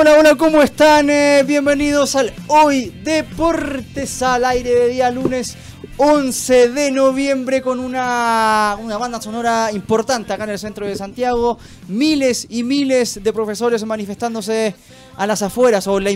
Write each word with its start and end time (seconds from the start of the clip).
Hola, 0.00 0.16
hola, 0.18 0.34
¿cómo 0.34 0.62
están? 0.62 1.10
Eh, 1.10 1.44
bienvenidos 1.46 2.16
al 2.16 2.32
Hoy 2.46 2.86
Deportes 3.04 4.22
al 4.22 4.46
aire 4.46 4.70
de 4.70 4.88
día 4.88 5.10
lunes 5.10 5.58
11 5.98 6.70
de 6.70 6.90
noviembre 6.90 7.60
con 7.60 7.78
una, 7.78 8.78
una 8.80 8.96
banda 8.96 9.20
sonora 9.20 9.70
importante 9.70 10.32
acá 10.32 10.44
en 10.44 10.50
el 10.50 10.58
centro 10.58 10.86
de 10.86 10.96
Santiago. 10.96 11.58
Miles 11.88 12.46
y 12.48 12.62
miles 12.62 13.22
de 13.22 13.30
profesores 13.34 13.84
manifestándose 13.84 14.74
a 15.18 15.26
las 15.26 15.42
afueras 15.42 15.86
o 15.86 16.00
las 16.00 16.14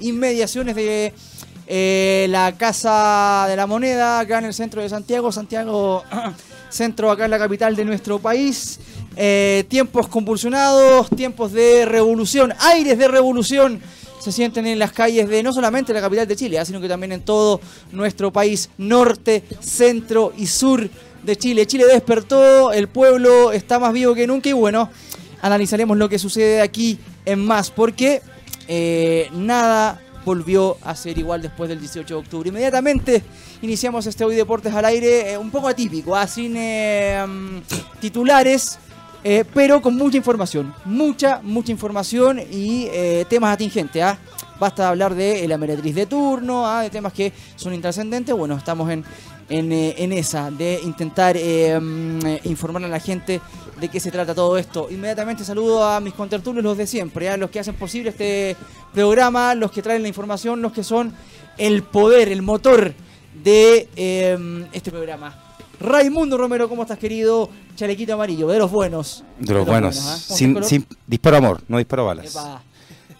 inmediaciones 0.00 0.74
de 0.74 1.12
eh, 1.66 2.26
la 2.30 2.56
Casa 2.56 3.44
de 3.46 3.56
la 3.56 3.66
Moneda 3.66 4.20
acá 4.20 4.38
en 4.38 4.46
el 4.46 4.54
centro 4.54 4.80
de 4.80 4.88
Santiago. 4.88 5.30
Santiago, 5.30 6.02
centro 6.70 7.10
acá 7.10 7.26
en 7.26 7.30
la 7.30 7.38
capital 7.38 7.76
de 7.76 7.84
nuestro 7.84 8.18
país. 8.20 8.80
Eh, 9.16 9.64
tiempos 9.68 10.08
convulsionados, 10.08 11.10
tiempos 11.10 11.52
de 11.52 11.84
revolución, 11.84 12.54
aires 12.60 12.96
de 12.96 13.08
revolución 13.08 13.80
se 14.18 14.32
sienten 14.32 14.66
en 14.66 14.78
las 14.78 14.92
calles 14.92 15.28
de 15.28 15.42
no 15.42 15.52
solamente 15.52 15.92
la 15.92 16.00
capital 16.00 16.26
de 16.26 16.36
Chile, 16.36 16.58
ah, 16.58 16.64
sino 16.64 16.80
que 16.80 16.88
también 16.88 17.12
en 17.12 17.22
todo 17.22 17.60
nuestro 17.90 18.32
país, 18.32 18.70
norte, 18.78 19.42
centro 19.60 20.32
y 20.38 20.46
sur 20.46 20.88
de 21.24 21.36
Chile. 21.36 21.66
Chile 21.66 21.84
despertó, 21.86 22.72
el 22.72 22.88
pueblo 22.88 23.52
está 23.52 23.78
más 23.78 23.92
vivo 23.92 24.14
que 24.14 24.26
nunca 24.26 24.48
y 24.48 24.52
bueno, 24.52 24.88
analizaremos 25.42 25.96
lo 25.96 26.08
que 26.08 26.18
sucede 26.18 26.60
aquí 26.60 26.98
en 27.26 27.44
más, 27.44 27.70
porque 27.70 28.22
eh, 28.68 29.28
nada 29.32 30.00
volvió 30.24 30.78
a 30.84 30.94
ser 30.94 31.18
igual 31.18 31.42
después 31.42 31.68
del 31.68 31.80
18 31.80 32.14
de 32.14 32.20
octubre. 32.20 32.48
Inmediatamente 32.48 33.24
iniciamos 33.60 34.06
este 34.06 34.24
Hoy 34.24 34.36
Deportes 34.36 34.72
al 34.72 34.84
aire, 34.84 35.32
eh, 35.32 35.36
un 35.38 35.50
poco 35.50 35.66
atípico, 35.66 36.14
¿ah? 36.14 36.28
sin 36.28 36.52
mm, 36.52 37.62
titulares 38.00 38.78
eh, 39.24 39.44
pero 39.54 39.80
con 39.80 39.96
mucha 39.96 40.16
información, 40.16 40.74
mucha, 40.84 41.40
mucha 41.42 41.70
información 41.70 42.40
y 42.40 42.88
eh, 42.90 43.24
temas 43.28 43.54
atingentes. 43.54 44.02
¿ah? 44.02 44.18
Basta 44.58 44.88
hablar 44.88 45.14
de 45.14 45.46
la 45.46 45.58
meretriz 45.58 45.94
de 45.94 46.06
turno, 46.06 46.66
¿ah? 46.66 46.82
de 46.82 46.90
temas 46.90 47.12
que 47.12 47.32
son 47.54 47.72
intrascendentes. 47.72 48.34
Bueno, 48.34 48.56
estamos 48.56 48.90
en, 48.90 49.04
en, 49.48 49.72
eh, 49.72 50.18
esa, 50.18 50.50
de 50.50 50.80
intentar 50.82 51.36
mm, 51.36 52.20
informar 52.44 52.84
a 52.84 52.88
la 52.88 52.98
gente 52.98 53.40
de 53.80 53.88
qué 53.88 54.00
se 54.00 54.10
trata 54.10 54.34
todo 54.34 54.58
esto. 54.58 54.88
Inmediatamente 54.90 55.44
saludo 55.44 55.84
a 55.84 56.00
mis 56.00 56.14
contertulios, 56.14 56.64
los 56.64 56.76
de 56.76 56.88
siempre, 56.88 57.28
a 57.28 57.34
¿ah? 57.34 57.36
los 57.36 57.50
que 57.50 57.60
hacen 57.60 57.76
posible 57.76 58.10
este 58.10 58.56
programa, 58.92 59.54
los 59.54 59.70
que 59.70 59.82
traen 59.82 60.02
la 60.02 60.08
información, 60.08 60.60
los 60.60 60.72
que 60.72 60.82
son 60.82 61.12
el 61.58 61.84
poder, 61.84 62.28
el 62.28 62.42
motor 62.42 62.92
de 63.44 63.88
este 64.72 64.90
programa. 64.90 65.41
Raimundo 65.82 66.38
Romero, 66.38 66.68
¿cómo 66.68 66.82
estás, 66.82 66.98
querido? 66.98 67.50
Chalequito 67.74 68.14
amarillo, 68.14 68.46
de 68.48 68.58
los 68.58 68.70
buenos. 68.70 69.24
De 69.38 69.52
los, 69.52 69.66
buenos. 69.66 69.98
¿ah? 69.98 70.16
sin, 70.16 70.62
sin, 70.62 70.86
disparo 71.06 71.38
amor, 71.38 71.60
no 71.68 71.78
disparo 71.78 72.06
balas. 72.06 72.38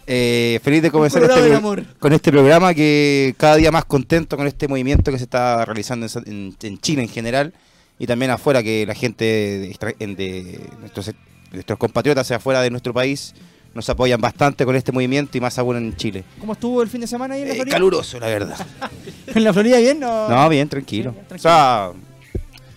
Eh, 0.07 0.59
feliz 0.63 0.81
de 0.81 0.91
comenzar 0.91 1.23
este 1.23 1.83
con 1.99 2.11
este 2.11 2.31
programa 2.31 2.73
que 2.73 3.35
cada 3.37 3.55
día 3.55 3.71
más 3.71 3.85
contento 3.85 4.35
con 4.35 4.47
este 4.47 4.67
movimiento 4.67 5.11
que 5.11 5.17
se 5.17 5.23
está 5.23 5.63
realizando 5.63 6.07
en, 6.25 6.57
Chile 6.79 7.03
en 7.03 7.07
general 7.07 7.53
y 7.97 8.05
también 8.05 8.31
afuera 8.31 8.61
que 8.61 8.85
la 8.85 8.95
gente 8.95 9.23
de, 9.23 10.69
nuestros, 10.79 11.11
nuestros 11.53 11.79
compatriotas 11.79 12.27
sea 12.27 12.37
afuera 12.37 12.61
de 12.61 12.69
nuestro 12.69 12.93
país 12.93 13.33
nos 13.73 13.89
apoyan 13.89 14.19
bastante 14.19 14.65
con 14.65 14.75
este 14.75 14.91
movimiento 14.91 15.37
y 15.37 15.41
más 15.41 15.57
aún 15.57 15.77
en 15.77 15.95
Chile. 15.95 16.23
¿Cómo 16.39 16.53
estuvo 16.53 16.81
el 16.81 16.89
fin 16.89 17.01
de 17.01 17.07
semana 17.07 17.35
ahí 17.35 17.41
en 17.41 17.47
la 17.47 17.53
eh, 17.53 17.57
Florida? 17.57 17.75
caluroso, 17.75 18.19
la 18.19 18.27
verdad. 18.27 18.67
¿En 19.27 19.43
la 19.43 19.53
Florida 19.53 19.79
bien? 19.79 19.99
No, 19.99 20.29
no 20.29 20.49
bien, 20.49 20.69
tranquilo. 20.69 21.15
O 21.33 21.37
sea, 21.37 21.91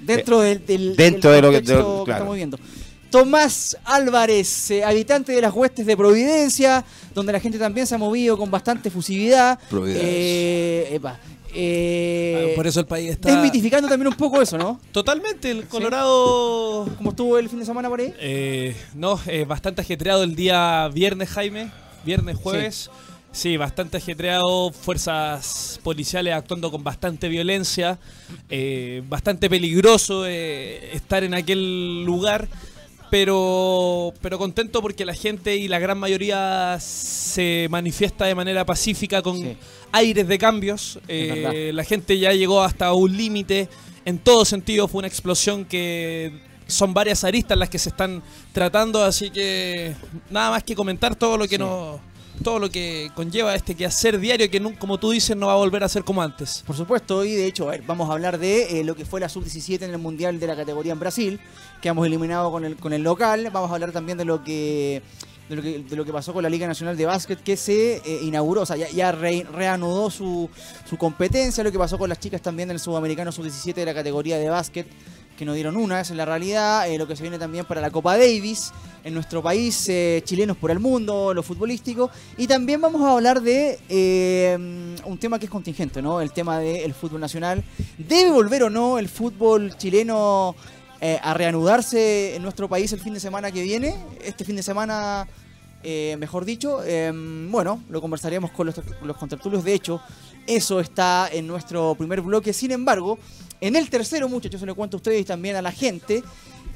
dentro 0.07 0.41
del, 0.41 0.65
del, 0.65 0.97
dentro 0.97 1.31
de 1.31 1.43
lo 1.43 1.51
que, 1.51 1.59
estamos 1.59 2.37
viendo. 2.37 2.59
Tomás 3.11 3.77
Álvarez, 3.85 4.71
eh, 4.71 4.85
habitante 4.85 5.33
de 5.33 5.41
las 5.41 5.55
huestes 5.55 5.87
de 5.87 5.97
Providencia, 5.97 6.85
donde 7.15 7.33
la 7.33 7.41
gente 7.41 7.59
también 7.59 7.87
se 7.87 7.95
ha 7.95 7.99
movido 7.99 8.37
con 8.37 8.51
bastante 8.51 8.91
fusividad. 8.91 9.59
Eh, 9.87 11.01
eh, 11.59 12.53
por 12.55 12.67
eso 12.67 12.81
el 12.81 12.87
país 12.87 13.13
está. 13.13 13.31
Desmitificando 13.33 13.89
también 13.89 14.09
un 14.09 14.17
poco 14.17 14.43
eso, 14.43 14.59
¿no? 14.59 14.81
Totalmente. 14.93 15.51
El 15.51 15.67
Colorado. 15.67 16.87
¿Cómo 16.99 17.11
estuvo 17.11 17.39
el 17.39 17.49
fin 17.49 17.61
de 17.61 17.65
semana 17.65 17.89
por 17.89 18.01
ahí? 18.01 18.13
Eh, 18.19 18.77
no, 18.95 19.19
bastante 19.47 19.81
ajetreado 19.81 20.23
el 20.23 20.35
día 20.35 20.89
viernes, 20.93 21.31
Jaime. 21.31 21.71
Viernes, 22.05 22.37
jueves. 22.37 22.91
Sí, 22.93 23.06
bastante 23.59 23.99
ajetreado, 23.99 24.73
fuerzas 24.73 25.79
policiales 25.83 26.35
actuando 26.35 26.71
con 26.71 26.83
bastante 26.83 27.29
violencia, 27.29 27.99
eh, 28.49 29.03
bastante 29.09 29.49
peligroso 29.51 30.27
eh, 30.27 30.91
estar 30.95 31.23
en 31.23 31.35
aquel 31.35 32.05
lugar, 32.05 32.49
pero, 33.11 34.13
pero 34.23 34.39
contento 34.39 34.81
porque 34.83 35.05
la 35.05 35.15
gente 35.15 35.55
y 35.57 35.69
la 35.69 35.79
gran 35.79 35.99
mayoría 35.99 36.79
se 36.81 37.69
manifiesta 37.71 38.25
de 38.25 38.35
manera 38.35 38.65
pacífica 38.65 39.23
con 39.23 39.57
aires 39.93 40.27
de 40.27 40.39
cambios. 40.39 40.99
Eh, 41.07 41.71
la 41.75 41.85
gente 41.85 42.19
ya 42.19 42.33
llegó 42.33 42.63
hasta 42.63 42.93
un 42.95 43.17
límite, 43.17 43.69
en 44.05 44.19
todo 44.19 44.45
sentido 44.45 44.89
fue 44.89 45.01
una 45.01 45.09
explosión 45.09 45.65
que 45.67 46.33
son 46.67 46.95
varias 46.95 47.23
aristas 47.23 47.57
las 47.57 47.69
que 47.69 47.79
se 47.79 47.91
están 47.91 48.23
tratando, 48.53 49.05
así 49.05 49.31
que 49.31 49.95
nada 50.31 50.51
más 50.51 50.65
que 50.65 50.75
comentar 50.75 51.15
todo 51.15 51.37
lo 51.37 51.47
que 51.47 51.59
nos 51.59 52.01
todo 52.43 52.59
lo 52.59 52.71
que 52.71 53.11
conlleva 53.15 53.55
este 53.55 53.75
quehacer 53.75 54.19
diario 54.19 54.51
que, 54.51 54.61
como 54.79 54.99
tú 54.99 55.11
dices, 55.11 55.37
no 55.37 55.47
va 55.47 55.55
a 55.55 55.57
volver 55.57 55.83
a 55.85 55.89
ser 55.89 56.05
como 56.05 56.23
antes. 56.23 56.63
Por 56.67 56.77
supuesto, 56.77 57.25
y 57.25 57.33
de 57.35 57.47
hecho, 57.47 57.69
vamos 57.87 58.09
a 58.11 58.13
hablar 58.13 58.39
de 58.39 58.81
eh, 58.81 58.85
lo 58.85 58.95
que 58.95 59.05
fue 59.05 59.21
la 59.21 59.29
sub-17 59.29 59.83
en 59.83 59.91
el 59.91 59.99
Mundial 59.99 60.39
de 60.39 60.47
la 60.47 60.57
categoría 60.57 60.93
en 60.93 61.01
Brasil, 61.01 61.41
que 61.81 61.89
hemos 61.89 62.07
eliminado 62.07 62.51
con 62.51 62.65
el, 62.65 62.77
con 62.77 62.93
el 62.93 63.03
local. 63.03 63.49
Vamos 63.53 63.71
a 63.71 63.75
hablar 63.75 63.93
también 63.93 64.19
de 64.19 64.25
lo 64.25 64.43
que 64.43 65.03
de 65.49 65.97
lo 65.97 66.05
que, 66.05 66.13
pasó 66.13 66.33
con 66.33 66.43
la 66.43 66.51
Liga 66.51 66.67
Nacional 66.67 66.97
de 66.97 67.07
Básquet 67.07 67.41
que 67.41 67.57
se 67.57 67.99
eh, 67.99 68.21
inauguró, 68.23 68.63
o 68.63 68.67
sea, 68.67 68.77
ya, 68.77 69.13
reanudó 69.13 70.11
su, 70.11 70.51
su 70.89 70.97
competencia, 70.97 71.63
lo 71.63 71.71
que 71.71 71.79
pasó 71.79 71.99
con 71.99 72.09
las 72.09 72.19
chicas 72.19 72.43
también 72.43 72.69
del 72.69 72.81
Sudamericano 72.81 73.31
Sub-17 73.31 73.75
de 73.75 73.85
la 73.85 73.95
categoría 73.95 74.39
de 74.39 74.49
básquet 74.49 74.89
que 75.37 75.45
no 75.45 75.53
dieron 75.53 75.77
una, 75.77 76.01
esa 76.01 76.15
es 76.15 76.17
la 76.17 76.25
realidad. 76.25 76.89
Eh, 76.89 76.99
lo 76.99 77.07
que 77.07 77.15
se 77.15 77.23
viene 77.23 77.39
también 77.39 77.65
para 77.65 77.81
la 77.81 77.91
Copa 77.91 78.17
Davis 78.17 78.73
en 79.05 79.15
nuestro 79.15 79.43
país, 79.43 79.89
eh, 79.89 80.23
chilenos 80.25 80.57
por 80.57 80.71
el 80.71 80.81
mundo, 80.81 81.33
lo 81.33 81.43
futbolístico. 81.43 82.11
Y 82.37 82.47
también 82.47 82.81
vamos 82.81 83.03
a 83.03 83.13
hablar 83.13 83.41
de 83.41 83.79
eh, 83.89 84.57
un 85.05 85.19
tema 85.19 85.39
que 85.39 85.45
es 85.45 85.51
contingente, 85.51 86.03
¿no? 86.03 86.21
El 86.21 86.33
tema 86.33 86.59
del 86.59 86.93
fútbol 86.95 87.21
nacional. 87.21 87.63
¿Debe 87.99 88.31
volver 88.31 88.65
o 88.65 88.71
no 88.71 88.99
el 88.99 89.09
fútbol 89.09 89.77
chileno 89.77 90.57
a 91.23 91.35
reanudarse 91.35 92.35
en 92.35 92.43
nuestro 92.43 92.69
país 92.69 92.91
el 92.93 93.01
fin 93.01 93.13
de 93.15 93.21
semana 93.21 93.53
que 93.53 93.63
viene? 93.63 93.95
Este 94.25 94.45
fin 94.45 94.57
de 94.57 94.63
semana. 94.63 95.29
mejor 96.19 96.45
dicho, 96.45 96.81
bueno, 97.51 97.83
lo 97.89 98.01
conversaremos 98.01 98.51
con 98.51 98.67
los, 98.67 98.81
los. 99.03 99.65
De 99.65 99.75
hecho, 99.75 100.01
eso 100.47 100.81
está 100.81 101.29
en 101.31 101.47
nuestro 101.47 101.95
primer 101.97 102.23
bloque. 102.23 102.53
Sin 102.53 102.73
embargo, 102.73 103.19
en 103.61 103.77
el 103.77 103.89
tercero, 103.91 104.29
muchachos, 104.29 104.61
se 104.61 104.67
lo 104.67 104.75
cuento 104.75 104.97
a 104.97 104.99
ustedes 104.99 105.21
y 105.21 105.25
también 105.25 105.57
a 105.57 105.63
la 105.63 105.73
gente, 105.73 106.23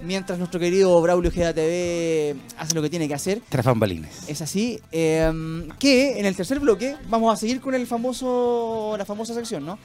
mientras 0.03 0.39
nuestro 0.39 0.59
querido 0.59 1.01
Braulio 1.01 1.31
TV 1.31 2.37
hace 2.57 2.75
lo 2.75 2.83
que 2.83 2.91
tiene 2.91 3.09
que 3.09 3.15
hacer. 3.15 3.43
Tras 3.49 3.65
bambalines. 3.65 4.29
Es 4.29 4.41
así. 4.41 4.81
Em, 4.93 5.69
que 5.79 6.19
en 6.19 6.27
el 6.27 6.37
tercer 6.37 6.61
bloque 6.61 6.97
vamos 7.09 7.33
a 7.33 7.37
seguir 7.37 7.61
con 7.61 7.75
el 7.75 7.87
famoso, 7.87 8.95
la 8.97 9.05
famosa 9.05 9.35
sección, 9.35 9.65
¿no? 9.65 9.79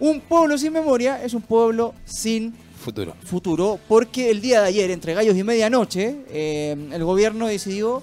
Un 0.00 0.20
pueblo 0.20 0.56
sin 0.56 0.72
memoria 0.72 1.22
es 1.22 1.34
un 1.34 1.42
pueblo 1.42 1.94
sin 2.04 2.54
futuro. 2.78 3.14
Futuro, 3.24 3.80
porque 3.88 4.30
el 4.30 4.40
día 4.40 4.60
de 4.62 4.68
ayer, 4.68 4.90
entre 4.92 5.12
gallos 5.12 5.36
y 5.36 5.42
medianoche, 5.42 6.24
em, 6.30 6.92
el 6.92 7.04
gobierno 7.04 7.48
decidió 7.48 8.02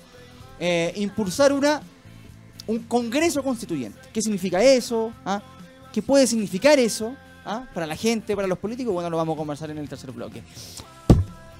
eh, 0.59 0.93
impulsar 0.95 1.53
una 1.53 1.81
un 2.67 2.79
congreso 2.79 3.43
constituyente. 3.43 3.99
¿Qué 4.11 4.21
significa 4.21 4.63
eso? 4.63 5.11
¿Ah? 5.25 5.41
¿Qué 5.93 6.01
puede 6.01 6.27
significar 6.27 6.79
eso? 6.79 7.15
¿Ah? 7.45 7.63
Para 7.73 7.85
la 7.85 7.95
gente, 7.95 8.35
para 8.35 8.47
los 8.47 8.57
políticos, 8.57 8.91
bueno, 8.91 9.09
lo 9.09 9.17
vamos 9.17 9.35
a 9.35 9.37
conversar 9.37 9.69
en 9.69 9.77
el 9.77 9.87
tercer 9.87 10.11
bloque. 10.11 10.41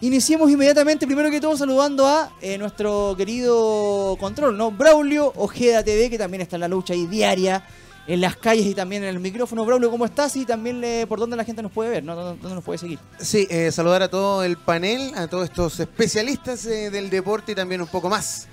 Iniciemos 0.02 0.52
inmediatamente, 0.52 1.06
primero 1.06 1.32
que 1.32 1.40
todo, 1.40 1.56
saludando 1.56 2.06
a 2.06 2.34
eh, 2.42 2.58
nuestro 2.58 3.14
querido 3.16 4.18
control, 4.20 4.58
¿no? 4.58 4.72
Braulio 4.72 5.32
Ojeda 5.38 5.84
TV, 5.84 6.10
que 6.10 6.18
también 6.18 6.42
está 6.42 6.58
en 6.58 6.62
la 6.62 6.68
lucha 6.68 6.94
ahí 6.94 7.08
diaria, 7.08 7.64
en 8.06 8.20
las 8.20 8.36
calles 8.36 8.66
y 8.66 8.74
también 8.74 9.04
en 9.04 9.10
el 9.10 9.20
micrófono. 9.20 9.64
Braulio, 9.64 9.90
¿cómo 9.90 10.06
estás? 10.06 10.36
Y 10.36 10.46
también 10.46 10.84
por 11.08 11.20
dónde 11.20 11.38
la 11.38 11.46
gente 11.46 11.62
nos 11.62 11.72
puede 11.72 11.92
ver, 11.92 12.04
¿no? 12.04 12.16
¿Dónde 12.16 12.50
nos 12.50 12.64
puede 12.64 12.78
seguir? 12.78 13.00
Sí, 13.20 13.48
eh, 13.50 13.72
saludar 13.72 14.04
a 14.04 14.10
todo 14.10 14.44
el 14.44 14.58
panel, 14.58 15.14
a 15.16 15.28
todos 15.28 15.46
estos 15.46 15.80
especialistas 15.80 16.66
eh, 16.66 16.90
del 16.90 17.10
deporte 17.10 17.54
y 17.54 17.56
también 17.56 17.80
un 17.80 17.88
poco 17.88 18.10
más. 18.10 18.48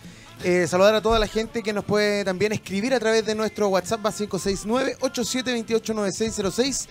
saludar 0.69 0.95
a 0.95 1.01
toda 1.01 1.19
la 1.19 1.27
gente 1.27 1.63
que 1.63 1.73
nos 1.73 1.85
puede 1.85 2.25
también 2.25 2.53
escribir 2.53 2.95
a 2.95 3.01
través 3.01 3.27
de 3.27 3.35
nuestro 3.35 3.69
WhatsApp 3.69 4.01
569 4.01 4.97
8728 5.01 5.95
9606 5.95 6.89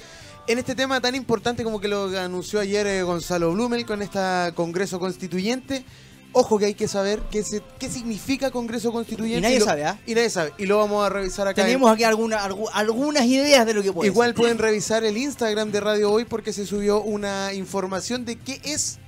en 0.48 0.58
este 0.58 0.76
tema 0.76 1.00
tan 1.02 1.16
importante 1.16 1.64
como 1.64 1.80
que 1.80 1.88
lo 1.88 2.06
anunció 2.20 2.60
ayer 2.60 2.88
eh, 2.88 3.04
Gonzalo 3.04 3.52
Blumel 3.54 3.86
con 3.86 4.02
este 4.02 4.20
Congreso 4.56 5.00
Constituyente. 5.00 5.86
Ojo 6.34 6.58
que 6.58 6.66
hay 6.66 6.74
que 6.74 6.88
saber 6.88 7.22
qué, 7.30 7.44
qué 7.78 7.90
significa 7.90 8.52
Congreso 8.52 8.94
Constituyente. 8.94 9.40
Y 9.40 9.42
nadie 9.42 9.60
sabe, 9.60 9.84
¿ah? 9.84 10.00
Y 10.06 10.16
nadie 10.16 10.30
sabe. 10.30 10.54
Y 10.58 10.66
lo 10.66 10.78
vamos 10.78 11.06
a 11.06 11.10
revisar 11.10 11.46
acá. 11.48 11.64
Tenemos 11.64 11.92
aquí 11.92 12.06
alguna, 12.06 12.40
algunas 12.74 13.26
ideas 13.26 13.66
de 13.66 13.74
lo 13.74 13.84
que 13.84 13.92
puede 13.92 14.10
Igual 14.10 14.34
pueden 14.34 14.58
revisar 14.58 15.04
el 15.04 15.18
Instagram 15.18 15.72
de 15.72 15.82
Radio 15.82 16.10
Hoy 16.12 16.24
porque 16.24 16.54
se 16.54 16.66
subió 16.66 17.02
una 17.02 17.54
información 17.54 18.24
de 18.24 18.38
qué 18.38 18.62
es 18.64 19.00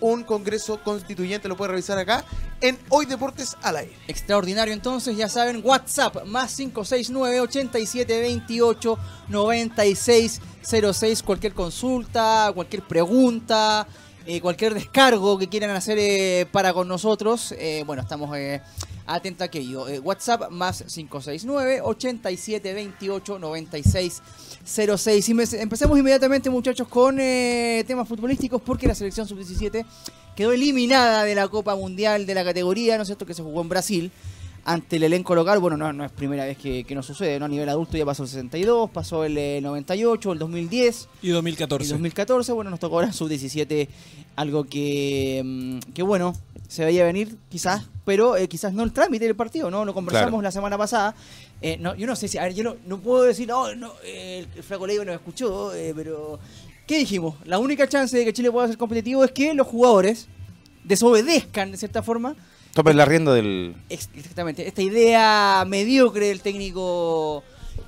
un 0.00 0.24
congreso 0.24 0.82
constituyente. 0.82 1.48
Lo 1.48 1.56
puede 1.56 1.72
revisar 1.72 1.98
acá 1.98 2.24
en 2.60 2.78
Hoy 2.88 3.06
Deportes 3.06 3.56
al 3.62 3.76
aire. 3.76 3.92
Extraordinario, 4.08 4.72
entonces, 4.74 5.16
ya 5.16 5.28
saben, 5.28 5.60
WhatsApp 5.64 6.24
más 6.24 6.54
569 6.56 7.40
8728 7.40 8.98
9606. 9.28 11.22
Cualquier 11.22 11.54
consulta, 11.54 12.50
cualquier 12.54 12.82
pregunta. 12.82 13.86
Eh, 14.28 14.40
cualquier 14.40 14.74
descargo 14.74 15.38
que 15.38 15.48
quieran 15.48 15.70
hacer 15.70 15.98
eh, 16.00 16.46
para 16.50 16.72
con 16.72 16.88
nosotros, 16.88 17.54
eh, 17.58 17.84
bueno, 17.86 18.02
estamos 18.02 18.36
atentos 19.06 19.42
a 19.42 19.44
aquello. 19.46 19.86
WhatsApp 20.02 20.50
más 20.50 20.82
569 20.82 21.80
8728 21.82 23.38
9606. 23.38 25.28
Y 25.28 25.32
empecemos 25.60 25.98
inmediatamente, 25.98 26.50
muchachos, 26.50 26.88
con 26.88 27.16
temas 27.16 28.08
futbolísticos, 28.08 28.60
porque 28.62 28.86
la 28.86 28.94
selección 28.94 29.26
sub-17 29.28 29.84
quedó 30.34 30.52
eliminada 30.52 31.24
de 31.24 31.34
la 31.34 31.48
Copa 31.48 31.74
Mundial 31.74 32.26
de 32.26 32.34
la 32.34 32.44
categoría, 32.44 32.96
¿no 32.96 33.02
es 33.02 33.08
cierto?, 33.08 33.26
que 33.26 33.34
se 33.34 33.42
jugó 33.42 33.62
en 33.62 33.68
Brasil 33.68 34.12
ante 34.66 34.96
el 34.96 35.04
elenco 35.04 35.32
local, 35.36 35.60
bueno, 35.60 35.76
no, 35.76 35.92
no 35.92 36.04
es 36.04 36.10
primera 36.10 36.44
vez 36.44 36.58
que, 36.58 36.84
nos 36.90 37.06
sucede, 37.06 37.38
¿no? 37.38 37.44
A 37.44 37.48
nivel 37.48 37.68
adulto 37.68 37.96
ya 37.96 38.04
pasó 38.04 38.24
el 38.24 38.28
62, 38.28 38.90
pasó 38.90 39.24
el 39.24 39.62
98, 39.62 40.28
eh, 40.28 40.32
el 40.32 40.38
2010. 40.40 41.08
Y 41.22 41.28
2014. 41.28 41.84
Y 41.84 41.88
2014, 41.90 42.52
bueno, 42.52 42.70
nos 42.70 42.80
tocó 42.80 42.96
ahora 42.96 43.12
sub-17, 43.12 43.88
algo 44.34 44.64
que, 44.64 45.40
mm, 45.44 45.92
que, 45.92 46.02
bueno, 46.02 46.34
se 46.66 46.84
veía 46.84 47.04
venir 47.04 47.36
quizás, 47.48 47.84
pero 48.04 48.36
eh, 48.36 48.48
quizás 48.48 48.74
no 48.74 48.82
el 48.82 48.92
trámite 48.92 49.26
del 49.26 49.36
partido, 49.36 49.70
¿no? 49.70 49.84
Lo 49.84 49.94
conversamos 49.94 50.42
la 50.42 50.50
semana 50.50 50.76
pasada. 50.76 51.14
Eh, 51.62 51.76
no, 51.78 51.94
yo 51.94 52.08
no 52.08 52.16
sé 52.16 52.26
si, 52.26 52.36
a 52.36 52.42
ver, 52.42 52.54
yo 52.54 52.76
no, 52.86 52.98
puedo 52.98 53.22
decir, 53.22 53.46
no, 53.46 53.72
no 53.76 53.92
el, 54.04 54.46
Flaco 54.64 54.86
Leiva 54.86 55.04
no 55.04 55.12
escuchó, 55.12 55.72
pero... 55.94 56.40
¿Qué 56.88 56.98
dijimos? 56.98 57.34
La 57.44 57.58
única 57.58 57.88
chance 57.88 58.16
de 58.16 58.24
que 58.24 58.32
Chile 58.32 58.50
pueda 58.50 58.68
ser 58.68 58.78
competitivo 58.78 59.24
es 59.24 59.32
que 59.32 59.54
los 59.54 59.66
jugadores 59.66 60.28
desobedezcan, 60.84 61.72
de 61.72 61.76
cierta 61.76 62.00
forma, 62.00 62.36
Tope 62.76 62.92
la 62.92 63.06
rienda 63.06 63.32
del. 63.32 63.74
Exactamente. 63.88 64.68
Esta 64.68 64.82
idea 64.82 65.64
mediocre 65.66 66.26
del 66.26 66.42
técnico 66.42 67.42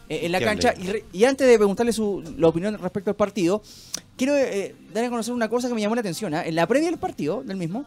eh, 0.08 0.20
en 0.22 0.32
la 0.32 0.40
cancha. 0.40 0.72
Y, 1.12 1.24
antes 1.24 1.46
de 1.46 1.58
preguntarle 1.58 1.92
su, 1.92 2.24
la 2.38 2.48
opinión 2.48 2.78
respecto 2.78 3.10
al 3.10 3.16
partido, 3.16 3.60
quiero 4.16 4.34
eh, 4.34 4.74
dar 4.94 5.04
a 5.04 5.10
conocer 5.10 5.34
una 5.34 5.50
cosa 5.50 5.68
que 5.68 5.74
me 5.74 5.82
llamó 5.82 5.94
la 5.94 6.00
atención. 6.00 6.32
¿ah? 6.32 6.42
En 6.42 6.54
la 6.54 6.66
previa 6.66 6.88
del 6.88 6.98
partido, 6.98 7.42
del 7.42 7.58
mismo, 7.58 7.84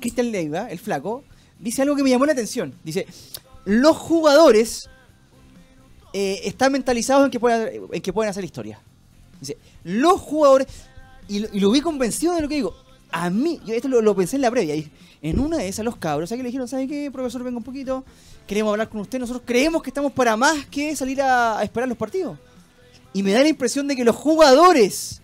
Cristian 0.00 0.32
Leiva, 0.32 0.68
el 0.68 0.80
flaco, 0.80 1.22
dice 1.60 1.82
algo 1.82 1.94
que 1.94 2.02
me 2.02 2.10
llamó 2.10 2.26
la 2.26 2.32
atención. 2.32 2.74
Dice: 2.82 3.06
Los 3.64 3.96
jugadores 3.96 4.90
eh, 6.12 6.40
están 6.42 6.72
mentalizados 6.72 7.26
en 7.26 7.30
que, 7.30 7.38
pueden, 7.38 7.84
en 7.92 8.02
que 8.02 8.12
pueden 8.12 8.30
hacer 8.30 8.44
historia. 8.44 8.80
Dice: 9.40 9.56
Los 9.84 10.20
jugadores. 10.20 10.66
Y, 11.28 11.60
lo 11.60 11.70
vi 11.70 11.80
convencido 11.80 12.34
de 12.34 12.40
lo 12.40 12.48
que 12.48 12.56
digo. 12.56 12.74
A 13.12 13.30
mí, 13.30 13.60
yo 13.64 13.74
esto 13.74 13.86
lo, 13.86 14.02
lo 14.02 14.16
pensé 14.16 14.34
en 14.34 14.42
la 14.42 14.50
previa. 14.50 14.74
Y, 14.74 14.90
en 15.22 15.38
una 15.38 15.58
de 15.58 15.68
esas 15.68 15.84
los 15.84 15.96
cabros, 15.96 16.30
que 16.30 16.36
le 16.36 16.44
dijeron, 16.44 16.66
¿sabe 16.66 16.88
qué, 16.88 17.10
profesor? 17.10 17.42
Venga 17.42 17.58
un 17.58 17.64
poquito, 17.64 18.04
queremos 18.46 18.70
hablar 18.70 18.88
con 18.88 19.00
usted, 19.00 19.18
nosotros 19.18 19.42
creemos 19.44 19.82
que 19.82 19.90
estamos 19.90 20.12
para 20.12 20.36
más 20.36 20.66
que 20.66 20.96
salir 20.96 21.20
a, 21.20 21.62
esperar 21.62 21.88
los 21.88 21.98
partidos. 21.98 22.38
Y 23.12 23.22
me 23.22 23.32
da 23.32 23.42
la 23.42 23.48
impresión 23.48 23.86
de 23.88 23.96
que 23.96 24.04
los 24.04 24.16
jugadores 24.16 25.20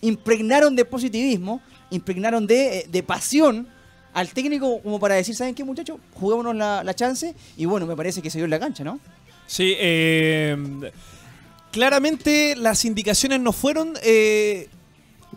impregnaron 0.00 0.76
de 0.76 0.84
positivismo, 0.84 1.60
impregnaron 1.90 2.46
de, 2.46 2.86
eh, 2.92 3.02
pasión 3.02 3.68
al 4.12 4.28
técnico 4.28 4.80
como 4.82 4.98
para 4.98 5.14
decir, 5.14 5.34
¿saben 5.34 5.54
qué 5.54 5.64
muchachos? 5.64 5.98
Juguémonos 6.14 6.54
la, 6.56 6.94
chance 6.94 7.34
y 7.56 7.64
bueno, 7.64 7.86
me 7.86 7.96
parece 7.96 8.20
que 8.20 8.30
se 8.30 8.38
dio 8.38 8.44
en 8.44 8.50
la 8.50 8.58
cancha, 8.58 8.82
¿no? 8.82 8.98
Sí, 9.46 9.74
eh, 9.78 10.56
claramente 11.70 12.56
las 12.56 12.84
indicaciones 12.84 13.40
no 13.40 13.52
fueron 13.52 13.94
eh, 14.02 14.68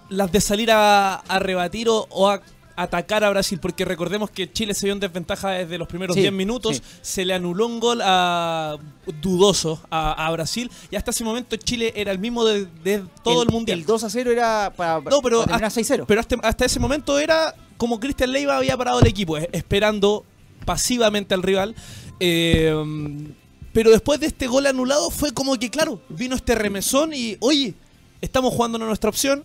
las 0.10 0.32
de 0.32 0.42
salir 0.42 0.70
a, 0.72 1.24
rebatir 1.40 1.88
o, 1.90 2.30
a 2.30 2.42
atacar 2.76 3.24
a 3.24 3.30
Brasil, 3.30 3.60
porque 3.60 3.86
recordemos 3.86 4.30
que 4.30 4.52
Chile 4.52 4.74
se 4.74 4.86
vio 4.86 4.94
en 4.94 5.00
desventaja 5.00 5.52
desde 5.52 5.78
los 5.78 5.88
primeros 5.88 6.16
10 6.16 6.32
minutos, 6.32 6.82
se 7.02 7.26
le 7.26 7.34
anuló 7.34 7.68
un 7.68 7.80
gol 7.80 8.02
a, 8.04 8.78
dudoso 9.22 9.82
a, 9.90 10.30
Brasil, 10.32 10.72
y 10.90 10.96
hasta 10.96 11.12
ese 11.12 11.24
momento 11.24 11.56
Chile 11.56 11.94
era 11.96 12.12
el 12.12 12.20
mismo 12.20 12.46
de, 12.46 13.04
todo 13.24 13.44
el, 13.44 13.50
Mundial. 13.50 13.80
El 13.80 13.86
2 13.86 14.04
a 14.04 14.10
0 14.10 14.32
era 14.32 14.74
para, 14.76 15.02
no, 15.02 15.22
pero 15.22 15.42
hasta, 15.42 15.82
6-0. 15.82 16.06
Pero 16.08 16.22
hasta, 16.42 16.66
ese 16.66 16.80
momento 16.80 17.20
era 17.20 17.54
como 17.78 18.00
Cristian 18.00 18.32
Leiva 18.32 18.58
había 18.58 18.78
parado 18.78 19.00
el 19.00 19.08
equipo, 19.08 19.38
esperando 19.38 20.26
pasivamente 20.66 21.34
al 21.34 21.44
rival. 21.44 21.76
Eh, 22.20 22.74
pero 23.74 23.90
después 23.90 24.20
de 24.20 24.28
este 24.28 24.48
gol 24.48 24.68
anulado 24.68 25.10
fue 25.10 25.34
como 25.34 25.58
que, 25.58 25.70
claro, 25.70 26.00
vino 26.08 26.36
este 26.36 26.54
remesón 26.54 27.12
y, 27.14 27.38
oye, 27.40 27.74
estamos 28.22 28.54
jugando 28.54 28.78
en 28.78 28.86
nuestra 28.86 29.10
opción, 29.10 29.44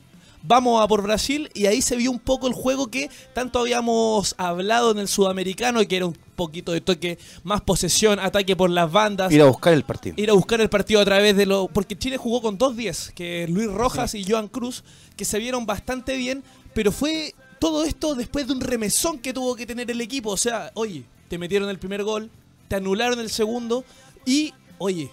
vamos 0.48 0.82
a 0.82 0.88
por 0.88 1.02
Brasil 1.02 1.50
y 1.52 1.66
ahí 1.66 1.82
se 1.82 1.94
vio 1.94 2.10
un 2.10 2.18
poco 2.18 2.48
el 2.48 2.54
juego 2.54 2.90
que 2.90 3.10
tanto 3.34 3.58
habíamos 3.58 4.34
hablado 4.38 4.90
en 4.90 4.98
el 4.98 5.06
sudamericano, 5.06 5.86
que 5.86 5.96
era 5.98 6.06
un 6.06 6.16
poquito 6.36 6.72
de 6.72 6.80
toque, 6.80 7.18
más 7.44 7.60
posesión, 7.60 8.18
ataque 8.18 8.56
por 8.56 8.70
las 8.70 8.90
bandas. 8.90 9.30
Ir 9.30 9.42
a 9.42 9.44
buscar 9.44 9.74
el 9.74 9.84
partido. 9.84 10.14
Ir 10.16 10.30
a 10.30 10.32
buscar 10.32 10.60
el 10.62 10.70
partido 10.70 11.00
a 11.00 11.04
través 11.04 11.36
de 11.36 11.44
lo... 11.44 11.68
Porque 11.68 11.98
Chile 11.98 12.16
jugó 12.16 12.40
con 12.40 12.56
dos 12.56 12.76
10, 12.76 13.12
que 13.14 13.46
Luis 13.48 13.70
Rojas 13.70 14.14
y 14.14 14.24
Joan 14.24 14.48
Cruz, 14.48 14.84
que 15.16 15.26
se 15.26 15.38
vieron 15.38 15.66
bastante 15.66 16.16
bien, 16.16 16.42
pero 16.72 16.92
fue 16.92 17.34
todo 17.58 17.84
esto 17.84 18.14
después 18.14 18.46
de 18.46 18.54
un 18.54 18.60
remesón 18.62 19.18
que 19.18 19.34
tuvo 19.34 19.54
que 19.54 19.66
tener 19.66 19.90
el 19.90 20.00
equipo. 20.00 20.30
O 20.30 20.36
sea, 20.38 20.70
oye, 20.74 21.04
te 21.28 21.36
metieron 21.36 21.68
el 21.68 21.78
primer 21.78 22.02
gol, 22.04 22.30
te 22.68 22.76
anularon 22.76 23.20
el 23.20 23.28
segundo 23.28 23.84
y, 24.24 24.54
oye, 24.78 25.10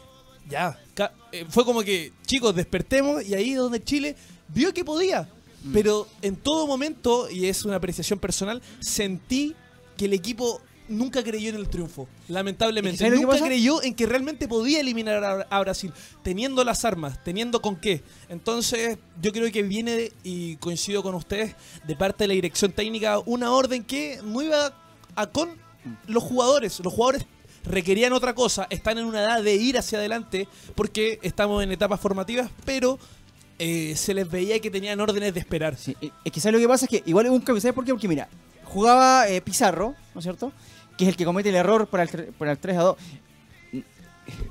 ya, 0.47 0.79
eh, 1.31 1.45
fue 1.49 1.65
como 1.65 1.81
que, 1.81 2.13
chicos, 2.25 2.55
despertemos 2.55 3.25
y 3.25 3.33
ahí 3.33 3.51
es 3.51 3.57
donde 3.57 3.83
Chile 3.83 4.15
vio 4.47 4.73
que 4.73 4.83
podía. 4.83 5.29
Mm. 5.63 5.73
Pero 5.73 6.07
en 6.21 6.35
todo 6.35 6.67
momento, 6.67 7.29
y 7.29 7.47
es 7.47 7.65
una 7.65 7.77
apreciación 7.77 8.19
personal, 8.19 8.61
sentí 8.79 9.55
que 9.97 10.05
el 10.05 10.13
equipo 10.13 10.61
nunca 10.87 11.23
creyó 11.23 11.49
en 11.49 11.55
el 11.55 11.67
triunfo. 11.67 12.07
Lamentablemente. 12.27 13.09
Nunca 13.09 13.39
creyó 13.39 13.81
en 13.81 13.95
que 13.95 14.05
realmente 14.05 14.47
podía 14.47 14.79
eliminar 14.79 15.45
a, 15.49 15.59
Brasil, 15.59 15.91
teniendo 16.23 16.63
las 16.63 16.85
armas, 16.85 17.23
teniendo 17.23 17.61
con 17.61 17.75
qué. 17.75 18.03
Entonces, 18.29 18.97
yo 19.21 19.31
creo 19.31 19.51
que 19.51 19.63
viene, 19.63 20.11
y 20.23 20.57
coincido 20.57 21.03
con 21.03 21.15
ustedes, 21.15 21.55
de 21.85 21.95
parte 21.95 22.25
de 22.25 22.29
la 22.29 22.33
dirección 22.33 22.71
técnica, 22.71 23.19
una 23.25 23.51
orden 23.51 23.83
que 23.83 24.19
no 24.23 24.41
iba 24.41 24.73
a 25.15 25.27
con 25.27 25.49
los 26.07 26.23
jugadores. 26.23 26.79
Los 26.79 26.93
jugadores 26.93 27.25
requerían 27.63 28.13
otra 28.13 28.35
cosa, 28.35 28.67
están 28.69 28.97
en 28.97 29.05
una 29.05 29.21
edad 29.21 29.43
de 29.43 29.55
ir 29.55 29.77
hacia 29.77 29.97
adelante 29.97 30.47
porque 30.75 31.19
estamos 31.23 31.63
en 31.63 31.71
etapas 31.71 31.99
formativas, 31.99 32.51
pero 32.63 32.99
eh, 33.57 33.93
se 33.95 34.13
les 34.13 34.29
veía 34.29 34.59
que 34.59 34.69
tenían 34.69 34.99
órdenes 34.99 35.33
de 35.33 35.39
esperar. 35.39 35.77
Sí, 35.77 35.95
eh, 36.01 36.09
es 36.23 36.31
que 36.31 36.51
lo 36.51 36.59
que 36.59 36.67
pasa 36.67 36.85
es 36.85 36.89
que 36.89 37.03
igual 37.05 37.25
es 37.25 37.31
un 37.31 37.39
cambio. 37.39 37.61
¿Sabes 37.61 37.73
por 37.73 37.85
qué? 37.85 37.93
Porque 37.93 38.07
mira, 38.07 38.27
jugaba 38.65 39.29
eh, 39.29 39.41
Pizarro, 39.41 39.95
¿no 40.13 40.19
es 40.19 40.23
cierto? 40.23 40.51
Que 40.97 41.05
es 41.05 41.09
el 41.09 41.15
que 41.15 41.25
comete 41.25 41.49
el 41.49 41.55
error 41.55 41.87
para 41.87 42.03
el, 42.03 42.33
el 42.39 42.57
3 42.57 42.77
a 42.77 42.81
2. 42.81 42.97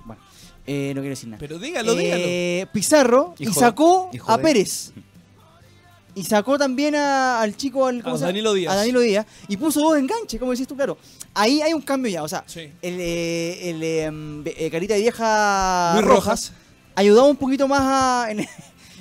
Bueno, 0.05 0.23
no 0.67 1.01
quiero 1.01 1.03
decir 1.03 1.29
nada. 1.29 1.39
Pero 1.39 1.59
dígalo, 1.59 1.95
dígalo. 1.95 2.71
Pizarro 2.73 3.35
y 3.39 3.47
sacó 3.47 4.11
a 4.27 4.39
Pérez. 4.39 4.93
Y 6.17 6.23
sacó 6.23 6.57
también 6.57 6.95
al 6.95 7.57
chico, 7.57 7.87
al, 7.87 8.01
a, 8.07 8.17
Danilo 8.17 8.55
Díaz. 8.55 8.73
a 8.73 8.77
Danilo 8.77 9.01
Díaz. 9.01 9.27
Y 9.49 9.57
puso 9.57 9.81
dos 9.81 9.99
enganches, 9.99 10.39
como 10.39 10.53
decís 10.53 10.69
tú, 10.69 10.77
claro. 10.77 10.97
Ahí 11.35 11.61
hay 11.61 11.75
un 11.75 11.83
cambio 11.83 12.11
ya. 12.11 12.23
O 12.23 12.29
sea, 12.29 12.45
el, 12.55 13.01
el 13.01 13.83
em, 13.83 14.45
Carita 14.71 14.95
de 14.95 15.01
Vieja 15.01 15.93
Luis 15.95 16.07
Rojas, 16.07 16.53
ayudaba 16.95 17.27
un 17.27 17.37
poquito 17.37 17.67
más 17.67 17.81
a, 17.83 18.31
en, 18.31 18.47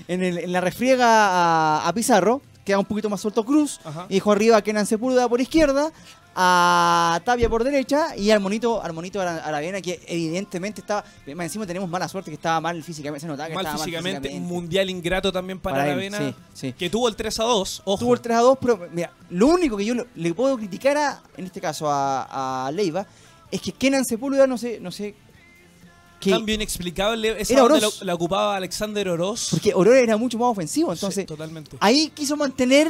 la 0.07 0.61
refriega 0.61 1.87
a, 1.87 1.93
Pizarro, 1.93 2.41
queda 2.65 2.79
un 2.79 2.85
poquito 2.85 3.09
más 3.09 3.21
suelto 3.21 3.43
Cruz, 3.43 3.79
y 4.09 4.15
dejó 4.15 4.31
arriba 4.31 4.57
a 4.57 4.61
Kenan 4.61 4.85
Sepúlveda 4.85 5.27
por 5.27 5.41
izquierda, 5.41 5.91
a 6.35 7.21
Tapia 7.23 7.49
por 7.49 7.63
derecha 7.63 8.15
y 8.17 8.31
al 8.31 8.39
monito, 8.39 8.81
al 8.81 8.93
monito 8.93 9.21
Aravena 9.21 9.81
que 9.81 9.99
evidentemente 10.07 10.81
estaba, 10.81 11.03
más 11.35 11.45
encima 11.45 11.67
tenemos 11.67 11.89
mala 11.89 12.07
suerte 12.07 12.31
que 12.31 12.35
estaba 12.35 12.59
mal 12.59 12.81
físicamente, 12.83 13.21
se 13.21 13.27
notaba 13.27 13.49
que 13.49 13.55
mal, 13.55 13.65
estaba 13.65 13.83
físicamente, 13.83 14.19
mal 14.19 14.23
físicamente, 14.23 14.53
mundial 14.53 14.89
ingrato 14.89 15.31
también 15.31 15.59
para, 15.59 15.83
Aravena, 15.83 16.33
que 16.77 16.89
tuvo 16.89 17.07
el 17.07 17.15
3 17.15 17.39
a 17.39 17.43
2, 17.43 17.81
ojo. 17.85 17.99
Tuvo 17.99 18.13
el 18.15 18.21
3 18.21 18.37
a 18.37 18.41
2, 18.41 18.57
pero 18.59 18.87
mira, 18.91 19.11
lo 19.29 19.47
único 19.47 19.77
que 19.77 19.85
yo 19.85 19.93
le 20.15 20.33
puedo 20.33 20.57
criticar 20.57 21.21
en 21.37 21.45
este 21.45 21.61
caso 21.61 21.87
a, 21.89 22.69
Leiva 22.73 23.05
es 23.51 23.61
que 23.61 23.71
Kenan 23.71 24.03
Sepúlveda 24.03 24.47
no 24.47 24.57
sé, 24.57 24.79
no 24.79 24.91
sé 24.91 25.15
tan 26.29 26.45
bien 26.45 26.61
explicable. 26.61 27.41
Esa 27.41 27.53
era 27.53 27.79
la, 28.01 28.13
ocupaba 28.13 28.55
Alexander 28.55 29.09
Oroz. 29.09 29.49
Porque 29.51 29.73
Oroz 29.73 29.95
era 29.95 30.17
mucho 30.17 30.37
más 30.37 30.49
ofensivo, 30.49 30.93
entonces. 30.93 31.25
totalmente. 31.25 31.77
Ahí 31.79 32.09
quiso 32.09 32.35
mantener 32.37 32.87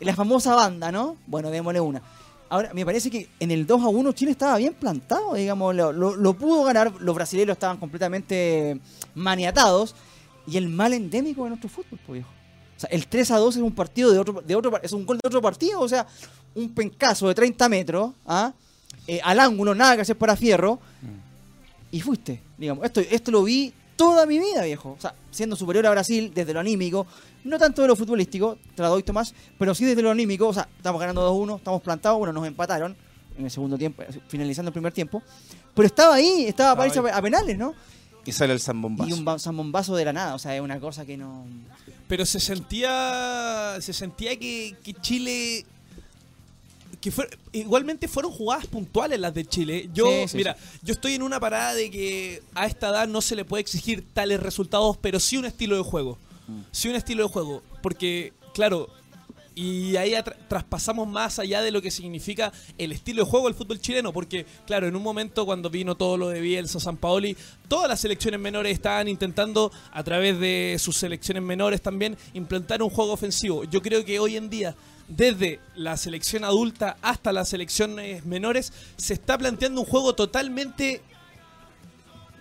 la 0.00 0.14
famosa 0.14 0.54
banda, 0.54 0.90
¿no? 0.90 1.16
Bueno, 1.26 1.50
démosle 1.50 1.80
una. 1.80 2.02
Ahora, 2.48 2.74
me 2.74 2.84
parece 2.84 3.10
que 3.10 3.28
en 3.38 3.52
el 3.52 3.64
2 3.64 3.82
a 3.82 3.88
1 3.88 4.12
Chile 4.12 4.32
estaba 4.32 4.56
bien 4.56 4.74
plantado, 4.74 5.34
digamos, 5.34 5.74
lo, 5.74 6.34
pudo 6.34 6.64
ganar, 6.64 6.92
los 6.98 7.14
brasileños 7.14 7.52
estaban 7.52 7.76
completamente 7.76 8.80
maniatados, 9.14 9.94
y 10.48 10.56
el 10.56 10.68
mal 10.68 10.92
endémico 10.92 11.44
de 11.44 11.50
nuestro 11.50 11.68
fútbol, 11.68 12.00
pues 12.04 12.14
viejo. 12.14 12.30
O 12.76 12.80
sea, 12.80 12.90
el 12.90 13.06
3 13.06 13.30
a 13.30 13.36
2 13.38 13.56
es 13.56 13.62
un 13.62 13.72
partido 13.72 14.10
de 14.10 14.18
otro, 14.18 14.42
de 14.44 14.56
otro 14.56 14.80
es 14.82 14.92
un 14.92 15.06
gol 15.06 15.18
de 15.22 15.28
otro 15.28 15.40
partido, 15.40 15.80
o 15.80 15.88
sea, 15.88 16.08
un 16.54 16.74
pencazo 16.74 17.28
de 17.28 17.34
30 17.34 17.68
metros, 17.68 18.12
¿ah? 18.26 18.52
Eh, 19.06 19.20
al 19.22 19.38
ángulo, 19.38 19.74
nada 19.74 19.94
que 19.94 20.02
hacer 20.02 20.18
para 20.18 20.34
fierro, 20.34 20.80
y 21.90 22.00
fuiste, 22.00 22.42
digamos. 22.56 22.84
Esto, 22.84 23.00
esto 23.00 23.30
lo 23.30 23.42
vi 23.42 23.72
toda 23.96 24.24
mi 24.26 24.38
vida, 24.38 24.62
viejo. 24.64 24.92
O 24.96 25.00
sea, 25.00 25.14
siendo 25.30 25.56
superior 25.56 25.86
a 25.86 25.90
Brasil 25.90 26.32
desde 26.34 26.54
lo 26.54 26.60
anímico, 26.60 27.06
no 27.44 27.58
tanto 27.58 27.82
de 27.82 27.88
lo 27.88 27.96
futbolístico, 27.96 28.58
te 28.74 28.82
la 28.82 28.88
doy 28.88 29.02
Tomás, 29.02 29.34
pero 29.58 29.74
sí 29.74 29.84
desde 29.84 30.02
lo 30.02 30.10
anímico. 30.10 30.48
O 30.48 30.54
sea, 30.54 30.68
estamos 30.76 31.00
ganando 31.00 31.30
2-1, 31.30 31.56
estamos 31.56 31.82
plantados, 31.82 32.18
bueno, 32.18 32.32
nos 32.32 32.46
empataron 32.46 32.96
en 33.36 33.44
el 33.44 33.50
segundo 33.50 33.76
tiempo, 33.76 34.02
finalizando 34.28 34.68
el 34.68 34.72
primer 34.72 34.92
tiempo. 34.92 35.22
Pero 35.74 35.86
estaba 35.86 36.14
ahí, 36.14 36.46
estaba 36.46 36.76
para 36.76 36.86
irse 36.88 36.98
a 36.98 37.22
penales, 37.22 37.58
¿no? 37.58 37.74
Y 38.24 38.32
sale 38.32 38.52
el 38.52 38.60
zambombazo. 38.60 39.10
Y 39.10 39.12
un 39.12 39.38
zambombazo 39.38 39.96
de 39.96 40.04
la 40.04 40.12
nada, 40.12 40.34
o 40.34 40.38
sea, 40.38 40.54
es 40.54 40.60
una 40.60 40.78
cosa 40.78 41.04
que 41.04 41.16
no... 41.16 41.44
Pero 42.06 42.26
se 42.26 42.40
sentía, 42.40 43.76
se 43.80 43.92
sentía 43.92 44.36
que, 44.38 44.76
que 44.82 44.94
Chile 44.94 45.64
que 47.00 47.10
fue, 47.10 47.28
igualmente 47.52 48.08
fueron 48.08 48.30
jugadas 48.32 48.66
puntuales 48.66 49.18
las 49.18 49.32
de 49.32 49.44
Chile. 49.44 49.88
Yo, 49.92 50.06
mira, 50.34 50.56
yo 50.82 50.92
estoy 50.92 51.14
en 51.14 51.22
una 51.22 51.40
parada 51.40 51.74
de 51.74 51.90
que 51.90 52.42
a 52.54 52.66
esta 52.66 52.90
edad 52.90 53.08
no 53.08 53.20
se 53.20 53.36
le 53.36 53.44
puede 53.44 53.62
exigir 53.62 54.04
tales 54.12 54.40
resultados, 54.40 54.96
pero 54.98 55.18
sí 55.18 55.36
un 55.36 55.46
estilo 55.46 55.76
de 55.76 55.82
juego. 55.82 56.18
Mm. 56.46 56.60
Sí 56.70 56.88
un 56.88 56.96
estilo 56.96 57.22
de 57.22 57.28
juego. 57.30 57.62
Porque, 57.82 58.34
claro, 58.52 58.90
y 59.54 59.96
ahí 59.96 60.14
traspasamos 60.48 61.08
más 61.08 61.38
allá 61.38 61.60
de 61.60 61.70
lo 61.70 61.82
que 61.82 61.90
significa 61.90 62.52
el 62.78 62.92
estilo 62.92 63.24
de 63.24 63.30
juego 63.30 63.46
del 63.46 63.54
fútbol 63.54 63.80
chileno, 63.80 64.12
porque 64.12 64.46
claro, 64.66 64.86
en 64.86 64.96
un 64.96 65.02
momento 65.02 65.44
cuando 65.44 65.68
vino 65.68 65.96
todo 65.96 66.16
lo 66.16 66.28
de 66.28 66.40
Bielsa, 66.40 66.80
San 66.80 66.96
Paoli, 66.96 67.36
todas 67.68 67.88
las 67.88 68.00
selecciones 68.00 68.40
menores 68.40 68.72
estaban 68.72 69.08
intentando 69.08 69.72
a 69.92 70.02
través 70.02 70.38
de 70.38 70.76
sus 70.78 70.96
selecciones 70.96 71.42
menores 71.42 71.82
también 71.82 72.16
implantar 72.32 72.82
un 72.82 72.90
juego 72.90 73.12
ofensivo. 73.12 73.64
Yo 73.64 73.82
creo 73.82 74.04
que 74.04 74.18
hoy 74.18 74.36
en 74.36 74.48
día 74.48 74.74
desde 75.10 75.60
la 75.74 75.96
selección 75.96 76.44
adulta 76.44 76.96
hasta 77.02 77.32
las 77.32 77.48
selecciones 77.48 78.24
menores, 78.24 78.72
se 78.96 79.14
está 79.14 79.36
planteando 79.36 79.80
un 79.80 79.86
juego 79.86 80.14
totalmente 80.14 81.02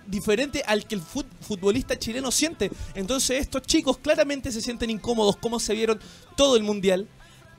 diferente 0.05 0.63
al 0.65 0.85
que 0.85 0.95
el 0.95 1.01
futbolista 1.01 1.97
chileno 1.97 2.31
siente. 2.31 2.71
Entonces 2.93 3.41
estos 3.41 3.63
chicos 3.63 3.97
claramente 3.97 4.51
se 4.51 4.61
sienten 4.61 4.89
incómodos 4.89 5.35
como 5.38 5.59
se 5.59 5.73
vieron 5.73 5.99
todo 6.35 6.55
el 6.55 6.63
mundial. 6.63 7.07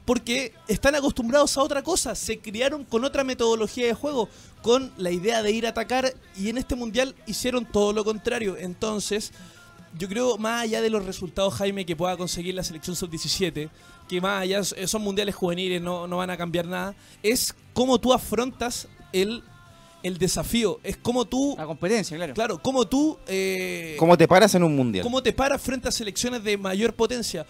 Porque 0.07 0.55
están 0.67 0.95
acostumbrados 0.95 1.57
a 1.57 1.63
otra 1.63 1.83
cosa, 1.83 2.15
se 2.15 2.39
criaron 2.39 2.85
con 2.85 3.05
otra 3.05 3.23
metodología 3.23 3.87
de 3.87 3.95
juego, 3.95 4.29
con 4.63 4.93
la 4.97 5.11
idea 5.11 5.43
de 5.43 5.53
ir 5.53 5.67
a 5.67 5.71
atacar 5.71 6.15
y 6.37 6.49
en 6.49 6.59
este 6.59 6.75
mundial 6.75 7.15
hicieron 7.27 7.65
todo 7.65 7.93
lo 7.93 8.03
contrario. 8.03 8.57
Entonces, 8.57 9.33
yo 9.99 10.09
creo, 10.09 10.39
más 10.39 10.63
allá 10.63 10.81
de 10.81 10.91
los 10.91 11.05
resultados, 11.05 11.55
Jaime, 11.55 11.85
que 11.85 11.97
pueda 11.97 12.17
conseguir 12.17 12.55
la 12.55 12.65
selección 12.65 12.97
sub-17, 12.97 13.69
que 14.11 14.21
más 14.21 14.43
allá 14.43 14.65
son 14.65 15.03
mundiales 15.03 15.37
juveniles, 15.37 15.81
no, 15.81 16.09
no 16.09 16.17
van 16.17 16.31
a 16.31 16.37
cambiar 16.37 16.67
nada, 16.67 16.97
es 17.23 17.55
cómo 17.73 18.01
tú 18.01 18.13
afrontas 18.13 18.89
el 19.13 19.45
el 20.03 20.19
desafío. 20.19 20.81
Es 20.83 20.97
como 20.97 21.27
tú. 21.27 21.55
La 21.57 21.67
competencia, 21.67 22.17
claro. 22.17 22.35
Claro, 22.35 22.59
como 22.59 22.87
tú. 22.87 23.19
Eh, 23.29 23.97
¿Cómo 23.99 24.17
te 24.17 24.27
paras 24.27 24.55
en 24.55 24.63
un 24.63 24.75
mundial? 24.75 25.05
¿Cómo 25.05 25.23
te 25.23 25.33
paras 25.33 25.61
frente 25.61 25.89
a 25.89 25.93
selecciones 25.93 26.43
de 26.43 26.57
mayor 26.57 26.95
potencia? 26.95 27.47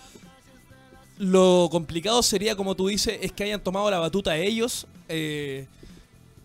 Lo 1.17 1.69
complicado 1.71 2.23
sería, 2.23 2.57
como 2.57 2.75
tú 2.75 2.88
dices, 2.88 3.19
es 3.23 3.33
que 3.33 3.45
hayan 3.45 3.62
tomado 3.62 3.90
la 3.90 3.99
batuta 3.99 4.37
ellos. 4.37 4.87
Eh, 5.09 5.67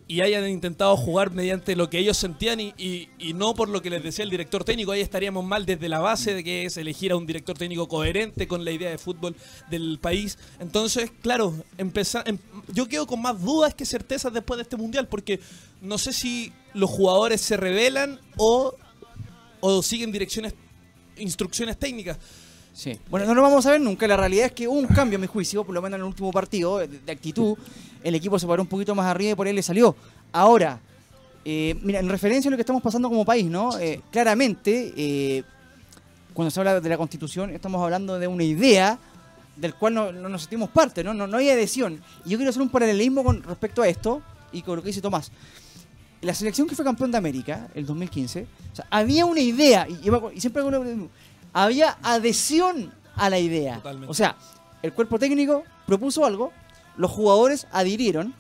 y 0.08 0.22
hayan 0.22 0.48
intentado 0.48 0.96
jugar 0.98 1.32
mediante 1.32 1.76
lo 1.76 1.90
que 1.90 1.98
ellos 1.98 2.18
sentían 2.18 2.60
y, 2.60 2.74
y, 2.78 3.34
no 3.34 3.56
por 3.56 3.70
lo 3.70 3.82
que 3.82 3.90
les 3.90 4.04
decía 4.04 4.24
el 4.24 4.30
director 4.30 4.64
técnico. 4.64 4.92
Ahí 4.92 5.02
estaríamos 5.02 5.44
mal 5.44 5.66
desde 5.66 5.90
la 5.90 6.00
base 6.00 6.36
de 6.36 6.44
que 6.44 6.66
es 6.66 6.78
elegir 6.78 7.12
a 7.12 7.16
un 7.16 7.26
director 7.26 7.58
técnico 7.58 7.88
coherente 7.88 8.48
con 8.48 8.64
la 8.64 8.72
idea 8.72 8.92
de 8.92 9.00
fútbol 9.00 9.36
del 9.70 9.98
país. 10.00 10.38
Entonces, 10.60 11.12
claro, 11.22 11.56
empezar, 11.78 12.28
em, 12.28 12.38
yo 12.72 12.88
quedo 12.88 13.08
con 13.08 13.22
más 13.22 13.42
dudas 13.42 13.74
que 13.74 13.86
certezas 13.86 14.32
después 14.32 14.58
de 14.58 14.64
este 14.64 14.78
mundial 14.78 15.08
porque 15.08 15.40
no 15.82 15.98
sé 15.98 16.14
si 16.14 16.54
los 16.74 16.90
jugadores 16.90 17.42
se 17.42 17.58
rebelan 17.58 18.20
o, 18.38 18.76
o 19.60 19.82
siguen 19.82 20.12
direcciones, 20.12 20.54
instrucciones 21.18 21.78
técnicas. 21.78 22.20
Sí. 22.76 23.00
Bueno, 23.10 23.26
no 23.26 23.34
lo 23.34 23.42
vamos 23.42 23.66
a 23.66 23.72
ver 23.72 23.80
nunca. 23.80 24.06
La 24.06 24.18
realidad 24.18 24.48
es 24.48 24.52
que 24.52 24.68
hubo 24.68 24.78
un 24.78 24.88
cambio, 24.88 25.18
a 25.18 25.22
mi 25.22 25.28
juicio, 25.28 25.64
por 25.64 25.74
lo 25.74 25.82
menos 25.82 25.96
en 25.96 26.02
el 26.02 26.08
último 26.08 26.30
partido, 26.32 26.80
de, 26.80 27.12
actitud. 27.12 27.58
El 28.04 28.16
equipo 28.16 28.38
se 28.38 28.46
paró 28.46 28.62
un 28.62 28.68
poquito 28.68 28.94
más 28.94 29.06
arriba 29.06 29.32
y 29.32 29.36
por 29.36 29.48
ahí 29.48 29.54
le 29.54 29.64
salió. 29.64 29.96
Ahora, 30.34 30.78
eh, 31.46 31.80
mira, 31.82 32.00
en 32.00 32.10
referencia 32.10 32.50
a 32.50 32.52
lo 32.52 32.58
que 32.58 32.64
estamos 32.64 32.84
pasando 32.84 33.08
como 33.08 33.24
país, 33.24 33.46
¿no? 33.46 33.80
Eh, 33.80 34.02
claramente, 34.12 34.94
eh, 34.98 35.44
cuando 36.34 36.52
se 36.52 36.60
habla 36.60 36.82
de 36.82 36.90
la 36.90 36.98
constitución, 36.98 37.50
estamos 37.52 37.82
hablando 37.82 38.20
de 38.20 38.28
una 38.28 38.44
idea 38.44 39.00
del 39.56 39.74
cual 39.76 39.94
no, 39.94 40.12
nos 40.12 40.42
sentimos 40.42 40.70
parte, 40.70 41.02
¿no? 41.02 41.14
¿no? 41.14 41.28
No 41.28 41.38
hay 41.38 41.50
adhesión. 41.50 42.02
Y 42.26 42.32
yo 42.32 42.38
quiero 42.38 42.50
hacer 42.50 42.62
un 42.62 42.70
paralelismo 42.70 43.24
con 43.24 43.42
respecto 43.42 43.84
a 43.84 43.88
esto 43.88 44.22
y 44.52 44.62
con 44.62 44.76
lo 44.76 44.82
que 44.82 44.88
dice 44.88 45.00
Tomás. 45.00 45.32
La 46.20 46.34
selección 46.34 46.68
que 46.68 46.76
fue 46.76 46.84
campeón 46.84 47.10
de 47.10 47.20
América, 47.20 47.70
el 47.74 47.86
2015, 47.86 48.48
o 48.74 48.76
sea, 48.76 48.86
había 48.90 49.26
una 49.26 49.40
idea, 49.40 49.88
y, 49.88 50.10
y 50.34 50.42
siempre 50.42 50.62
hago 50.62 50.72
lo 50.72 51.10
había 51.56 51.98
adhesión 52.04 52.92
a 53.16 53.30
la 53.30 53.40
idea. 53.40 53.82
O 54.08 54.14
sea, 54.14 54.36
el 54.84 54.92
cuerpo 54.92 55.18
técnico 55.18 55.64
propuso 55.88 56.26
algo, 56.26 56.52
los 56.98 57.10
jugadores 57.10 57.66
adhirieron, 57.72 58.36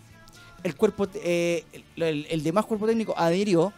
el 0.63 0.75
cuerpo, 0.75 1.07
eh, 1.15 1.63
el, 1.95 2.43
demás 2.43 2.65
cuerpo 2.65 2.85
técnico 2.85 3.13
adhirió, 3.17 3.71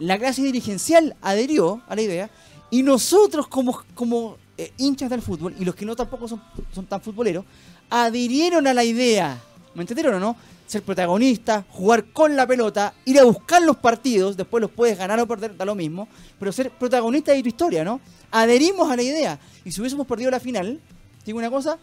la 0.00 0.18
clase 0.18 0.42
dirigencial 0.42 1.14
adhirió 1.22 1.82
a 1.86 1.94
la 1.94 2.02
idea, 2.02 2.30
y 2.68 2.82
nosotros 2.82 3.46
como, 3.46 3.80
como 3.94 4.38
eh, 4.58 4.72
hinchas 4.76 5.08
del 5.08 5.22
fútbol, 5.22 5.54
y 5.56 5.64
los 5.64 5.76
que 5.76 5.86
no 5.86 5.94
tampoco 5.94 6.26
son, 6.26 6.42
son 6.74 6.84
tan 6.86 7.00
futboleros, 7.00 7.44
adhirieron 7.90 8.66
a 8.66 8.74
la 8.74 8.82
idea. 8.82 9.40
¿Me 9.76 9.82
entendieron 9.82 10.14
o 10.14 10.18
no? 10.18 10.36
Ser 10.70 10.82
protagonista, 10.82 11.64
jugar 11.68 12.04
con 12.12 12.36
la 12.36 12.46
pelota, 12.46 12.94
ir 13.04 13.18
a 13.18 13.24
buscar 13.24 13.60
los 13.62 13.76
partidos, 13.76 14.36
después 14.36 14.60
los 14.60 14.70
puedes 14.70 14.96
ganar 14.96 15.18
o 15.18 15.26
perder, 15.26 15.56
da 15.56 15.64
lo 15.64 15.74
mismo, 15.74 16.06
pero 16.38 16.52
ser 16.52 16.70
protagonista 16.70 17.32
de 17.32 17.42
tu 17.42 17.48
historia, 17.48 17.82
¿no? 17.82 18.00
adherimos 18.30 18.90
a 18.90 18.96
la 18.96 19.02
idea. 19.02 19.38
Y 19.64 19.72
si 19.72 19.80
hubiésemos 19.80 20.06
perdido 20.06 20.30
la 20.30 20.40
final, 20.40 20.80
digo 21.24 21.38
una 21.38 21.50
cosa, 21.50 21.78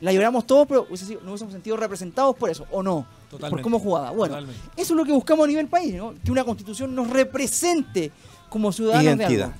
la 0.00 0.12
lloramos 0.12 0.46
todos, 0.46 0.66
pero 0.66 0.86
nos 0.88 1.02
hubiésemos 1.02 1.52
sentido 1.52 1.76
representados 1.76 2.34
por 2.36 2.50
eso, 2.50 2.66
¿o 2.70 2.82
no? 2.82 3.06
Por 3.30 3.60
cómo 3.60 3.78
jugaba. 3.78 4.10
Bueno, 4.10 4.38
eso 4.38 4.48
es 4.76 4.90
lo 4.90 5.04
que 5.04 5.12
buscamos 5.12 5.44
a 5.44 5.48
nivel 5.48 5.68
país, 5.68 5.94
¿no? 5.94 6.14
Que 6.24 6.32
una 6.32 6.44
constitución 6.44 6.94
nos 6.94 7.10
represente 7.10 8.10
como 8.48 8.72
ciudadanos 8.72 9.18
de 9.18 9.24
algo. 9.24 9.52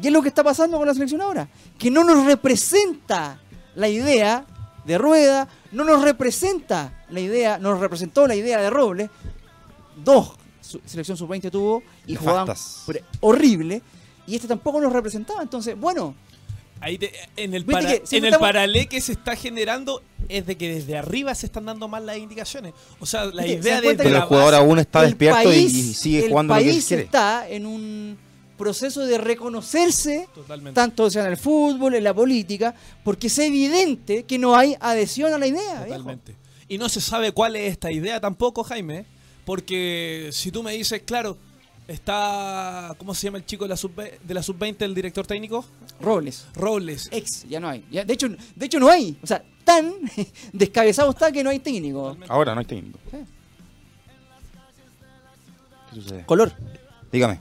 Y 0.00 0.06
es 0.06 0.12
lo 0.12 0.22
que 0.22 0.28
está 0.28 0.42
pasando 0.42 0.78
con 0.78 0.86
la 0.86 0.94
selección 0.94 1.20
ahora, 1.20 1.48
que 1.78 1.90
no 1.90 2.04
nos 2.04 2.24
representa 2.24 3.40
la 3.74 3.88
idea 3.88 4.46
de 4.84 4.98
Rueda, 4.98 5.48
no 5.72 5.84
nos 5.84 6.02
representa 6.02 7.01
la 7.12 7.20
idea, 7.20 7.58
nos 7.58 7.78
representó 7.78 8.26
la 8.26 8.34
idea 8.34 8.60
de 8.60 8.70
Robles. 8.70 9.10
Dos 10.04 10.32
selección 10.86 11.16
sub-20 11.16 11.50
tuvo 11.50 11.82
y 12.06 12.14
jugaban 12.14 12.54
horrible 13.20 13.82
y 14.26 14.36
este 14.36 14.48
tampoco 14.48 14.80
nos 14.80 14.92
representaba. 14.92 15.42
Entonces, 15.42 15.78
bueno. 15.78 16.14
Ahí 16.80 16.98
en 17.36 17.54
el, 17.54 17.64
en 18.10 18.24
el 18.24 18.38
paralé 18.38 18.88
que 18.88 19.00
se 19.00 19.12
está 19.12 19.36
generando 19.36 20.02
es 20.28 20.46
de 20.46 20.56
que 20.56 20.74
desde 20.74 20.98
arriba 20.98 21.32
se 21.32 21.46
están 21.46 21.64
dando 21.64 21.86
mal 21.86 22.04
las 22.04 22.16
indicaciones. 22.16 22.74
O 22.98 23.06
sea, 23.06 23.26
la 23.26 23.46
idea 23.46 23.80
de 23.80 23.96
que 23.96 24.08
el 24.08 24.20
jugador 24.22 24.54
aún 24.56 24.80
está 24.80 25.02
despierto 25.02 25.52
y, 25.52 25.70
sigue 25.70 26.28
jugando 26.28 26.54
lo 26.56 26.60
que 26.60 26.82
quiere. 26.82 27.04
está 27.04 27.48
en 27.48 27.66
un 27.66 28.18
proceso 28.58 29.06
de 29.06 29.16
reconocerse, 29.16 30.28
tanto 30.74 31.08
sea 31.08 31.24
en 31.24 31.30
el 31.30 31.36
fútbol, 31.36 31.94
en 31.94 32.02
la 32.02 32.14
política, 32.14 32.74
porque 33.04 33.28
es 33.28 33.38
evidente 33.38 34.24
que 34.24 34.38
no 34.38 34.56
hay 34.56 34.76
adhesión 34.80 35.32
a 35.32 35.38
la 35.38 35.46
idea. 35.46 35.84
Totalmente. 35.84 36.34
Y 36.68 36.78
no 36.78 36.88
se 36.88 37.00
sabe 37.00 37.32
cuál 37.32 37.56
es 37.56 37.72
esta 37.72 37.90
idea 37.90 38.20
tampoco, 38.20 38.64
Jaime, 38.64 39.04
porque 39.44 40.30
si 40.32 40.50
tú 40.50 40.62
me 40.62 40.72
dices, 40.72 41.02
claro, 41.04 41.36
Está, 41.88 42.94
¿cómo 42.96 43.12
se 43.12 43.26
llama 43.26 43.38
el 43.38 43.44
chico 43.44 43.64
de 43.64 43.70
la 43.70 43.76
sub-20, 43.76 44.20
de 44.20 44.34
la 44.34 44.42
sub 44.42 44.56
el 44.62 44.94
director 44.94 45.26
técnico? 45.26 45.64
Robles. 46.00 46.46
Robles. 46.54 47.08
Ex, 47.10 47.44
ya 47.48 47.58
no 47.58 47.68
hay. 47.68 47.80
de, 47.90 48.12
hecho, 48.12 48.28
de 48.28 48.66
hecho, 48.66 48.78
no 48.78 48.88
hay. 48.88 49.18
O 49.20 49.26
sea, 49.26 49.42
tan 49.64 49.92
descabezado 50.52 51.10
está 51.10 51.32
que 51.32 51.42
no 51.42 51.50
hay 51.50 51.58
técnico. 51.58 52.16
Ahora 52.28 52.54
no 52.54 52.60
hay 52.60 52.66
técnico. 52.66 52.98
¿Qué 55.90 55.96
sucede? 55.96 56.24
Color. 56.24 56.52
Dígame. 57.10 57.40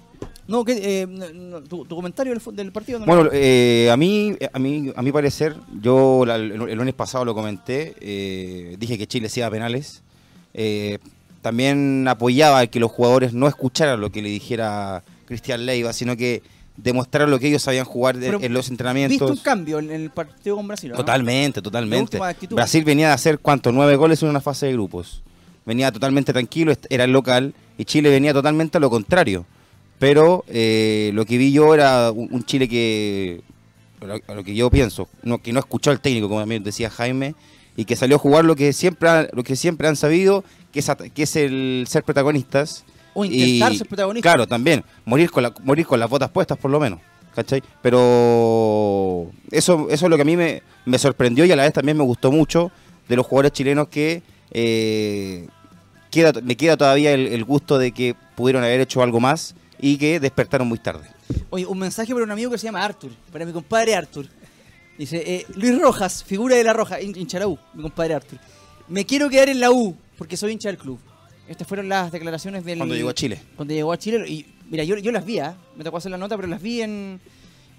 No, 0.51 0.65
¿qué, 0.65 0.77
eh, 0.84 1.08
tu, 1.70 1.88
comentario 1.88 2.34
del, 2.51 2.72
partido. 2.74 3.00
bueno, 3.05 3.29
eh, 3.31 3.89
a 3.89 3.96
mí, 3.96 4.36
a 4.51 4.60
mí, 4.60 4.91
a 4.93 5.01
mi 5.01 5.12
parecer, 5.13 5.55
yo 5.81 6.25
el, 6.25 6.75
lunes 6.75 6.93
pasado 6.93 7.24
lo 7.24 7.34
comenté, 7.34 7.96
eh, 8.01 8.75
dije 8.77 8.98
que 8.98 9.08
Chile 9.08 9.29
sea 9.29 9.50
penales. 9.50 10.03
Eh, 10.53 11.00
también 11.41 12.05
apoyaba 12.05 12.67
que 12.67 12.81
los 12.81 12.91
jugadores 12.91 13.34
no 13.34 13.48
escucharan 13.48 14.01
lo 14.01 14.12
que 14.12 14.22
le 14.22 14.27
dijera 14.27 15.03
Cristian 15.25 15.65
Leiva, 15.65 15.93
sino 15.93 16.17
que 16.17 16.43
demostraran 16.75 17.31
lo 17.31 17.39
que 17.39 17.48
ellos 17.48 17.62
sabían 17.62 17.86
jugar 17.86 18.22
en 18.22 18.53
los 18.53 18.70
entrenamientos. 18.70 19.31
¿Viste 19.31 19.31
un 19.31 19.43
cambio 19.43 19.79
en 19.79 19.89
el 19.89 20.10
partido 20.10 20.58
con 20.58 20.67
Brasil? 20.67 20.91
Totalmente, 20.91 21.62
totalmente. 21.62 22.20
Brasil 22.50 22.84
venía 22.84 23.08
de 23.08 23.13
hacer, 23.13 23.39
¿cuánto? 23.39 23.72
Nueve 23.72 23.96
goles 23.96 24.22
en 24.22 24.27
una 24.27 24.41
fase 24.41 24.65
de 24.65 24.74
grupos. 24.74 25.24
Venía 25.65 25.93
totalmente 25.93 26.34
tranquilo, 26.34 26.74
era 26.89 27.05
el 27.05 27.13
local, 27.13 27.53
y 27.77 27.86
Chile 27.86 28.10
venía 28.10 28.34
totalmente 28.34 28.77
a 28.77 28.81
lo 28.81 28.89
contrario. 28.89 29.46
Pero 30.01 30.43
eh, 30.48 31.12
lo 31.13 31.25
que 31.25 31.38
vi 31.38 31.51
yo 31.51 31.75
era 31.75 32.10
un, 32.10 32.43
Chile 32.43 32.67
que, 32.67 33.41
a 34.27 34.34
lo 34.34 34.43
que 34.43 34.55
yo 34.55 34.72
pienso, 34.72 35.08
no, 35.22 35.38
que 35.38 35.53
no 35.53 35.60
escuchó 35.60 35.91
al 35.91 36.01
técnico, 36.01 36.27
como 36.27 36.39
también 36.39 36.63
decía 36.63 36.89
Jaime, 36.89 37.36
y 37.77 37.86
que 37.86 37.96
salió 37.96 38.15
a 38.15 38.20
jugar 38.20 38.43
lo 38.43 38.55
que 38.55 38.74
siempre, 38.74 39.29
lo 39.31 39.43
que 39.43 39.55
siempre 39.55 39.88
han 39.88 39.96
sabido 39.96 40.43
que 40.72 40.79
es, 40.79 40.91
que 41.13 41.22
es 41.22 41.36
el 41.36 41.86
ser 41.88 42.03
protagonistas. 42.03 42.84
O 43.13 43.24
intentar 43.24 43.75
ser 43.75 43.88
protagonistas. 43.88 44.34
Claro, 44.34 44.48
también. 44.48 44.84
Morir 45.05 45.29
con, 45.29 45.43
la, 45.43 45.53
morir 45.63 45.86
con 45.86 46.00
las 46.00 46.10
botas 46.10 46.31
puestas, 46.31 46.58
por 46.58 46.72
lo 46.72 46.79
menos. 46.79 47.00
¿cachai? 47.36 47.62
Pero 47.84 49.29
eso, 49.51 49.86
eso 49.91 50.05
es 50.08 50.10
lo 50.10 50.15
que 50.15 50.24
a 50.24 50.25
mí 50.25 50.36
me, 50.36 50.98
sorprendió 50.98 51.46
y 51.46 51.51
a 51.51 51.55
la 51.55 51.62
vez 51.62 51.74
también 51.74 51.96
me 51.96 52.03
gustó 52.03 52.31
mucho 52.31 52.72
de 53.08 53.15
los 53.17 53.27
jugadores 53.27 53.51
chilenos 53.51 53.88
que 53.89 54.24
eh, 54.50 55.48
queda, 56.10 56.34
me 56.41 56.58
queda 56.58 56.75
todavía 56.75 57.12
el, 57.12 57.46
gusto 57.46 57.77
de 57.77 57.91
que 57.91 58.15
pudieron 58.34 58.63
haber 58.63 58.81
hecho 58.81 59.03
algo 59.03 59.20
más 59.20 59.53
y 59.82 59.98
que 59.98 60.20
despertaron 60.20 60.68
muy 60.68 60.78
tarde. 60.78 61.10
Oye, 61.50 61.66
un 61.66 61.80
mensaje 61.80 62.14
para 62.14 62.24
un 62.24 62.32
amigo 62.32 62.52
que 62.52 62.58
se 62.58 62.66
llama 62.66 62.84
Arthur, 62.84 63.12
para 63.32 63.46
mi 63.46 63.52
compadre 63.52 63.96
Arthur. 63.96 64.28
Dice, 64.98 65.24
eh, 65.26 65.46
Luis 65.56 65.78
Rojas, 65.80 66.24
figura 66.24 66.56
de 66.56 66.64
la 66.64 66.74
Roja, 66.74 67.02
hincha 67.02 67.40
la 67.40 67.48
U, 67.48 67.58
mi 67.74 67.82
compadre 67.82 68.14
Arthur. 68.14 68.40
Me 68.88 69.06
quiero 69.06 69.30
quedar 69.30 69.50
en 69.50 69.60
la 69.60 69.72
U 69.72 69.96
porque 70.18 70.38
soy 70.38 70.52
hincha 70.52 70.70
del 70.70 70.78
club. 70.78 71.00
Estas 71.48 71.68
fueron 71.68 71.90
las 71.90 72.12
declaraciones 72.12 72.64
del... 72.64 72.78
Cuando 72.78 72.96
llegó 72.96 73.10
a 73.10 73.14
Chile. 73.14 73.42
Cuando 73.56 73.74
llegó 73.74 73.92
a 73.92 73.98
Chile. 73.98 74.24
Y 74.28 74.46
mira, 74.70 74.84
yo, 74.84 74.96
yo 74.98 75.12
las 75.12 75.26
vi, 75.26 75.40
¿ah? 75.40 75.58
me 75.76 75.84
tocó 75.84 75.98
hacer 75.98 76.12
la 76.12 76.18
nota, 76.18 76.36
pero 76.36 76.48
las 76.48 76.62
vi 76.62 76.82
en, 76.82 77.20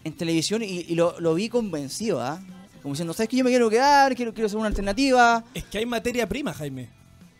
en 0.04 0.12
televisión 0.14 0.62
y, 0.62 0.94
lo, 0.94 1.34
vi 1.34 1.48
convencido, 1.48 2.20
¿ah? 2.20 2.42
Como 2.82 2.94
diciendo, 2.94 3.12
¿sabes 3.12 3.28
que 3.28 3.36
yo 3.36 3.44
me 3.44 3.50
quiero 3.50 3.70
quedar? 3.70 4.16
Quiero, 4.16 4.34
quiero 4.34 4.48
ser 4.48 4.58
una 4.58 4.66
alternativa. 4.66 5.44
Es 5.54 5.62
que 5.64 5.78
hay 5.78 5.86
materia 5.86 6.28
prima, 6.28 6.52
Jaime. 6.52 6.90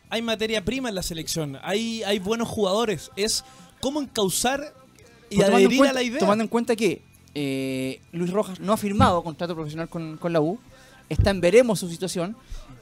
Hay 0.09 0.23
materia 0.23 0.65
prima 0.65 0.89
en 0.89 0.95
la 0.95 1.03
selección. 1.03 1.59
Hay, 1.63 2.05
hay 2.05 2.21
buenos 2.21 2.49
jugadores. 2.49 3.11
Es 3.17 3.45
cómo 3.83 4.01
encauzar 4.01 4.73
y 5.29 5.37
pues 5.37 5.49
adherir 5.49 5.85
a 5.85 5.93
la 5.93 6.03
idea. 6.03 6.21
Tomando 6.21 6.45
en 6.45 6.49
cuenta 6.49 6.77
que 6.77 7.03
eh, 7.35 8.01
Luis 8.13 8.31
Rojas 8.31 8.61
no 8.61 8.73
ha 8.73 8.77
firmado 8.77 9.23
contrato 9.25 9.55
profesional 9.55 9.89
con, 9.89 10.17
con 10.19 10.33
la 10.33 10.41
U, 10.41 10.59
está 11.09 11.31
en 11.31 11.41
veremos 11.41 11.81
su 11.81 11.91
situación. 11.91 12.37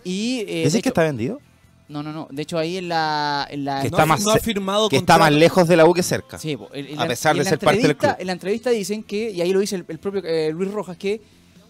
y 0.05 0.45
eh, 0.47 0.65
¿Decís 0.65 0.83
que 0.83 0.91
está 0.91 1.03
vendido? 1.03 1.41
No, 1.89 2.03
no, 2.05 2.13
no. 2.13 2.29
De 2.31 2.43
hecho, 2.43 2.59
ahí 2.59 2.77
en 2.77 2.89
la. 2.89 3.49
En 3.51 3.65
la 3.65 3.81
que 3.81 3.89
está 3.89 4.07
más, 4.07 4.23
no 4.23 4.31
ha 4.31 4.39
firmado 4.39 4.89
que 4.89 4.97
está 4.97 5.19
más 5.19 5.33
lejos 5.33 5.67
de 5.67 5.77
la 5.77 5.87
U 5.87 5.95
que 5.95 6.03
cerca. 6.03 6.39
Sí, 6.39 6.57
a 6.97 7.07
pesar 7.07 7.35
de 7.35 7.45
ser 7.45 7.59
parte 7.59 7.81
del 7.81 7.97
club. 7.97 8.15
En 8.19 8.27
la 8.27 8.33
entrevista 8.35 8.71
dicen 8.71 9.03
que, 9.03 9.31
y 9.31 9.41
ahí 9.41 9.53
lo 9.53 9.59
dice 9.59 9.77
el, 9.77 9.99
propio 9.99 10.23
eh, 10.25 10.53
Luis 10.53 10.71
Rojas, 10.71 10.97
que 10.99 11.21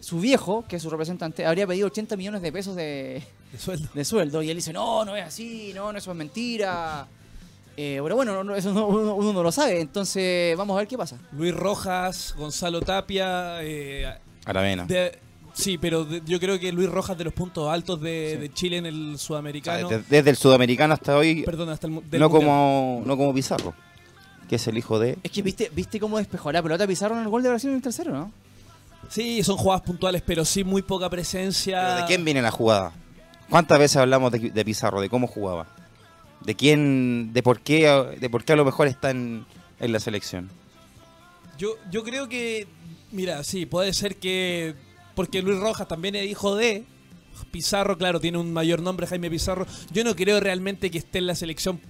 su 0.00 0.18
viejo, 0.20 0.64
que 0.68 0.76
es 0.76 0.82
su 0.82 0.90
representante, 0.90 1.46
habría 1.46 1.66
pedido 1.66 1.86
80 1.86 2.16
millones 2.16 2.42
de 2.42 2.52
pesos 2.52 2.74
de, 2.74 3.22
sueldo. 3.58 3.88
de 3.94 4.04
sueldo. 4.04 4.42
Y 4.42 4.50
él 4.50 4.56
dice: 4.56 4.72
No, 4.72 5.04
no 5.04 5.16
es 5.16 5.24
así, 5.24 5.72
no, 5.74 5.92
no, 5.92 5.98
eso 5.98 6.10
es 6.10 6.16
mentira. 6.16 7.06
Eh, 7.82 7.98
pero 8.02 8.14
bueno, 8.14 8.54
eso 8.54 8.86
uno, 8.86 9.32
no 9.32 9.42
lo 9.42 9.50
sabe. 9.50 9.80
Entonces, 9.80 10.54
vamos 10.54 10.74
a 10.76 10.80
ver 10.80 10.88
qué 10.88 10.98
pasa. 10.98 11.16
Luis 11.32 11.54
Rojas, 11.54 12.34
Gonzalo 12.36 12.82
Tapia. 12.82 13.62
Eh, 13.62 14.06
Aravena. 14.44 14.86
Sí, 15.54 15.78
pero 15.78 16.06
yo 16.06 16.38
creo 16.38 16.60
que 16.60 16.72
Luis 16.72 16.90
Rojas 16.90 17.16
de 17.16 17.24
los 17.24 17.32
puntos 17.32 17.70
altos 17.70 17.98
de, 18.02 18.50
Chile 18.52 18.76
en 18.76 18.86
el 18.86 19.18
sudamericano. 19.18 19.88
desde, 19.88 20.28
el 20.30 20.36
sudamericano 20.36 20.92
hasta 20.92 21.16
hoy. 21.16 21.42
Perdón, 21.42 21.70
hasta 21.70 21.86
el 21.86 22.02
no 22.18 22.28
como 22.28 23.02
no 23.06 23.16
como 23.16 23.32
Pizarro, 23.32 23.72
que 24.46 24.56
es 24.56 24.68
el 24.68 24.76
hijo 24.76 24.98
de. 24.98 25.16
Es 25.22 25.30
que 25.30 25.40
viste 25.40 25.70
viste 25.74 25.98
cómo 25.98 26.18
despejó 26.18 26.52
la 26.52 26.62
pelota 26.62 26.86
Pizarro 26.86 27.16
en 27.16 27.22
el 27.22 27.28
gol 27.30 27.42
de 27.42 27.48
Brasil 27.48 27.70
en 27.70 27.76
el 27.76 27.82
tercero, 27.82 28.12
¿no? 28.12 28.30
Sí, 29.08 29.42
son 29.42 29.56
jugadas 29.56 29.82
puntuales, 29.82 30.20
pero 30.20 30.44
sí 30.44 30.64
muy 30.64 30.82
poca 30.82 31.08
presencia. 31.08 31.94
¿De 31.94 32.04
quién 32.04 32.26
viene 32.26 32.42
la 32.42 32.50
jugada? 32.50 32.92
¿Cuántas 33.48 33.78
veces 33.78 33.96
hablamos 33.96 34.30
de, 34.32 34.64
Pizarro, 34.66 35.00
de 35.00 35.08
cómo 35.08 35.26
jugaba? 35.26 35.66
¿De 36.44 36.54
quién, 36.54 37.32
de 37.32 37.42
por 37.42 37.60
qué, 37.60 37.86
de 38.18 38.30
por 38.30 38.44
qué 38.44 38.54
a 38.54 38.56
lo 38.56 38.64
mejor 38.64 38.86
está 38.86 39.10
en, 39.10 39.44
en 39.78 39.92
la 39.92 40.00
selección? 40.00 40.50
Yo, 41.58 41.76
yo 41.90 42.02
creo 42.02 42.28
que, 42.28 42.66
mira, 43.12 43.44
sí, 43.44 43.66
puede 43.66 43.92
ser 43.92 44.16
que 44.16 44.74
porque 45.14 45.42
Luis 45.42 45.58
Rojas 45.58 45.86
también 45.86 46.14
es 46.14 46.30
hijo 46.30 46.56
de 46.56 46.84
Pizarro, 47.50 47.98
claro, 47.98 48.20
tiene 48.20 48.38
un 48.38 48.52
mayor 48.52 48.80
nombre, 48.80 49.06
Jaime 49.06 49.30
Pizarro. 49.30 49.66
Yo 49.92 50.04
no 50.04 50.14
creo 50.14 50.40
realmente 50.40 50.90
que 50.90 50.98
esté 50.98 51.18
en 51.18 51.26
la 51.26 51.34
selección, 51.34 51.80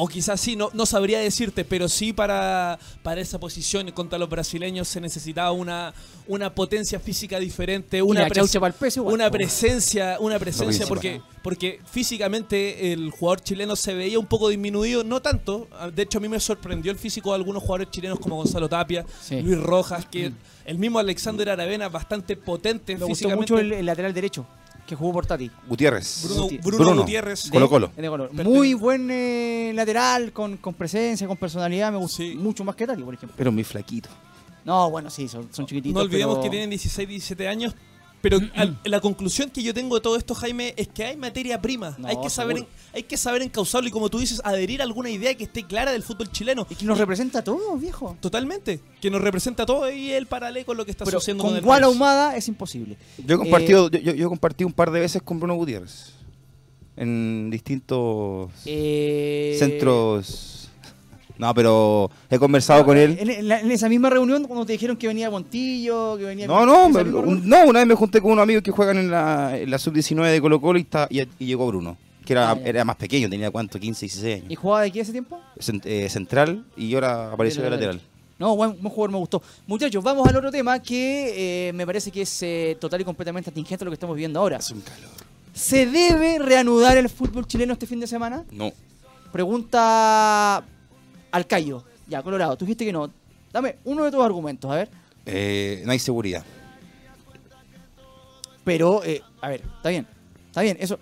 o 0.00 0.06
quizás 0.06 0.40
sí, 0.40 0.54
no, 0.54 0.70
no 0.74 0.86
sabría 0.86 1.18
decirte, 1.18 1.64
pero 1.64 1.88
sí 1.88 2.12
para, 2.12 2.78
para 3.02 3.20
esa 3.20 3.40
posición 3.40 3.90
contra 3.90 4.16
los 4.16 4.30
brasileños 4.30 4.86
se 4.86 5.00
necesitaba 5.00 5.50
una, 5.50 5.92
una 6.28 6.54
potencia 6.54 7.00
física 7.00 7.40
diferente, 7.40 8.00
una, 8.00 8.20
una 8.20 9.28
presencia, 9.28 10.16
una 10.20 10.38
presencia, 10.38 10.86
porque, 10.86 11.20
porque 11.42 11.80
físicamente 11.90 12.92
el 12.92 13.10
jugador 13.10 13.40
chileno 13.40 13.74
se 13.74 13.92
veía 13.92 14.20
un 14.20 14.26
poco 14.26 14.50
disminuido, 14.50 15.02
no 15.02 15.20
tanto, 15.20 15.66
de 15.92 16.02
hecho 16.02 16.18
a 16.18 16.20
mí 16.20 16.28
me 16.28 16.38
sorprendió 16.38 16.92
el 16.92 16.98
físico 16.98 17.30
de 17.30 17.34
algunos 17.34 17.60
jugadores 17.64 17.90
chilenos 17.90 18.20
como 18.20 18.36
Gonzalo 18.36 18.68
Tapia, 18.68 19.04
Luis 19.30 19.58
Rojas, 19.58 20.06
que... 20.06 20.30
Mm. 20.30 20.34
El 20.68 20.76
mismo 20.76 20.98
Alexander 20.98 21.48
Aravena, 21.48 21.88
bastante 21.88 22.36
potente 22.36 22.94
Me 22.94 23.06
gustó 23.06 23.30
mucho 23.30 23.58
el, 23.58 23.86
lateral 23.86 24.12
derecho 24.12 24.46
que 24.88 24.96
jugó 24.96 25.12
por 25.12 25.26
Tati. 25.26 25.50
Gutiérrez. 25.68 26.26
Bruno, 26.62 27.02
Gutiérrez. 27.02 27.50
Colo 27.50 27.68
Colo. 27.68 27.92
Muy 28.32 28.72
buen 28.72 29.10
eh, 29.10 29.70
lateral, 29.74 30.32
con, 30.32 30.56
presencia, 30.76 31.26
con 31.28 31.36
personalidad. 31.36 31.92
Me 31.92 31.98
gustó 31.98 32.22
mucho 32.36 32.64
más 32.64 32.74
que 32.74 32.86
Tati, 32.86 33.02
por 33.02 33.12
ejemplo. 33.12 33.34
Pero 33.36 33.52
muy 33.52 33.64
flaquito. 33.64 34.08
No, 34.64 34.90
bueno, 34.90 35.10
sí, 35.10 35.28
son, 35.28 35.48
chiquititos. 35.50 35.92
No 35.92 36.00
olvidemos 36.00 36.38
que 36.38 36.48
tienen 36.48 36.70
16, 36.70 37.06
17 37.06 37.48
años, 37.48 37.76
pero 38.20 38.40
la 38.84 39.00
conclusión 39.00 39.50
que 39.50 39.62
yo 39.62 39.72
tengo 39.72 39.94
de 39.96 40.00
todo 40.00 40.16
esto, 40.16 40.34
Jaime, 40.34 40.74
es 40.76 40.88
que 40.88 41.04
hay 41.04 41.16
materia 41.16 41.60
prima. 41.60 41.96
hay, 42.04 42.16
que 42.20 42.30
saber, 42.30 42.66
hay 42.92 43.02
que 43.04 43.16
saber 43.16 43.42
encauzarlo 43.42 43.88
y, 43.88 43.92
como 43.92 44.08
tú 44.08 44.18
dices, 44.18 44.40
adherir 44.44 44.80
a 44.80 44.84
alguna 44.84 45.10
idea 45.10 45.34
que 45.34 45.44
esté 45.44 45.64
clara 45.64 45.92
del 45.92 46.02
fútbol 46.02 46.30
chileno. 46.30 46.66
Y 46.68 46.74
que 46.74 46.84
nos 46.84 46.98
representa 46.98 47.40
a 47.40 47.44
todos, 47.44 47.80
viejo. 47.80 48.16
Totalmente. 48.20 48.80
Que 49.00 49.10
nos 49.10 49.20
representa 49.20 49.62
a 49.62 49.66
todos 49.66 49.92
y 49.92 50.12
el 50.12 50.26
paralelo 50.26 50.66
con 50.66 50.76
lo 50.76 50.84
que 50.84 50.90
está 50.90 51.04
sucediendo 51.04 51.44
con, 51.44 51.60
con 51.60 51.76
el 51.76 51.84
Ahumada 51.84 52.36
es 52.36 52.48
imposible. 52.48 52.96
Yo 53.24 53.36
he, 53.36 53.38
compartido, 53.38 53.88
eh, 53.92 54.02
yo, 54.02 54.12
yo, 54.14 54.28
compartí 54.28 54.64
un 54.64 54.72
par 54.72 54.90
de 54.90 55.00
veces 55.00 55.22
con 55.22 55.38
Bruno 55.38 55.54
Gutiérrez. 55.54 56.12
En 56.96 57.48
distintos 57.50 58.50
eh, 58.66 59.54
centros 59.56 60.57
no, 61.38 61.54
pero 61.54 62.10
he 62.28 62.38
conversado 62.38 62.84
con 62.84 62.96
él. 62.96 63.16
En, 63.20 63.70
esa 63.70 63.88
misma 63.88 64.10
reunión, 64.10 64.44
cuando 64.44 64.66
te 64.66 64.72
dijeron 64.72 64.96
que 64.96 65.06
venía 65.06 65.30
Montillo, 65.30 66.16
que 66.18 66.24
venía. 66.24 66.46
No, 66.48 66.66
no, 66.66 66.88
no, 66.88 67.64
una 67.64 67.78
vez 67.78 67.86
me 67.86 67.94
junté 67.94 68.20
con 68.20 68.32
unos 68.32 68.42
amigos 68.42 68.62
que 68.62 68.72
juegan 68.72 68.98
en 68.98 69.10
la, 69.10 69.56
la 69.64 69.78
sub-19 69.78 70.30
de 70.32 70.40
Colo-Colo 70.40 70.78
y, 70.78 70.86
y, 71.10 71.46
llegó 71.46 71.66
Bruno. 71.68 71.96
Que 72.24 72.34
era, 72.34 72.50
ah, 72.50 72.58
era 72.62 72.84
más 72.84 72.96
pequeño, 72.96 73.30
tenía 73.30 73.50
cuánto, 73.50 73.78
15, 73.78 74.04
16 74.04 74.34
años. 74.34 74.50
¿Y 74.50 74.54
jugaba 74.56 74.82
de 74.82 74.90
qué 74.90 75.00
ese 75.00 75.12
tiempo? 75.12 75.40
Eh, 75.84 76.08
central 76.10 76.64
y 76.76 76.92
ahora 76.94 77.32
apareció 77.32 77.62
de 77.62 77.70
lateral. 77.70 78.00
No, 78.38 78.54
buen, 78.54 78.76
jugador, 78.76 79.10
me 79.10 79.18
gustó. 79.18 79.42
Muchachos, 79.66 80.02
vamos 80.04 80.28
al 80.28 80.36
otro 80.36 80.50
tema 80.50 80.80
que 80.80 81.68
eh, 81.68 81.72
me 81.72 81.86
parece 81.86 82.10
que 82.10 82.22
es 82.22 82.42
eh, 82.42 82.76
total 82.80 83.00
y 83.00 83.04
completamente 83.04 83.50
atingente 83.50 83.82
a 83.82 83.86
lo 83.86 83.90
que 83.90 83.94
estamos 83.94 84.16
viendo 84.16 84.40
ahora. 84.40 84.58
Es 84.58 84.70
un 84.70 84.80
calor. 84.80 85.10
¿Se 85.54 85.86
debe 85.86 86.38
reanudar 86.38 86.96
el 86.98 87.08
fútbol 87.08 87.46
chileno 87.46 87.72
este 87.72 87.86
fin 87.86 87.98
de 87.98 88.06
semana? 88.06 88.44
No. 88.50 88.72
Pregunta 89.32 90.62
Alcayo, 91.30 91.84
ya, 92.06 92.22
Colorado, 92.22 92.56
tú 92.56 92.64
dijiste 92.64 92.84
que 92.84 92.92
no. 92.92 93.10
Dame 93.52 93.76
uno 93.84 94.04
de 94.04 94.10
tus 94.10 94.22
argumentos, 94.22 94.70
a 94.70 94.76
ver. 94.76 94.88
Eh, 95.26 95.82
no 95.84 95.92
hay 95.92 95.98
seguridad. 95.98 96.44
Pero, 98.64 99.02
eh, 99.04 99.22
a 99.40 99.48
ver, 99.48 99.62
está 99.76 99.88
bien, 99.88 100.06
está 100.46 100.62
bien, 100.62 100.76
eso. 100.80 100.98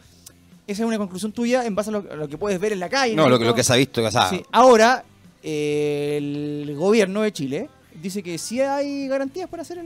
Esa 0.66 0.82
es 0.82 0.88
una 0.88 0.98
conclusión 0.98 1.30
tuya 1.30 1.64
en 1.64 1.76
base 1.76 1.90
a 1.90 1.92
lo, 1.92 2.28
que 2.28 2.36
puedes 2.36 2.58
ver 2.58 2.72
en 2.72 2.80
la 2.80 2.88
calle. 2.88 3.14
No, 3.14 3.28
lo, 3.28 3.54
que 3.54 3.62
se 3.62 3.72
ha 3.72 3.76
visto, 3.76 4.02
que 4.02 4.10
sí. 4.10 4.42
Ahora, 4.50 5.04
eh, 5.44 6.16
el 6.18 6.74
gobierno 6.76 7.22
de 7.22 7.32
Chile 7.32 7.70
dice 8.02 8.20
que 8.20 8.36
sí 8.36 8.60
hay 8.60 9.06
garantías 9.06 9.48
para 9.48 9.62
hacer 9.62 9.78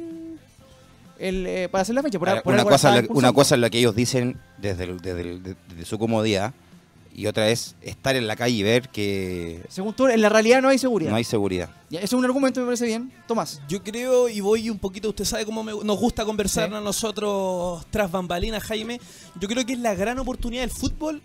el, 1.19 1.69
para 1.69 1.83
hacer 1.83 1.95
la 1.95 2.03
fecha. 2.03 2.19
una, 2.45 2.65
cosa, 2.65 3.03
una 3.11 3.33
cosa 3.35 3.57
es 3.57 3.61
lo 3.61 3.69
que 3.69 3.79
ellos 3.79 3.95
dicen 3.95 4.39
desde, 4.57 4.87
desde 4.95 5.85
su 5.85 5.99
comodidad 5.99 6.55
y 7.15 7.27
otra 7.27 7.49
es 7.49 7.77
estar 7.83 8.17
en 8.17 8.27
la 8.27 8.37
calle 8.37 8.55
y 8.55 8.63
ver 8.63 8.89
que... 8.89 9.65
Según 9.69 9.95
tú, 9.95 10.07
en 10.07 10.21
la 10.21 10.29
realidad 10.29 10.63
no 10.63 10.69
hay 10.69 10.79
seguridad. 10.79 11.11
No 11.11 11.17
hay 11.17 11.25
seguridad. 11.25 11.71
Ya, 11.91 11.99
eso 11.99 12.17
es 12.17 12.19
un 12.19 12.25
argumento 12.25 12.61
que 12.61 12.63
me 12.63 12.67
parece 12.67 12.87
bien. 12.87 13.13
Tomás. 13.27 13.61
Yo 13.69 13.83
creo, 13.83 14.29
y 14.29 14.41
voy 14.41 14.71
un 14.71 14.79
poquito, 14.79 15.09
usted 15.09 15.25
sabe 15.25 15.45
cómo 15.45 15.63
nos 15.63 15.99
gusta 15.99 16.25
conversar 16.25 16.73
a 16.73 16.81
nosotros 16.81 17.85
tras 17.91 18.11
bambalinas, 18.11 18.63
Jaime. 18.63 19.01
Yo 19.41 19.49
creo 19.49 19.67
que 19.67 19.73
es 19.73 19.79
la 19.81 19.95
gran 19.95 20.19
oportunidad 20.19 20.63
del 20.63 20.71
fútbol 20.71 21.23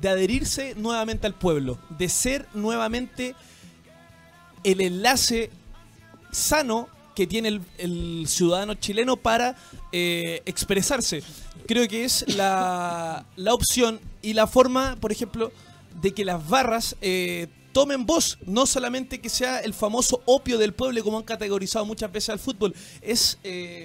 de 0.00 0.08
adherirse 0.08 0.74
nuevamente 0.76 1.26
al 1.26 1.34
pueblo, 1.34 1.78
de 1.98 2.08
ser 2.08 2.46
nuevamente 2.54 3.34
el 4.64 4.80
enlace 4.80 5.50
sano 6.30 6.88
que 7.20 7.26
tiene 7.26 7.60
el, 7.76 8.24
ciudadano 8.26 8.72
chileno 8.72 9.18
para 9.18 9.54
eh, 9.92 10.40
expresarse. 10.46 11.22
Creo 11.66 11.86
que 11.86 12.04
es 12.04 12.24
la, 12.34 13.26
opción 13.50 14.00
y 14.22 14.32
la 14.32 14.46
forma, 14.46 14.96
por 14.98 15.12
ejemplo, 15.12 15.52
de 16.00 16.14
que 16.14 16.24
las 16.24 16.48
barras 16.48 16.96
eh, 17.02 17.48
tomen 17.74 18.06
voz, 18.06 18.38
no 18.46 18.64
solamente 18.64 19.20
que 19.20 19.28
sea 19.28 19.58
el 19.58 19.74
famoso 19.74 20.22
opio 20.24 20.56
del 20.56 20.72
pueblo 20.72 21.04
como 21.04 21.18
han 21.18 21.24
categorizado 21.24 21.84
muchas 21.84 22.10
veces 22.10 22.30
al 22.30 22.38
fútbol, 22.38 22.74
es, 23.02 23.36
eh, 23.44 23.84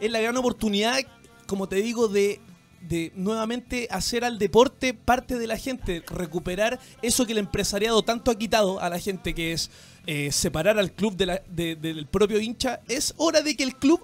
es 0.00 0.10
la 0.10 0.18
gran 0.18 0.36
oportunidad, 0.36 0.98
como 1.46 1.68
te 1.68 1.76
digo, 1.76 2.08
de, 2.08 2.40
de 2.80 3.12
nuevamente 3.16 3.88
hacer 3.90 4.24
al 4.24 4.38
deporte 4.38 4.94
parte 4.94 5.38
de 5.38 5.46
la 5.46 5.58
gente, 5.58 6.02
recuperar 6.08 6.78
eso 7.02 7.26
que 7.26 7.32
el 7.32 7.38
empresariado 7.38 8.02
tanto 8.02 8.30
ha 8.30 8.38
quitado 8.38 8.80
a 8.80 8.88
la 8.88 8.98
gente, 8.98 9.34
que 9.34 9.52
es 9.52 9.70
eh, 10.06 10.30
separar 10.32 10.78
al 10.78 10.92
club 10.92 11.16
del 11.16 12.06
propio 12.10 12.40
hincha, 12.40 12.80
es 12.88 13.14
hora 13.16 13.42
de 13.42 13.56
que 13.56 13.64
el 13.64 13.76
club 13.76 14.00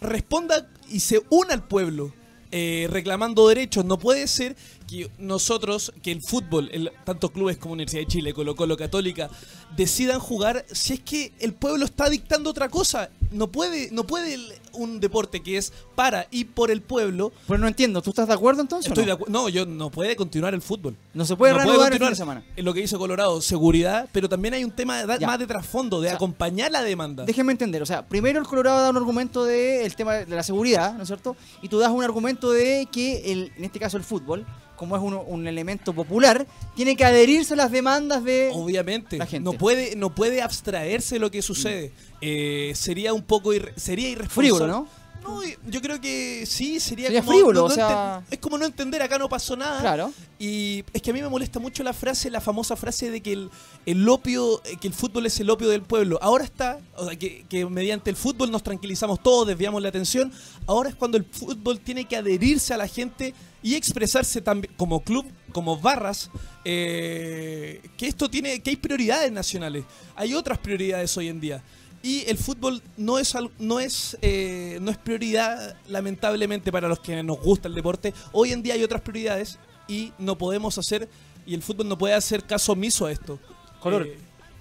responda 0.00 0.68
y 0.88 1.00
se 1.00 1.22
una 1.30 1.54
al 1.54 1.66
pueblo. 1.66 2.12
eh, 2.50 2.88
reclamando 2.90 3.48
derechos. 3.48 3.84
No 3.84 3.98
puede 3.98 4.26
ser 4.26 4.56
que 4.88 5.10
nosotros, 5.18 5.92
que 6.02 6.10
el 6.10 6.22
fútbol, 6.22 6.70
el, 6.72 6.90
tanto 7.04 7.28
clubes 7.30 7.58
como 7.58 7.74
Universidad 7.74 8.02
de 8.02 8.06
Chile, 8.06 8.32
Colo 8.32 8.56
Colo 8.56 8.76
Católica, 8.76 9.30
decidan 9.76 10.18
jugar 10.18 10.64
si 10.72 10.94
es 10.94 11.00
que 11.00 11.32
el 11.38 11.52
pueblo 11.52 11.84
está 11.84 12.08
dictando 12.08 12.50
otra 12.50 12.68
cosa. 12.68 13.10
No 13.30 13.48
puede, 13.48 13.90
no 13.92 14.04
puede 14.04 14.38
un 14.72 15.00
deporte 15.00 15.42
que 15.42 15.58
es 15.58 15.72
para 15.94 16.26
y 16.30 16.44
por 16.44 16.70
el 16.70 16.80
pueblo. 16.80 17.32
Pues 17.46 17.60
no 17.60 17.68
entiendo, 17.68 18.00
¿tú 18.00 18.10
estás 18.10 18.28
de 18.28 18.34
acuerdo 18.34 18.62
entonces? 18.62 18.90
Estoy 18.90 19.04
no? 19.06 19.18
no, 19.28 19.48
yo 19.48 19.66
no 19.66 19.90
puede 19.90 20.16
continuar 20.16 20.54
el 20.54 20.62
fútbol. 20.62 20.96
No 21.12 21.24
se 21.24 21.36
puede 21.36 21.52
reanudar 21.52 21.92
el 21.92 21.98
fin 21.98 22.08
de 22.08 22.16
semana. 22.16 22.42
En 22.56 22.64
lo 22.64 22.72
que 22.72 22.80
hizo 22.80 22.98
Colorado, 22.98 23.40
seguridad, 23.42 24.08
pero 24.12 24.28
también 24.28 24.54
hay 24.54 24.64
un 24.64 24.70
tema 24.70 25.04
más 25.04 25.38
de 25.38 25.46
trasfondo, 25.46 26.00
de 26.00 26.10
acompañar 26.10 26.72
la 26.72 26.82
demanda. 26.82 27.24
Déjenme 27.24 27.52
entender, 27.52 27.82
o 27.82 27.86
sea, 27.86 28.06
primero 28.06 28.40
el 28.40 28.46
Colorado 28.46 28.82
da 28.82 28.90
un 28.90 28.96
argumento 28.96 29.44
del 29.44 29.94
tema 29.94 30.14
de 30.14 30.34
la 30.34 30.42
seguridad, 30.42 30.94
¿no 30.94 31.02
es 31.02 31.08
cierto? 31.08 31.36
Y 31.60 31.68
tú 31.68 31.78
das 31.78 31.90
un 31.90 32.02
argumento 32.02 32.50
de 32.50 32.88
que, 32.90 33.32
el, 33.32 33.52
en 33.56 33.64
este 33.64 33.78
caso 33.78 33.96
el 33.98 34.04
fútbol, 34.04 34.46
como 34.78 34.96
es 34.96 35.02
un, 35.02 35.46
elemento 35.48 35.92
popular, 35.92 36.46
tiene 36.76 36.96
que 36.96 37.04
adherirse 37.04 37.54
a 37.54 37.56
las 37.56 37.72
demandas 37.72 38.22
de 38.22 38.50
Obviamente, 38.54 39.18
la 39.18 39.26
gente. 39.26 39.44
No 39.44 39.58
puede, 39.58 39.96
no 39.96 40.14
puede 40.14 40.40
abstraerse 40.40 41.16
de 41.16 41.18
lo 41.18 41.30
que 41.30 41.42
sucede. 41.42 41.92
Eh, 42.20 42.72
sería 42.74 43.12
un 43.12 43.22
poco 43.22 43.50
sería 43.76 44.08
irresponsable. 44.08 44.68
¿no? 44.68 44.86
No, 45.28 45.42
yo 45.66 45.80
creo 45.80 46.00
que 46.00 46.44
sí, 46.46 46.80
sería, 46.80 47.08
como, 47.08 47.32
frívolo, 47.32 47.64
o 47.64 47.70
sea... 47.70 48.22
es 48.30 48.38
como 48.38 48.56
no 48.58 48.64
entender, 48.64 49.02
acá 49.02 49.18
no 49.18 49.28
pasó 49.28 49.56
nada. 49.56 49.80
Claro. 49.80 50.12
Y 50.38 50.84
es 50.92 51.02
que 51.02 51.10
a 51.10 51.12
mí 51.14 51.20
me 51.20 51.28
molesta 51.28 51.60
mucho 51.60 51.82
la 51.82 51.92
frase, 51.92 52.30
la 52.30 52.40
famosa 52.40 52.76
frase 52.76 53.10
de 53.10 53.20
que 53.20 53.32
el, 53.32 53.50
el 53.86 54.08
opio, 54.08 54.62
eh, 54.64 54.76
que 54.80 54.88
el 54.88 54.94
fútbol 54.94 55.26
es 55.26 55.38
el 55.40 55.50
opio 55.50 55.68
del 55.68 55.82
pueblo. 55.82 56.18
Ahora 56.22 56.44
está, 56.44 56.78
o 56.96 57.06
sea, 57.06 57.18
que, 57.18 57.44
que 57.48 57.66
mediante 57.66 58.10
el 58.10 58.16
fútbol 58.16 58.50
nos 58.50 58.62
tranquilizamos 58.62 59.22
todos, 59.22 59.46
desviamos 59.46 59.82
la 59.82 59.88
atención. 59.88 60.32
Ahora 60.66 60.88
es 60.88 60.94
cuando 60.94 61.18
el 61.18 61.24
fútbol 61.24 61.80
tiene 61.80 62.06
que 62.06 62.16
adherirse 62.16 62.72
a 62.72 62.76
la 62.76 62.88
gente 62.88 63.34
y 63.62 63.74
expresarse 63.74 64.40
también 64.40 64.72
como 64.76 65.00
club, 65.00 65.26
como 65.52 65.78
barras, 65.78 66.30
eh, 66.64 67.82
que 67.96 68.06
esto 68.06 68.30
tiene, 68.30 68.60
que 68.60 68.70
hay 68.70 68.76
prioridades 68.76 69.32
nacionales, 69.32 69.84
hay 70.14 70.34
otras 70.34 70.58
prioridades 70.58 71.16
hoy 71.16 71.28
en 71.28 71.40
día. 71.40 71.62
Y 72.02 72.24
el 72.28 72.38
fútbol 72.38 72.80
no 72.96 73.18
es 73.18 73.34
no 73.58 73.80
es 73.80 74.16
eh, 74.22 74.78
no 74.80 74.90
es 74.90 74.98
prioridad 74.98 75.76
lamentablemente 75.88 76.70
para 76.70 76.88
los 76.88 77.00
que 77.00 77.22
nos 77.22 77.40
gusta 77.40 77.68
el 77.68 77.74
deporte. 77.74 78.14
Hoy 78.32 78.52
en 78.52 78.62
día 78.62 78.74
hay 78.74 78.84
otras 78.84 79.00
prioridades 79.00 79.58
y 79.88 80.12
no 80.18 80.38
podemos 80.38 80.78
hacer 80.78 81.08
y 81.44 81.54
el 81.54 81.62
fútbol 81.62 81.88
no 81.88 81.98
puede 81.98 82.14
hacer 82.14 82.44
caso 82.44 82.72
omiso 82.72 83.06
a 83.06 83.12
esto. 83.12 83.38
Color. 83.80 84.06
Eh, 84.06 84.18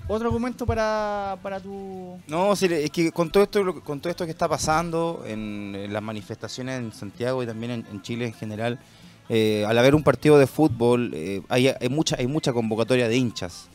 ¿Otro 0.10 0.28
argumento 0.28 0.66
para, 0.66 1.38
para 1.44 1.60
tu...? 1.60 2.18
No, 2.28 2.54
es 2.54 2.92
que 2.92 3.12
con 3.12 3.30
todo 3.30 3.44
esto, 3.44 3.82
con 3.82 4.00
todo 4.00 4.10
esto 4.10 4.24
que 4.24 4.32
está 4.32 4.48
pasando 4.48 5.24
en, 5.28 5.92
las 5.92 6.02
manifestaciones 6.02 6.80
en 6.80 6.94
Santiago 6.94 7.44
y 7.44 7.46
también 7.46 7.86
en, 7.92 8.02
Chile 8.02 8.28
en 8.28 8.34
general, 8.34 8.80
eh, 9.28 9.66
al 9.68 9.78
haber 9.78 9.96
un 9.96 10.04
partido 10.04 10.40
de 10.40 10.48
fútbol 10.48 11.12
eh, 11.14 11.42
hay, 11.50 11.68
hay, 11.68 11.90
mucha, 11.90 12.16
hay 12.18 12.26
mucha 12.26 12.54
convocatoria 12.54 13.10
de 13.10 13.18
hinchas. 13.18 13.68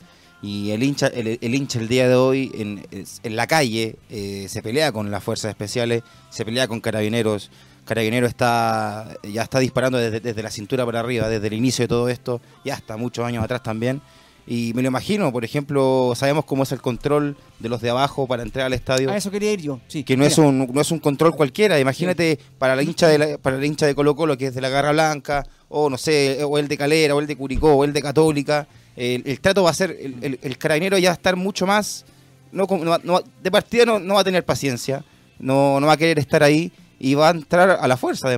Y 0.42 0.72
el 0.72 0.82
hincha 0.82 1.06
el, 1.06 1.38
hincha 1.54 1.78
el 1.78 1.86
día 1.86 2.08
de 2.08 2.16
hoy 2.16 2.50
en, 2.54 2.84
en 2.90 3.36
la 3.36 3.46
calle 3.46 3.94
eh, 4.10 4.46
se 4.48 4.60
pelea 4.60 4.90
con 4.90 5.10
las 5.10 5.22
fuerzas 5.22 5.50
especiales, 5.50 6.02
se 6.30 6.44
pelea 6.44 6.66
con 6.66 6.80
carabineros. 6.80 7.50
Carabinero 7.84 8.26
está 8.26 9.08
ya 9.24 9.42
está 9.42 9.58
disparando 9.58 9.98
desde, 9.98 10.20
desde 10.20 10.42
la 10.42 10.50
cintura 10.50 10.84
para 10.84 11.00
arriba, 11.00 11.28
desde 11.28 11.48
el 11.48 11.54
inicio 11.54 11.84
de 11.84 11.88
todo 11.88 12.08
esto, 12.08 12.40
ya 12.64 12.74
hasta 12.74 12.96
muchos 12.96 13.24
años 13.24 13.42
atrás 13.42 13.62
también. 13.62 14.00
Y 14.46 14.72
me 14.74 14.82
lo 14.82 14.88
imagino, 14.88 15.30
por 15.32 15.44
ejemplo, 15.44 16.12
sabemos 16.16 16.44
cómo 16.44 16.64
es 16.64 16.72
el 16.72 16.80
control 16.80 17.36
de 17.60 17.68
los 17.68 17.80
de 17.80 17.90
abajo 17.90 18.26
para 18.26 18.42
entrar 18.42 18.66
al 18.66 18.72
estadio. 18.72 19.10
A 19.10 19.16
eso 19.16 19.30
quería 19.30 19.52
ir 19.52 19.60
yo, 19.62 19.80
sí. 19.86 20.02
Que 20.02 20.16
no 20.16 20.24
es 20.24 20.36
un 20.38 20.68
no 20.72 20.80
es 20.80 20.90
un 20.90 20.98
control 20.98 21.36
cualquiera. 21.36 21.78
Imagínate 21.78 22.38
para 22.58 22.74
la 22.74 22.82
hincha 22.82 23.06
de 23.06 23.38
para 23.38 23.56
la 23.56 23.66
hincha 23.66 23.86
de 23.86 23.94
Colo 23.94 24.16
Colo 24.16 24.36
que 24.36 24.48
es 24.48 24.54
de 24.54 24.60
la 24.60 24.68
Garra 24.68 24.92
Blanca 24.92 25.46
o 25.72 25.90
no 25.90 25.98
sé, 25.98 26.44
o 26.44 26.58
el 26.58 26.68
de 26.68 26.76
Calera, 26.76 27.14
o 27.14 27.20
el 27.20 27.26
de 27.26 27.36
Curicó, 27.36 27.74
o 27.74 27.84
el 27.84 27.92
de 27.92 28.02
Católica. 28.02 28.66
El, 28.94 29.40
trato 29.40 29.62
va 29.62 29.70
a 29.70 29.74
ser 29.74 29.96
el, 29.98 30.38
el, 30.42 30.58
carabinero 30.58 30.98
ya 30.98 31.08
va 31.08 31.12
a 31.12 31.16
estar 31.16 31.34
mucho 31.34 31.66
más 31.66 32.04
no, 32.52 33.22
de 33.42 33.50
partida 33.50 33.86
no, 33.86 33.98
no 33.98 34.14
va 34.14 34.20
a 34.20 34.24
tener 34.24 34.44
paciencia, 34.44 35.04
no, 35.38 35.80
no 35.80 35.86
va 35.86 35.94
a 35.94 35.96
querer 35.96 36.18
estar 36.18 36.42
ahí 36.42 36.70
y 36.98 37.14
va 37.14 37.28
a 37.28 37.30
entrar 37.32 37.70
a 37.80 37.88
la 37.88 37.96
fuerza 37.96 38.28
de, 38.28 38.36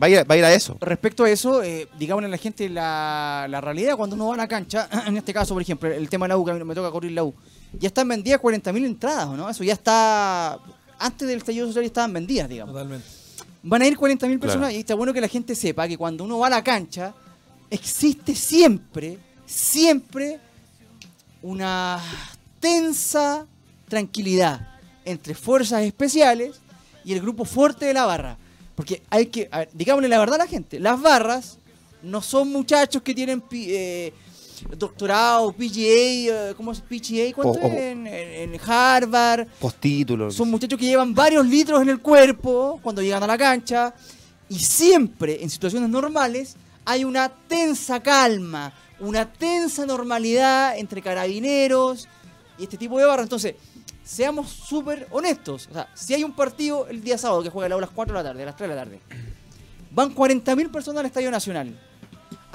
va, 0.00 0.06
a 0.06 0.08
ir, 0.08 0.30
va, 0.30 0.34
a 0.34 0.38
ir, 0.38 0.44
a 0.44 0.54
eso. 0.54 0.76
Respecto 0.80 1.24
a 1.24 1.30
eso, 1.30 1.64
eh, 1.64 1.88
digámosle 1.98 2.28
a 2.28 2.30
la 2.30 2.38
gente 2.38 2.68
la, 2.68 3.46
la, 3.48 3.60
realidad 3.60 3.96
cuando 3.96 4.14
uno 4.14 4.28
va 4.28 4.34
a 4.34 4.36
la 4.36 4.46
cancha, 4.46 4.88
en 5.06 5.16
este 5.16 5.32
caso, 5.34 5.54
por 5.54 5.62
ejemplo, 5.62 5.90
el 5.90 6.08
tema 6.08 6.26
de 6.26 6.28
la 6.28 6.36
U, 6.36 6.44
que 6.44 6.52
a 6.52 6.54
mí 6.54 6.62
me 6.62 6.74
toca 6.74 6.90
correr 6.92 7.10
la 7.10 7.24
U, 7.24 7.34
ya 7.72 7.88
están 7.88 8.06
vendidas 8.06 8.40
40.000 8.40 8.86
entradas, 8.86 9.28
¿no? 9.30 9.50
Eso 9.50 9.64
ya 9.64 9.72
está, 9.72 10.60
antes 10.98 11.26
del 11.26 11.38
estallido 11.38 11.66
social 11.66 11.82
ya 11.82 11.88
estaban 11.88 12.12
vendidas, 12.12 12.48
digamos. 12.48 12.72
Totalmente. 12.72 13.06
Van 13.68 13.82
a 13.82 13.86
ir 13.88 13.96
40.000 13.96 14.38
personas 14.38 14.72
y 14.72 14.76
está 14.76 14.94
bueno 14.94 15.12
que 15.12 15.20
la 15.20 15.26
gente 15.26 15.56
sepa 15.56 15.88
que 15.88 15.98
cuando 15.98 16.22
uno 16.22 16.38
va 16.38 16.46
a 16.46 16.50
la 16.50 16.62
cancha, 16.62 17.12
existe 17.68 18.36
siempre, 18.36 19.18
siempre 19.44 20.38
una 21.42 22.00
tensa 22.60 23.44
tranquilidad 23.88 24.68
entre 25.04 25.34
fuerzas 25.34 25.82
especiales 25.82 26.60
y 27.04 27.12
el 27.12 27.20
grupo 27.20 27.44
fuerte 27.44 27.86
de 27.86 27.94
la 27.94 28.06
barra. 28.06 28.38
Porque 28.76 29.02
hay 29.10 29.26
que, 29.26 29.50
digámosle 29.72 30.08
la 30.08 30.20
verdad 30.20 30.36
a 30.36 30.44
la 30.44 30.46
gente, 30.46 30.78
las 30.78 31.00
barras 31.00 31.58
no 32.04 32.22
son 32.22 32.52
muchachos 32.52 33.02
que 33.02 33.16
tienen 33.16 33.42
eh, 33.50 34.12
doctorado, 34.76 35.52
PGA, 35.52 36.50
eh, 36.50 36.54
¿cómo 36.56 36.72
es 36.72 36.80
PGA? 36.80 37.32
¿Cuánto 37.34 37.58
es? 37.60 37.72
En, 37.74 38.60
Harvard. 38.66 39.46
Postítulos. 39.60 40.34
Son 40.34 40.50
muchachos 40.50 40.78
que 40.78 40.86
llevan 40.86 41.14
varios 41.14 41.46
litros 41.46 41.82
en 41.82 41.88
el 41.88 42.00
cuerpo 42.00 42.80
cuando 42.82 43.02
llegan 43.02 43.22
a 43.22 43.26
la 43.26 43.38
cancha 43.38 43.94
y 44.48 44.58
siempre 44.58 45.42
en 45.42 45.50
situaciones 45.50 45.88
normales 45.88 46.56
hay 46.84 47.04
una 47.04 47.28
tensa 47.28 48.00
calma, 48.00 48.72
una 49.00 49.30
tensa 49.30 49.84
normalidad 49.84 50.78
entre 50.78 51.02
carabineros 51.02 52.08
y 52.58 52.64
este 52.64 52.76
tipo 52.76 52.98
de 52.98 53.04
barras. 53.04 53.24
Entonces, 53.24 53.56
seamos 54.04 54.48
súper 54.48 55.08
honestos. 55.10 55.68
O 55.70 55.74
sea, 55.74 55.88
si 55.94 56.14
hay 56.14 56.22
un 56.22 56.32
partido 56.32 56.86
el 56.88 57.02
día 57.02 57.18
sábado 57.18 57.42
que 57.42 57.50
juega 57.50 57.74
a 57.74 57.80
las 57.80 57.90
4 57.90 58.16
de 58.16 58.22
la 58.22 58.28
tarde, 58.30 58.42
a 58.42 58.46
las 58.46 58.56
3 58.56 58.70
de 58.70 58.74
la 58.74 58.84
tarde, 58.84 59.00
van 59.90 60.14
40.000 60.14 60.70
personas 60.70 61.00
al 61.00 61.06
Estadio 61.06 61.30
Nacional. 61.30 61.78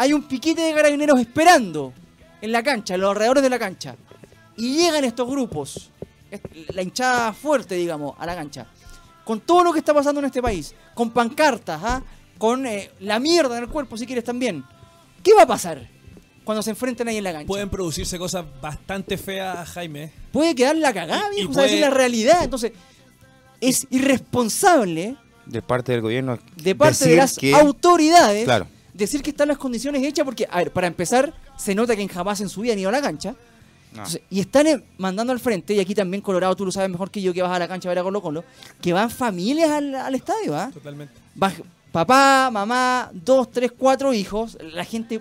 Hay 0.01 0.13
un 0.13 0.23
piquete 0.23 0.63
de 0.63 0.73
carabineros 0.73 1.19
esperando 1.19 1.93
en 2.41 2.51
la 2.51 2.63
cancha, 2.63 2.95
en 2.95 3.01
los 3.01 3.11
alrededores 3.11 3.43
de 3.43 3.49
la 3.51 3.59
cancha. 3.59 3.95
Y 4.57 4.77
llegan 4.77 5.03
estos 5.03 5.29
grupos, 5.29 5.91
la 6.73 6.81
hinchada 6.81 7.31
fuerte, 7.33 7.75
digamos, 7.75 8.15
a 8.17 8.25
la 8.25 8.33
cancha. 8.33 8.65
Con 9.23 9.41
todo 9.41 9.63
lo 9.63 9.71
que 9.71 9.77
está 9.77 9.93
pasando 9.93 10.19
en 10.19 10.25
este 10.25 10.41
país, 10.41 10.73
con 10.95 11.11
pancartas, 11.11 11.79
¿ah? 11.83 12.01
con 12.39 12.65
eh, 12.65 12.89
la 13.01 13.19
mierda 13.19 13.55
en 13.57 13.65
el 13.65 13.69
cuerpo, 13.69 13.95
si 13.95 14.07
quieres 14.07 14.23
también. 14.23 14.63
¿Qué 15.21 15.35
va 15.35 15.43
a 15.43 15.47
pasar? 15.47 15.87
cuando 16.43 16.63
se 16.63 16.71
enfrenten 16.71 17.07
ahí 17.07 17.17
en 17.17 17.23
la 17.23 17.33
cancha. 17.33 17.45
Pueden 17.45 17.69
producirse 17.69 18.17
cosas 18.17 18.43
bastante 18.59 19.19
feas, 19.19 19.69
Jaime. 19.69 20.11
Puede 20.31 20.55
quedar 20.55 20.75
la 20.77 20.91
cagada, 20.91 21.29
viejo, 21.29 21.51
o 21.51 21.63
la 21.63 21.91
realidad. 21.91 22.43
Entonces, 22.43 22.71
es 23.61 23.85
irresponsable. 23.91 25.15
De 25.45 25.61
parte 25.61 25.91
del 25.91 26.01
gobierno. 26.01 26.39
De 26.55 26.73
parte 26.73 27.07
de 27.07 27.17
las 27.17 27.37
autoridades. 27.53 28.47
Decir 29.01 29.23
que 29.23 29.31
están 29.31 29.47
las 29.47 29.57
condiciones 29.57 30.03
hechas, 30.03 30.23
porque, 30.23 30.47
a 30.47 30.57
ver, 30.57 30.71
para 30.71 30.85
empezar, 30.85 31.33
se 31.57 31.73
nota 31.73 31.95
que 31.95 32.03
en 32.03 32.07
jamás 32.07 32.39
en 32.39 32.49
su 32.49 32.61
vida 32.61 32.73
han 32.73 32.79
ido 32.79 32.89
a 32.89 32.91
la 32.91 33.01
cancha. 33.01 33.33
y 34.29 34.39
están 34.39 34.67
eh, 34.67 34.83
mandando 34.99 35.33
al 35.33 35.39
frente, 35.39 35.73
y 35.73 35.79
aquí 35.79 35.95
también 35.95 36.21
Colorado, 36.21 36.55
tú 36.55 36.67
lo 36.67 36.71
sabes 36.71 36.91
mejor 36.91 37.09
que 37.09 37.19
yo 37.19 37.33
que 37.33 37.41
vas 37.41 37.51
a 37.51 37.57
la 37.57 37.67
cancha 37.67 37.89
a 37.89 37.91
ver 37.91 37.97
a 37.97 38.03
Colo 38.03 38.21
Colo, 38.21 38.43
que 38.79 38.93
van 38.93 39.09
familias 39.09 39.71
al, 39.71 40.13
estadio, 40.13 40.55
¿ah? 40.55 40.69
Totalmente. 40.71 41.15
papá, 41.91 42.51
mamá, 42.51 43.09
dos, 43.11 43.49
tres, 43.49 43.71
cuatro 43.75 44.13
hijos, 44.13 44.55
la 44.61 44.85
gente 44.85 45.19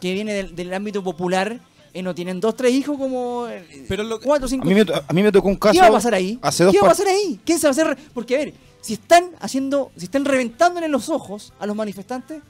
que 0.00 0.12
viene 0.12 0.44
del, 0.44 0.72
ámbito 0.72 1.02
popular 1.02 1.58
eh, 1.94 2.02
no 2.02 2.14
tienen 2.14 2.38
dos, 2.38 2.54
tres 2.54 2.72
hijos 2.72 2.96
como 2.96 3.48
eh, 3.48 3.86
Pero 3.88 4.20
cuatro, 4.20 4.46
cinco. 4.46 4.68
A 4.68 4.68
mí, 4.68 4.74
me, 4.76 4.82
a 4.82 5.12
mí 5.12 5.22
me 5.24 5.32
tocó 5.32 5.48
un 5.48 5.56
caso. 5.56 5.72
¿Qué 5.72 5.80
va 5.80 5.88
a 5.88 5.92
pasar 5.92 6.14
ahí? 6.14 6.38
¿Qué 6.38 6.78
va 6.78 6.86
a 6.86 6.90
pasar 6.90 7.08
ahí? 7.08 7.40
¿Quién 7.44 7.58
se 7.58 7.66
va 7.66 7.70
a 7.70 7.72
hacer? 7.72 7.98
Porque 8.14 8.36
a 8.36 8.38
ver, 8.38 8.54
si 8.82 8.92
están 8.92 9.30
haciendo, 9.40 9.90
si 9.96 10.04
están 10.04 10.24
reventándole 10.24 10.86
los 10.86 11.08
ojos 11.08 11.52
a 11.58 11.66
los 11.66 11.74
manifestantes 11.74 12.40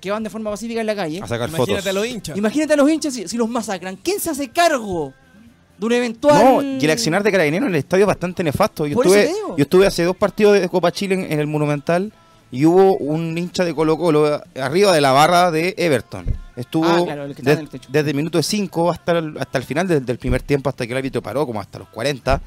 que, 0.00 0.10
van 0.10 0.22
de 0.22 0.30
forma 0.30 0.50
pacífica 0.50 0.80
en 0.80 0.86
la 0.86 0.96
calle. 0.96 1.20
A 1.22 1.26
sacar 1.26 1.48
Imagínate 1.48 1.88
a 1.88 1.92
los 1.92 2.06
hinchas. 2.06 2.36
Imagínate 2.36 2.72
a 2.72 2.76
los 2.76 2.90
hinchas 2.90 3.14
si, 3.14 3.36
los 3.36 3.48
masacran. 3.48 3.96
¿Quién 3.96 4.20
se 4.20 4.30
hace 4.30 4.48
cargo? 4.48 5.12
De 5.78 5.86
un 5.86 5.92
eventual. 5.92 6.44
No, 6.44 6.62
y 6.62 6.84
el 6.84 6.90
accionar 6.90 7.22
de 7.22 7.30
carabineros 7.30 7.68
en 7.68 7.74
el 7.74 7.78
estadio 7.78 8.04
es 8.04 8.08
bastante 8.08 8.42
nefasto. 8.42 8.86
Yo, 8.86 9.00
estuve, 9.00 9.30
yo 9.56 9.62
estuve 9.62 9.86
hace 9.86 10.02
dos 10.04 10.16
partidos 10.16 10.60
de 10.60 10.68
Copa 10.68 10.90
Chile 10.90 11.26
en 11.30 11.38
el 11.38 11.46
Monumental 11.46 12.12
y 12.50 12.64
hubo 12.64 12.96
un 12.96 13.36
hincha 13.36 13.64
de 13.64 13.74
Colo 13.74 13.98
Colo 13.98 14.42
arriba 14.60 14.92
de 14.92 15.00
la 15.00 15.12
barra 15.12 15.50
de 15.50 15.74
Everton. 15.76 16.26
Estuvo 16.56 16.86
ah, 16.86 17.28
desde 17.88 18.10
el 18.10 18.16
minuto 18.16 18.42
5 18.42 18.90
hasta 18.90 19.18
el, 19.18 19.38
hasta 19.38 19.58
el 19.58 19.64
final 19.64 19.86
del, 19.86 20.18
primer 20.18 20.42
tiempo, 20.42 20.68
hasta 20.68 20.86
que 20.86 20.92
el 20.92 20.98
árbitro 20.98 21.22
paró, 21.22 21.46
como 21.46 21.60
hasta 21.60 21.78
los 21.78 21.88
40. 21.88 22.40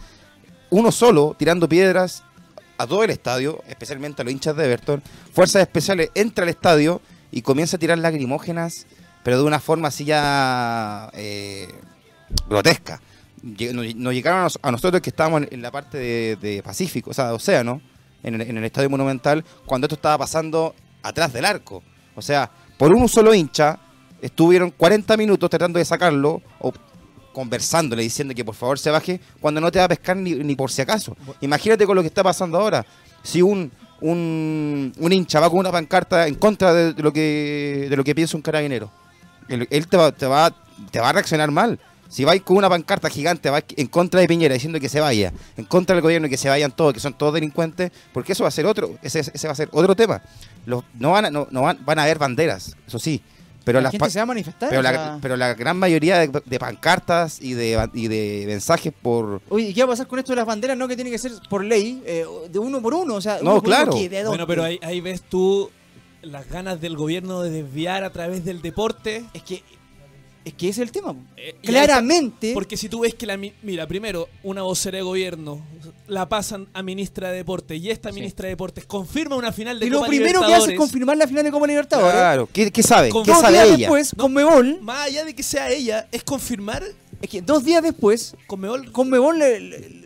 Uno 0.71 0.91
solo, 0.91 1.35
tirando 1.37 1.69
piedras 1.69 2.23
a 2.81 2.87
todo 2.87 3.03
el 3.03 3.09
estadio, 3.09 3.63
especialmente 3.67 4.21
a 4.21 4.25
los 4.25 4.33
hinchas 4.33 4.55
de 4.55 4.65
Everton. 4.65 5.03
Fuerzas 5.33 5.61
especiales 5.61 6.09
entra 6.15 6.43
al 6.43 6.49
estadio 6.49 7.01
y 7.31 7.41
comienza 7.41 7.77
a 7.77 7.79
tirar 7.79 7.97
lagrimógenas, 7.97 8.85
pero 9.23 9.37
de 9.37 9.43
una 9.43 9.59
forma 9.59 9.87
así 9.87 10.05
ya 10.05 11.09
eh, 11.13 11.67
grotesca. 12.49 13.01
Nos, 13.41 14.13
llegaron 14.13 14.51
a 14.61 14.71
nosotros 14.71 15.01
que 15.01 15.09
estábamos 15.09 15.43
en 15.49 15.61
la 15.61 15.71
parte 15.71 15.97
de, 16.35 16.61
Pacífico, 16.63 17.11
o 17.11 17.13
sea, 17.13 17.27
de 17.27 17.33
Océano 17.33 17.81
en 18.23 18.39
el, 18.39 18.63
Estadio 18.63 18.89
Monumental 18.89 19.43
cuando 19.65 19.85
esto 19.85 19.95
estaba 19.95 20.19
pasando 20.19 20.75
atrás 21.01 21.33
del 21.33 21.45
arco. 21.45 21.81
O 22.15 22.21
sea, 22.21 22.51
por 22.77 22.93
un 22.93 23.09
solo 23.09 23.33
hincha 23.33 23.79
estuvieron 24.21 24.69
40 24.71 25.17
minutos 25.17 25.49
tratando 25.49 25.79
de 25.79 25.85
sacarlo 25.85 26.41
conversándole, 27.33 28.03
diciendo 28.03 28.33
que 28.33 28.45
por 28.45 28.55
favor 28.55 28.79
se 28.79 28.89
baje, 28.89 29.19
cuando 29.39 29.61
no 29.61 29.71
te 29.71 29.79
va 29.79 29.85
a 29.85 29.89
pescar 29.89 30.17
ni, 30.17 30.55
por 30.55 30.71
si 30.71 30.81
acaso. 30.81 31.15
Imagínate 31.41 31.85
con 31.85 31.95
lo 31.95 32.01
que 32.01 32.07
está 32.07 32.23
pasando 32.23 32.57
ahora. 32.57 32.85
Si 33.23 33.41
un, 33.41 33.71
un, 34.01 34.93
hincha 35.11 35.39
va 35.39 35.49
con 35.49 35.59
una 35.59 35.71
pancarta 35.71 36.27
en 36.27 36.35
contra 36.35 36.73
de, 36.73 37.01
lo, 37.01 37.13
que, 37.13 37.87
de 37.89 37.95
lo 37.95 38.03
que 38.03 38.15
piensa 38.15 38.37
un 38.37 38.43
carabinero, 38.43 38.91
él, 39.47 39.87
te, 39.87 39.97
va, 39.97 40.11
te, 40.11 40.25
va, 40.25 40.55
te 40.91 40.99
va 40.99 41.09
a 41.09 41.13
reaccionar 41.13 41.51
mal. 41.51 41.79
Si 42.11 42.25
vais 42.25 42.41
con 42.41 42.57
una 42.57 42.67
pancarta 42.67 43.09
gigante 43.09 43.49
en 43.77 43.87
contra 43.87 44.19
de 44.19 44.27
Piñera 44.27 44.53
diciendo 44.53 44.81
que 44.81 44.89
se 44.89 44.99
vaya, 44.99 45.31
en 45.55 45.63
contra 45.63 45.95
del 45.95 46.03
gobierno 46.03 46.27
y 46.27 46.29
que 46.29 46.35
se 46.35 46.49
vayan 46.49 46.71
todos, 46.71 46.93
que 46.93 46.99
son 46.99 47.13
todos 47.13 47.33
delincuentes, 47.33 47.89
porque 48.11 48.33
eso 48.33 48.43
va 48.43 48.49
a 48.49 48.51
ser 48.51 48.65
otro, 48.65 48.97
ese, 49.01 49.19
ese 49.19 49.47
va 49.47 49.53
a 49.53 49.55
ser 49.55 49.69
otro 49.71 49.95
tema. 49.95 50.21
Los, 50.65 50.83
no 50.95 51.11
van 51.11 51.25
a, 51.25 51.29
no, 51.31 51.47
van, 51.49 51.79
van 51.85 51.99
a 51.99 52.03
haber 52.03 52.19
banderas, 52.19 52.75
eso 52.85 52.99
sí, 52.99 53.23
pero 53.63 53.81
la 53.81 53.91
gente 53.91 54.09
se 54.09 54.19
va 54.19 54.23
a 54.23 54.27
manifestar. 54.27 54.69
Pero, 54.69 55.37
la, 55.37 55.53
gran 55.53 55.77
mayoría 55.77 56.19
de, 56.19 56.59
pancartas 56.59 57.41
y 57.41 57.53
de, 57.53 57.89
y 57.93 58.07
de 58.07 58.43
mensajes 58.47 58.93
por. 59.01 59.41
Oye, 59.49 59.69
¿y 59.69 59.73
qué 59.73 59.81
va 59.81 59.85
a 59.85 59.89
pasar 59.89 60.07
con 60.07 60.19
esto 60.19 60.31
de 60.31 60.37
las 60.37 60.45
banderas? 60.45 60.77
No, 60.77 60.87
que 60.87 60.95
tiene 60.95 61.11
que 61.11 61.17
ser 61.17 61.31
por 61.49 61.63
ley, 61.63 62.01
eh, 62.05 62.25
de 62.49 62.59
uno 62.59 62.81
por 62.81 62.93
uno. 62.93 63.15
O 63.15 63.21
sea, 63.21 63.39
no, 63.41 63.61
claro. 63.61 63.93
bueno, 64.27 64.47
pero 64.47 64.63
ahí, 64.63 64.79
ahí 64.81 65.01
ves 65.01 65.21
tú 65.21 65.69
las 66.21 66.47
ganas 66.49 66.81
del 66.81 66.95
gobierno 66.95 67.41
de 67.41 67.49
desviar 67.49 68.03
a 68.03 68.11
través 68.11 68.45
del 68.45 68.61
deporte. 68.61 69.23
Es 69.33 69.43
que 69.43 69.63
es 70.43 70.53
que 70.53 70.69
ese 70.69 70.81
es 70.81 70.87
el 70.87 70.91
tema. 70.91 71.15
Eh, 71.37 71.55
Claramente. 71.61 72.51
porque 72.53 72.77
si 72.77 72.89
tú 72.89 73.01
ves 73.01 73.13
que 73.13 73.25
la. 73.25 73.37
Mira, 73.37 73.87
primero, 73.87 74.27
una 74.43 74.63
vocera 74.63 74.97
de 74.97 75.03
gobierno 75.03 75.61
la 76.07 76.27
pasan 76.27 76.67
a 76.73 76.81
ministra 76.83 77.29
de 77.29 77.37
Deportes 77.37 77.81
y 77.81 77.89
esta 77.89 78.11
ministra 78.11 78.45
de 78.45 78.51
Deportes 78.51 78.85
confirma 78.85 79.35
una 79.35 79.51
final 79.51 79.79
de 79.79 79.85
y 79.85 79.89
lo 79.89 80.03
primero 80.03 80.45
que 80.45 80.53
hace 80.53 80.73
es 80.73 80.77
confirmar 80.77 81.17
la 81.17 81.27
final 81.27 81.43
de 81.43 81.51
Copa 81.51 81.67
Libertadores. 81.67 82.11
Claro, 82.11 82.49
¿qué, 82.51 82.83
sabe? 82.83 83.09
¿Qué 83.23 83.33
sabe 83.33 83.63
ella? 83.63 83.77
después, 83.77 84.13
con 84.17 84.33
Mebol. 84.33 84.81
Más 84.81 85.07
allá 85.07 85.23
de 85.25 85.35
que 85.35 85.43
sea 85.43 85.69
ella, 85.69 86.07
es 86.11 86.23
confirmar 86.23 86.83
es 87.21 87.29
que 87.29 87.41
dos 87.41 87.63
días 87.63 87.83
después, 87.83 88.35
Conmebol, 88.47 88.91
Conmebol 88.91 89.39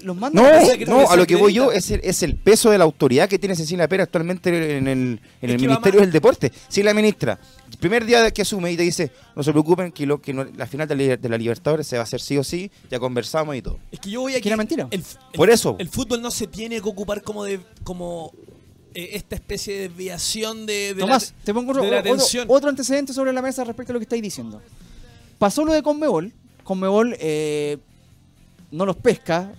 los 0.03 0.17
manda 0.17 0.41
no, 0.41 0.47
a 0.47 0.85
No, 0.85 1.09
a 1.09 1.15
lo 1.15 1.25
que 1.25 1.35
voy 1.35 1.53
yo 1.53 1.71
es 1.71 1.89
el, 1.91 2.01
es 2.03 2.23
el 2.23 2.35
peso 2.35 2.69
de 2.71 2.77
la 2.77 2.83
autoridad 2.83 3.29
que 3.29 3.39
tiene 3.39 3.55
Cecilia 3.55 3.87
Pérez 3.87 4.05
actualmente 4.05 4.77
en 4.77 4.87
el, 4.87 5.21
en 5.41 5.49
el 5.49 5.59
Ministerio 5.59 6.01
del 6.01 6.11
Deporte. 6.11 6.51
Si 6.67 6.83
la 6.83 6.93
ministra, 6.93 7.39
el 7.71 7.77
primer 7.77 8.05
día 8.05 8.29
que 8.31 8.41
asume 8.41 8.71
y 8.71 8.77
te 8.77 8.83
dice, 8.83 9.11
no 9.35 9.43
se 9.43 9.51
preocupen 9.51 9.91
que, 9.93 10.05
lo, 10.05 10.21
que 10.21 10.33
la 10.33 10.67
final 10.67 10.87
de 10.87 11.17
la, 11.29 11.37
Libertadores 11.37 11.87
se 11.87 11.95
va 11.95 12.01
a 12.01 12.03
hacer 12.03 12.19
sí 12.19 12.37
o 12.37 12.43
sí, 12.43 12.69
ya 12.89 12.99
conversamos 12.99 13.55
y 13.55 13.61
todo. 13.61 13.79
Es 13.91 13.99
que 13.99 14.09
yo 14.09 14.21
voy 14.21 14.35
a... 14.35 14.41
Que 14.41 14.49
era 14.49 14.57
mentira. 14.57 14.89
Por 15.33 15.49
eso. 15.49 15.75
El 15.79 15.89
fútbol 15.89 16.21
no 16.21 16.31
se 16.31 16.47
tiene 16.47 16.81
que 16.81 16.89
ocupar 16.89 17.21
como 17.21 17.45
de... 17.45 17.59
como 17.83 18.33
eh, 18.93 19.09
esta 19.13 19.35
especie 19.35 19.73
de 19.73 19.89
desviación 19.89 20.65
de, 20.65 20.95
Tomás, 20.97 21.33
te 21.43 21.53
pongo 21.53 21.71
otro, 21.71 21.83
otro, 22.47 22.69
antecedente 22.69 23.11
sobre 23.11 23.33
la 23.33 23.41
mesa 23.41 23.65
respecto 23.65 23.91
a 23.91 23.93
lo 23.93 23.99
que 23.99 24.05
estáis 24.05 24.21
diciendo. 24.21 24.61
Pasó 25.37 25.65
lo 25.65 25.73
de 25.73 25.83
Conmebol, 25.83 26.31
Conmebol 26.65 27.15
eh, 27.19 27.77
no 28.71 28.85
los 28.85 28.97
pesca, 28.97 29.53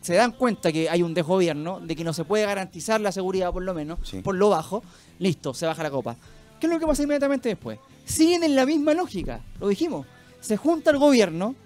se 0.00 0.14
dan 0.14 0.32
cuenta 0.32 0.70
que 0.70 0.88
hay 0.88 1.02
un 1.02 1.14
desgobierno, 1.14 1.80
de 1.80 1.96
que 1.96 2.04
no 2.04 2.12
se 2.12 2.24
puede 2.24 2.44
garantizar 2.44 3.00
la 3.00 3.10
seguridad 3.10 3.50
por 3.50 3.62
lo 3.62 3.74
menos, 3.74 3.98
por 4.22 4.36
lo 4.36 4.50
bajo, 4.50 4.84
listo, 5.18 5.54
se 5.54 5.66
baja 5.66 5.82
la 5.82 5.90
copa. 5.90 6.16
¿Qué 6.60 6.66
es 6.66 6.72
lo 6.72 6.78
que 6.78 6.86
pasa 6.86 7.02
inmediatamente 7.02 7.48
después? 7.48 7.78
Siguen 8.04 8.44
en 8.44 8.54
la 8.54 8.66
misma 8.66 8.94
lógica, 8.94 9.40
lo 9.58 9.68
dijimos. 9.68 10.06
Se 10.40 10.56
junta 10.56 10.90
el 10.90 10.98
gobierno 10.98 11.56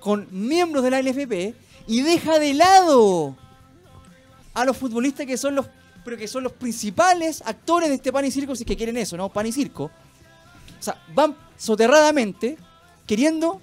con 0.00 0.26
miembros 0.30 0.84
de 0.84 0.90
la 0.90 1.00
NFP 1.00 1.54
y 1.86 2.02
deja 2.02 2.38
de 2.38 2.54
lado 2.54 3.36
a 4.52 4.64
los 4.64 4.76
futbolistas 4.76 5.26
que 5.26 5.36
son 5.36 5.54
los 5.54 5.66
pero 6.04 6.16
que 6.16 6.26
son 6.26 6.42
los 6.42 6.52
principales 6.52 7.42
actores 7.44 7.90
de 7.90 7.96
este 7.96 8.10
pan 8.10 8.24
y 8.24 8.30
circo, 8.30 8.56
si 8.56 8.62
es 8.62 8.66
que 8.66 8.76
quieren 8.76 8.96
eso, 8.96 9.16
¿no? 9.16 9.28
Pan 9.28 9.46
y 9.46 9.52
circo. 9.52 9.84
O 9.84 10.82
sea, 10.82 11.02
van 11.14 11.36
soterradamente 11.56 12.56
queriendo 13.06 13.60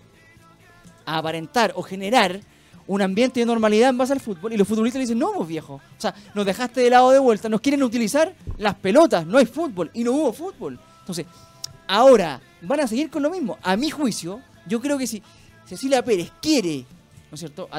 aparentar 1.05 1.73
o 1.75 1.83
generar 1.83 2.39
un 2.87 3.01
ambiente 3.01 3.39
de 3.39 3.45
normalidad 3.45 3.89
en 3.89 3.97
base 3.97 4.13
al 4.13 4.19
fútbol 4.19 4.53
y 4.53 4.57
los 4.57 4.67
futbolistas 4.67 4.99
le 4.99 5.05
dicen, 5.05 5.19
no, 5.19 5.33
vos 5.33 5.47
viejo, 5.47 5.75
o 5.75 6.01
sea, 6.01 6.13
nos 6.33 6.45
dejaste 6.45 6.81
de 6.81 6.89
lado 6.89 7.11
de 7.11 7.19
vuelta, 7.19 7.49
nos 7.49 7.61
quieren 7.61 7.81
utilizar 7.83 8.35
las 8.57 8.75
pelotas, 8.75 9.25
no 9.25 9.37
hay 9.37 9.45
fútbol 9.45 9.89
y 9.93 10.03
no 10.03 10.11
hubo 10.11 10.33
fútbol. 10.33 10.79
Entonces, 10.99 11.25
ahora 11.87 12.41
van 12.61 12.79
a 12.79 12.87
seguir 12.87 13.09
con 13.09 13.23
lo 13.23 13.29
mismo. 13.29 13.57
A 13.63 13.75
mi 13.75 13.89
juicio, 13.89 14.41
yo 14.67 14.79
creo 14.81 14.97
que 14.97 15.07
si 15.07 15.21
Cecilia 15.65 16.03
Pérez 16.03 16.31
quiere, 16.41 16.85
¿no 17.31 17.35
es 17.35 17.39
cierto? 17.39 17.69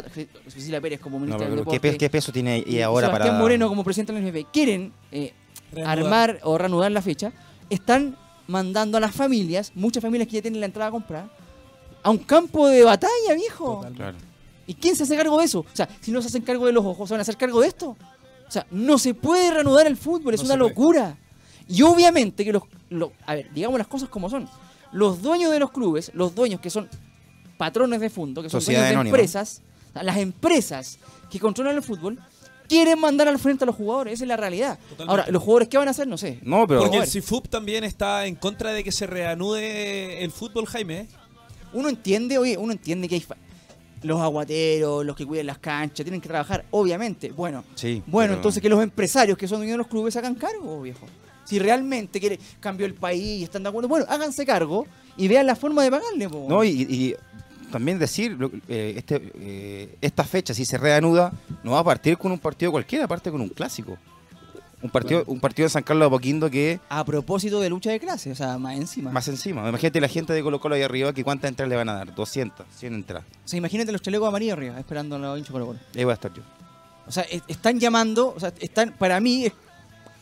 Cecilia 0.48 0.80
Pérez 0.80 1.00
como 1.00 1.18
ministra 1.20 1.48
no, 1.48 1.64
¿qué, 1.64 2.10
peso 2.10 2.32
tiene 2.32 2.62
y 2.66 2.80
ahora 2.80 3.06
Sebastián 3.06 3.34
para...? 3.34 3.42
Moreno 3.42 3.68
como 3.68 3.84
presidente 3.84 4.12
del 4.12 4.24
NFP, 4.24 4.50
quieren 4.52 4.92
eh, 5.12 5.32
armar 5.84 6.40
o 6.42 6.58
reanudar 6.58 6.90
la 6.90 7.02
fecha, 7.02 7.32
están 7.70 8.16
mandando 8.48 8.98
a 8.98 9.00
las 9.00 9.14
familias, 9.14 9.72
muchas 9.74 10.02
familias 10.02 10.28
que 10.28 10.34
ya 10.34 10.42
tienen 10.42 10.60
la 10.60 10.66
entrada 10.66 10.88
a 10.88 10.92
comprar, 10.92 11.30
a 12.06 12.10
un 12.10 12.18
campo 12.18 12.68
de 12.68 12.84
batalla, 12.84 13.34
viejo. 13.34 13.84
¿Y 14.64 14.74
quién 14.74 14.94
se 14.94 15.02
hace 15.02 15.16
cargo 15.16 15.38
de 15.40 15.44
eso? 15.46 15.60
O 15.60 15.66
sea, 15.76 15.88
si 16.00 16.12
no 16.12 16.22
se 16.22 16.28
hacen 16.28 16.42
cargo 16.42 16.64
de 16.66 16.72
los 16.72 16.84
ojos, 16.84 17.08
¿se 17.08 17.14
van 17.14 17.20
a 17.20 17.22
hacer 17.22 17.36
cargo 17.36 17.60
de 17.60 17.66
esto? 17.66 17.96
O 18.46 18.50
sea, 18.50 18.64
no 18.70 18.96
se 18.96 19.12
puede 19.12 19.50
reanudar 19.50 19.88
el 19.88 19.96
fútbol, 19.96 20.32
es 20.34 20.40
una 20.40 20.54
locura. 20.54 21.18
Y 21.66 21.82
obviamente 21.82 22.44
que 22.44 22.52
los, 22.52 22.62
A 23.26 23.34
ver, 23.34 23.52
digamos 23.52 23.78
las 23.78 23.88
cosas 23.88 24.08
como 24.08 24.30
son. 24.30 24.48
Los 24.92 25.20
dueños 25.20 25.50
de 25.50 25.58
los 25.58 25.72
clubes, 25.72 26.12
los 26.14 26.32
dueños 26.32 26.60
que 26.60 26.70
son 26.70 26.88
patrones 27.58 28.00
de 28.00 28.08
fondo, 28.08 28.40
que 28.40 28.50
son 28.50 28.64
dueños 28.64 28.88
de 28.88 28.92
empresas, 28.92 29.62
las 29.92 30.18
empresas 30.18 31.00
que 31.28 31.40
controlan 31.40 31.74
el 31.74 31.82
fútbol, 31.82 32.20
quieren 32.68 33.00
mandar 33.00 33.26
al 33.26 33.40
frente 33.40 33.64
a 33.64 33.66
los 33.66 33.74
jugadores, 33.74 34.14
esa 34.14 34.24
es 34.24 34.28
la 34.28 34.36
realidad. 34.36 34.78
Ahora, 35.08 35.26
los 35.28 35.42
jugadores 35.42 35.66
qué 35.66 35.76
van 35.76 35.88
a 35.88 35.90
hacer, 35.90 36.06
no 36.06 36.16
sé. 36.16 36.38
No, 36.42 36.68
pero 36.68 36.82
porque 36.82 36.98
el 36.98 37.08
CIFUP 37.08 37.48
también 37.48 37.82
está 37.82 38.26
en 38.26 38.36
contra 38.36 38.70
de 38.72 38.84
que 38.84 38.92
se 38.92 39.08
reanude 39.08 40.22
el 40.22 40.30
fútbol, 40.30 40.66
Jaime. 40.66 41.08
Uno 41.76 41.88
entiende, 41.88 42.38
oye, 42.38 42.56
uno 42.56 42.72
entiende 42.72 43.08
que 43.08 43.16
hay 43.16 43.24
los 44.02 44.20
aguateros, 44.20 45.04
los 45.04 45.16
que 45.16 45.26
cuidan 45.26 45.46
las 45.46 45.58
canchas, 45.58 46.04
tienen 46.04 46.20
que 46.20 46.28
trabajar, 46.28 46.64
obviamente. 46.70 47.32
Bueno, 47.32 47.64
sí, 47.74 48.02
bueno, 48.06 48.34
entonces 48.34 48.62
que 48.62 48.68
los 48.68 48.82
empresarios 48.82 49.36
que 49.36 49.46
son 49.46 49.58
dueños 49.58 49.74
de 49.74 49.78
los 49.78 49.86
clubes 49.86 50.16
hagan 50.16 50.34
cargo, 50.34 50.82
viejo. 50.82 51.06
Si 51.44 51.58
realmente 51.58 52.18
quiere 52.18 52.40
cambió 52.58 52.86
el 52.86 52.94
país 52.94 53.40
y 53.40 53.44
están 53.44 53.62
de 53.62 53.68
acuerdo, 53.68 53.88
bueno, 53.88 54.06
háganse 54.08 54.44
cargo 54.44 54.86
y 55.16 55.28
vean 55.28 55.46
la 55.46 55.54
forma 55.54 55.82
de 55.84 55.90
pagarle. 55.90 56.28
No, 56.28 56.64
y, 56.64 57.14
también 57.70 57.98
decir, 57.98 58.36
eh, 58.68 58.94
este, 58.96 59.32
eh, 59.34 59.96
esta 60.00 60.24
fecha, 60.24 60.54
si 60.54 60.64
se 60.64 60.78
reanuda, 60.78 61.32
no 61.62 61.72
va 61.72 61.80
a 61.80 61.84
partir 61.84 62.16
con 62.16 62.32
un 62.32 62.38
partido 62.38 62.70
cualquiera, 62.70 63.04
aparte 63.04 63.30
con 63.30 63.40
un 63.40 63.48
clásico. 63.48 63.98
Un 64.86 64.90
partido, 64.90 65.24
un 65.26 65.40
partido 65.40 65.66
de 65.66 65.70
San 65.70 65.82
Carlos 65.82 66.02
de 66.02 66.06
Apoquindo 66.06 66.48
que... 66.48 66.78
A 66.88 67.04
propósito 67.04 67.60
de 67.60 67.68
lucha 67.68 67.90
de 67.90 67.98
clases, 67.98 68.32
o 68.32 68.36
sea, 68.36 68.56
más 68.56 68.76
encima. 68.76 69.10
Más 69.10 69.26
encima. 69.26 69.68
Imagínate 69.68 70.00
la 70.00 70.06
gente 70.06 70.32
de 70.32 70.42
Colo 70.44 70.60
Colo 70.60 70.76
ahí 70.76 70.82
arriba, 70.82 71.12
que 71.12 71.24
¿cuántas 71.24 71.48
entradas 71.48 71.70
le 71.70 71.76
van 71.76 71.88
a 71.88 71.94
dar? 71.94 72.14
200, 72.14 72.64
100 72.76 72.94
entradas. 72.94 73.24
O 73.44 73.48
sea, 73.48 73.58
imagínate 73.58 73.90
los 73.90 74.00
chalecos 74.00 74.28
amarillos 74.28 74.52
arriba, 74.56 74.78
esperando 74.78 75.16
a 75.16 75.18
los 75.18 75.38
hinchos 75.38 75.50
Colo 75.50 75.66
Colo. 75.66 75.78
Ahí 75.96 76.04
voy 76.04 76.12
a 76.12 76.14
estar 76.14 76.32
yo. 76.32 76.42
O 77.08 77.10
sea, 77.10 77.24
están 77.48 77.80
llamando, 77.80 78.32
o 78.36 78.38
sea, 78.38 78.52
están, 78.60 78.92
para 78.96 79.18
mí 79.18 79.46
es 79.46 79.52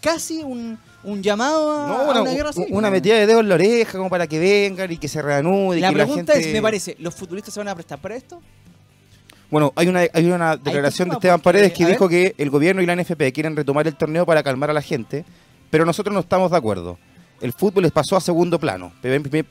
casi 0.00 0.42
un, 0.42 0.78
un 1.02 1.22
llamado 1.22 1.70
a, 1.70 2.20
una, 2.20 2.30
guerra 2.30 2.52
civil. 2.52 2.68
Una 2.72 2.90
metida 2.90 3.16
de 3.16 3.26
dedo 3.26 3.40
en 3.40 3.48
la 3.50 3.54
oreja 3.54 3.98
como 3.98 4.08
para 4.08 4.26
que 4.26 4.38
vengan 4.38 4.90
y 4.90 4.96
que 4.96 5.08
se 5.08 5.20
reanude. 5.20 5.80
La 5.80 5.90
que 5.90 5.94
pregunta 5.94 6.32
la 6.32 6.34
gente... 6.34 6.48
es, 6.48 6.54
me 6.54 6.62
parece, 6.62 6.96
¿los 7.00 7.14
futbolistas 7.14 7.52
se 7.52 7.60
van 7.60 7.68
a 7.68 7.74
prestar 7.74 7.98
para 8.00 8.16
esto? 8.16 8.40
Bueno, 9.54 9.72
hay 9.76 9.86
una, 9.86 10.00
hay 10.12 10.26
una 10.32 10.56
declaración 10.56 11.08
de 11.08 11.14
Esteban 11.14 11.40
Paredes 11.40 11.72
que 11.72 11.86
dijo 11.86 12.08
que 12.08 12.34
el 12.38 12.50
gobierno 12.50 12.82
y 12.82 12.86
la 12.86 12.96
NFP 12.96 13.32
quieren 13.32 13.54
retomar 13.54 13.86
el 13.86 13.94
torneo 13.94 14.26
para 14.26 14.42
calmar 14.42 14.68
a 14.70 14.72
la 14.72 14.82
gente, 14.82 15.24
pero 15.70 15.86
nosotros 15.86 16.12
no 16.12 16.18
estamos 16.18 16.50
de 16.50 16.56
acuerdo. 16.56 16.98
El 17.40 17.52
fútbol 17.52 17.84
les 17.84 17.92
pasó 17.92 18.16
a 18.16 18.20
segundo 18.20 18.58
plano. 18.58 18.92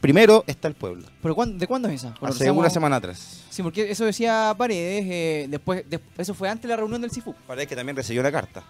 Primero 0.02 0.44
está 0.46 0.68
el 0.68 0.74
pueblo. 0.74 1.08
¿Pero 1.22 1.36
¿De 1.46 1.68
cuándo 1.68 1.88
es 1.88 2.04
esa? 2.04 2.13
Hace 2.22 2.52
una 2.52 2.70
semana 2.70 2.98
atrás. 2.98 3.46
Sí, 3.50 3.63
porque 3.63 3.89
eso 3.89 4.04
decía 4.04 4.54
Paredes, 4.58 5.06
eh, 5.08 5.48
después, 5.50 5.86
eso 6.18 6.34
fue 6.34 6.50
antes 6.50 6.63
de 6.63 6.68
la 6.68 6.76
reunión 6.76 7.00
del 7.00 7.10
CIFU. 7.10 7.34
Paredes 7.48 7.70
que 7.70 7.76
también 7.78 7.96
recibió 7.96 8.20
una 8.20 8.32
carta. 8.34 8.62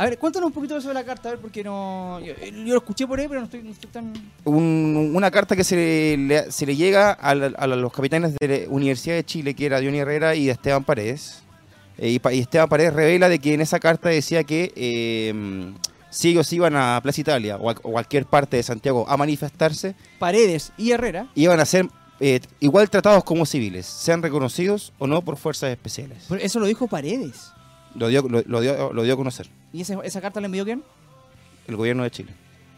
A 0.00 0.04
ver, 0.04 0.18
cuéntanos 0.18 0.46
un 0.46 0.54
poquito 0.54 0.80
de 0.80 0.88
de 0.88 0.94
la 0.94 1.04
carta, 1.04 1.28
a 1.28 1.32
ver, 1.32 1.40
porque 1.42 1.62
no. 1.62 2.20
Yo, 2.20 2.32
lo 2.50 2.78
escuché 2.78 3.06
por 3.06 3.20
ahí, 3.20 3.28
pero 3.28 3.40
no 3.40 3.44
estoy, 3.44 3.90
tan. 3.92 4.14
una 4.46 5.30
carta 5.30 5.54
que 5.54 5.62
se 5.62 6.16
le, 6.16 6.50
se 6.50 6.64
le 6.64 6.74
llega 6.74 7.10
a, 7.12 7.34
los 7.34 7.92
capitanes 7.92 8.34
de 8.40 8.48
la 8.64 8.70
Universidad 8.70 9.16
de 9.16 9.24
Chile, 9.24 9.52
que 9.52 9.66
era 9.66 9.76
Johnny 9.76 9.98
Herrera 9.98 10.34
y 10.34 10.48
Esteban 10.48 10.84
Paredes. 10.84 11.42
Eh, 11.98 12.12
y, 12.12 12.38
Esteban 12.40 12.70
Paredes 12.70 12.94
revela 12.94 13.28
de 13.28 13.40
que 13.40 13.52
en 13.52 13.60
esa 13.60 13.78
carta 13.78 14.08
decía 14.08 14.42
que 14.42 14.72
eh, 14.74 15.74
si 16.08 16.30
ellos 16.30 16.50
iban 16.54 16.76
a 16.76 16.98
Plaza 17.02 17.20
Italia 17.20 17.58
o 17.58 17.68
a, 17.68 17.74
cualquier 17.74 18.24
parte 18.24 18.56
de 18.56 18.62
Santiago 18.62 19.04
a 19.06 19.18
manifestarse. 19.18 19.94
Paredes 20.18 20.72
y 20.78 20.92
Herrera. 20.92 21.26
Iban 21.34 21.60
a 21.60 21.66
ser 21.66 21.90
eh, 22.20 22.40
igual 22.60 22.88
tratados 22.88 23.22
como 23.22 23.44
civiles, 23.44 23.84
sean 23.84 24.22
reconocidos 24.22 24.94
o 24.98 25.06
no 25.06 25.20
por 25.20 25.36
fuerzas 25.36 25.68
especiales. 25.70 26.26
eso 26.40 26.58
lo 26.58 26.64
dijo 26.64 26.88
Paredes. 26.88 27.52
Lo 27.94 28.08
dio, 28.08 28.22
lo, 28.28 28.60
dio, 28.60 28.92
lo 28.92 29.02
dio 29.02 29.14
a 29.14 29.16
conocer. 29.16 29.48
¿Y 29.72 29.80
esa, 29.80 29.94
esa 30.02 30.20
carta 30.20 30.40
la 30.40 30.46
envió 30.46 30.64
quién? 30.64 30.82
El 31.66 31.76
gobierno 31.76 32.02
de 32.02 32.10
Chile. 32.10 32.32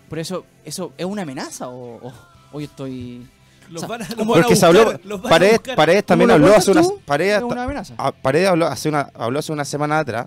¿Por 0.09 0.19
eso, 0.19 0.45
eso 0.65 0.93
es 0.97 1.07
una 1.07 1.23
amenaza 1.23 1.69
o, 1.69 2.13
o, 2.53 2.61
yo 2.61 2.65
estoy...? 2.67 3.27
Los 3.71 3.87
van 3.89 4.03
a, 4.03 4.07
porque 4.27 4.57
se 4.57 4.67
habló, 4.67 5.01
Paredes, 5.23 6.05
también 6.05 6.31
habló 6.31 6.55
hace 6.55 6.73
unas, 6.73 6.87
Paredes, 7.07 7.43
una 7.43 7.65
amenaza. 7.65 7.95
Paredes 8.21 8.49
habló 8.49 8.67
hace 8.67 8.91
una, 8.91 9.09
habló 9.15 9.39
hace 9.39 9.53
una 9.53 9.65
semana 9.65 10.01
atrás 10.01 10.27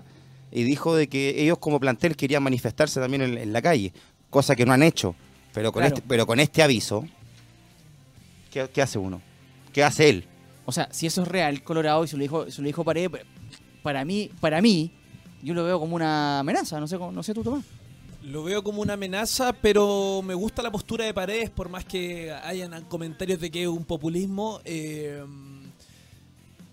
y 0.50 0.64
dijo 0.64 0.96
de 0.96 1.06
que 1.06 1.40
ellos 1.42 1.58
como 1.58 1.78
plantel 1.78 2.16
querían 2.16 2.42
manifestarse 2.42 2.98
también 2.98 3.22
en, 3.22 3.52
la 3.52 3.62
calle, 3.62 3.92
cosa 4.30 4.56
que 4.56 4.66
no 4.66 4.72
han 4.72 4.82
hecho. 4.82 5.14
Pero 5.52 5.70
con, 5.70 5.84
este, 5.84 6.02
pero 6.02 6.26
con 6.26 6.40
este 6.40 6.62
aviso, 6.62 7.06
¿qué, 8.50 8.82
hace 8.82 8.98
uno? 8.98 9.20
¿Qué 9.72 9.84
hace 9.84 10.08
él? 10.08 10.26
O 10.64 10.72
sea, 10.72 10.88
si 10.90 11.06
eso 11.06 11.22
es 11.22 11.28
real, 11.28 11.62
Colorado, 11.62 12.04
y 12.04 12.08
se 12.08 12.16
lo 12.16 12.22
dijo, 12.22 12.50
se 12.50 12.60
lo 12.60 12.66
dijo 12.66 12.82
Paredes, 12.82 13.24
para 13.86 14.04
mí, 14.04 14.32
para 14.40 14.60
mí, 14.60 14.90
yo 15.44 15.54
lo 15.54 15.62
veo 15.62 15.78
como 15.78 15.94
una 15.94 16.40
amenaza, 16.40 16.80
no 16.80 16.88
sé, 16.88 16.98
no 16.98 17.22
sé 17.22 17.32
tú, 17.32 17.44
Tomás. 17.44 17.64
Lo 18.24 18.42
veo 18.42 18.64
como 18.64 18.82
una 18.82 18.94
amenaza, 18.94 19.52
pero 19.52 20.22
me 20.24 20.34
gusta 20.34 20.60
la 20.60 20.72
postura 20.72 21.04
de 21.04 21.14
Paredes, 21.14 21.50
por 21.50 21.68
más 21.68 21.84
que 21.84 22.32
hayan 22.32 22.82
comentarios 22.86 23.38
de 23.38 23.48
que 23.48 23.62
es 23.62 23.68
un 23.68 23.84
populismo. 23.84 24.60
Eh, 24.64 25.24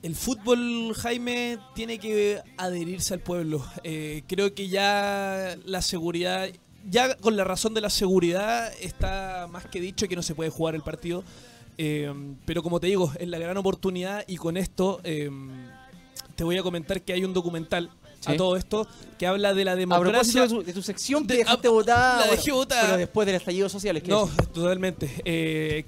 el 0.01 0.15
fútbol, 0.15 0.95
Jaime, 0.95 1.59
tiene 1.75 1.99
que 1.99 2.41
adherirse 2.57 3.13
al 3.13 3.19
pueblo. 3.19 3.63
Eh, 3.83 4.23
creo 4.25 4.55
que 4.55 4.67
ya 4.67 5.55
la 5.65 5.83
seguridad, 5.83 6.49
ya 6.89 7.15
con 7.17 7.37
la 7.37 7.43
razón 7.43 7.75
de 7.75 7.81
la 7.81 7.91
seguridad, 7.91 8.73
está 8.81 9.47
más 9.51 9.67
que 9.67 9.79
dicho 9.79 10.07
que 10.07 10.15
no 10.15 10.23
se 10.23 10.33
puede 10.33 10.49
jugar 10.49 10.73
el 10.73 10.81
partido. 10.81 11.23
Eh, 11.77 12.11
pero 12.45 12.63
como 12.63 12.79
te 12.79 12.87
digo, 12.87 13.13
es 13.19 13.27
la 13.27 13.37
gran 13.37 13.57
oportunidad 13.57 14.23
y 14.27 14.37
con 14.37 14.57
esto 14.57 14.99
te 16.35 16.43
voy 16.43 16.57
a 16.57 16.63
comentar 16.63 17.01
que 17.01 17.13
hay 17.13 17.23
un 17.23 17.33
documental 17.33 17.89
a 18.25 18.35
todo 18.35 18.55
esto 18.55 18.87
que 19.17 19.27
habla 19.27 19.53
de 19.53 19.65
la 19.65 19.75
democracia. 19.75 20.47
de, 20.47 20.73
tu, 20.73 20.81
sección 20.81 21.27
que 21.27 21.37
dejaste 21.37 21.67
votar. 21.67 22.19
La 22.25 22.31
dejé 22.31 22.51
votar. 22.51 22.85
Pero 22.85 22.97
después 22.97 23.25
del 23.25 23.35
estallido 23.35 23.67
social. 23.67 23.97
Es 23.97 24.03
que 24.03 24.11
no, 24.11 24.27
totalmente 24.53 25.85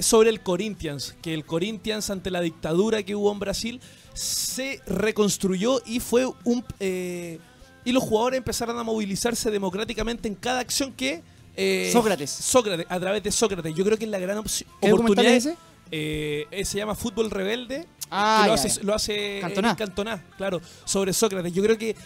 sobre 0.00 0.30
el 0.30 0.40
Corinthians, 0.40 1.16
que 1.20 1.34
el 1.34 1.44
Corinthians 1.44 2.10
ante 2.10 2.30
la 2.30 2.40
dictadura 2.40 3.02
que 3.02 3.14
hubo 3.16 3.32
en 3.32 3.40
Brasil 3.40 3.80
se 4.14 4.80
reconstruyó 4.86 5.82
y 5.84 6.00
fue 6.00 6.26
un 6.44 6.64
eh, 6.78 7.38
y 7.84 7.92
los 7.92 8.02
jugadores 8.02 8.38
empezaron 8.38 8.78
a 8.78 8.82
movilizarse 8.82 9.50
democráticamente 9.50 10.28
en 10.28 10.34
cada 10.34 10.60
acción 10.60 10.92
que 10.92 11.22
eh, 11.56 11.90
Sócrates. 11.92 12.30
Sócrates, 12.30 12.86
a 12.88 13.00
través 13.00 13.22
de 13.22 13.32
Sócrates. 13.32 13.74
Yo 13.74 13.84
creo 13.84 13.98
que 13.98 14.04
es 14.04 14.10
la 14.10 14.18
gran 14.18 14.38
oportunidad. 14.38 15.34
ese? 15.34 15.56
Eh, 15.90 16.46
se 16.64 16.78
llama 16.78 16.94
Fútbol 16.94 17.30
Rebelde. 17.30 17.86
Ah, 18.10 18.44
lo, 18.46 18.54
hace, 18.54 18.82
lo 18.82 18.94
hace 18.94 19.40
Cantoná. 19.76 20.24
claro, 20.36 20.60
sobre 20.84 21.12
Sócrates. 21.12 21.52
Yo 21.52 21.62
creo 21.62 21.78
que 21.78 21.96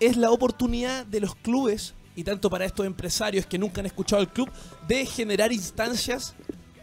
es 0.00 0.16
la 0.16 0.30
oportunidad 0.30 1.06
de 1.06 1.20
los 1.20 1.34
clubes, 1.36 1.94
y 2.16 2.24
tanto 2.24 2.50
para 2.50 2.64
estos 2.64 2.86
empresarios 2.86 3.46
que 3.46 3.58
nunca 3.58 3.80
han 3.80 3.86
escuchado 3.86 4.22
el 4.22 4.28
club, 4.28 4.50
de 4.88 5.06
generar 5.06 5.52
instancias 5.52 6.34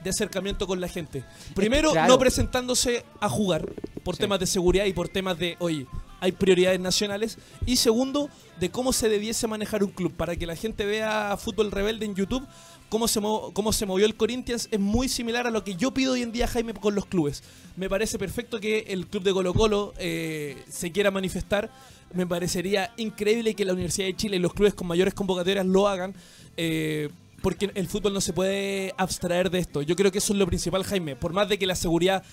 de 0.04 0.10
acercamiento 0.10 0.66
con 0.68 0.82
la 0.82 0.88
gente. 0.88 1.24
Primero, 1.54 1.94
no 2.08 2.18
presentándose 2.18 3.06
a 3.20 3.30
jugar 3.30 3.68
por 4.04 4.18
temas 4.18 4.40
de 4.40 4.48
seguridad 4.48 4.86
y 4.86 4.94
por 4.94 5.10
temas 5.10 5.38
de, 5.38 5.58
oye, 5.60 5.86
hay 6.20 6.32
prioridades 6.32 6.80
nacionales. 6.80 7.38
Y 7.66 7.76
segundo, 7.78 8.30
de 8.60 8.70
cómo 8.70 8.94
se 8.94 9.10
debiese 9.10 9.48
manejar 9.48 9.84
un 9.84 9.92
club. 9.92 10.14
Para 10.14 10.36
que 10.36 10.46
la 10.46 10.56
gente 10.56 10.86
vea 10.86 11.36
Fútbol 11.38 11.72
Rebelde 11.72 12.06
en 12.06 12.16
YouTube, 12.16 12.48
cómo 12.92 13.08
se, 13.08 13.22
cómo 13.22 13.72
se 13.72 13.86
movió 13.86 14.06
el 14.06 14.16
Corinthians 14.16 14.68
es 14.70 14.80
muy 14.80 15.08
similar 15.08 15.48
a 15.48 15.50
lo 15.50 15.64
que 15.64 15.76
yo 15.76 15.94
pido 15.94 16.12
hoy 16.12 16.24
en 16.24 16.34
día, 16.34 16.46
Jaime, 16.46 16.74
con 16.74 16.94
los 16.94 17.06
clubes. 17.06 17.42
Me 17.78 17.90
parece 17.90 18.20
perfecto 18.20 18.60
que 18.60 18.80
el 18.90 19.08
club 19.08 19.24
de 19.24 19.32
Colo 19.32 19.54
Colo 19.54 19.94
eh, 19.98 20.62
se 20.70 20.92
quiera 20.92 21.10
manifestar. 21.10 21.72
Me 22.14 22.28
parecería 22.28 22.92
increíble 22.98 23.56
que 23.56 23.64
la 23.64 23.72
Universidad 23.72 24.08
de 24.08 24.16
Chile 24.18 24.36
y 24.36 24.40
los 24.40 24.54
clubes 24.54 24.74
con 24.74 24.88
mayores 24.88 25.14
convocatorias 25.14 25.66
lo 25.66 25.88
hagan. 25.88 26.14
Eh, 26.58 27.10
porque 27.42 27.72
el 27.74 27.88
fútbol 27.88 28.14
no 28.14 28.20
se 28.20 28.34
puede 28.34 28.94
abstraer 28.98 29.50
de 29.50 29.60
esto. 29.60 29.82
Yo 29.82 29.96
creo 29.96 30.12
que 30.12 30.18
eso 30.18 30.34
es 30.34 30.40
lo 30.40 30.46
principal, 30.46 30.84
Jaime. 30.84 31.16
Por 31.16 31.32
más 31.32 31.48
de 31.48 31.58
que 31.58 31.66
la 31.66 31.76
seguridad 31.76 32.24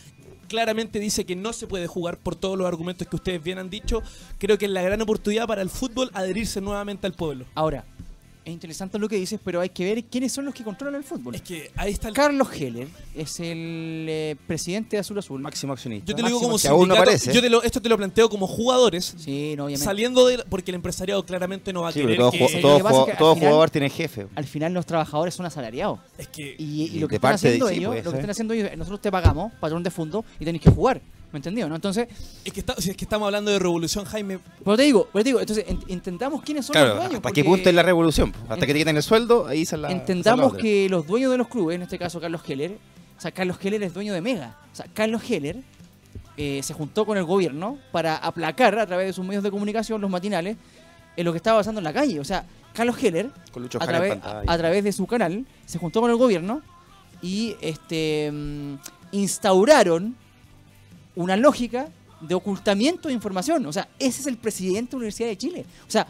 claramente 0.48 0.98
dice 0.98 1.24
que 1.24 1.36
no 1.36 1.52
se 1.52 1.68
puede 1.68 1.86
jugar 1.86 2.18
por 2.18 2.34
todos 2.34 2.58
los 2.58 2.66
argumentos 2.66 3.06
que 3.06 3.14
ustedes 3.14 3.40
bien 3.40 3.58
han 3.58 3.70
dicho, 3.70 4.02
creo 4.38 4.58
que 4.58 4.64
es 4.64 4.72
la 4.72 4.82
gran 4.82 5.00
oportunidad 5.00 5.46
para 5.46 5.62
el 5.62 5.70
fútbol 5.70 6.10
adherirse 6.14 6.60
nuevamente 6.60 7.06
al 7.06 7.12
pueblo. 7.12 7.46
Ahora, 7.54 7.84
es 8.48 8.54
interesante 8.54 8.98
lo 8.98 9.08
que 9.08 9.16
dices, 9.16 9.38
pero 9.42 9.60
hay 9.60 9.68
que 9.68 9.84
ver 9.84 10.04
quiénes 10.04 10.32
son 10.32 10.44
los 10.44 10.54
que 10.54 10.64
controlan 10.64 10.96
el 10.96 11.04
fútbol. 11.04 11.34
Es 11.34 11.42
que 11.42 11.70
ahí 11.76 11.92
está 11.92 12.08
el... 12.08 12.14
Carlos 12.14 12.48
Heller 12.52 12.88
es 13.14 13.40
el 13.40 14.06
eh, 14.08 14.36
presidente 14.46 14.96
de 14.96 15.00
Azul 15.00 15.18
Azul. 15.18 15.40
Máximo 15.40 15.72
accionista. 15.72 16.06
Yo 16.06 16.16
te 16.16 16.22
lo 16.22 16.28
digo 16.28 16.40
como 16.40 16.58
sindicato, 16.58 17.32
yo 17.32 17.40
te 17.40 17.50
lo, 17.50 17.62
esto 17.62 17.80
te 17.80 17.88
lo 17.88 17.96
planteo 17.96 18.28
como 18.28 18.46
jugadores. 18.46 19.14
Sí, 19.18 19.54
no, 19.56 19.64
obviamente. 19.64 19.84
Saliendo 19.84 20.26
de... 20.26 20.44
Porque 20.48 20.70
el 20.70 20.76
empresariado 20.76 21.24
claramente 21.24 21.72
no 21.72 21.82
va 21.82 21.90
a 21.90 21.92
querer 21.92 22.16
todo, 22.16 22.30
que... 22.30 23.16
Todo, 23.18 23.34
jugador 23.34 23.70
tiene 23.70 23.90
jefe. 23.90 24.26
Al 24.34 24.46
final 24.46 24.72
los 24.72 24.86
trabajadores 24.86 25.34
son 25.34 25.46
asalariados. 25.46 26.00
Es 26.16 26.28
que... 26.28 26.56
Y, 26.58 26.98
lo 26.98 27.08
que 27.08 27.16
están 27.16 27.34
haciendo 27.34 27.68
ellos, 27.68 27.96
lo 28.04 28.10
que 28.10 28.16
están 28.16 28.30
haciendo 28.30 28.54
ellos, 28.54 28.70
nosotros 28.76 29.00
te 29.00 29.10
pagamos, 29.10 29.52
patrón 29.60 29.82
de 29.82 29.90
fondo, 29.90 30.24
y 30.40 30.44
tenéis 30.44 30.62
que 30.62 30.70
jugar. 30.70 31.00
¿Me 31.32 31.38
entendió? 31.38 31.68
¿no? 31.68 31.74
Entonces. 31.74 32.08
Es 32.44 32.52
que, 32.52 32.64
si 32.78 32.90
es 32.90 32.96
que 32.96 33.04
estamos 33.04 33.26
hablando 33.26 33.50
de 33.50 33.58
revolución, 33.58 34.04
Jaime. 34.04 34.38
Pero 34.64 34.76
te 34.76 34.82
digo, 34.82 35.08
pero 35.12 35.22
te 35.22 35.28
digo, 35.28 35.40
entonces 35.40 35.64
intentamos 35.88 36.42
quiénes 36.42 36.66
son 36.66 36.76
los 36.76 36.96
dueños. 36.96 37.14
¿Hasta 37.16 37.32
qué 37.32 37.44
punto 37.44 37.68
es 37.68 37.74
la 37.74 37.82
revolución? 37.82 38.32
Hasta 38.48 38.66
que 38.66 38.72
te 38.72 38.78
quiten 38.78 38.96
el 38.96 39.02
sueldo, 39.02 39.46
ahí 39.46 39.66
se 39.66 39.76
la. 39.76 39.90
Entendamos 39.90 40.54
que 40.54 40.88
los 40.88 41.06
dueños 41.06 41.30
de 41.30 41.38
los 41.38 41.48
clubes, 41.48 41.76
en 41.76 41.82
este 41.82 41.98
caso 41.98 42.20
Carlos 42.20 42.42
Heller, 42.46 42.78
o 43.16 43.20
sea, 43.20 43.32
Carlos 43.32 43.58
Heller 43.60 43.82
es 43.82 43.92
dueño 43.92 44.14
de 44.14 44.20
Mega. 44.20 44.56
O 44.72 44.76
sea, 44.76 44.86
Carlos 44.94 45.22
Heller 45.28 45.56
eh, 46.36 46.60
se 46.62 46.72
juntó 46.72 47.04
con 47.04 47.18
el 47.18 47.24
gobierno 47.24 47.78
para 47.90 48.16
aplacar 48.16 48.78
a 48.78 48.86
través 48.86 49.08
de 49.08 49.12
sus 49.12 49.24
medios 49.24 49.42
de 49.42 49.50
comunicación, 49.50 50.00
los 50.00 50.10
matinales, 50.10 50.56
en 51.16 51.24
lo 51.24 51.32
que 51.32 51.38
estaba 51.38 51.58
pasando 51.58 51.80
en 51.80 51.84
la 51.84 51.92
calle. 51.92 52.20
O 52.20 52.24
sea, 52.24 52.46
Carlos 52.72 53.02
Heller, 53.02 53.30
a, 53.80 53.86
través, 53.86 54.18
a, 54.22 54.56
través 54.56 54.84
de 54.84 54.92
su 54.92 55.06
canal, 55.06 55.44
se 55.66 55.78
juntó 55.78 56.00
con 56.00 56.10
el 56.10 56.16
gobierno 56.16 56.62
y 57.20 57.56
este 57.60 58.30
mm, 58.32 58.74
instauraron 59.10 60.14
una 61.18 61.36
lógica 61.36 61.88
de 62.20 62.34
ocultamiento 62.34 63.08
de 63.08 63.14
información. 63.14 63.66
O 63.66 63.72
sea, 63.72 63.88
ese 63.98 64.20
es 64.20 64.26
el 64.26 64.36
presidente 64.36 64.90
de 64.90 64.92
la 64.92 64.98
Universidad 64.98 65.28
de 65.28 65.36
Chile. 65.36 65.66
O 65.86 65.90
sea, 65.90 66.06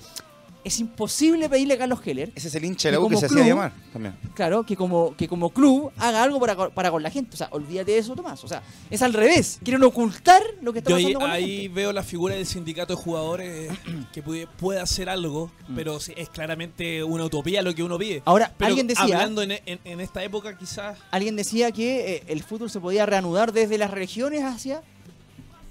es 0.65 0.81
imposible 0.81 1.49
pedirle 1.49 1.75
a 1.75 1.79
Carlos 1.79 2.01
Heller. 2.05 2.33
Ese 2.35 2.49
es 2.49 2.55
el 2.55 2.65
hincha 2.65 2.89
de 2.89 2.93
la 2.93 3.01
U 3.01 3.09
que 3.09 3.17
se 3.17 3.27
hacía 3.27 3.47
llamar 3.47 3.73
también. 3.93 4.15
Claro, 4.35 4.65
que 4.65 4.77
como, 4.77 5.17
que 5.17 5.29
como 5.29 5.51
club 5.51 5.91
haga 5.97 6.23
algo 6.23 6.39
para, 6.39 6.69
para 6.71 6.91
con 6.91 7.03
la 7.03 7.11
gente. 7.11 7.31
O 7.35 7.37
sea, 7.37 7.49
olvídate 7.53 7.93
de 7.93 7.99
eso, 7.99 8.15
Tomás. 8.15 8.43
O 8.45 8.49
sea, 8.49 8.63
es 8.91 9.01
al 9.03 9.15
revés. 9.15 9.61
Quieren 9.63 9.83
ocultar 9.83 10.43
lo 10.61 10.73
que 10.73 10.81
está 10.81 10.91
pasando 10.91 11.09
ahí, 11.09 11.15
con 11.15 11.29
la 11.29 11.35
Ahí 11.35 11.69
veo 11.69 11.93
la 11.93 12.03
figura 12.03 12.35
del 12.35 12.47
sindicato 12.47 12.95
de 12.95 13.03
jugadores 13.03 13.73
que 14.13 14.23
puede, 14.23 14.47
puede 14.47 14.81
hacer 14.81 15.09
algo, 15.09 15.51
mm. 15.69 15.75
pero 15.75 15.97
es 15.97 16.29
claramente 16.29 17.03
una 17.03 17.25
utopía 17.25 17.63
lo 17.63 17.75
que 17.75 17.83
uno 17.83 17.99
pide. 17.99 18.23
Ahora, 18.25 18.53
alguien 18.59 18.87
decía. 18.87 19.05
Hablando 19.05 19.43
en, 19.43 19.53
en, 19.65 20.01
esta 20.01 20.23
época, 20.23 20.57
quizás. 20.59 20.99
Alguien 21.11 21.37
decía 21.37 21.73
que 21.73 22.17
eh, 22.17 22.23
el 22.27 22.43
fútbol 22.43 22.69
se 22.69 22.81
podía 22.81 23.07
reanudar 23.07 23.53
desde 23.53 23.79
las 23.79 23.91
regiones 23.91 24.43
hacia 24.43 24.83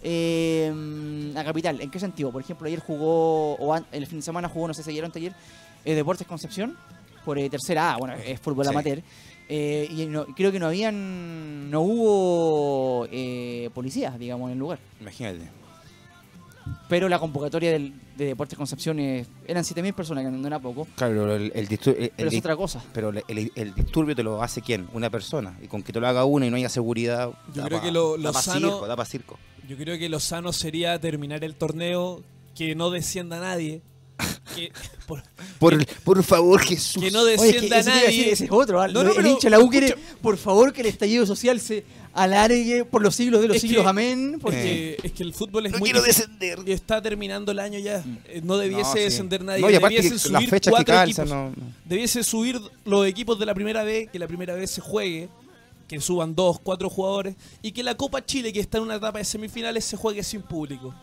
eh, 0.04 0.72
la 1.34 1.44
capital. 1.44 1.82
¿En 1.82 1.90
qué 1.90 2.00
sentido? 2.00 2.32
Por 2.32 2.42
ejemplo, 2.42 2.68
ayer 2.68 2.80
jugó, 2.80 3.56
o 3.56 3.76
el 3.92 4.08
fin 4.08 4.20
de 4.20 4.24
semana 4.24 4.50
jugó, 4.50 4.68
no 4.68 4.74
sé 4.74 4.84
si 4.84 4.92
ayer 4.92 5.04
o 5.04 5.08
anteayer, 5.08 5.34
eh, 5.86 5.96
Deportes 5.96 6.28
Concepción, 6.28 6.78
por 7.26 7.38
eh, 7.38 7.50
tercera 7.50 7.94
A, 7.94 7.98
bueno, 7.98 8.16
es 8.16 8.40
fútbol 8.40 8.68
amateur. 8.68 9.02
Eh, 9.50 9.88
y 9.90 10.08
creo 10.34 10.52
que 10.52 10.60
no 10.60 10.68
habían, 10.68 11.72
no 11.72 11.82
hubo 11.82 13.08
policías, 13.74 14.18
digamos, 14.20 14.48
en 14.48 14.54
el 14.54 14.60
lugar. 14.60 14.80
Imagínate. 15.00 15.50
Pero 16.90 17.10
la 17.10 17.20
convocatoria 17.20 17.72
del, 17.72 17.94
de 18.16 18.26
Deportes 18.26 18.58
Concepción 18.58 19.00
eran 19.00 19.64
7.000 19.64 19.94
personas, 19.94 20.24
que 20.24 20.32
no 20.32 20.48
era 20.48 20.60
poco. 20.60 20.88
Claro, 20.96 21.36
el, 21.36 21.52
el, 21.54 22.12
pero 22.16 22.30
es 22.30 22.38
otra 22.38 22.56
cosa. 22.56 22.84
Pero 22.94 23.12
el, 23.28 23.74
disturbio 23.76 24.16
te 24.16 24.24
lo 24.24 24.42
hace 24.42 24.62
quién? 24.62 24.88
Una 24.94 25.10
persona. 25.10 25.58
Y 25.62 25.68
con 25.68 25.84
que 25.84 25.94
te 25.94 26.00
lo 26.00 26.08
haga 26.08 26.26
una 26.26 26.46
y 26.46 26.50
no 26.50 26.56
haya 26.56 26.70
seguridad. 26.70 27.32
Yo 27.54 27.64
creo 27.64 27.82
que 27.82 27.92
lo, 27.92 28.18
da 28.18 28.34
circo, 28.34 28.88
da 28.88 28.96
para 28.96 29.10
circo. 29.10 29.38
Yo 29.68 29.76
creo 29.76 29.98
que 29.98 30.08
lo 30.10 30.20
sano 30.20 30.54
sería 30.54 31.00
terminar 31.00 31.44
el 31.44 31.56
torneo, 31.56 32.24
que 32.56 32.76
no 32.76 32.90
descienda 32.90 33.40
nadie. 33.40 33.82
Por, 35.60 35.86
por, 36.04 36.24
favor, 36.24 36.62
Jesús. 36.62 37.02
Que 37.02 37.12
no 37.12 37.24
descienda 37.26 37.82
nadie. 37.84 38.32
ese 38.32 38.46
es 38.46 38.52
otro. 38.52 38.86
No, 38.88 39.04
no, 39.04 39.12
el 39.14 39.28
hincha 39.28 39.50
la 39.50 39.60
U 39.60 39.70
quiere, 39.70 39.96
por 40.22 40.38
favor, 40.38 40.74
que 40.74 40.82
el 40.82 40.88
estallido 40.88 41.26
social 41.26 41.60
se 41.60 41.86
alargue 42.14 42.84
por 42.86 43.02
los 43.02 43.16
siglos 43.16 43.42
de 43.42 43.48
los 43.48 43.60
siglos. 43.60 43.86
amén. 43.86 44.40
Porque 44.42 44.98
es 45.04 45.12
que 45.12 45.24
el 45.24 45.34
fútbol 45.34 45.68
es 45.68 45.74
no 45.74 45.80
muy. 45.80 45.92
quiero 45.92 46.06
descender. 46.06 46.60
Y 46.66 46.72
está 46.72 47.02
terminando 47.02 47.52
el 47.52 47.60
año 47.60 47.80
ya. 47.80 48.00
Mm. 48.00 48.18
Eh, 48.26 48.42
no 48.44 48.58
debiese 48.58 49.00
descender 49.00 49.44
nadie. 49.44 49.62
No, 49.62 49.70
y 49.70 49.76
aparte 49.76 50.02
subir 50.18 50.32
las 50.32 50.46
fechas 50.48 50.74
que 50.76 50.86
calzan, 50.86 51.56
Debiese 51.86 52.24
subir 52.24 52.60
los 52.86 53.06
equipos 53.06 53.40
de 53.40 53.46
la 53.46 53.54
primera 53.54 53.84
vez, 53.84 54.10
que 54.10 54.20
la 54.20 54.28
primera 54.28 54.56
vez 54.56 54.72
se 54.72 54.82
juegue 54.82 55.30
que 55.88 56.02
suban 56.02 56.36
dos, 56.36 56.60
cuatro 56.60 56.90
jugadores 56.90 57.36
y 57.62 57.72
que 57.72 57.82
la 57.82 57.96
Copa 57.96 58.24
Chile, 58.26 58.52
que 58.52 58.60
está 58.60 58.78
en 58.78 58.84
una 58.84 58.96
etapa 58.96 59.20
de 59.20 59.26
semifinales, 59.26 59.86
se 59.86 59.96
juegue 59.96 60.22
sin 60.22 60.42
público. 60.42 60.94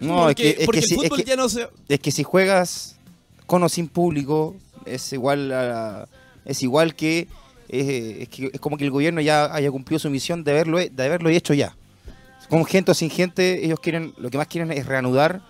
No, 0.00 0.28
es 0.28 0.34
que, 0.34 0.50
el 0.50 0.66
fútbol 0.66 1.24
ya 1.24 1.36
no 1.36 1.48
se... 1.48 1.68
Es 1.88 2.00
que 2.00 2.10
si 2.10 2.22
juegas 2.22 2.96
con 3.46 3.62
o 3.62 3.68
sin 3.68 3.88
público, 3.88 4.56
es 4.86 5.12
igual 5.12 5.52
a, 5.52 6.08
es 6.44 6.62
igual 6.62 6.94
que 6.94 7.28
es, 7.68 8.28
que 8.28 8.50
es 8.52 8.60
como 8.60 8.76
que 8.76 8.84
el 8.84 8.90
gobierno 8.90 9.20
ya 9.20 9.54
haya 9.54 9.70
cumplido 9.70 9.98
su 9.98 10.10
misión 10.10 10.42
de 10.42 10.52
haberlo, 10.52 10.78
de 10.78 11.04
haberlo 11.04 11.28
hecho 11.28 11.54
ya. 11.54 11.76
Con 12.48 12.64
gente 12.64 12.90
o 12.90 12.94
sin 12.94 13.10
gente, 13.10 13.64
ellos 13.64 13.78
quieren, 13.78 14.12
lo 14.18 14.30
que 14.30 14.38
más 14.38 14.48
quieren 14.48 14.72
es 14.72 14.86
reanudar, 14.86 15.42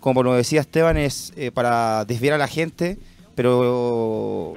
como 0.00 0.22
lo 0.22 0.34
decía 0.34 0.60
Esteban, 0.60 0.96
es 0.96 1.32
eh, 1.36 1.50
para 1.50 2.04
desviar 2.04 2.34
a 2.34 2.38
la 2.38 2.48
gente 2.48 2.98
pero 3.36 4.54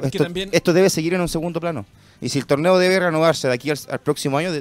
esto, 0.53 0.73
debe 0.73 0.89
seguir 0.89 1.13
en 1.13 1.19
un 1.19 1.27
segundo 1.27 1.59
plano. 1.59 1.85
Y 2.21 2.29
si 2.29 2.39
el 2.39 2.45
torneo 2.45 2.77
debe 2.77 2.97
renovarse 2.97 3.49
de 3.49 3.53
aquí 3.53 3.69
al, 3.69 3.99
próximo 3.99 4.37
año, 4.37 4.51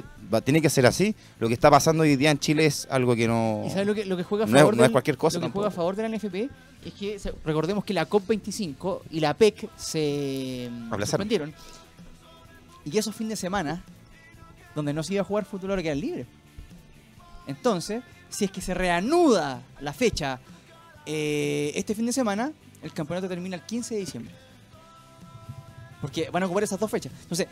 tiene 0.43 0.61
que 0.61 0.69
ser 0.69 0.85
así. 0.85 1.15
Lo 1.39 1.47
que 1.47 1.53
está 1.53 1.71
pasando 1.71 2.03
hoy 2.03 2.17
día 2.17 2.29
en 2.29 2.37
Chile 2.37 2.65
es 2.65 2.85
algo 2.91 3.15
que 3.15 3.29
no. 3.29 3.63
¿Y 3.65 3.69
sabes 3.69 3.87
lo 3.87 3.95
que, 3.95 4.03
lo 4.03 4.17
que 4.17 4.23
juega 4.23 4.43
a 4.43 4.47
favor 4.47 4.75
no, 4.75 4.83
es, 4.83 4.91
cualquier 4.91 5.17
cosa. 5.17 5.39
Lo 5.39 5.47
que 5.47 5.53
juega 5.53 5.69
a 5.69 5.71
favor 5.71 5.95
de 5.95 6.03
la 6.03 6.17
NFP 6.17 6.35
es 6.85 6.93
que 6.99 7.17
recordemos 7.45 7.85
que 7.85 7.93
la 7.93 8.09
COP25 8.09 9.03
y 9.09 9.21
la 9.21 9.33
PEC 9.33 9.69
se 9.77 10.69
suspendieron. 10.99 11.53
Y 12.83 12.97
esos 12.97 13.15
fines 13.15 13.31
de 13.31 13.37
semana, 13.37 13.81
donde 14.75 14.93
no 14.93 15.01
se 15.01 15.13
iba 15.13 15.21
a 15.21 15.25
jugar 15.25 15.45
fútbol, 15.45 15.69
ahora 15.71 15.83
quedan 15.83 16.01
libres. 16.01 16.27
Entonces, 17.47 18.03
si 18.27 18.43
es 18.43 18.51
que 18.51 18.59
se 18.59 18.73
reanuda 18.73 19.63
la 19.79 19.93
fecha 19.93 20.41
eh, 21.05 21.71
este 21.75 21.95
fin 21.95 22.05
de 22.05 22.13
semana, 22.13 22.51
el 22.81 22.93
campeonato 22.93 23.27
termina 23.27 23.55
el 23.55 23.63
15 23.63 23.95
de 23.95 23.99
diciembre. 23.99 24.33
Porque 26.01 26.29
van 26.29 26.43
a 26.43 26.45
ocupar 26.45 26.63
esas 26.63 26.79
dos 26.79 26.89
fechas. 26.89 27.11
Entonces, 27.21 27.47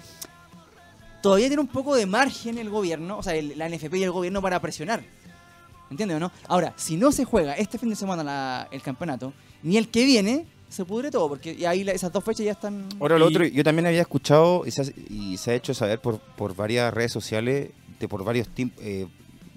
todavía 1.21 1.47
tiene 1.47 1.61
un 1.61 1.67
poco 1.67 1.95
de 1.95 2.05
margen 2.05 2.57
el 2.57 2.69
gobierno, 2.69 3.17
o 3.17 3.23
sea, 3.23 3.34
la 3.41 3.69
NFP 3.69 3.95
y 3.95 4.03
el 4.03 4.11
gobierno 4.11 4.41
para 4.41 4.61
presionar. 4.61 5.03
¿Entiendes 5.89 6.17
o 6.17 6.19
no? 6.19 6.32
Ahora, 6.47 6.73
si 6.75 6.97
no 6.97 7.11
se 7.11 7.25
juega 7.25 7.53
este 7.53 7.78
fin 7.78 7.89
de 7.89 7.95
semana 7.95 8.67
el 8.71 8.82
campeonato, 8.82 9.34
ni 9.63 9.78
el 9.78 9.89
que 9.89 10.05
viene, 10.05 10.45
se 10.69 10.84
pudre 10.86 11.11
todo, 11.11 11.30
porque 11.30 11.65
ahí 11.65 11.88
esas 11.89 12.11
dos 12.11 12.23
fechas 12.23 12.45
ya 12.45 12.51
están... 12.51 12.88
Ahora, 12.99 13.17
lo 13.17 13.28
otro, 13.28 13.45
yo 13.45 13.63
también 13.63 13.88
había 13.88 14.01
escuchado 14.01 14.63
y 14.65 15.38
se 15.38 15.51
ha, 15.51 15.53
hecho 15.53 15.73
saber 15.73 15.99
por, 15.99 16.19
por 16.19 16.55
varias 16.55 16.93
redes 16.93 17.11
sociales, 17.11 17.71
de 17.99 18.07
por 18.07 18.23
varios 18.23 18.47
eh, 18.57 19.07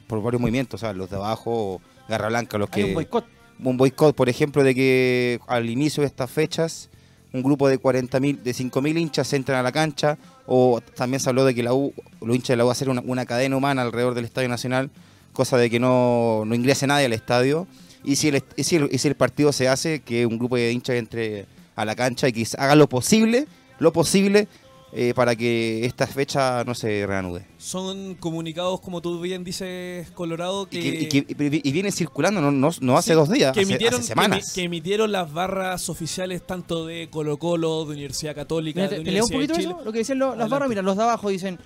por 0.07 0.23
varios 0.23 0.41
movimientos, 0.41 0.81
o 0.81 0.85
sea, 0.85 0.93
los 0.93 1.11
de 1.11 1.17
abajo, 1.17 1.81
Garra 2.09 2.29
Blanca, 2.29 2.59
los 2.59 2.71
que... 2.71 2.85
un 2.85 2.95
boicot 2.95 3.25
un 3.63 3.77
boicot, 3.77 4.15
por 4.15 4.29
ejemplo, 4.29 4.65
de 4.65 4.75
que 4.75 5.41
al 5.47 5.69
inicio 5.71 6.03
de 6.03 6.07
estas 6.07 6.31
fechas 6.31 6.91
un 7.33 7.43
grupo 7.43 7.69
de 7.69 7.81
40.000, 7.81 8.43
de 8.43 8.51
5.000 8.53 8.99
hinchas 8.99 9.33
entran 9.33 9.59
a 9.59 9.63
la 9.63 9.73
cancha, 9.73 10.19
o 10.47 10.81
también 10.95 11.21
se 11.21 11.29
habló 11.29 11.45
de 11.45 11.55
que 11.55 11.63
la 11.63 11.73
U, 11.73 11.93
los 12.21 12.35
hinchas 12.35 12.49
de 12.49 12.57
la 12.57 12.65
U 12.65 12.71
hacer 12.71 12.89
una, 12.89 13.03
una 13.05 13.25
cadena 13.27 13.57
humana 13.57 13.83
alrededor 13.83 14.15
del 14.15 14.25
Estadio 14.25 14.49
Nacional, 14.49 14.91
cosa 15.33 15.57
de 15.57 15.71
que 15.71 15.79
no, 15.79 16.45
no 16.45 16.55
ingrese 16.55 16.87
nadie 16.87 17.07
al 17.07 17.13
estadio. 17.13 17.67
Y 18.03 18.17
si, 18.17 18.29
el, 18.29 18.43
si, 18.59 18.77
el, 18.77 18.89
y 18.91 18.99
si 18.99 19.09
el 19.09 19.15
partido 19.15 19.53
se 19.53 19.69
hace, 19.69 20.01
que 20.01 20.27
un 20.27 20.39
grupo 20.39 20.57
de 20.57 20.73
hinchas 20.73 20.97
entre 20.97 21.47
a 21.77 21.85
la 21.85 21.95
cancha 21.95 22.29
y 22.29 22.33
que 22.33 22.47
haga 22.59 22.75
lo 22.75 22.89
posible, 22.89 23.47
lo 23.79 23.93
posible 23.93 24.49
eh, 24.93 25.15
para 25.15 25.37
que 25.37 25.85
esta 25.87 26.07
fecha 26.07 26.65
no 26.65 26.75
se 26.75 27.07
reanude. 27.07 27.47
Son 27.59 28.17
comunicados, 28.17 28.81
como 28.81 29.01
tú 29.01 29.21
bien 29.21 29.45
dices, 29.45 30.11
Colorado, 30.11 30.67
que... 30.67 30.79
Y, 30.79 31.73
viene 31.73 31.93
circulando, 31.93 32.41
no, 32.41 32.71
no, 32.81 32.97
hace 32.99 33.15
dos 33.15 33.31
días, 33.31 33.53
que 33.53 33.63
emitieron, 33.63 34.03
semanas. 34.03 34.53
Que, 34.53 34.65
emitieron 34.65 35.13
las 35.13 35.33
barras 35.33 35.89
oficiales 35.89 36.45
tanto 36.45 36.87
de 36.87 37.09
Colo 37.09 37.39
Colo, 37.39 37.85
de 37.85 37.93
Universidad 37.93 38.35
Católica, 38.35 38.89
de 38.89 39.01
Universidad 39.01 39.25
un 39.25 39.31
poquito 39.31 39.55
Eso? 39.55 39.81
Lo 39.85 39.93
que 39.93 39.99
decían 39.99 40.19
las 40.19 40.49
barras, 40.49 40.69
mira, 40.69 40.83
los 40.83 40.97
de 40.97 41.03
abajo 41.03 41.29
dicen... 41.29 41.59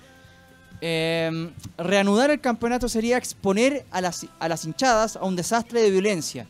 Em, 0.81 1.53
reanudar 1.77 2.29
el 2.31 2.41
campeonato 2.41 2.89
sería 2.89 3.17
exponer 3.17 3.85
a 3.91 4.01
las, 4.01 4.27
a 4.37 4.49
las 4.49 4.65
hinchadas 4.65 5.15
a 5.15 5.23
un 5.23 5.37
desastre 5.37 5.81
de 5.81 5.89
violencia, 5.89 6.47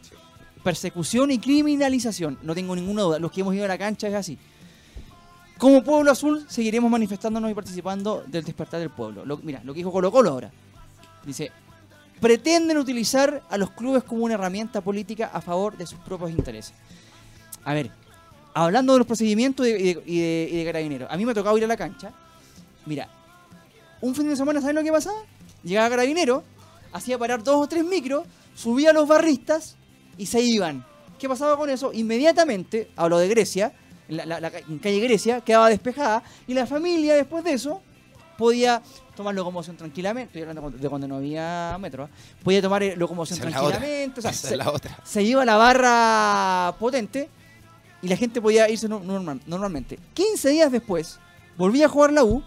persecución 0.63 1.29
y 1.29 1.37
criminalización. 1.37 2.39
No 2.41 2.55
tengo 2.55 2.75
ninguna 2.75 3.03
duda, 3.03 3.19
los 3.19 3.31
que 3.31 3.41
hemos 3.41 3.53
ido 3.53 3.65
a 3.65 3.67
la 3.67 3.77
cancha 3.77 4.07
es 4.07 4.15
así. 4.15 4.39
Como 5.57 5.83
Pueblo 5.83 6.11
Azul 6.11 6.45
seguiremos 6.49 6.91
manifestándonos 6.91 7.49
y 7.49 7.53
participando 7.53 8.23
del 8.27 8.43
despertar 8.43 8.79
del 8.79 8.89
pueblo. 8.89 9.23
mira, 9.43 9.61
lo 9.63 9.73
que 9.73 9.77
dijo 9.77 9.91
Colo 9.91 10.11
Colo 10.11 10.31
ahora. 10.31 10.51
Dice, 11.25 11.51
pretenden 12.19 12.77
utilizar 12.77 13.41
a 13.49 13.57
los 13.57 13.71
clubes 13.71 14.03
como 14.03 14.25
una 14.25 14.33
herramienta 14.33 14.81
política 14.81 15.31
a 15.33 15.41
favor 15.41 15.77
de 15.77 15.87
sus 15.87 15.99
propios 15.99 16.31
intereses. 16.31 16.73
A 17.63 17.73
ver, 17.73 17.89
hablando 18.53 18.93
de 18.93 18.99
los 18.99 19.07
procedimientos 19.07 19.65
y 19.67 19.93
de, 19.93 20.63
carabineros, 20.65 21.09
a 21.09 21.17
mí 21.17 21.25
me 21.25 21.31
ha 21.31 21.35
tocado 21.35 21.57
ir 21.57 21.63
a 21.63 21.67
la 21.67 21.77
cancha. 21.77 22.11
Mira, 22.85 23.09
un 24.01 24.13
fin 24.13 24.27
de 24.29 24.35
semana, 24.35 24.59
¿saben 24.61 24.75
lo 24.75 24.83
que 24.83 24.91
pasaba? 24.91 25.19
Llegaba 25.63 25.89
carabinero, 25.89 26.43
hacía 26.91 27.17
parar 27.17 27.43
dos 27.43 27.55
o 27.55 27.67
tres 27.67 27.83
micros, 27.83 28.25
subía 28.53 28.91
a 28.91 28.93
los 28.93 29.07
barristas 29.07 29.77
y 30.17 30.27
se 30.27 30.41
iban. 30.41 30.85
¿Qué 31.17 31.29
pasaba 31.29 31.57
con 31.57 31.69
eso? 31.69 31.91
Inmediatamente, 31.93 32.91
hablo 32.95 33.17
de 33.17 33.29
Grecia, 33.29 33.73
la, 34.07 34.51
calle 34.51 34.99
Grecia 34.99 35.41
quedaba 35.41 35.69
despejada 35.69 36.23
y 36.47 36.53
la 36.53 36.65
familia 36.65 37.15
después 37.15 37.43
de 37.43 37.53
eso 37.53 37.81
podía 38.37 38.81
tomar 39.15 39.33
locomoción 39.33 39.77
tranquilamente, 39.77 40.39
estoy 40.39 40.41
hablando 40.41 40.77
de 40.77 40.89
cuando 40.89 41.07
no 41.07 41.15
había 41.15 41.77
metro, 41.79 42.03
¿ah? 42.03 42.09
podía 42.43 42.61
tomar 42.61 42.83
eh, 42.83 42.95
locomoción 42.95 43.39
tranquilamente, 43.39 44.21
se, 45.03 45.23
iba 45.23 45.45
la 45.45 45.55
barra 45.55 46.75
potente 46.77 47.29
y 48.01 48.07
la 48.07 48.17
gente 48.17 48.41
podía 48.41 48.69
irse 48.69 48.87
normalmente. 48.89 49.97
15 50.13 50.49
días 50.49 50.71
después, 50.71 51.17
volvía 51.57 51.85
a 51.85 51.89
jugar 51.89 52.11
la 52.11 52.23
U 52.23 52.43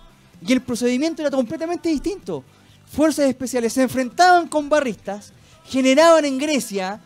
y 0.47 0.53
el 0.53 0.61
procedimiento 0.61 1.23
era 1.23 1.31
completamente 1.31 1.89
distinto. 1.89 2.45
Fuerzas 2.87 3.27
especiales 3.27 3.73
se 3.73 3.83
enfrentaban 3.83 4.49
con 4.49 4.69
barristas, 4.69 5.33
generaban 5.65 6.25
en 6.25 6.39
Grecia 6.39 7.01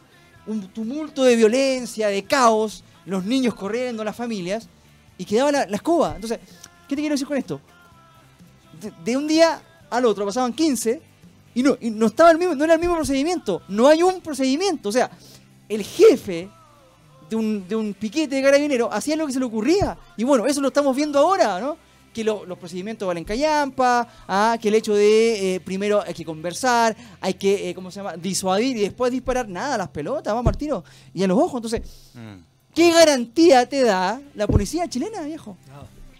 un 0.46 0.66
tumulto 0.68 1.22
de 1.22 1.36
violencia, 1.36 2.09
de 2.09 2.24
caos, 2.24 2.82
los 3.07 3.24
niños 3.24 3.55
corriendo, 3.55 4.05
las 4.05 4.16
familias, 4.16 4.68
y 5.18 5.24
quedaba 5.24 5.53
la, 5.53 5.62
escoba. 5.62 6.14
Entonces, 6.14 6.38
¿qué 6.88 6.96
te 6.96 7.03
quiero 7.03 7.14
decir 7.14 7.26
con 7.26 7.36
esto? 7.36 7.61
De, 9.05 9.16
un 9.16 9.28
día 9.28 9.62
al 9.90 10.05
otro 10.05 10.24
pasaban 10.24 10.53
15 10.53 11.00
y 11.55 11.62
no, 11.62 11.76
no 11.80 12.07
estaba 12.07 12.30
el 12.30 12.38
mismo, 12.38 12.55
no 12.55 12.64
era 12.64 12.74
el 12.74 12.80
mismo 12.80 12.96
procedimiento. 12.96 13.62
No 13.68 13.86
hay 13.86 14.03
un 14.03 14.20
procedimiento. 14.20 14.88
O 14.88 14.92
sea, 14.92 15.11
el 15.68 15.82
jefe 15.82 16.48
de 17.30 17.76
un, 17.76 17.96
piquete 17.98 18.36
de 18.36 18.42
carabinero 18.42 18.92
hacía 18.92 19.16
lo 19.16 19.26
que 19.26 19.32
se 19.32 19.38
le 19.38 19.44
ocurría. 19.44 19.96
Y 20.16 20.24
bueno, 20.24 20.46
eso 20.46 20.61
lo 20.61 20.68
estamos 20.68 20.94
viendo 20.96 21.18
ahora, 21.18 21.61
¿no? 21.61 21.76
que 22.12 22.24
los 22.24 22.59
procedimientos 22.59 23.09
valen 23.09 23.24
callampa, 23.24 24.07
¿ah? 24.28 24.59
que 24.61 24.68
el 24.68 24.74
hecho 24.74 24.94
de 24.94 25.55
eh, 25.55 25.61
primero 25.61 26.03
hay 26.03 26.12
que 26.12 26.26
conversar, 26.26 26.94
hay 27.22 27.32
que, 27.32 27.70
eh, 27.70 27.74
¿cómo 27.74 27.90
se 27.90 28.00
llama?, 28.00 28.18
disuadir 28.18 28.76
y 28.76 28.80
después 28.80 29.11
disparar 29.11 29.48
nada 29.48 29.78
las 29.78 29.88
pelotas, 29.88 30.34
va 30.34 30.42
Martino, 30.42 30.84
y 31.14 31.22
a 31.22 31.26
los 31.26 31.38
ojos. 31.38 31.55
Entonces, 31.55 32.12
mm. 32.12 32.51
¿Qué 32.74 32.92
garantía 32.92 33.66
te 33.68 33.82
da 33.82 34.20
la 34.34 34.46
policía 34.46 34.88
chilena, 34.88 35.22
viejo? 35.22 35.56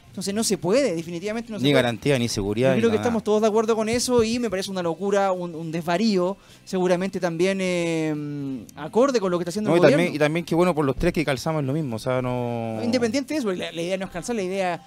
Entonces 0.09 0.34
no 0.34 0.44
se 0.44 0.59
puede, 0.59 0.94
definitivamente 0.94 1.50
no 1.50 1.59
se 1.59 1.62
ni 1.62 1.70
puede. 1.70 1.72
Ni 1.72 1.74
garantía, 1.74 2.18
ni 2.18 2.28
seguridad. 2.28 2.74
Yo 2.74 2.80
creo 2.80 2.90
que 2.90 2.98
estamos 2.98 3.24
todos 3.24 3.40
de 3.40 3.48
acuerdo 3.48 3.74
con 3.74 3.88
eso 3.88 4.22
y 4.22 4.38
me 4.38 4.50
parece 4.50 4.70
una 4.70 4.82
locura, 4.82 5.32
un, 5.32 5.72
desvarío, 5.72 6.36
seguramente 6.66 7.18
también 7.18 7.59
eh, 7.62 8.66
acorde 8.76 9.20
con 9.20 9.30
lo 9.30 9.38
que 9.38 9.44
está 9.44 9.48
haciendo 9.48 9.70
el 9.70 9.76
y 9.76 9.80
gobierno. 9.80 9.96
También, 9.96 10.14
y 10.14 10.18
también 10.18 10.44
que 10.44 10.55
bueno 10.55 10.74
por 10.74 10.84
los 10.84 10.96
tres 10.96 11.14
que 11.14 11.24
calzamos 11.24 11.64
lo 11.64 11.72
mismo, 11.72 11.96
o 11.96 11.98
sea, 11.98 12.20
no... 12.20 12.78
Independiente 12.84 13.32
de 13.32 13.40
eso, 13.40 13.50
la, 13.53 13.72
idea 13.72 13.96
no 13.96 14.05
es 14.05 14.11
cansar, 14.11 14.36
la 14.36 14.42
idea... 14.42 14.86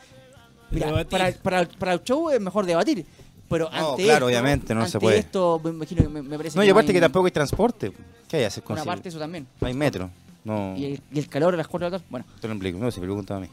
para, 1.10 1.32
para, 1.32 1.68
para, 1.68 1.94
el 1.94 2.04
show 2.04 2.30
es 2.30 2.40
mejor 2.40 2.68
debatir. 2.68 3.04
Pero 3.50 3.68
no, 3.72 3.96
claro, 3.96 4.28
obviamente, 4.28 4.76
no 4.76 4.88
se 4.88 5.00
puede. 5.00 5.18
esto, 5.18 5.60
me 5.64 5.72
imagino 5.72 6.08
me, 6.08 6.38
parece 6.38 6.56
No, 6.56 6.64
y 6.64 6.70
aparte 6.70 6.94
que 6.94 7.02
tampoco 7.02 7.26
hay 7.26 7.32
transporte. 7.32 7.92
¿Qué 8.28 8.38
hay 8.38 8.44
que 8.44 8.46
hacer 8.46 8.64
con 8.64 8.74
Una 8.74 8.86
parte 8.86 9.10
eso 9.10 9.20
también. 9.20 9.48
No 9.60 9.68
hay 9.68 9.74
metro. 9.74 10.10
Y, 10.46 11.00
el, 11.14 11.28
calor 11.28 11.54
a 11.54 11.58
las 11.58 11.68
4 11.68 11.86
de 11.86 11.92
la 11.92 11.98
tarde. 11.98 12.08
Bueno. 12.10 12.26
Te 12.40 12.48
lo 12.48 12.56
no, 12.56 12.92
se 12.92 13.02
pregunta 13.02 13.38
a 13.38 13.40
mí. 13.40 13.48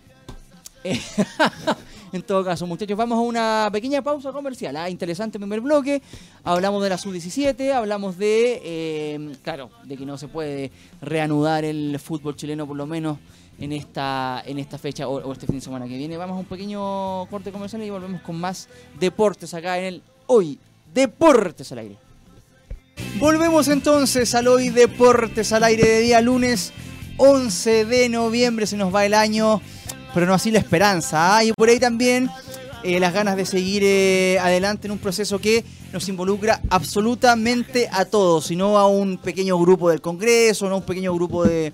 en 2.12 2.22
todo 2.22 2.44
caso, 2.44 2.66
muchachos, 2.66 2.96
vamos 2.96 3.16
a 3.16 3.22
una 3.22 3.70
pequeña 3.72 4.02
pausa 4.02 4.32
comercial. 4.32 4.76
¿ah? 4.76 4.90
Interesante 4.90 5.38
primer 5.38 5.60
bloque. 5.60 6.02
Hablamos 6.44 6.82
de 6.82 6.90
la 6.90 6.98
sub-17, 6.98 7.72
hablamos 7.72 8.18
de, 8.18 8.60
eh, 8.64 9.36
claro, 9.42 9.70
de 9.84 9.96
que 9.96 10.04
no 10.04 10.18
se 10.18 10.28
puede 10.28 10.70
reanudar 11.00 11.64
el 11.64 11.98
fútbol 11.98 12.36
chileno 12.36 12.66
por 12.66 12.76
lo 12.76 12.86
menos 12.86 13.18
en 13.58 13.72
esta, 13.72 14.42
en 14.44 14.58
esta 14.58 14.76
fecha 14.76 15.08
o, 15.08 15.32
este 15.32 15.46
fin 15.46 15.56
de 15.56 15.62
semana 15.62 15.86
que 15.86 15.96
viene. 15.96 16.16
Vamos 16.16 16.36
a 16.36 16.40
un 16.40 16.46
pequeño 16.46 17.26
corte 17.26 17.52
comercial 17.52 17.82
y 17.82 17.90
volvemos 17.90 18.20
con 18.22 18.38
más 18.38 18.68
deportes 18.98 19.54
acá 19.54 19.78
en 19.78 19.84
el 19.84 20.02
Hoy 20.26 20.58
Deportes 20.92 21.70
al 21.72 21.78
Aire. 21.78 22.11
Volvemos 23.18 23.68
entonces 23.68 24.34
al 24.34 24.48
Hoy 24.48 24.70
Deportes 24.70 25.52
al 25.52 25.64
Aire 25.64 25.86
de 25.86 26.00
día 26.00 26.20
lunes 26.20 26.72
11 27.16 27.84
de 27.84 28.08
noviembre 28.08 28.66
se 28.66 28.76
nos 28.76 28.94
va 28.94 29.06
el 29.06 29.14
año, 29.14 29.60
pero 30.12 30.26
no 30.26 30.34
así 30.34 30.50
la 30.50 30.58
esperanza. 30.58 31.36
¿ah? 31.36 31.44
Y 31.44 31.52
por 31.52 31.68
ahí 31.68 31.78
también 31.78 32.28
eh, 32.82 32.98
las 32.98 33.12
ganas 33.12 33.36
de 33.36 33.46
seguir 33.46 33.82
eh, 33.84 34.38
adelante 34.40 34.88
en 34.88 34.92
un 34.92 34.98
proceso 34.98 35.38
que 35.38 35.64
nos 35.92 36.08
involucra 36.08 36.60
absolutamente 36.68 37.88
a 37.92 38.06
todos, 38.06 38.50
y 38.50 38.56
no 38.56 38.76
a 38.76 38.88
un 38.88 39.18
pequeño 39.18 39.56
grupo 39.58 39.90
del 39.90 40.00
Congreso, 40.00 40.68
no 40.68 40.74
a 40.74 40.78
un 40.78 40.84
pequeño 40.84 41.14
grupo 41.14 41.44
de, 41.44 41.72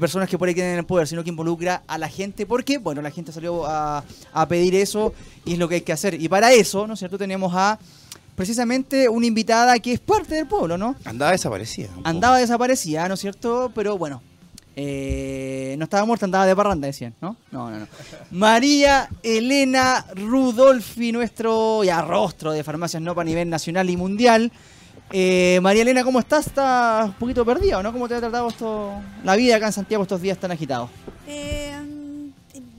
personas 0.00 0.28
que 0.28 0.38
por 0.38 0.48
ahí 0.48 0.54
tienen 0.54 0.78
el 0.78 0.84
poder, 0.84 1.06
sino 1.06 1.22
que 1.22 1.30
involucra 1.30 1.82
a 1.86 1.96
la 1.98 2.08
gente, 2.08 2.44
porque, 2.44 2.78
bueno, 2.78 3.02
la 3.02 3.10
gente 3.10 3.30
salió 3.30 3.66
a, 3.66 4.02
a 4.32 4.48
pedir 4.48 4.74
eso 4.74 5.12
y 5.44 5.52
es 5.52 5.58
lo 5.58 5.68
que 5.68 5.76
hay 5.76 5.80
que 5.82 5.92
hacer. 5.92 6.20
Y 6.20 6.28
para 6.28 6.50
eso, 6.52 6.86
¿no 6.86 6.94
es 6.94 6.98
cierto?, 6.98 7.18
tenemos 7.18 7.52
a 7.54 7.78
precisamente 8.34 9.08
una 9.08 9.26
invitada 9.26 9.78
que 9.78 9.92
es 9.92 10.00
parte 10.00 10.34
del 10.34 10.46
pueblo, 10.46 10.78
¿no? 10.78 10.96
Andaba 11.04 11.32
desaparecida. 11.32 11.90
Andaba 12.04 12.38
desaparecida, 12.38 13.08
¿no 13.08 13.14
es 13.14 13.20
cierto? 13.20 13.70
Pero 13.74 13.98
bueno, 13.98 14.22
eh, 14.74 15.74
no 15.78 15.84
estaba 15.84 16.04
muerta, 16.06 16.24
andaba 16.24 16.46
de 16.46 16.56
parranda, 16.56 16.86
decían, 16.86 17.14
¿no? 17.20 17.36
No, 17.50 17.70
no, 17.70 17.80
no. 17.80 17.86
María 18.30 19.08
Elena 19.22 20.06
Rudolfi, 20.14 21.12
nuestro 21.12 21.84
ya 21.84 22.00
rostro 22.02 22.52
de 22.52 22.64
farmacias 22.64 23.02
NOP 23.02 23.18
a 23.18 23.24
nivel 23.24 23.50
nacional 23.50 23.90
y 23.90 23.96
mundial. 23.96 24.50
Eh, 25.10 25.58
María 25.62 25.82
Elena, 25.82 26.04
¿cómo 26.04 26.20
estás? 26.20 26.46
¿Estás 26.46 27.06
un 27.06 27.14
poquito 27.14 27.44
perdida, 27.44 27.82
no? 27.82 27.92
¿Cómo 27.92 28.08
te 28.08 28.14
ha 28.14 28.20
tratado 28.20 28.48
esto, 28.48 28.92
la 29.24 29.36
vida 29.36 29.56
acá 29.56 29.66
en 29.66 29.72
Santiago 29.72 30.04
estos 30.04 30.22
días 30.22 30.38
tan 30.38 30.50
agitados? 30.50 30.88
Eh, 31.26 31.74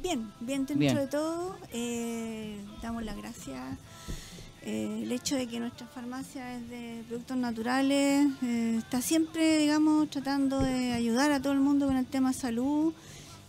bien, 0.02 0.32
bien 0.40 0.66
dentro 0.66 1.00
de 1.02 1.08
todo. 1.08 1.58
Eh, 1.72 2.58
damos 2.82 3.04
las 3.04 3.16
gracias. 3.18 3.62
Eh, 4.66 5.02
el 5.04 5.12
hecho 5.12 5.36
de 5.36 5.46
que 5.46 5.60
nuestra 5.60 5.86
farmacia 5.88 6.56
es 6.56 6.70
de 6.70 7.04
productos 7.10 7.36
naturales 7.36 8.28
eh, 8.42 8.76
está 8.78 9.02
siempre, 9.02 9.58
digamos, 9.58 10.10
tratando 10.10 10.62
de 10.62 10.94
ayudar 10.94 11.34
a 11.34 11.42
todo 11.42 11.52
el 11.52 11.60
mundo 11.60 11.86
con 11.88 11.98
el 11.98 12.06
tema 12.06 12.32
salud 12.32 12.94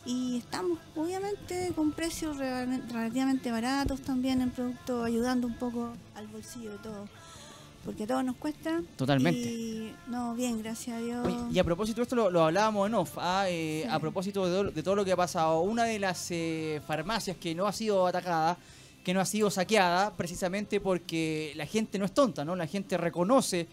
y 0.04 0.38
estamos 0.38 0.80
obviamente 0.96 1.72
con 1.76 1.92
precios 1.92 2.36
relativamente 2.36 3.52
baratos 3.52 4.00
también 4.00 4.42
en 4.42 4.50
productos, 4.50 5.06
ayudando 5.06 5.46
un 5.46 5.54
poco 5.54 5.92
al 6.16 6.26
bolsillo 6.26 6.72
de 6.72 6.78
todos 6.78 7.08
porque 7.84 8.06
todo 8.06 8.22
nos 8.22 8.36
cuesta. 8.36 8.80
Totalmente. 8.96 9.40
Y, 9.40 9.94
no, 10.08 10.34
bien, 10.34 10.62
gracias 10.62 10.96
a 10.96 11.00
Dios. 11.00 11.28
y 11.52 11.58
a 11.58 11.64
propósito 11.64 11.96
de 12.00 12.04
esto, 12.04 12.30
lo, 12.30 12.44
hablábamos 12.44 12.88
en 12.88 12.94
off, 12.94 13.18
¿ah? 13.18 13.44
eh, 13.48 13.86
a 13.88 14.00
propósito 14.00 14.64
de, 14.72 14.82
todo 14.82 14.96
lo 14.96 15.04
que 15.04 15.12
ha 15.12 15.16
pasado, 15.16 15.60
una 15.60 15.84
de 15.84 15.98
las 15.98 16.32
farmacias 16.86 17.36
que 17.36 17.54
no 17.54 17.66
ha 17.66 17.72
sido 17.72 18.06
atacada, 18.06 18.56
que 19.04 19.14
no 19.14 19.20
ha 19.20 19.26
sido 19.26 19.50
saqueada, 19.50 20.16
precisamente 20.16 20.80
porque 20.80 21.52
la 21.56 21.66
gente 21.66 21.98
no 21.98 22.06
es 22.06 22.12
tonta, 22.12 22.44
¿no? 22.44 22.56
La 22.56 22.66
gente 22.66 22.96
reconoce 22.96 23.68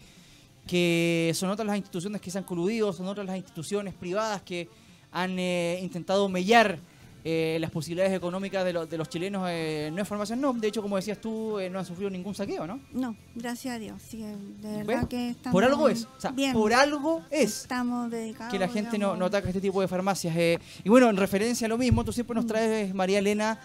que 0.66 1.32
son 1.34 1.50
otras 1.50 1.66
las 1.66 1.76
instituciones 1.76 2.20
que 2.20 2.30
se 2.30 2.38
han 2.38 2.44
coludido, 2.44 2.92
son 2.92 3.08
otras 3.08 3.26
las 3.26 3.36
instituciones 3.36 3.94
privadas 3.94 4.42
que 4.42 4.68
han 5.10 5.38
eh, 5.38 5.80
intentado 5.82 6.28
mellar 6.28 6.78
eh, 7.24 7.58
las 7.60 7.70
posibilidades 7.70 8.12
económicas 8.12 8.64
de, 8.64 8.86
de 8.86 8.98
los 8.98 9.08
chilenos 9.08 9.46
eh, 9.48 9.90
no 9.92 10.02
es 10.02 10.08
formación, 10.08 10.40
no. 10.40 10.52
De 10.52 10.68
hecho, 10.68 10.82
como 10.82 10.96
decías 10.96 11.20
tú, 11.20 11.58
eh, 11.58 11.70
no 11.70 11.78
han 11.78 11.84
sufrido 11.84 12.10
ningún 12.10 12.34
saqueo, 12.34 12.66
¿no? 12.66 12.80
No, 12.92 13.14
gracias 13.34 13.76
a 13.76 13.78
Dios. 13.78 14.02
Sí, 14.02 14.24
de 14.60 14.82
verdad 14.82 15.06
que 15.06 15.30
estamos 15.30 15.52
Por 15.52 15.64
algo 15.64 15.88
es. 15.88 16.08
por 16.52 16.74
algo 16.74 17.22
es. 17.30 17.62
Estamos 17.62 18.10
dedicados. 18.10 18.52
Que 18.52 18.58
la 18.58 18.68
gente 18.68 18.98
no, 18.98 19.16
no, 19.16 19.26
ataca 19.26 19.48
este 19.48 19.60
tipo 19.60 19.80
de 19.80 19.88
farmacias. 19.88 20.34
y 20.82 20.88
bueno, 20.88 21.08
en 21.10 21.16
referencia 21.16 21.66
a 21.66 21.68
lo 21.68 21.78
mismo, 21.78 22.04
tú 22.04 22.12
siempre 22.12 22.34
nos 22.34 22.44
mm. 22.44 22.48
traes, 22.48 22.94
María 22.94 23.20
Elena, 23.20 23.58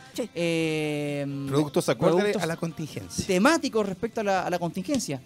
productos 1.48 1.90
acordes 1.90 2.38
a 2.38 2.46
la 2.46 2.58
contingencia. 2.58 3.26
Temáticos 3.26 3.86
respecto 3.86 4.22
a 4.22 4.24
la, 4.24 4.44
a 4.44 4.50
la 4.50 4.60
contingencia. 4.60 5.20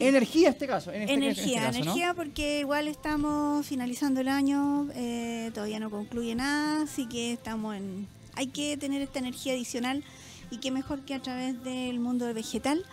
Energía 0.00 0.48
en 0.48 0.54
este 0.54 0.66
caso. 0.66 0.92
En 0.92 1.02
este, 1.02 1.14
energía, 1.14 1.66
este 1.68 1.80
energía 1.80 2.14
porque 2.14 2.60
igual 2.60 2.88
estamos 2.88 3.66
finalizando 3.66 4.20
el 4.20 4.28
año, 4.28 4.88
eh, 4.94 5.50
todavía 5.54 5.78
no 5.78 5.90
concluye 5.90 6.34
nada, 6.34 6.82
así 6.82 7.06
que 7.06 7.32
estamos 7.32 7.76
en... 7.76 8.08
Hay 8.34 8.46
que 8.46 8.76
tener 8.76 9.02
esta 9.02 9.18
energía 9.18 9.52
adicional 9.52 10.02
y 10.50 10.58
qué 10.58 10.70
mejor 10.70 11.00
que 11.00 11.14
a 11.14 11.20
través 11.20 11.62
del 11.62 12.00
mundo 12.00 12.32
vegetal, 12.32 12.84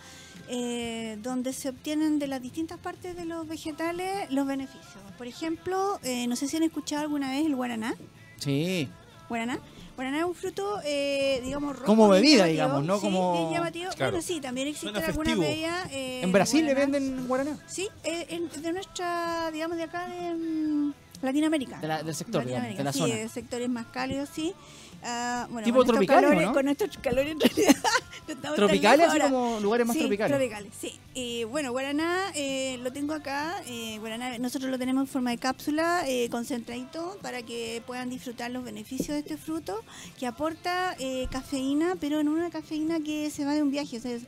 eh, 0.48 1.18
donde 1.22 1.52
se 1.52 1.70
obtienen 1.70 2.18
de 2.18 2.26
las 2.26 2.42
distintas 2.42 2.78
partes 2.78 3.16
de 3.16 3.24
los 3.24 3.48
vegetales 3.48 4.30
los 4.30 4.46
beneficios. 4.46 5.02
Por 5.16 5.26
ejemplo, 5.26 5.98
eh, 6.02 6.26
no 6.26 6.36
sé 6.36 6.48
si 6.48 6.56
han 6.56 6.62
escuchado 6.62 7.02
alguna 7.02 7.30
vez 7.30 7.46
el 7.46 7.56
guaraná. 7.56 7.94
Sí. 8.38 8.88
Guaraná. 9.28 9.58
Guaraná 9.98 10.18
es 10.20 10.24
un 10.26 10.34
fruto, 10.36 10.80
eh, 10.84 11.40
digamos, 11.42 11.74
rojo. 11.74 11.86
Como 11.86 12.08
bebida, 12.08 12.44
digamos, 12.44 12.84
¿no? 12.84 13.00
como... 13.00 13.50
llamativo. 13.52 13.90
Bueno, 13.98 14.22
sí, 14.22 14.40
también 14.40 14.68
existe 14.68 14.96
alguna 14.96 15.34
bebida. 15.34 15.88
Eh, 15.90 16.20
¿En 16.22 16.30
Brasil 16.30 16.64
le 16.64 16.72
venden 16.72 17.26
guaraná? 17.26 17.58
Sí, 17.66 17.88
eh, 18.04 18.48
de 18.62 18.72
nuestra, 18.72 19.50
digamos, 19.50 19.76
de 19.76 19.82
acá 19.82 20.06
de 20.06 20.92
Latinoamérica. 21.28 22.02
del 22.02 22.14
sector, 22.14 22.44
digamos, 22.44 22.76
de 22.76 22.84
la 22.84 22.92
sí, 22.92 22.98
zona. 22.98 23.14
Sí, 23.14 23.28
sectores 23.28 23.68
más 23.68 23.86
cálidos, 23.86 24.28
sí. 24.32 24.54
Uh, 25.00 25.52
bueno, 25.52 25.64
tipo 25.64 25.84
tropical, 25.84 26.42
¿no? 26.42 26.52
Con 26.52 26.64
nuestros 26.64 26.96
calores 26.98 27.32
en 27.32 27.40
realidad. 27.40 27.76
¿Tropicales? 28.56 29.08
Así 29.08 29.20
como 29.20 29.60
lugares 29.60 29.86
más 29.86 29.94
sí, 29.94 30.00
tropicales. 30.00 30.36
tropicales, 30.36 30.72
sí. 30.78 30.98
Eh, 31.14 31.44
bueno, 31.44 31.70
Guaraná 31.70 32.32
eh, 32.34 32.78
lo 32.82 32.92
tengo 32.92 33.14
acá. 33.14 33.62
Eh, 33.66 33.98
Guaraná, 34.00 34.38
nosotros 34.38 34.70
lo 34.70 34.78
tenemos 34.78 35.02
en 35.02 35.06
forma 35.06 35.30
de 35.30 35.38
cápsula, 35.38 36.02
eh, 36.06 36.28
concentradito, 36.30 37.16
para 37.22 37.42
que 37.42 37.82
puedan 37.86 38.10
disfrutar 38.10 38.50
los 38.50 38.64
beneficios 38.64 39.08
de 39.08 39.18
este 39.20 39.36
fruto, 39.36 39.82
que 40.18 40.26
aporta 40.26 40.96
eh, 40.98 41.28
cafeína, 41.30 41.94
pero 42.00 42.20
en 42.20 42.28
una 42.28 42.50
cafeína 42.50 43.00
que 43.00 43.30
se 43.30 43.44
va 43.44 43.54
de 43.54 43.62
un 43.62 43.70
viaje. 43.70 43.98
O 43.98 44.00
sea, 44.00 44.18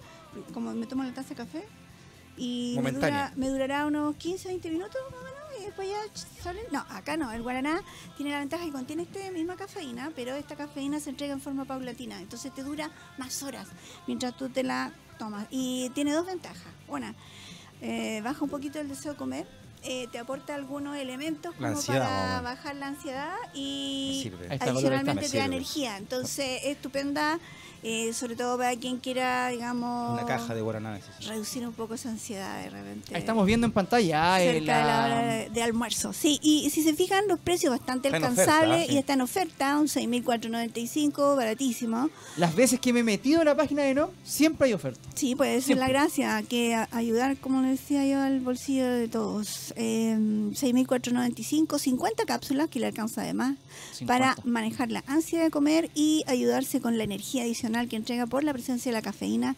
como 0.55 0.73
me 0.73 0.87
tomo 0.87 1.03
la 1.03 1.13
taza 1.13 1.31
de 1.31 1.35
café 1.35 1.65
y 2.37 2.79
me, 2.83 2.93
dura, 2.93 3.33
me 3.37 3.49
durará 3.49 3.87
unos 3.87 4.17
15, 4.17 4.49
20 4.49 4.71
minutos 4.71 5.01
más 5.11 5.30
después 5.65 5.89
ya 5.89 6.43
salen. 6.43 6.65
No, 6.71 6.85
acá 6.89 7.17
no. 7.17 7.31
El 7.33 7.43
guaraná 7.43 7.83
tiene 8.17 8.33
la 8.33 8.39
ventaja 8.41 8.65
que 8.65 8.73
contiene 8.73 9.03
esta 9.03 9.31
misma 9.31 9.57
cafeína, 9.57 10.13
pero 10.15 10.35
esta 10.35 10.57
cafeína 10.57 11.01
se 11.01 11.11
entrega 11.11 11.33
en 11.33 11.41
forma 11.41 11.65
paulatina. 11.65 12.21
Entonces 12.21 12.53
te 12.55 12.63
dura 12.63 12.91
más 13.19 13.43
horas 13.43 13.69
mientras 14.07 14.37
tú 14.37 14.49
te 14.49 14.63
la 14.63 14.93
tomas. 15.19 15.47
Y 15.51 15.91
tiene 15.91 16.13
dos 16.13 16.27
ventajas. 16.27 16.73
Una, 16.89 17.15
eh, 17.81 18.21
baja 18.23 18.45
un 18.45 18.51
poquito 18.51 18.81
el 18.81 18.89
deseo 18.89 19.13
de 19.13 19.19
comer. 19.19 19.47
Eh, 19.83 20.09
te 20.13 20.19
aporta 20.19 20.55
algunos 20.55 20.99
elementos 20.99 21.55
como 21.55 21.83
para 21.83 22.43
bajar 22.43 22.77
la 22.77 22.89
ansiedad 22.89 23.35
y 23.55 24.31
adicionalmente 24.61 25.27
te 25.27 25.39
da 25.39 25.47
energía. 25.47 25.97
Entonces 25.97 26.61
es 26.63 26.77
estupenda 26.77 27.39
eh, 27.83 28.13
sobre 28.13 28.37
todo 28.37 28.59
para 28.59 28.77
quien 28.77 28.99
quiera, 28.99 29.49
digamos... 29.49 30.13
Una 30.13 30.27
caja 30.27 30.55
de 30.55 30.61
guaraná. 30.61 31.01
Reducir 31.27 31.67
un 31.67 31.73
poco 31.73 31.95
esa 31.95 32.11
ansiedad 32.11 32.63
de 32.63 32.71
repente. 32.71 33.17
estamos 33.17 33.47
viendo 33.47 33.67
en 33.67 33.73
pantalla. 33.73 34.37
Cerca 34.39 34.79
de 34.79 34.85
la 34.85 35.05
hora 35.05 35.49
de, 35.49 35.63
almuerzo. 35.63 36.13
Sí, 36.13 36.39
y 36.43 36.69
si 36.71 36.83
se 36.83 36.95
fijan, 36.95 37.27
los 37.27 37.39
precios 37.39 37.71
bastante 37.71 38.09
alcanzables 38.09 38.91
y 38.91 38.99
está 38.99 39.15
en 39.15 39.23
oferta, 39.23 39.79
un 39.79 39.87
6.495, 39.87 41.37
baratísimo. 41.37 42.11
Las 42.37 42.55
veces 42.55 42.81
que 42.81 42.93
me 42.93 43.01
he 43.01 43.05
metido 43.05 43.41
en 43.41 43.47
la 43.47 43.57
página 43.57 43.83
de 43.83 43.95
No, 43.95 44.11
siempre 44.25 44.67
hay 44.67 44.75
oferta. 44.75 45.01
Sí, 45.15 45.35
puede 45.35 45.61
ser 45.63 45.79
la 45.79 45.89
gracia, 45.89 46.43
que 46.43 46.75
ayudar, 46.91 47.39
como 47.39 47.63
le 47.63 47.69
decía 47.69 48.05
yo, 48.07 48.21
al 48.21 48.41
bolsillo 48.41 48.87
de 48.87 49.09
todos. 49.09 49.73
Eh, 49.77 50.17
6.495, 50.19 51.79
50 51.79 52.27
cápsulas 52.27 52.69
que 52.69 52.79
le 52.79 52.87
alcanza 52.87 53.23
además 53.23 53.57
para 54.07 54.37
manejar 54.45 54.91
la 54.91 55.03
ansia 55.07 55.43
de 55.43 55.51
comer 55.51 55.91
y 55.95 56.25
ayudarse 56.27 56.81
con 56.81 56.99
la 56.99 57.05
energía 57.05 57.43
adicional 57.43 57.70
que 57.89 57.97
entrega 57.97 58.27
por 58.27 58.45
la 58.45 58.53
presencia 58.53 58.91
de 58.91 58.95
la 58.99 59.03
cafeína 59.03 59.57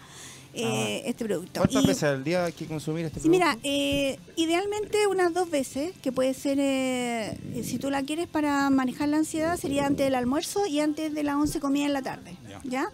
eh, 0.54 1.02
ah. 1.04 1.08
este 1.08 1.24
producto. 1.24 1.60
¿Cuántas 1.60 1.86
veces 1.86 2.02
al 2.04 2.24
día 2.24 2.44
hay 2.44 2.52
que 2.52 2.66
consumir 2.66 3.06
este 3.06 3.20
sí, 3.20 3.28
Mira, 3.28 3.56
eh, 3.62 4.18
idealmente 4.36 5.06
unas 5.06 5.32
dos 5.32 5.50
veces, 5.50 5.92
que 6.02 6.12
puede 6.12 6.34
ser, 6.34 6.58
eh, 6.60 7.38
si 7.64 7.78
tú 7.78 7.90
la 7.90 8.02
quieres 8.02 8.28
para 8.28 8.68
manejar 8.70 9.08
la 9.08 9.16
ansiedad, 9.18 9.56
sería 9.58 9.86
antes 9.86 10.04
del 10.04 10.14
almuerzo 10.14 10.66
y 10.66 10.80
antes 10.80 11.14
de 11.14 11.22
las 11.22 11.36
11 11.36 11.60
comida 11.60 11.86
en 11.86 11.92
la 11.94 12.02
tarde. 12.02 12.36
¿ya? 12.64 12.90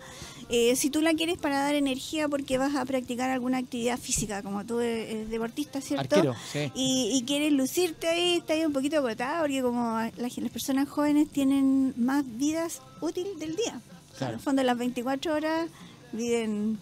Eh, 0.50 0.76
si 0.76 0.88
tú 0.88 1.02
la 1.02 1.12
quieres 1.12 1.36
para 1.36 1.58
dar 1.58 1.74
energía 1.74 2.26
porque 2.26 2.56
vas 2.56 2.74
a 2.74 2.84
practicar 2.86 3.28
alguna 3.28 3.58
actividad 3.58 3.98
física, 3.98 4.42
como 4.42 4.64
tú 4.64 4.80
eres 4.80 5.28
deportista, 5.28 5.80
¿cierto? 5.80 6.34
y, 6.74 7.22
quieres 7.26 7.52
lucirte 7.52 8.08
ahí, 8.08 8.36
está 8.36 8.54
ahí 8.54 8.64
un 8.64 8.72
poquito 8.72 8.96
agotada 8.96 9.40
porque 9.40 9.60
como 9.60 10.00
las, 10.16 10.34
personas 10.50 10.88
jóvenes 10.88 11.28
tienen 11.28 11.92
más 11.98 12.24
vidas 12.26 12.80
útiles 13.00 13.38
del 13.38 13.56
día. 13.56 13.80
En 14.20 14.28
el 14.28 14.40
fondo, 14.40 14.62
las 14.62 14.78
24 14.78 15.34
horas 15.34 15.68
viven 16.12 16.78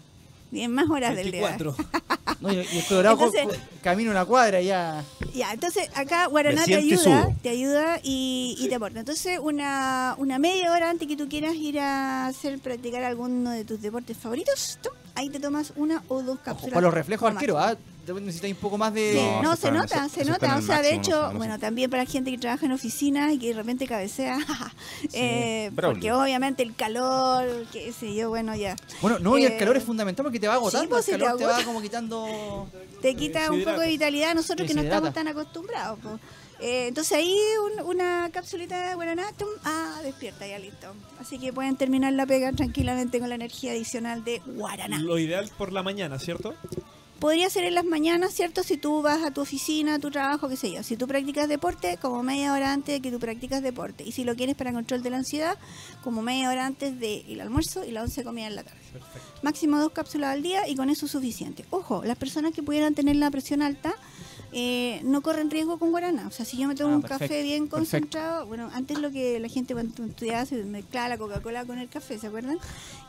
Bien, 0.50 0.72
más 0.72 0.88
horas 0.88 1.16
del 1.16 1.32
día. 1.32 1.56
no, 2.40 2.52
y, 2.52 2.58
el 2.58 2.84
colorado 2.88 3.18
camino 3.82 4.10
una 4.10 4.24
cuadra 4.24 4.60
ya. 4.60 5.04
Ya, 5.34 5.52
entonces 5.52 5.88
acá 5.94 6.26
Guaraná 6.26 6.64
te 6.64 6.76
ayuda, 6.76 7.34
te 7.42 7.48
ayuda 7.48 7.98
y, 8.02 8.56
y, 8.58 8.68
te 8.68 8.76
aporta. 8.76 9.00
Entonces, 9.00 9.38
una, 9.40 10.14
una 10.18 10.38
media 10.38 10.72
hora 10.72 10.90
antes 10.90 11.08
que 11.08 11.16
tú 11.16 11.28
quieras 11.28 11.54
ir 11.56 11.80
a 11.80 12.26
hacer 12.26 12.58
practicar 12.60 13.02
alguno 13.02 13.50
de 13.50 13.64
tus 13.64 13.82
deportes 13.82 14.16
favoritos, 14.16 14.78
ahí 15.14 15.28
te 15.30 15.40
tomas 15.40 15.72
una 15.76 16.02
o 16.08 16.22
dos 16.22 16.38
cápsulas. 16.38 16.72
para 16.72 16.86
los 16.86 16.94
reflejos 16.94 17.30
arquero, 17.30 17.58
¿ah? 17.58 17.76
Necesitas 18.14 18.50
un 18.50 18.56
poco 18.56 18.78
más 18.78 18.92
de... 18.94 19.40
no, 19.42 19.56
se, 19.56 19.70
nota, 19.70 20.08
se 20.08 20.24
nota. 20.24 20.56
O 20.56 20.62
sea, 20.62 20.82
de 20.82 20.94
hecho, 20.94 21.32
bueno, 21.34 21.58
también 21.58 21.90
para 21.90 22.04
gente 22.06 22.30
que 22.30 22.38
trabaja 22.38 22.66
en 22.66 22.72
oficinas 22.72 23.32
y 23.32 23.38
que 23.38 23.48
de 23.48 23.54
repente 23.54 23.86
cabecea, 23.86 24.38
eh, 25.12 25.70
porque 25.74 26.12
obviamente 26.12 26.62
el 26.62 26.74
calor, 26.74 27.66
qué 27.72 27.92
sé 27.92 28.14
yo, 28.14 28.28
bueno, 28.28 28.54
ya. 28.54 28.76
Bueno, 29.00 29.18
no, 29.18 29.38
y 29.38 29.44
el 29.44 29.56
calor 29.56 29.76
es 29.76 29.82
eh, 29.82 29.86
fundamental 29.86 30.24
porque 30.24 30.40
te 30.40 30.48
va 30.48 30.54
agotando, 30.54 30.88
pues, 30.88 31.08
el 31.08 31.20
calor 31.20 31.38
te, 31.38 31.44
va 31.44 31.62
como 31.64 31.80
quitando... 31.80 32.68
Te 33.02 33.14
quita 33.14 33.52
un 33.52 33.62
poco 33.62 33.80
de 33.80 33.88
vitalidad 33.88 34.30
a 34.30 34.34
nosotros 34.34 34.66
que 34.66 34.74
no 34.74 34.80
estamos 34.80 35.12
tan 35.12 35.28
acostumbrados. 35.28 35.98
Eh, 36.58 36.86
entonces 36.88 37.12
ahí 37.12 37.38
una 37.84 38.30
capsulita 38.32 38.88
de 38.88 38.94
guaraná, 38.94 39.24
ah, 39.64 40.00
despierta, 40.02 40.46
ya 40.46 40.58
listo. 40.58 40.88
Así 41.20 41.38
que 41.38 41.52
pueden 41.52 41.76
terminar 41.76 42.14
la 42.14 42.24
pega 42.24 42.52
tranquilamente 42.52 43.20
con 43.20 43.28
la 43.28 43.34
energía 43.34 43.72
adicional 43.72 44.24
de 44.24 44.40
guaraná. 44.46 44.98
Lo 45.00 45.18
ideal 45.18 45.50
por 45.58 45.72
la 45.72 45.82
mañana, 45.82 46.18
¿cierto? 46.18 46.54
Podría 47.18 47.48
ser 47.48 47.64
en 47.64 47.74
las 47.74 47.84
mañanas, 47.86 48.34
¿cierto? 48.34 48.62
Si 48.62 48.76
tú 48.76 49.00
vas 49.00 49.22
a 49.24 49.30
tu 49.30 49.40
oficina, 49.40 49.94
a 49.94 49.98
tu 49.98 50.10
trabajo, 50.10 50.48
qué 50.48 50.56
sé 50.56 50.70
yo. 50.70 50.82
Si 50.82 50.96
tú 50.96 51.06
practicas 51.06 51.48
deporte, 51.48 51.98
como 52.00 52.22
media 52.22 52.52
hora 52.52 52.72
antes 52.72 52.96
de 52.96 53.00
que 53.00 53.10
tú 53.10 53.18
practicas 53.18 53.62
deporte. 53.62 54.04
Y 54.04 54.12
si 54.12 54.24
lo 54.24 54.36
quieres 54.36 54.54
para 54.54 54.72
control 54.72 55.02
de 55.02 55.10
la 55.10 55.16
ansiedad, 55.16 55.56
como 56.04 56.20
media 56.20 56.50
hora 56.50 56.66
antes 56.66 57.00
del 57.00 57.40
almuerzo 57.40 57.84
y 57.84 57.90
la 57.90 58.02
once 58.02 58.22
comida 58.22 58.46
en 58.48 58.56
la 58.56 58.64
tarde. 58.64 58.80
Máximo 59.42 59.78
dos 59.78 59.92
cápsulas 59.92 60.34
al 60.34 60.42
día 60.42 60.68
y 60.68 60.76
con 60.76 60.90
eso 60.90 61.06
es 61.06 61.12
suficiente. 61.12 61.64
Ojo, 61.70 62.04
las 62.04 62.18
personas 62.18 62.52
que 62.52 62.62
pudieran 62.62 62.94
tener 62.94 63.16
la 63.16 63.30
presión 63.30 63.62
alta, 63.62 63.94
eh, 64.52 65.00
no 65.04 65.22
corren 65.22 65.50
riesgo 65.50 65.78
con 65.78 65.90
guaraná. 65.90 66.26
O 66.26 66.30
sea, 66.30 66.44
si 66.44 66.56
yo 66.56 66.68
me 66.68 66.74
tomo 66.74 66.94
ah, 66.94 66.96
un 66.96 67.02
café 67.02 67.42
bien 67.42 67.66
concentrado, 67.66 68.46
bueno, 68.46 68.70
antes 68.72 68.98
lo 68.98 69.10
que 69.10 69.38
la 69.40 69.48
gente 69.48 69.74
cuando 69.74 70.04
estudiaba 70.04 70.46
se 70.46 70.56
mezclaba 70.64 71.08
la 71.08 71.18
Coca-Cola 71.18 71.64
con 71.64 71.78
el 71.78 71.88
café, 71.88 72.18
¿se 72.18 72.26
acuerdan? 72.26 72.58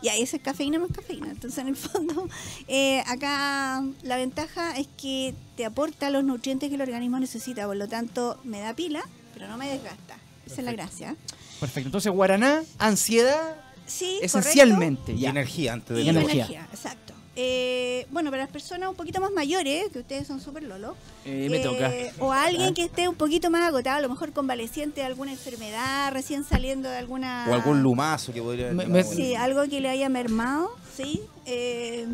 Y 0.01 0.09
ahí 0.09 0.21
esa 0.21 0.37
es 0.37 0.43
cafeína 0.43 0.79
más 0.79 0.91
cafeína. 0.91 1.29
Entonces, 1.29 1.59
en 1.59 1.67
el 1.67 1.75
fondo, 1.75 2.27
eh, 2.67 3.01
acá 3.07 3.83
la 4.03 4.17
ventaja 4.17 4.77
es 4.77 4.87
que 4.97 5.33
te 5.55 5.65
aporta 5.65 6.09
los 6.09 6.23
nutrientes 6.23 6.69
que 6.69 6.75
el 6.75 6.81
organismo 6.81 7.19
necesita, 7.19 7.65
por 7.65 7.77
lo 7.77 7.87
tanto, 7.87 8.39
me 8.43 8.59
da 8.59 8.73
pila, 8.73 9.03
pero 9.33 9.47
no 9.47 9.57
me 9.57 9.69
desgasta. 9.69 10.17
Esa 10.45 10.61
es 10.61 10.65
la 10.65 10.71
gracia. 10.71 11.15
Perfecto. 11.59 11.87
Entonces, 11.87 12.11
guaraná, 12.11 12.63
ansiedad 12.77 13.55
Sí, 13.87 14.19
esencialmente. 14.21 15.13
Y 15.13 15.25
energía 15.25 15.73
antes 15.73 15.95
de 15.95 16.03
y 16.03 16.09
energía. 16.09 16.67
exacto. 16.71 17.06
Eh, 17.39 18.07
bueno, 18.09 18.31
para 18.31 18.41
las 18.41 18.51
personas 18.51 18.89
un 18.89 18.95
poquito 18.95 19.21
más 19.21 19.31
mayores, 19.31 19.91
que 19.93 19.99
ustedes 19.99 20.25
son 20.25 20.41
súper 20.41 20.63
lolo, 20.63 20.95
eh, 21.23 21.47
me 21.51 21.59
toca. 21.59 21.91
o 22.17 22.31
alguien 22.31 22.73
que 22.73 22.85
esté 22.85 23.07
un 23.07 23.13
poquito 23.13 23.51
más 23.51 23.61
agotado, 23.61 23.97
a 23.97 24.01
lo 24.01 24.09
mejor 24.09 24.33
convaleciente 24.33 25.01
de 25.01 25.05
alguna 25.05 25.33
enfermedad, 25.33 26.11
recién 26.11 26.43
saliendo 26.43 26.89
de 26.89 26.97
alguna... 26.97 27.45
O 27.47 27.53
algún 27.53 27.83
lumazo 27.83 28.33
que 28.33 28.41
podría... 28.41 28.73
sí, 29.03 29.35
algo 29.35 29.69
que 29.69 29.79
le 29.81 29.87
haya 29.87 30.09
mermado, 30.09 30.71
¿sí? 30.95 31.21
Eh, 31.45 32.07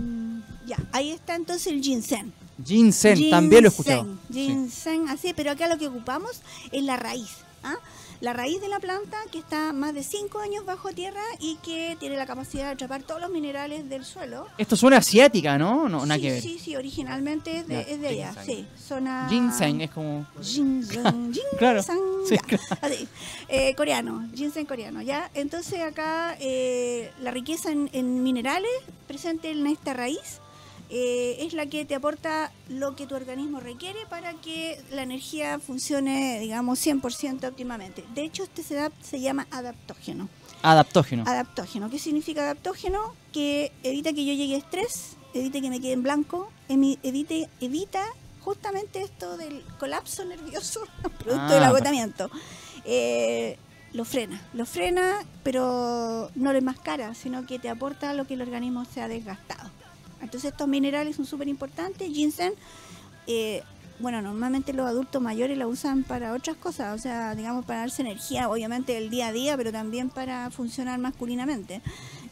ya, 0.65 0.75
ahí 0.91 1.11
está 1.11 1.35
entonces 1.35 1.67
el 1.67 1.81
ginseng. 1.81 2.33
Ginseng, 2.61 3.29
también 3.29 3.63
lo 3.63 3.69
he 3.69 3.71
escuchado. 3.71 4.05
Ginseng, 4.29 5.07
así, 5.07 5.33
pero 5.33 5.51
acá 5.51 5.69
lo 5.69 5.77
que 5.77 5.87
ocupamos 5.87 6.41
es 6.73 6.83
la 6.83 6.97
raíz. 6.97 7.29
¿ah? 7.63 7.77
La 8.23 8.31
raíz 8.31 8.61
de 8.61 8.69
la 8.69 8.79
planta 8.79 9.17
que 9.33 9.37
está 9.37 9.73
más 9.73 9.93
de 9.93 10.01
5 10.01 10.39
años 10.39 10.65
bajo 10.65 10.93
tierra 10.93 11.21
y 11.39 11.57
que 11.57 11.97
tiene 11.99 12.15
la 12.15 12.25
capacidad 12.25 12.67
de 12.67 12.71
atrapar 12.71 13.03
todos 13.03 13.19
los 13.19 13.29
minerales 13.29 13.89
del 13.89 14.05
suelo. 14.05 14.47
Esto 14.57 14.77
suena 14.77 14.97
asiática, 14.97 15.57
¿no? 15.57 15.89
no 15.89 16.05
sí, 16.05 16.21
que 16.21 16.39
Sí, 16.41 16.57
sí, 16.57 16.75
originalmente 16.77 17.57
es 17.57 17.67
de, 17.67 17.81
es 17.81 17.99
de 17.99 18.07
allá. 18.07 18.33
Sí, 18.45 18.65
zona... 18.77 19.27
Ginseng 19.29 19.81
es 19.81 19.91
como... 19.91 20.25
Ginseng, 20.41 21.33
ginseng. 21.33 21.57
claro. 21.57 21.81
Sí, 22.23 22.37
eh, 23.49 23.75
coreano, 23.75 24.29
ginseng 24.33 24.65
coreano, 24.65 25.01
¿ya? 25.01 25.29
Entonces 25.33 25.81
acá 25.81 26.37
eh, 26.39 27.11
la 27.19 27.31
riqueza 27.31 27.69
en, 27.73 27.89
en 27.91 28.23
minerales 28.23 28.71
presente 29.05 29.51
en 29.51 29.67
esta 29.67 29.93
raíz 29.93 30.39
eh, 30.95 31.37
es 31.39 31.53
la 31.53 31.65
que 31.65 31.85
te 31.85 31.95
aporta 31.95 32.51
lo 32.69 32.95
que 32.95 33.07
tu 33.07 33.15
organismo 33.15 33.59
requiere 33.59 34.05
para 34.11 34.35
que 34.35 34.79
la 34.91 35.01
energía 35.01 35.57
funcione, 35.57 36.39
digamos, 36.39 36.85
100% 36.85 37.47
óptimamente. 37.47 38.03
De 38.13 38.23
hecho, 38.23 38.43
este 38.43 38.61
setup 38.61 38.93
se 39.01 39.19
llama 39.19 39.47
adaptógeno. 39.49 40.29
Adaptógeno. 40.61 41.23
Adaptógeno. 41.25 41.89
¿Qué 41.89 41.97
significa 41.97 42.43
adaptógeno? 42.43 43.15
Que 43.31 43.71
evita 43.81 44.13
que 44.13 44.23
yo 44.23 44.35
llegue 44.35 44.53
a 44.53 44.59
estrés, 44.59 45.17
evita 45.33 45.59
que 45.61 45.71
me 45.71 45.81
quede 45.81 45.93
en 45.93 46.03
blanco, 46.03 46.51
evite, 46.69 47.49
evita 47.59 48.05
justamente 48.41 49.01
esto 49.01 49.35
del 49.35 49.63
colapso 49.79 50.23
nervioso 50.25 50.81
producto 51.17 51.55
del 51.55 51.63
ah, 51.63 51.69
agotamiento. 51.69 52.29
Eh, 52.85 53.57
lo 53.93 54.05
frena, 54.05 54.39
lo 54.53 54.67
frena, 54.67 55.25
pero 55.41 56.29
no 56.35 56.51
lo 56.51 56.59
enmascara, 56.59 57.15
sino 57.15 57.47
que 57.47 57.57
te 57.57 57.69
aporta 57.69 58.13
lo 58.13 58.27
que 58.27 58.35
el 58.35 58.43
organismo 58.43 58.85
se 58.85 59.01
ha 59.01 59.07
desgastado. 59.07 59.71
Entonces 60.23 60.51
estos 60.51 60.67
minerales 60.67 61.15
son 61.15 61.25
súper 61.25 61.47
importantes. 61.47 62.07
Ginseng, 62.11 62.53
eh, 63.27 63.63
bueno, 63.99 64.21
normalmente 64.21 64.73
los 64.73 64.87
adultos 64.87 65.21
mayores 65.21 65.57
la 65.57 65.67
usan 65.67 66.03
para 66.03 66.33
otras 66.33 66.57
cosas, 66.57 66.97
o 66.99 67.01
sea, 67.01 67.35
digamos, 67.35 67.63
para 67.65 67.79
darse 67.79 68.01
energía, 68.01 68.49
obviamente, 68.49 68.93
del 68.93 69.09
día 69.09 69.27
a 69.27 69.31
día, 69.31 69.55
pero 69.55 69.71
también 69.71 70.09
para 70.09 70.49
funcionar 70.49 70.99
masculinamente. 70.99 71.81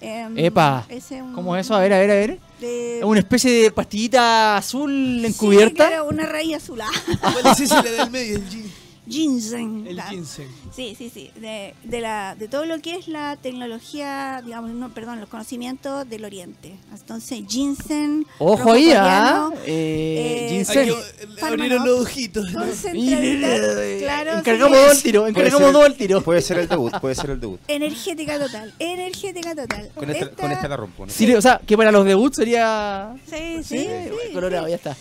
Em, 0.02 0.38
Epa, 0.38 0.86
¿cómo 1.34 1.56
es 1.56 1.68
eso? 1.68 1.76
A 1.76 1.80
ver, 1.80 1.94
a 1.94 2.00
ver, 2.00 2.12
a 2.12 2.16
ver. 2.16 2.40
Es 2.60 3.04
una 3.04 3.20
especie 3.20 3.52
de 3.52 3.72
pastillita 3.72 4.58
azul 4.58 5.24
encubierta. 5.24 5.86
Sí, 5.86 5.90
claro, 5.90 6.08
una 6.08 6.26
raíz 6.26 6.56
azulada. 6.56 6.92
¿Cuál 7.22 7.54
es 7.54 7.60
ese 7.60 7.82
del 7.82 8.10
medio? 8.10 8.38
El 8.38 8.50
ginseng. 9.12 9.86
El 9.88 10.02
ginseng. 10.02 10.48
Sí, 10.76 10.96
sí, 10.98 11.12
sí. 11.14 11.32
De, 11.36 11.76
de, 11.84 12.02
la, 12.02 12.36
de 12.36 12.48
todo 12.48 12.66
lo 12.66 12.80
que 12.80 12.96
es 12.96 13.08
la 13.08 13.38
tecnología, 13.38 14.42
digamos, 14.44 14.72
no, 14.72 14.90
perdón, 14.90 15.20
los 15.20 15.30
conocimientos 15.30 16.08
del 16.10 16.26
Oriente. 16.26 16.76
Entonces, 16.92 17.44
ginseng. 17.48 18.26
Ojo 18.40 18.74
ahí, 18.74 18.92
¿ah? 18.96 19.50
Eh, 19.66 20.48
eh, 20.48 20.54
ginseng. 20.56 20.94
Abrieron 21.42 21.86
los 21.86 22.02
ojitos. 22.02 22.48
Claro. 24.00 24.40
Encargamos 24.40 24.78
dos 24.78 24.92
al 24.92 25.02
tiro. 25.02 25.28
Encargamos 25.28 25.74
dos 25.74 25.86
al 25.86 25.96
tiro. 25.96 26.22
Puede 26.22 26.42
ser 26.42 26.60
el 26.60 26.68
debut, 26.68 26.94
puede 27.00 27.16
ser 27.16 27.32
el 27.32 27.40
debut. 27.40 27.60
Energética 27.68 28.40
total. 28.40 28.74
Energética 28.80 29.56
total. 29.56 29.92
Con 29.96 30.10
esta, 30.10 30.30
con 30.30 30.52
esta 30.52 30.68
la 30.68 30.78
rompo. 30.78 31.06
Sí, 31.10 31.34
o 31.34 31.42
sea, 31.42 31.60
que 31.66 31.78
para 31.78 31.92
los 31.92 32.06
debuts 32.06 32.38
sería. 32.38 33.16
Sí, 33.30 33.64
sí. 33.64 33.88
sí, 33.88 34.34
colorado, 34.34 34.68
ya 34.68 34.76
está. 34.76 34.96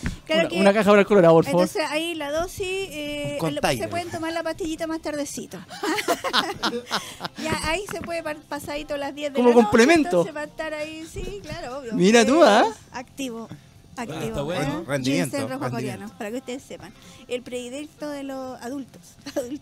una, 0.53 0.73
caja 0.73 0.89
para 0.89 1.01
el 1.01 1.07
colorado, 1.07 1.33
por 1.35 1.45
favor. 1.45 1.61
Entonces, 1.61 1.83
ahí 1.89 2.15
la 2.15 2.31
dosis. 2.31 2.61
Eh, 2.61 3.37
se 3.77 3.87
pueden 4.01 4.11
tomar 4.11 4.33
la 4.33 4.43
pastillita 4.43 4.87
más 4.87 5.01
tardecito. 5.01 5.57
ya 7.43 7.69
ahí 7.69 7.85
se 7.91 8.01
puede 8.01 8.23
pasadito 8.49 8.97
las 8.97 9.13
10 9.13 9.33
de 9.33 9.37
Como 9.37 9.49
la 9.49 9.55
noche. 9.55 9.63
complemento. 9.63 10.27
va 10.33 10.41
a 10.41 10.45
estar 10.45 10.73
ahí, 10.73 11.05
sí, 11.11 11.39
claro, 11.43 11.79
obvio. 11.79 11.93
Mira 11.93 12.25
tú, 12.25 12.41
¿ah? 12.43 12.65
Activo. 12.91 13.47
Activo. 13.95 14.39
Ah, 14.39 14.41
bueno. 14.41 14.83
Rendimiento. 14.87 15.47
rojo 15.47 15.69
coreano, 15.69 16.11
para 16.17 16.31
que 16.31 16.37
ustedes 16.37 16.63
sepan. 16.63 16.91
El 17.27 17.43
predilecto 17.43 18.09
de 18.09 18.23
los 18.23 18.59
adultos. 18.61 19.01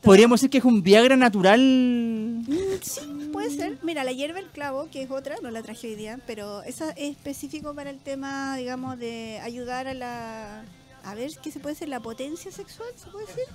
Podríamos 0.02 0.40
decir 0.40 0.50
que 0.50 0.60
es 0.60 0.64
un 0.64 0.84
Viagra 0.84 1.18
natural. 1.18 1.60
Mm, 1.60 2.80
sí, 2.82 3.30
puede 3.34 3.50
ser. 3.50 3.78
Mira, 3.82 4.06
la 4.06 4.14
hierba 4.14 4.40
el 4.40 4.48
clavo, 4.48 4.88
que 4.90 5.02
es 5.02 5.12
otra, 5.12 5.36
no 5.42 5.52
la 5.52 5.62
traje 5.64 5.88
hoy 5.88 5.96
día, 5.96 6.20
pero 6.26 6.64
esa 6.64 6.92
es 6.92 7.12
específico 7.18 7.74
para 7.74 7.90
el 7.90 8.00
tema, 8.00 8.56
digamos, 8.56 8.98
de 8.98 9.42
ayudar 9.44 9.88
a 9.88 9.94
la. 9.94 10.64
A 11.04 11.16
ver, 11.16 11.32
¿qué 11.42 11.52
se 11.52 11.60
puede 11.60 11.76
ser? 11.76 11.90
¿La 11.90 12.00
potencia 12.00 12.52
sexual? 12.52 12.90
¿Se 12.96 13.10
puede 13.10 13.26
decir? 13.26 13.46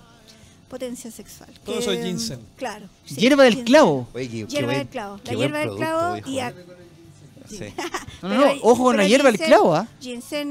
Potencia 0.75 1.09
sexual. 1.09 1.49
Todo 1.65 1.79
eso 1.79 1.93
es 1.93 2.05
ginseng. 2.05 2.41
Claro. 2.57 2.87
hierba 3.07 3.45
del 3.45 3.63
clavo. 3.63 4.09
hierba 4.49 4.73
del 4.73 4.89
clavo. 4.89 5.21
La 5.25 5.33
hierba 5.33 5.59
del 5.61 5.77
clavo 5.77 6.17
y... 6.27 6.41
No, 8.23 8.29
no, 8.29 8.53
ojo 8.63 8.85
con 8.85 8.97
la 8.97 9.07
hierba 9.07 9.31
del 9.31 9.39
clavo, 9.39 9.75
¿ah? 9.75 9.87
Ginseng, 10.01 10.51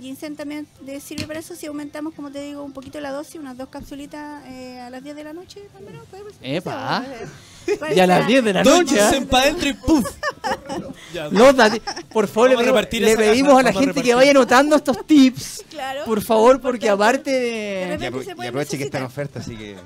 ginseng 0.00 0.34
también 0.34 0.66
sirve 1.00 1.26
para 1.26 1.38
eso 1.38 1.54
si 1.54 1.66
aumentamos, 1.66 2.14
como 2.14 2.32
te 2.32 2.40
digo, 2.40 2.64
un 2.64 2.72
poquito 2.72 3.00
la 3.00 3.12
dosis, 3.12 3.36
unas 3.36 3.56
dos 3.56 3.68
capsulitas 3.68 4.44
eh, 4.48 4.80
a 4.80 4.90
las 4.90 5.04
10 5.04 5.14
de 5.14 5.24
la 5.24 5.32
noche. 5.32 5.60
Epa. 6.42 7.04
Y 7.94 8.00
a 8.00 8.06
las 8.08 8.26
10 8.26 8.44
de 8.44 8.52
la 8.52 8.64
noche. 8.64 9.00
¿ah? 9.00 9.12
para 9.30 9.44
adentro 9.44 9.68
y 9.68 9.74
¡puf! 9.74 10.04
por 12.12 12.26
favor, 12.26 12.50
le, 12.50 13.16
pedimos 13.16 13.58
a 13.58 13.62
la 13.62 13.72
gente 13.72 14.02
que 14.02 14.14
vaya 14.14 14.32
anotando 14.32 14.74
estos 14.74 15.06
tips. 15.06 15.64
Claro. 15.70 16.04
Por 16.04 16.22
favor, 16.22 16.60
porque 16.60 16.88
aparte 16.88 17.30
de. 17.30 17.98
Y, 18.00 18.48
aproveche 18.48 18.78
que 18.78 18.84
está 18.84 18.98
en 18.98 19.04
oferta, 19.04 19.40
así 19.40 19.56
que. 19.56 19.76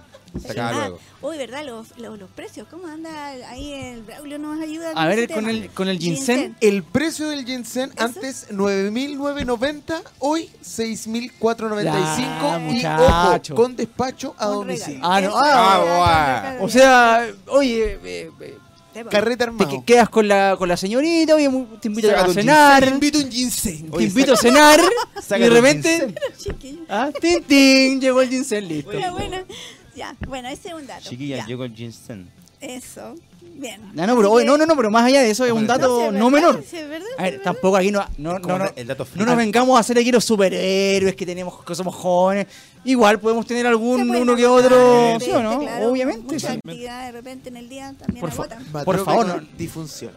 Se 0.40 0.52
acaba 0.52 0.72
luego. 0.72 0.98
Uy, 1.22 1.38
¿verdad? 1.38 1.64
Los, 1.64 1.96
los, 1.98 2.30
precios. 2.30 2.66
¿Cómo 2.70 2.86
anda 2.86 3.30
ahí 3.48 3.72
el 3.72 4.02
Braulio? 4.02 4.38
¿Nos 4.38 4.60
ayuda? 4.60 4.92
A 4.94 5.06
ver, 5.06 5.28
con 5.30 5.48
el, 5.48 5.70
con 5.70 5.88
el 5.88 5.98
ginseng. 5.98 6.54
El 6.60 6.82
precio 6.82 7.28
del 7.28 7.44
ginseng 7.44 7.90
antes 7.96 8.48
9.990, 8.50 10.02
hoy 10.18 10.50
6.495. 10.62 12.72
Y 12.72 12.84
ojo, 12.86 13.54
con 13.54 13.76
despacho 13.76 14.34
a 14.38 14.46
domicilio. 14.46 15.00
Ah, 15.02 15.20
no. 15.20 15.32
Ah, 15.34 16.56
O 16.60 16.68
sea, 16.68 17.28
oye. 17.46 17.98
Eh, 18.04 18.30
eh, 18.40 18.58
Carreta 19.10 19.44
armado. 19.44 19.70
Te 19.70 19.84
quedas 19.84 20.08
con 20.08 20.26
la, 20.26 20.56
con 20.56 20.68
la 20.68 20.76
señorita, 20.76 21.34
oye, 21.34 21.50
te 21.80 21.88
invito 21.88 22.16
a 22.16 22.32
cenar. 22.32 22.82
Te 22.82 22.90
invito 22.90 23.18
un 23.18 23.30
ginseng. 23.30 23.90
Te 23.90 24.04
invito 24.04 24.32
a 24.32 24.36
cenar. 24.36 24.80
y 24.80 25.38
de 25.38 25.50
repente. 25.50 26.14
Ah, 26.88 27.10
tin, 27.20 27.42
tin, 27.44 28.00
llegó 28.00 28.22
el 28.22 28.28
ginseng, 28.28 28.66
listo. 28.66 28.90
Buena, 28.90 29.12
buena. 29.12 29.44
Ya, 29.96 30.14
bueno, 30.28 30.48
ese 30.48 30.68
es 30.68 30.74
un 30.74 30.86
dato. 30.86 31.08
Chiquilla, 31.08 31.46
llegó 31.46 31.64
el 31.64 31.74
ginseng. 31.74 32.28
Eso. 32.60 33.14
Bien. 33.54 33.80
No, 33.94 34.06
no, 34.06 34.16
pero, 34.16 34.44
no, 34.44 34.58
no, 34.58 34.66
no, 34.66 34.76
pero 34.76 34.90
más 34.90 35.04
allá 35.04 35.22
de 35.22 35.30
eso 35.30 35.44
es 35.46 35.52
un 35.52 35.66
dato 35.66 36.12
no, 36.12 36.30
menor. 36.30 36.62
Sí, 36.68 36.76
verdad, 36.76 37.06
a 37.16 37.22
ver, 37.22 37.42
tampoco 37.42 37.76
aquí 37.76 37.90
no, 37.90 38.04
no, 38.18 38.38
no, 38.38 38.58
no, 38.58 39.24
nos 39.24 39.36
vengamos 39.36 39.76
a 39.76 39.80
hacer 39.80 39.98
aquí 39.98 40.12
los 40.12 40.24
superhéroes 40.24 41.14
que 41.16 41.24
tenemos, 41.24 41.64
que 41.64 41.74
somos 41.74 41.94
jóvenes. 41.94 42.46
Igual 42.84 43.18
podemos 43.18 43.46
tener 43.46 43.66
algún 43.66 44.10
uno 44.14 44.36
que 44.36 44.46
otro, 44.46 45.18
¿sí 45.20 45.30
o 45.30 45.42
no? 45.42 45.58
Obviamente. 45.88 46.34
Mucha 46.34 46.52
actividad 46.52 47.06
de 47.06 47.12
repente 47.12 47.48
en 47.48 47.56
el 47.56 47.68
día 47.68 47.94
también 47.98 48.20
por, 48.20 48.84
por 48.84 49.04
favor, 49.04 49.26
no. 49.26 49.40
Disfunción. 49.56 50.12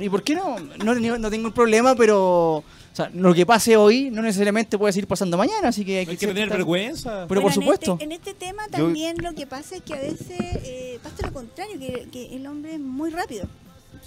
¿Y 0.00 0.08
por 0.08 0.22
qué 0.22 0.34
no? 0.34 0.56
No, 0.84 0.94
no 0.94 1.30
tengo 1.30 1.46
un 1.46 1.54
problema, 1.54 1.94
pero 1.94 2.62
sea, 2.98 3.10
lo 3.14 3.34
que 3.34 3.46
pase 3.46 3.76
hoy 3.76 4.10
no 4.10 4.22
necesariamente 4.22 4.76
puede 4.78 4.92
seguir 4.92 5.06
pasando 5.06 5.36
mañana, 5.36 5.68
así 5.68 5.84
que 5.84 5.98
hay, 6.00 6.06
que, 6.06 6.16
tener 6.16 6.48
vergüenza. 6.48 7.26
Pero 7.28 7.42
por 7.42 7.52
supuesto. 7.52 7.96
En 8.00 8.12
este, 8.12 8.34
tema 8.34 8.66
también 8.68 9.16
lo 9.22 9.34
que 9.34 9.46
pasa 9.46 9.76
es 9.76 9.82
que 9.82 9.94
a 9.94 10.00
veces 10.00 10.38
eh, 10.38 10.98
pasa 11.02 11.26
lo 11.26 11.32
contrario, 11.32 11.78
que, 11.78 12.36
el 12.36 12.46
hombre 12.46 12.74
es 12.74 12.80
muy 12.80 13.10
rápido. 13.10 13.46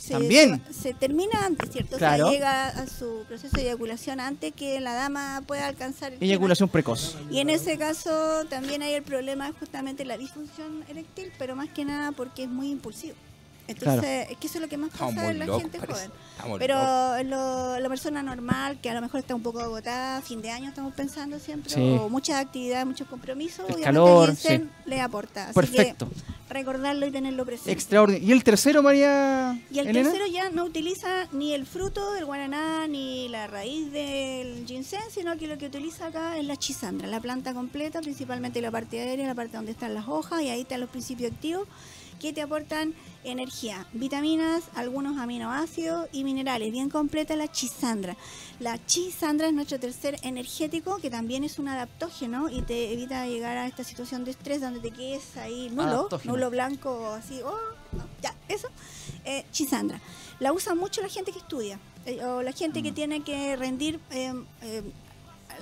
también. 0.09 0.61
Se, 0.71 0.93
termina 0.93 1.45
antes, 1.45 1.71
¿cierto? 1.71 1.97
Claro. 1.97 2.25
O 2.25 2.29
sea, 2.29 2.33
llega 2.33 2.67
a 2.67 2.87
su 2.87 3.23
proceso 3.27 3.55
de 3.55 3.63
eyaculación 3.63 4.19
antes 4.19 4.53
que 4.53 4.79
la 4.79 4.93
dama 4.93 5.41
pueda 5.47 5.67
alcanzar. 5.67 6.13
El 6.13 6.23
eyaculación 6.23 6.69
precoz. 6.69 7.17
Y 7.29 7.39
en 7.39 7.49
ese 7.49 7.77
caso 7.77 8.45
también 8.49 8.81
hay 8.81 8.93
el 8.93 9.03
problema 9.03 9.51
justamente 9.59 10.05
la 10.05 10.17
disfunción 10.17 10.83
eréctil, 10.89 11.31
pero 11.37 11.55
más 11.55 11.69
que 11.69 11.85
nada 11.85 12.11
porque 12.11 12.43
es 12.43 12.49
muy 12.49 12.69
impulsivo. 12.69 13.15
Entonces, 13.71 14.27
es 14.29 14.37
que 14.37 14.47
eso 14.47 14.57
es 14.57 14.61
lo 14.61 14.69
que 14.69 14.77
más 14.77 14.91
pasa 14.91 15.31
en 15.31 15.39
la 15.39 15.59
gente 15.59 15.79
joven. 15.79 16.11
Pero 16.59 16.77
la 17.79 17.89
persona 17.89 18.23
normal, 18.23 18.79
que 18.81 18.89
a 18.89 18.93
lo 18.93 19.01
mejor 19.01 19.19
está 19.19 19.35
un 19.35 19.43
poco 19.43 19.59
agotada, 19.59 20.21
fin 20.21 20.41
de 20.41 20.51
año 20.51 20.69
estamos 20.69 20.93
pensando 20.93 21.39
siempre, 21.39 21.73
o 21.97 22.09
muchas 22.09 22.37
actividades, 22.37 22.85
muchos 22.85 23.07
compromisos, 23.07 23.69
el 23.69 23.81
calor, 23.81 24.33
le 24.85 25.01
aporta. 25.01 25.45
Así 25.45 25.53
Perfecto. 25.53 26.09
Que 26.09 26.53
recordarlo 26.53 27.05
y 27.07 27.11
tenerlo 27.11 27.45
presente. 27.45 27.71
Extraordinario. 27.71 28.27
¿Y 28.27 28.31
el 28.33 28.43
tercero, 28.43 28.83
María? 28.83 29.57
Y 29.71 29.79
el 29.79 29.91
tercero 29.93 30.25
ya 30.27 30.49
no 30.49 30.65
utiliza 30.65 31.27
ni 31.31 31.53
el 31.53 31.65
fruto 31.65 32.11
del 32.11 32.25
guaraná 32.25 32.87
ni 32.87 33.29
la 33.29 33.47
raíz 33.47 33.89
del 33.91 34.65
ginseng, 34.65 35.09
sino 35.09 35.37
que 35.37 35.47
lo 35.47 35.57
que 35.57 35.67
utiliza 35.67 36.07
acá 36.07 36.37
es 36.37 36.45
la 36.45 36.57
chisandra, 36.57 37.07
la 37.07 37.21
planta 37.21 37.53
completa, 37.53 38.01
principalmente 38.01 38.59
la 38.61 38.69
parte 38.69 38.99
aérea, 38.99 39.27
la 39.27 39.35
parte 39.35 39.55
donde 39.55 39.71
están 39.71 39.93
las 39.93 40.09
hojas, 40.09 40.41
y 40.41 40.49
ahí 40.49 40.61
están 40.61 40.81
los 40.81 40.89
principios 40.89 41.31
activos 41.31 41.69
que 42.21 42.31
te 42.33 42.41
aportan 42.43 42.93
energía, 43.23 43.87
vitaminas, 43.93 44.63
algunos 44.75 45.17
aminoácidos 45.17 46.07
y 46.11 46.23
minerales. 46.23 46.71
Bien 46.71 46.87
completa 46.87 47.35
la 47.35 47.51
chisandra. 47.51 48.15
La 48.59 48.83
chisandra 48.85 49.47
es 49.47 49.53
nuestro 49.53 49.79
tercer 49.79 50.17
energético, 50.21 50.97
que 50.97 51.09
también 51.09 51.43
es 51.43 51.57
un 51.57 51.67
adaptógeno 51.67 52.47
y 52.47 52.61
te 52.61 52.93
evita 52.93 53.25
llegar 53.25 53.57
a 53.57 53.65
esta 53.65 53.83
situación 53.83 54.23
de 54.23 54.31
estrés 54.31 54.61
donde 54.61 54.79
te 54.79 54.91
quedes 54.91 55.35
ahí 55.37 55.71
nulo, 55.71 56.09
nulo 56.23 56.51
blanco, 56.51 57.07
así, 57.07 57.41
oh, 57.43 57.57
ya, 58.21 58.35
eso. 58.47 58.67
Eh, 59.25 59.43
chisandra. 59.51 59.99
La 60.39 60.53
usa 60.53 60.75
mucho 60.75 61.01
la 61.01 61.09
gente 61.09 61.31
que 61.31 61.39
estudia 61.39 61.79
eh, 62.05 62.23
o 62.23 62.43
la 62.43 62.51
gente 62.51 62.83
que 62.83 62.91
mm. 62.91 62.95
tiene 62.95 63.23
que 63.23 63.55
rendir 63.55 63.99
eh, 64.11 64.33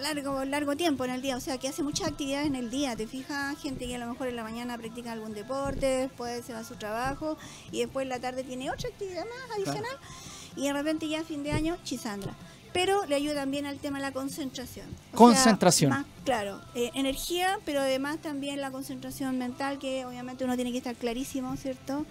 largo, 0.01 0.45
largo 0.45 0.75
tiempo 0.75 1.05
en 1.05 1.11
el 1.11 1.21
día, 1.21 1.37
o 1.37 1.39
sea, 1.39 1.57
que 1.57 1.67
hace 1.67 1.83
muchas 1.83 2.07
actividades 2.07 2.47
en 2.47 2.55
el 2.55 2.69
día, 2.69 2.95
¿te 2.95 3.07
fijas? 3.07 3.57
Gente 3.59 3.87
que 3.87 3.95
a 3.95 3.99
lo 3.99 4.07
mejor 4.07 4.27
en 4.27 4.35
la 4.35 4.43
mañana 4.43 4.77
practica 4.77 5.11
algún 5.11 5.33
deporte, 5.33 5.85
después 5.85 6.45
se 6.45 6.53
va 6.53 6.59
a 6.59 6.63
su 6.63 6.75
trabajo 6.75 7.37
y 7.71 7.79
después 7.79 8.03
en 8.03 8.09
la 8.09 8.19
tarde 8.19 8.43
tiene 8.43 8.71
otra 8.71 8.89
actividad 8.89 9.25
más 9.25 9.57
adicional 9.57 9.97
y 10.55 10.67
de 10.67 10.73
repente 10.73 11.07
ya 11.07 11.21
a 11.21 11.23
fin 11.23 11.43
de 11.43 11.51
año, 11.51 11.77
chisandra. 11.83 12.33
Pero 12.73 13.05
le 13.07 13.15
ayuda 13.15 13.35
también 13.35 13.65
al 13.65 13.79
tema 13.79 13.97
de 13.97 14.03
la 14.03 14.11
concentración. 14.11 14.85
concentración. 15.15 16.05
claro, 16.23 16.61
eh, 16.75 16.91
energía, 16.93 17.59
pero 17.65 17.81
además 17.81 18.19
también 18.21 18.61
la 18.61 18.69
concentración 18.69 19.37
mental, 19.39 19.79
que 19.79 20.05
obviamente 20.05 20.43
uno 20.43 20.55
tiene 20.55 20.71
que 20.71 20.77
estar 20.77 20.95
clarísimo, 20.95 21.55
¿cierto? 21.57 22.05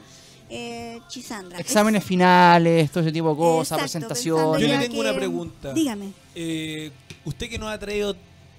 Eh, 0.50 1.00
Chisandra. 1.08 1.58
Exámenes 1.58 2.02
finales, 2.02 2.90
todo 2.90 3.02
ese 3.02 3.12
tipo 3.12 3.30
de 3.30 3.36
cosas, 3.36 3.78
presentaciones. 3.78 4.62
Yo 4.62 4.66
le 4.66 4.88
tengo 4.88 5.00
una 5.00 5.14
pregunta. 5.14 5.72
Dígame. 5.72 6.12
Eh, 6.34 6.90
usted 7.24 7.48
que 7.48 7.58
nos 7.58 7.70
ha 7.70 7.78
traído 7.78 8.16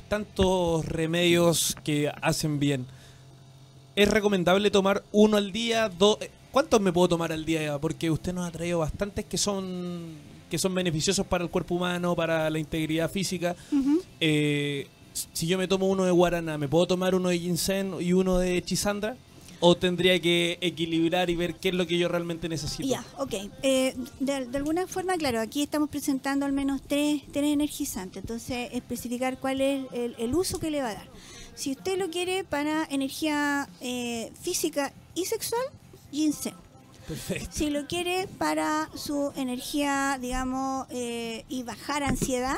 tantos 0.07 0.85
remedios 0.85 1.75
que 1.83 2.11
hacen 2.21 2.59
bien, 2.59 2.85
¿es 3.95 4.09
recomendable 4.09 4.71
tomar 4.71 5.03
uno 5.11 5.37
al 5.37 5.51
día? 5.51 5.89
Dos, 5.89 6.17
¿Cuántos 6.51 6.81
me 6.81 6.91
puedo 6.91 7.09
tomar 7.09 7.31
al 7.31 7.45
día? 7.45 7.77
Porque 7.79 8.09
usted 8.09 8.33
nos 8.33 8.47
ha 8.47 8.51
traído 8.51 8.79
bastantes 8.79 9.25
que 9.25 9.37
son 9.37 10.29
que 10.49 10.57
son 10.57 10.73
beneficiosos 10.73 11.27
para 11.27 11.43
el 11.43 11.49
cuerpo 11.51 11.75
humano, 11.75 12.15
para 12.15 12.49
la 12.49 12.57
integridad 12.57 13.11
física. 13.11 13.55
Eh, 14.19 14.87
si 15.31 15.45
yo 15.45 15.59
me 15.59 15.67
tomo 15.67 15.87
uno 15.87 16.05
de 16.05 16.11
guaraná, 16.11 16.57
¿me 16.57 16.67
puedo 16.67 16.87
tomar 16.87 17.13
uno 17.13 17.29
de 17.29 17.37
ginseng 17.37 18.01
y 18.01 18.13
uno 18.13 18.39
de 18.39 18.59
chisandra? 18.63 19.15
¿O 19.61 19.75
tendría 19.75 20.19
que 20.21 20.57
equilibrar 20.61 21.29
y 21.29 21.35
ver 21.35 21.55
qué 21.55 21.69
es 21.69 21.75
lo 21.75 21.85
que 21.85 21.97
yo 21.97 22.07
realmente 22.07 22.47
necesito? 22.47 22.87
Ya, 22.87 23.03
ok. 23.17 23.33
Eh, 23.61 23.95
de, 24.19 24.33
alguna 24.55 24.87
forma, 24.87 25.17
claro, 25.17 25.41
aquí 25.41 25.61
estamos 25.61 25.89
presentando 25.89 26.45
al 26.45 26.53
menos 26.53 26.81
tres, 26.81 27.23
tres 27.31 27.51
energizantes. 27.51 28.23
Entonces, 28.23 28.69
especificar 28.71 29.37
cuál 29.37 29.61
es 29.61 29.85
el, 29.91 30.33
uso 30.33 30.59
que 30.59 30.71
le 30.71 30.81
va 30.81 30.89
a 30.89 30.93
dar. 30.93 31.07
Si 31.55 31.71
usted 31.71 31.97
lo 31.97 32.09
quiere 32.09 32.45
para 32.45 32.85
energía 32.89 33.67
eh, 33.81 34.31
física 34.41 34.93
y 35.13 35.25
sexual, 35.25 35.61
ginseng. 36.11 36.55
Perfecto. 37.05 37.49
Si 37.51 37.69
lo 37.69 37.87
quiere 37.87 38.27
para 38.37 38.89
su 38.95 39.33
energía, 39.35 40.17
digamos, 40.21 40.87
eh, 40.91 41.43
y 41.49 41.63
bajar 41.63 42.03
ansiedad, 42.03 42.57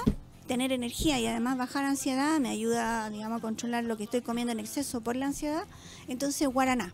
tener 0.52 0.74
energía 0.74 1.18
y 1.18 1.26
además 1.28 1.58
bajar 1.58 1.86
ansiedad, 1.86 2.38
me 2.42 2.50
ayuda, 2.50 3.10
digamos, 3.10 3.38
a 3.38 3.42
controlar 3.42 3.86
lo 3.86 3.96
que 3.96 4.04
estoy 4.04 4.20
comiendo 4.20 4.52
en 4.52 4.60
exceso 4.60 5.00
por 5.00 5.16
la 5.16 5.28
ansiedad, 5.28 5.64
entonces 6.10 6.46
guaraná. 6.50 6.94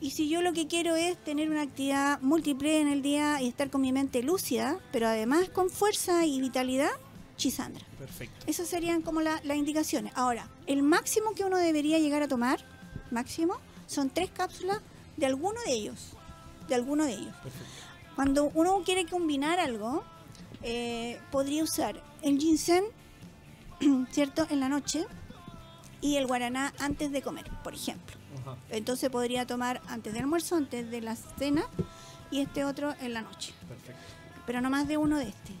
Y 0.00 0.12
si 0.12 0.28
yo 0.28 0.42
lo 0.42 0.52
que 0.52 0.68
quiero 0.68 0.94
es 0.94 1.18
tener 1.24 1.50
una 1.50 1.62
actividad 1.62 2.20
múltiple 2.20 2.80
en 2.80 2.86
el 2.86 3.02
día 3.02 3.42
y 3.42 3.48
estar 3.48 3.68
con 3.68 3.80
mi 3.80 3.90
mente 3.90 4.22
lúcida, 4.22 4.78
pero 4.92 5.08
además 5.08 5.48
con 5.48 5.70
fuerza 5.70 6.24
y 6.24 6.40
vitalidad, 6.40 6.92
chisandra. 7.36 7.84
Perfecto. 7.98 8.46
Esas 8.46 8.68
serían 8.68 9.02
como 9.02 9.22
las 9.22 9.44
indicaciones. 9.56 10.12
Ahora, 10.14 10.48
el 10.68 10.84
máximo 10.84 11.32
que 11.34 11.42
uno 11.42 11.56
debería 11.56 11.98
llegar 11.98 12.22
a 12.22 12.28
tomar, 12.28 12.60
máximo, 13.10 13.56
son 13.88 14.08
tres 14.08 14.30
cápsulas 14.30 14.78
de 15.16 15.26
alguno 15.26 15.58
de 15.66 15.72
ellos. 15.72 16.10
De 16.68 16.76
alguno 16.76 17.06
de 17.06 17.14
ellos. 17.14 17.34
Cuando 18.14 18.52
uno 18.54 18.82
quiere 18.84 19.04
combinar 19.04 19.58
algo, 19.58 20.04
eh, 20.62 21.18
podría 21.32 21.64
usar 21.64 22.00
el 22.24 22.38
ginseng, 22.38 22.84
¿cierto? 24.10 24.46
En 24.50 24.60
la 24.60 24.68
noche 24.68 25.04
y 26.00 26.16
el 26.16 26.26
guaraná 26.26 26.72
antes 26.78 27.12
de 27.12 27.22
comer, 27.22 27.44
por 27.62 27.74
ejemplo. 27.74 28.16
Entonces 28.70 29.08
podría 29.10 29.46
tomar 29.46 29.80
antes 29.88 30.12
del 30.12 30.22
almuerzo, 30.22 30.56
antes 30.56 30.90
de 30.90 31.00
la 31.00 31.16
cena 31.16 31.64
y 32.30 32.40
este 32.40 32.64
otro 32.64 32.94
en 33.00 33.14
la 33.14 33.22
noche. 33.22 33.54
Perfecto. 33.68 34.00
Pero 34.46 34.60
no 34.60 34.68
más 34.70 34.88
de 34.88 34.96
uno 34.96 35.18
de 35.18 35.28
este, 35.28 35.52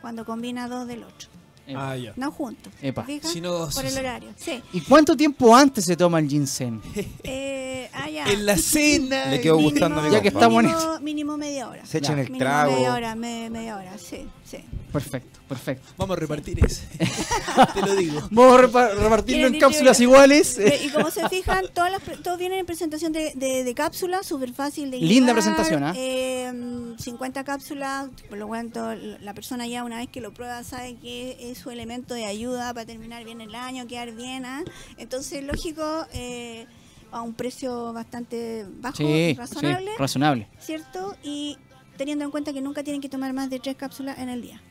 cuando 0.00 0.24
combina 0.24 0.68
dos 0.68 0.86
del 0.86 1.04
otro. 1.04 1.28
Ah, 1.74 1.96
ya. 1.96 2.12
No 2.16 2.30
juntos. 2.32 2.72
por 2.94 3.84
el 3.84 3.98
horario. 3.98 4.30
Sí. 4.36 4.62
¿Y 4.72 4.80
cuánto 4.80 5.16
tiempo 5.16 5.54
antes 5.54 5.84
se 5.84 5.96
toma 5.96 6.18
el 6.18 6.28
ginseng? 6.28 6.80
eh, 7.24 7.90
ah, 7.92 8.08
ya. 8.08 8.26
En 8.26 8.46
la 8.46 8.56
cena. 8.56 9.26
Le 9.26 9.40
quedó 9.40 9.58
gustando 9.58 10.08
Ya 10.10 10.22
que 10.22 10.28
estamos 10.28 10.62
mínimo, 10.62 11.00
mínimo 11.00 11.36
media 11.36 11.68
hora. 11.68 11.84
Se 11.84 11.98
echan 11.98 12.18
el 12.18 12.36
trago. 12.38 12.72
Media 12.72 12.94
hora, 12.94 13.14
media 13.14 13.76
hora, 13.76 13.98
sí, 13.98 14.26
sí. 14.50 14.58
Perfecto, 14.92 15.40
perfecto. 15.46 15.86
Vamos 15.96 16.16
a 16.16 16.20
repartir 16.20 16.64
ese. 16.64 16.86
Te 17.74 17.80
lo 17.82 17.94
digo. 17.94 18.26
Vamos 18.30 18.74
a 18.74 18.88
repartirlo 18.94 19.48
en 19.48 19.58
cápsulas 19.58 20.00
iguales. 20.00 20.58
Y 20.82 20.88
como 20.88 21.10
se 21.10 21.28
fijan, 21.28 21.66
todas 21.74 21.92
las, 21.92 22.02
todos 22.22 22.38
vienen 22.38 22.60
en 22.60 22.66
presentación 22.66 23.12
de, 23.12 23.34
de, 23.34 23.74
cápsulas, 23.74 24.26
súper 24.26 24.52
fácil 24.52 24.90
de 24.90 24.98
Linda 24.98 25.32
presentación, 25.32 25.84
¿ah? 25.84 25.92
¿eh? 25.96 26.52
50 26.98 27.44
cápsulas, 27.44 28.08
por 28.28 28.38
lo 28.38 28.46
cuanto 28.46 28.94
la 28.94 29.34
persona 29.34 29.66
ya 29.66 29.84
una 29.84 29.98
vez 29.98 30.08
que 30.08 30.20
lo 30.20 30.32
prueba 30.32 30.64
sabe 30.64 30.96
que 30.96 31.36
es 31.50 31.58
su 31.58 31.70
elemento 31.70 32.14
de 32.14 32.24
ayuda 32.24 32.72
para 32.72 32.86
terminar 32.86 33.24
bien 33.24 33.40
el 33.40 33.54
año, 33.54 33.86
quedar 33.86 34.12
bien. 34.12 34.46
¿ah? 34.46 34.64
Entonces, 34.96 35.44
lógico, 35.44 36.06
eh, 36.12 36.66
a 37.10 37.22
un 37.22 37.34
precio 37.34 37.92
bastante 37.92 38.66
bajo, 38.80 39.02
razonable. 39.36 39.90
razonable. 39.98 40.48
¿Cierto? 40.60 41.16
Y 41.22 41.56
teniendo 41.98 42.24
en 42.24 42.30
cuenta 42.30 42.54
que 42.54 42.62
nunca 42.62 42.82
tienen 42.82 43.02
que 43.02 43.10
tomar 43.10 43.34
más 43.34 43.50
de 43.50 43.58
tres 43.58 43.76
cápsulas 43.76 44.18
en 44.18 44.30
el 44.30 44.40
día. 44.40 44.62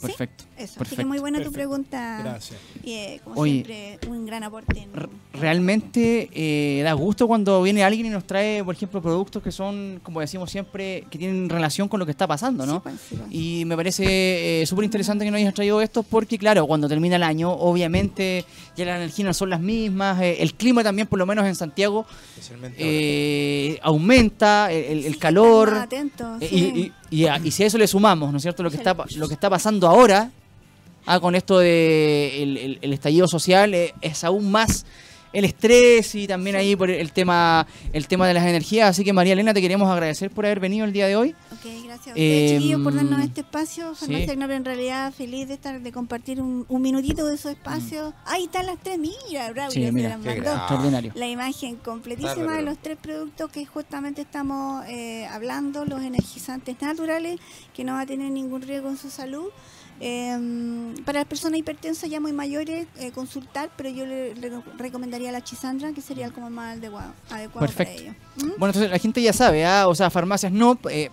Perfecto. 0.00 0.44
Eso. 0.58 0.82
Así 0.82 0.96
que 0.96 1.04
muy 1.04 1.18
buena 1.18 1.42
tu 1.42 1.52
pregunta. 1.52 2.20
Gracias. 2.22 2.60
Y 2.82 2.92
eh, 2.92 3.20
como 3.24 3.44
siempre, 3.44 3.98
un 4.08 4.26
gran 4.26 4.42
aporte. 4.42 4.88
realmente 5.32 6.28
eh, 6.32 6.82
da 6.82 6.92
gusto 6.92 7.26
cuando 7.26 7.62
viene 7.62 7.82
alguien 7.82 8.06
y 8.06 8.10
nos 8.10 8.26
trae, 8.26 8.62
por 8.62 8.74
ejemplo, 8.74 9.00
productos 9.00 9.42
que 9.42 9.52
son, 9.52 10.00
como 10.02 10.20
decimos 10.20 10.50
siempre, 10.50 11.06
que 11.10 11.18
tienen 11.18 11.48
relación 11.48 11.88
con 11.88 12.00
lo 12.00 12.06
que 12.06 12.12
está 12.12 12.26
pasando, 12.26 12.66
¿no? 12.66 12.82
Pues, 12.82 12.94
pues. 13.08 13.22
Y 13.30 13.64
me 13.64 13.76
parece 13.76 14.62
eh, 14.62 14.66
súper 14.66 14.84
interesante 14.84 15.24
que 15.24 15.30
nos 15.30 15.38
hayas 15.38 15.54
traído 15.54 15.80
esto 15.80 16.02
porque, 16.02 16.38
claro, 16.38 16.66
cuando 16.66 16.88
termina 16.88 17.16
el 17.16 17.22
año, 17.22 17.50
obviamente 17.50 18.44
ya 18.76 18.84
las 18.84 18.96
energías 18.96 19.26
no 19.26 19.34
son 19.34 19.50
las 19.50 19.60
mismas, 19.60 20.20
el 20.22 20.54
clima 20.54 20.82
también, 20.82 21.06
por 21.06 21.18
lo 21.18 21.26
menos 21.26 21.46
en 21.46 21.54
Santiago, 21.54 22.06
aumenta, 23.82 24.70
el, 24.70 25.18
calor. 25.18 25.74
Atentos, 25.74 26.42
y, 26.42 26.56
y, 26.56 26.92
si 27.10 27.26
a 27.26 27.66
eso 27.66 27.78
le 27.78 27.86
sumamos, 27.86 28.30
¿no 28.30 28.36
es 28.38 28.42
cierto?, 28.42 28.62
lo 28.62 28.70
que 28.70 28.76
está, 28.76 28.96
lo 29.16 29.28
que 29.28 29.34
está 29.34 29.50
pasando 29.50 29.88
ahora, 29.88 30.30
ah, 31.06 31.20
con 31.20 31.34
esto 31.34 31.58
de 31.58 32.78
el, 32.80 32.92
estallido 32.92 33.28
social, 33.28 33.74
eh, 33.74 33.94
es 34.00 34.24
aún 34.24 34.50
más 34.50 34.84
el 35.36 35.44
estrés 35.44 36.14
y 36.14 36.26
también 36.26 36.56
ahí 36.56 36.74
por 36.74 36.90
el 36.90 37.12
tema 37.12 37.66
el 37.92 38.08
tema 38.08 38.26
de 38.26 38.32
las 38.32 38.46
energías. 38.46 38.88
Así 38.88 39.04
que 39.04 39.12
María 39.12 39.34
Elena, 39.34 39.52
te 39.52 39.60
queremos 39.60 39.90
agradecer 39.90 40.30
por 40.30 40.46
haber 40.46 40.60
venido 40.60 40.86
el 40.86 40.94
día 40.94 41.06
de 41.06 41.14
hoy. 41.14 41.34
Ok, 41.52 41.64
gracias 41.84 42.06
a 42.06 42.10
ustedes, 42.10 42.52
chiquillos, 42.52 42.80
por 42.80 42.94
darnos 42.94 43.20
este 43.20 43.42
espacio. 43.42 43.94
Farmacia 43.94 44.34
sí. 44.34 44.40
en 44.40 44.64
realidad 44.64 45.12
feliz 45.12 45.46
de 45.46 45.54
estar 45.54 45.78
de 45.78 45.92
compartir 45.92 46.40
un, 46.40 46.64
minutito 46.80 47.26
de 47.26 47.34
esos 47.34 47.52
espacios. 47.52 48.14
Mm. 48.14 48.28
Ahí 48.28 48.44
están 48.44 48.64
las 48.64 48.78
tres, 48.82 48.98
mira, 48.98 49.52
Braulio, 49.52 49.88
sí, 49.88 49.92
mira, 49.92 50.14
extraordinario. 50.14 51.12
La 51.14 51.26
imagen 51.26 51.76
completísima 51.76 52.56
de 52.56 52.62
los 52.62 52.78
tres 52.78 52.96
productos 52.96 53.50
que 53.50 53.66
justamente 53.66 54.22
estamos 54.22 54.86
eh, 54.86 55.26
hablando, 55.26 55.84
los 55.84 56.00
energizantes 56.00 56.80
naturales, 56.80 57.40
que 57.74 57.84
no 57.84 57.92
va 57.92 58.00
a 58.00 58.06
tener 58.06 58.30
ningún 58.30 58.62
riesgo 58.62 58.88
en 58.88 58.96
su 58.96 59.10
salud. 59.10 59.50
Eh, 60.00 60.94
para 61.04 61.20
las 61.20 61.28
personas 61.28 61.58
hipertensas 61.58 62.10
ya 62.10 62.20
muy 62.20 62.32
mayores, 62.32 62.86
eh, 62.98 63.12
consultar, 63.12 63.70
pero 63.76 63.88
yo 63.88 64.04
le, 64.06 64.34
recomendaría 64.76 65.32
la 65.32 65.42
chisandra, 65.42 65.92
que 65.92 66.00
sería 66.00 66.30
como 66.30 66.50
más 66.50 66.76
adecuado, 66.76 67.12
adecuado 67.30 67.72
para 67.72 67.90
ellos. 67.90 68.14
¿Mm? 68.36 68.48
Bueno, 68.58 68.66
entonces 68.66 68.90
la 68.90 68.98
gente 68.98 69.22
ya 69.22 69.32
sabe, 69.32 69.64
¿ah? 69.64 69.88
o 69.88 69.94
sea, 69.94 70.10
farmacias 70.10 70.52
no, 70.52 70.78
eh, 70.90 71.10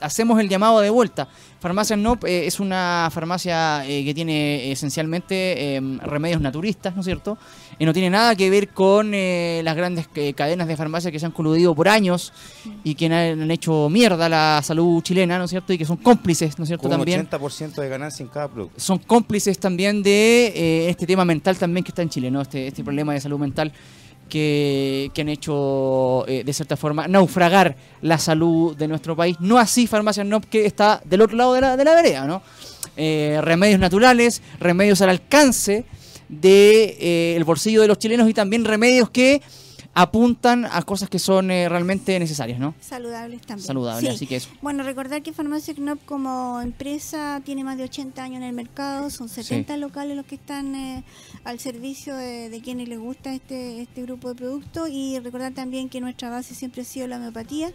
hacemos 0.00 0.40
el 0.40 0.48
llamado 0.48 0.80
de 0.80 0.90
vuelta. 0.90 1.28
Farmacia 1.60 1.96
NOP 1.96 2.24
eh, 2.24 2.46
es 2.46 2.58
una 2.58 3.08
farmacia 3.12 3.86
eh, 3.86 4.04
que 4.04 4.14
tiene 4.14 4.72
esencialmente 4.72 5.76
em, 5.76 5.98
remedios 6.00 6.40
naturistas, 6.40 6.94
¿no 6.94 7.00
es 7.00 7.06
cierto? 7.06 7.38
Y 7.80 7.84
no 7.84 7.92
tiene 7.92 8.10
nada 8.10 8.36
que 8.36 8.48
ver 8.48 8.68
con 8.68 9.12
eh, 9.14 9.62
las 9.64 9.74
grandes 9.74 10.06
cadenas 10.36 10.68
de 10.68 10.76
farmacia 10.76 11.10
que 11.10 11.18
se 11.18 11.26
han 11.26 11.32
coludido 11.32 11.74
por 11.74 11.88
años 11.88 12.32
y 12.84 12.94
que 12.94 13.06
han, 13.06 13.50
hecho 13.50 13.88
mierda 13.88 14.28
la 14.28 14.60
salud 14.62 15.02
chilena, 15.02 15.38
¿no 15.38 15.44
es 15.44 15.50
cierto? 15.50 15.72
Y 15.72 15.78
que 15.78 15.84
son 15.84 15.96
cómplices, 15.96 16.58
¿no 16.58 16.64
es 16.64 16.68
cierto? 16.68 16.88
también. 16.88 17.28
80% 17.28 17.74
de 17.74 17.88
ganancia 17.88 18.22
en 18.22 18.28
cada 18.28 18.46
producto. 18.46 18.78
Son 18.78 18.98
cómplices 18.98 19.58
también 19.58 20.02
de 20.02 20.88
este 20.88 21.06
tema 21.06 21.24
mental 21.24 21.56
también 21.56 21.82
que 21.82 21.90
está 21.90 22.02
en 22.02 22.10
Chile, 22.10 22.30
¿no? 22.30 22.42
Este, 22.42 22.68
este 22.68 22.84
problema 22.84 23.14
de 23.14 23.20
salud 23.20 23.38
mental 23.38 23.72
que, 24.30 25.10
han 25.18 25.28
hecho, 25.28 26.26
eh, 26.26 26.42
de 26.44 26.52
cierta 26.54 26.78
forma, 26.78 27.06
naufragar 27.08 27.76
la 28.00 28.16
salud 28.16 28.74
de 28.74 28.88
nuestro 28.88 29.14
país. 29.14 29.36
No 29.40 29.58
así 29.58 29.86
Farmacia 29.86 30.24
NOP, 30.24 30.44
que 30.44 30.64
está 30.64 31.02
del 31.04 31.20
otro 31.20 31.36
lado 31.36 31.52
de 31.52 31.60
la, 31.60 31.76
de 31.76 31.84
la 31.84 31.94
vereda, 31.94 32.26
¿no? 32.26 32.42
Eh, 32.96 33.38
remedios 33.42 33.78
naturales, 33.78 34.40
remedios 34.58 35.02
al 35.02 35.10
alcance 35.10 35.84
del 36.30 36.40
de, 36.40 36.96
eh, 37.00 37.36
el 37.36 37.44
bolsillo 37.44 37.82
de 37.82 37.88
los 37.88 37.98
chilenos 37.98 38.28
y 38.30 38.34
también 38.34 38.64
remedios 38.64 39.10
que 39.10 39.42
apuntan 39.92 40.66
a 40.66 40.82
cosas 40.82 41.08
que 41.08 41.18
son 41.18 41.50
eh, 41.50 41.68
realmente 41.68 42.18
necesarias, 42.18 42.60
¿no? 42.60 42.74
Saludables 42.80 43.40
también. 43.42 43.66
Saludables, 43.66 44.14
así 44.14 44.26
que 44.26 44.36
eso. 44.36 44.48
Bueno, 44.62 44.84
recordar 44.84 45.22
que 45.22 45.32
Farmacia 45.32 45.74
Knop 45.74 45.98
como 46.04 46.60
empresa 46.60 47.42
tiene 47.44 47.64
más 47.64 47.76
de 47.76 47.84
80 47.84 48.22
años 48.22 48.36
en 48.38 48.44
el 48.44 48.52
mercado, 48.52 49.10
son 49.10 49.28
70 49.28 49.76
locales 49.78 50.16
los 50.16 50.26
que 50.26 50.36
están 50.36 50.74
eh, 50.74 51.04
al 51.44 51.58
servicio 51.58 52.14
de, 52.14 52.60
quienes 52.62 52.88
les 52.88 52.98
gusta 52.98 53.34
este, 53.34 53.82
este 53.82 54.02
grupo 54.02 54.28
de 54.28 54.34
productos 54.36 54.88
y 54.90 55.18
recordar 55.18 55.52
también 55.52 55.88
que 55.88 56.00
nuestra 56.00 56.30
base 56.30 56.54
siempre 56.54 56.82
ha 56.82 56.84
sido 56.84 57.06
la 57.08 57.16
homeopatía. 57.16 57.72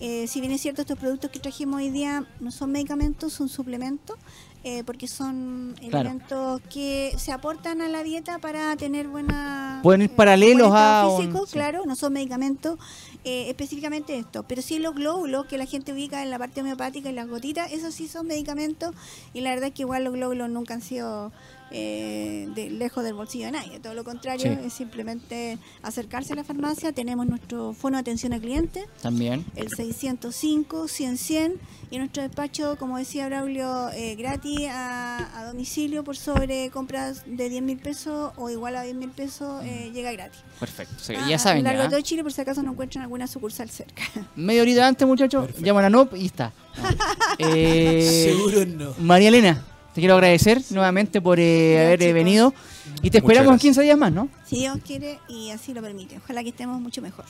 Eh, 0.00 0.26
si 0.26 0.40
bien 0.40 0.52
es 0.52 0.60
cierto, 0.60 0.82
estos 0.82 0.98
productos 0.98 1.30
que 1.30 1.38
trajimos 1.38 1.76
hoy 1.76 1.90
día 1.90 2.26
no 2.40 2.50
son 2.50 2.72
medicamentos, 2.72 3.32
son 3.32 3.48
suplementos. 3.48 4.18
Eh, 4.66 4.82
porque 4.82 5.08
son 5.08 5.74
elementos 5.82 6.62
que 6.72 7.12
se 7.18 7.32
aportan 7.32 7.82
a 7.82 7.88
la 7.88 8.02
dieta 8.02 8.38
para 8.38 8.74
tener 8.76 9.08
buena 9.08 9.80
pueden 9.82 10.00
ir 10.00 10.10
paralelos 10.16 10.72
a 10.74 11.06
físico, 11.18 11.44
claro, 11.52 11.84
no 11.84 11.94
son 11.94 12.14
medicamentos 12.14 12.78
eh, 13.24 13.50
específicamente 13.50 14.16
esto, 14.16 14.42
pero 14.44 14.62
sí 14.62 14.78
los 14.78 14.94
glóbulos 14.94 15.44
que 15.44 15.58
la 15.58 15.66
gente 15.66 15.92
ubica 15.92 16.22
en 16.22 16.30
la 16.30 16.38
parte 16.38 16.62
homeopática 16.62 17.10
y 17.10 17.12
las 17.12 17.28
gotitas, 17.28 17.70
esos 17.74 17.94
sí 17.94 18.08
son 18.08 18.26
medicamentos 18.26 18.94
y 19.34 19.42
la 19.42 19.50
verdad 19.50 19.68
es 19.68 19.74
que 19.74 19.82
igual 19.82 20.02
los 20.02 20.14
glóbulos 20.14 20.48
nunca 20.48 20.72
han 20.72 20.80
sido 20.80 21.30
eh, 21.76 22.48
de, 22.54 22.70
lejos 22.70 23.02
del 23.02 23.14
bolsillo 23.14 23.46
de 23.46 23.50
nadie. 23.52 23.80
Todo 23.80 23.94
lo 23.94 24.04
contrario, 24.04 24.52
es 24.52 24.72
simplemente 24.72 25.58
acercarse 25.82 26.32
a 26.32 26.36
la 26.36 26.44
farmacia. 26.44 26.92
Tenemos 26.92 27.26
nuestro 27.26 27.72
fono 27.72 27.96
de 27.96 28.02
atención 28.02 28.32
al 28.32 28.40
cliente. 28.40 28.86
También. 29.02 29.44
El 29.56 29.70
605 29.70 30.86
100 30.86 31.16
100 31.16 31.60
y 31.90 31.98
nuestro 31.98 32.22
despacho, 32.22 32.76
como 32.78 32.96
decía 32.96 33.26
Braulio, 33.26 33.90
eh, 33.90 34.14
gratis 34.14 34.68
a, 34.70 35.46
domicilio 35.48 36.04
por 36.04 36.16
sobre 36.16 36.70
compras 36.70 37.24
de 37.26 37.48
10 37.48 37.62
mil 37.62 37.78
pesos 37.78 38.32
o 38.36 38.50
igual 38.50 38.76
a 38.76 38.82
10 38.82 38.94
mil 38.94 39.10
pesos, 39.10 39.64
eh, 39.64 39.90
llega 39.92 40.12
gratis. 40.12 40.40
Perfecto. 40.60 40.94
ya 41.28 41.38
saben. 41.40 41.66
A 41.66 41.72
lo 41.72 41.78
largo 41.78 41.90
de 41.90 41.96
todo 41.96 42.00
Chile, 42.06 42.22
por 42.22 42.32
si 42.32 42.40
acaso 42.40 42.62
no 42.62 42.70
encuentran 42.70 43.02
alguna 43.02 43.26
sucursal 43.26 43.68
cerca. 43.68 44.04
Medio 44.36 44.62
horita 44.62 44.86
antes, 44.86 45.06
muchachos, 45.08 45.50
llaman 45.58 45.86
a 45.86 45.90
NOP 45.90 46.14
y 46.14 46.26
está. 46.26 46.52
Seguro 47.38 48.64
no. 48.64 48.94
María 49.00 49.28
Elena. 49.28 49.73
Te 49.94 50.00
quiero 50.00 50.14
agradecer 50.14 50.60
nuevamente 50.70 51.20
por 51.20 51.38
eh, 51.38 51.86
haber 51.86 52.02
eh, 52.02 52.12
venido 52.12 52.52
y 53.00 53.10
te 53.10 53.18
esperamos 53.18 53.52
en 53.52 53.58
15 53.60 53.82
días 53.82 53.96
más, 53.96 54.12
¿no? 54.12 54.28
Si 54.44 54.56
Dios 54.56 54.78
quiere 54.84 55.20
y 55.28 55.50
así 55.50 55.72
lo 55.72 55.80
permite. 55.82 56.18
Ojalá 56.18 56.42
que 56.42 56.48
estemos 56.48 56.80
mucho 56.80 57.00
mejor. 57.00 57.24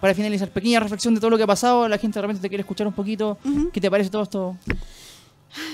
Para 0.00 0.14
finalizar, 0.14 0.50
pequeña 0.50 0.80
reflexión 0.80 1.14
de 1.14 1.20
todo 1.20 1.28
lo 1.28 1.36
que 1.36 1.42
ha 1.42 1.46
pasado. 1.46 1.86
La 1.86 1.98
gente 1.98 2.18
realmente 2.18 2.40
te 2.40 2.48
quiere 2.48 2.62
escuchar 2.62 2.86
un 2.86 2.94
poquito. 2.94 3.36
¿Qué 3.74 3.80
te 3.80 3.90
parece 3.90 4.08
todo 4.08 4.22
esto? 4.22 4.56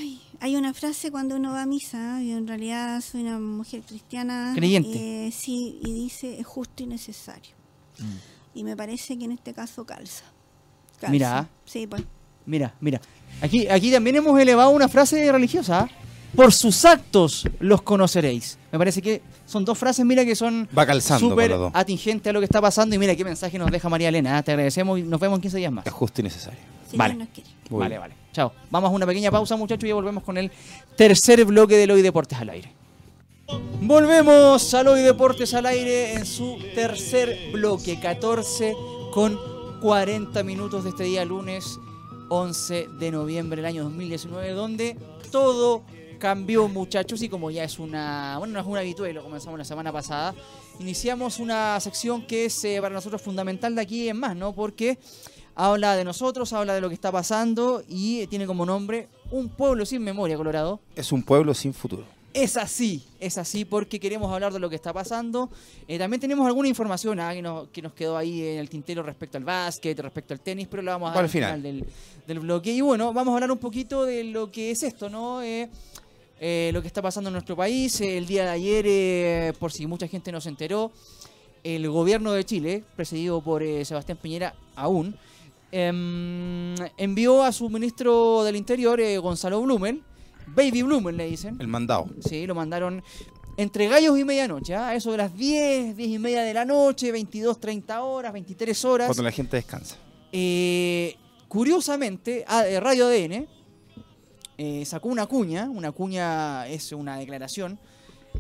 Ay, 0.00 0.20
hay 0.40 0.56
una 0.56 0.74
frase 0.74 1.12
cuando 1.12 1.36
uno 1.36 1.52
va 1.52 1.62
a 1.62 1.66
misa, 1.66 2.20
yo 2.20 2.36
en 2.36 2.48
realidad 2.48 3.00
soy 3.00 3.20
una 3.22 3.38
mujer 3.38 3.82
cristiana. 3.82 4.52
Creyente. 4.56 5.26
Eh, 5.26 5.30
sí, 5.30 5.78
y 5.84 5.92
dice 5.94 6.40
es 6.40 6.46
justo 6.46 6.82
y 6.82 6.86
necesario. 6.86 7.54
Mm. 7.98 8.58
Y 8.58 8.64
me 8.64 8.76
parece 8.76 9.16
que 9.16 9.24
en 9.24 9.32
este 9.32 9.54
caso 9.54 9.84
calza. 9.84 10.24
calza. 10.98 11.12
Mira. 11.12 11.48
Sí, 11.64 11.86
pues. 11.86 12.02
Mira, 12.46 12.74
mira. 12.80 13.00
Aquí, 13.40 13.66
aquí 13.68 13.90
también 13.90 14.16
hemos 14.16 14.38
elevado 14.38 14.70
una 14.70 14.88
frase 14.88 15.30
religiosa. 15.30 15.80
¿ah? 15.80 15.88
Por 16.34 16.52
sus 16.52 16.84
actos 16.84 17.44
los 17.60 17.82
conoceréis. 17.82 18.58
Me 18.70 18.78
parece 18.78 19.02
que 19.02 19.20
son 19.44 19.64
dos 19.64 19.76
frases, 19.76 20.04
mira, 20.06 20.24
que 20.24 20.34
son 20.34 20.68
súper 21.18 21.54
atingentes 21.74 22.30
a 22.30 22.32
lo 22.32 22.40
que 22.40 22.46
está 22.46 22.60
pasando. 22.60 22.94
Y 22.94 22.98
mira 22.98 23.14
qué 23.14 23.24
mensaje 23.24 23.58
nos 23.58 23.70
deja 23.70 23.88
María 23.88 24.08
Elena. 24.08 24.38
¿ah? 24.38 24.42
Te 24.42 24.52
agradecemos 24.52 24.98
y 24.98 25.02
nos 25.02 25.20
vemos 25.20 25.36
en 25.38 25.42
15 25.42 25.56
días 25.58 25.72
más. 25.72 25.86
Es 25.86 25.92
justo 25.92 26.20
y 26.20 26.24
necesario. 26.24 26.58
vale. 26.94 27.26
vale, 27.68 27.98
vale. 27.98 28.14
Chao. 28.32 28.52
Vamos 28.70 28.90
a 28.90 28.94
una 28.94 29.06
pequeña 29.06 29.30
pausa, 29.30 29.56
muchachos, 29.56 29.86
y 29.88 29.92
volvemos 29.92 30.22
con 30.22 30.38
el 30.38 30.50
tercer 30.96 31.44
bloque 31.44 31.76
de 31.76 31.92
Hoy 31.92 32.00
Deportes 32.00 32.38
al 32.38 32.48
aire. 32.48 32.72
Volvemos 33.82 34.72
a 34.72 34.80
Hoy 34.80 35.02
Deportes 35.02 35.52
al 35.52 35.66
aire 35.66 36.14
en 36.14 36.24
su 36.24 36.58
tercer 36.74 37.50
bloque, 37.52 38.00
14 38.00 38.74
con 39.12 39.38
40 39.82 40.42
minutos 40.44 40.84
de 40.84 40.90
este 40.90 41.04
día 41.04 41.24
lunes 41.26 41.78
11 42.34 42.88
de 42.98 43.10
noviembre 43.10 43.56
del 43.56 43.66
año 43.66 43.84
2019, 43.84 44.52
donde 44.52 44.96
todo 45.30 45.82
cambió, 46.18 46.66
muchachos, 46.66 47.20
y 47.20 47.28
como 47.28 47.50
ya 47.50 47.62
es 47.62 47.78
una, 47.78 48.36
bueno, 48.38 48.54
no 48.54 48.60
es 48.60 48.66
un 48.66 48.78
habitual, 48.78 49.12
lo 49.12 49.22
comenzamos 49.22 49.58
la 49.58 49.66
semana 49.66 49.92
pasada, 49.92 50.34
iniciamos 50.80 51.38
una 51.40 51.78
sección 51.80 52.26
que 52.26 52.46
es 52.46 52.64
eh, 52.64 52.78
para 52.80 52.94
nosotros 52.94 53.20
fundamental 53.20 53.74
de 53.74 53.82
aquí 53.82 54.08
en 54.08 54.16
más, 54.18 54.34
¿no? 54.34 54.54
Porque 54.54 54.98
habla 55.54 55.94
de 55.94 56.04
nosotros, 56.04 56.54
habla 56.54 56.74
de 56.74 56.80
lo 56.80 56.88
que 56.88 56.94
está 56.94 57.12
pasando 57.12 57.82
y 57.86 58.26
tiene 58.28 58.46
como 58.46 58.64
nombre 58.64 59.08
Un 59.30 59.50
pueblo 59.50 59.84
sin 59.84 60.02
memoria, 60.02 60.38
Colorado. 60.38 60.80
Es 60.96 61.12
un 61.12 61.22
pueblo 61.22 61.52
sin 61.52 61.74
futuro. 61.74 62.04
Es 62.34 62.56
así, 62.56 63.04
es 63.20 63.36
así 63.36 63.66
porque 63.66 64.00
queremos 64.00 64.32
hablar 64.32 64.54
de 64.54 64.58
lo 64.58 64.70
que 64.70 64.76
está 64.76 64.92
pasando. 64.92 65.50
Eh, 65.86 65.98
también 65.98 66.18
tenemos 66.18 66.46
alguna 66.46 66.66
información 66.66 67.20
ah, 67.20 67.34
que, 67.34 67.42
nos, 67.42 67.68
que, 67.68 67.82
nos, 67.82 67.92
quedó 67.92 68.16
ahí 68.16 68.42
en 68.42 68.58
el 68.58 68.70
tintero 68.70 69.02
respecto 69.02 69.36
al 69.36 69.44
básquet, 69.44 69.98
respecto 70.00 70.32
al 70.32 70.40
tenis, 70.40 70.66
pero 70.70 70.82
la 70.82 70.92
vamos 70.92 71.10
a 71.10 71.14
dar 71.14 71.24
al 71.24 71.30
final, 71.30 71.62
del, 71.62 71.84
del, 72.26 72.40
bloque. 72.40 72.72
Y 72.72 72.80
bueno, 72.80 73.12
vamos 73.12 73.32
a 73.32 73.34
hablar 73.34 73.52
un 73.52 73.58
poquito 73.58 74.06
de 74.06 74.24
lo 74.24 74.50
que 74.50 74.70
es 74.70 74.82
esto, 74.82 75.10
¿no? 75.10 75.42
Eh, 75.42 75.68
eh, 76.40 76.70
lo 76.72 76.80
que 76.80 76.88
está 76.88 77.02
pasando 77.02 77.28
en 77.28 77.34
nuestro 77.34 77.54
país. 77.54 78.00
el 78.00 78.26
día 78.26 78.44
de 78.44 78.50
ayer, 78.50 79.54
por 79.56 79.70
si 79.70 79.86
mucha 79.86 80.08
gente 80.08 80.32
no 80.32 80.40
se 80.40 80.48
enteró, 80.48 80.90
el 81.62 81.88
gobierno 81.90 82.32
de 82.32 82.44
Chile, 82.44 82.82
presidido 82.96 83.42
por 83.42 83.62
Sebastián 83.84 84.18
Piñera 84.20 84.54
aún, 84.74 85.14
em, 85.70 86.74
envió 86.96 87.42
a 87.42 87.52
su 87.52 87.68
ministro 87.68 88.42
del 88.42 88.56
Interior, 88.56 89.00
Gonzalo 89.20 89.60
Blumel, 89.60 90.02
Baby 90.54 90.82
Bloomer 90.82 91.14
le 91.14 91.26
dicen. 91.26 91.56
El 91.60 91.68
mandado. 91.68 92.08
Sí, 92.20 92.46
lo 92.46 92.54
mandaron 92.54 93.02
entre 93.56 93.88
gallos 93.88 94.18
y 94.18 94.24
medianoche, 94.24 94.74
¿ah? 94.74 94.94
eso 94.94 95.10
de 95.10 95.18
las 95.18 95.36
10, 95.36 95.96
10 95.96 96.08
y 96.10 96.18
media 96.18 96.42
de 96.42 96.54
la 96.54 96.64
noche, 96.64 97.12
22, 97.12 97.60
30 97.60 98.02
horas, 98.02 98.32
23 98.32 98.84
horas. 98.84 99.06
Cuando 99.08 99.22
la 99.22 99.30
gente 99.30 99.56
descansa. 99.56 99.96
Eh, 100.32 101.16
curiosamente, 101.48 102.44
ah, 102.48 102.64
Radio 102.80 103.06
ADN 103.06 103.46
eh, 104.58 104.84
sacó 104.84 105.08
una 105.08 105.26
cuña, 105.26 105.68
una 105.68 105.92
cuña 105.92 106.66
es 106.66 106.92
una 106.92 107.18
declaración 107.18 107.78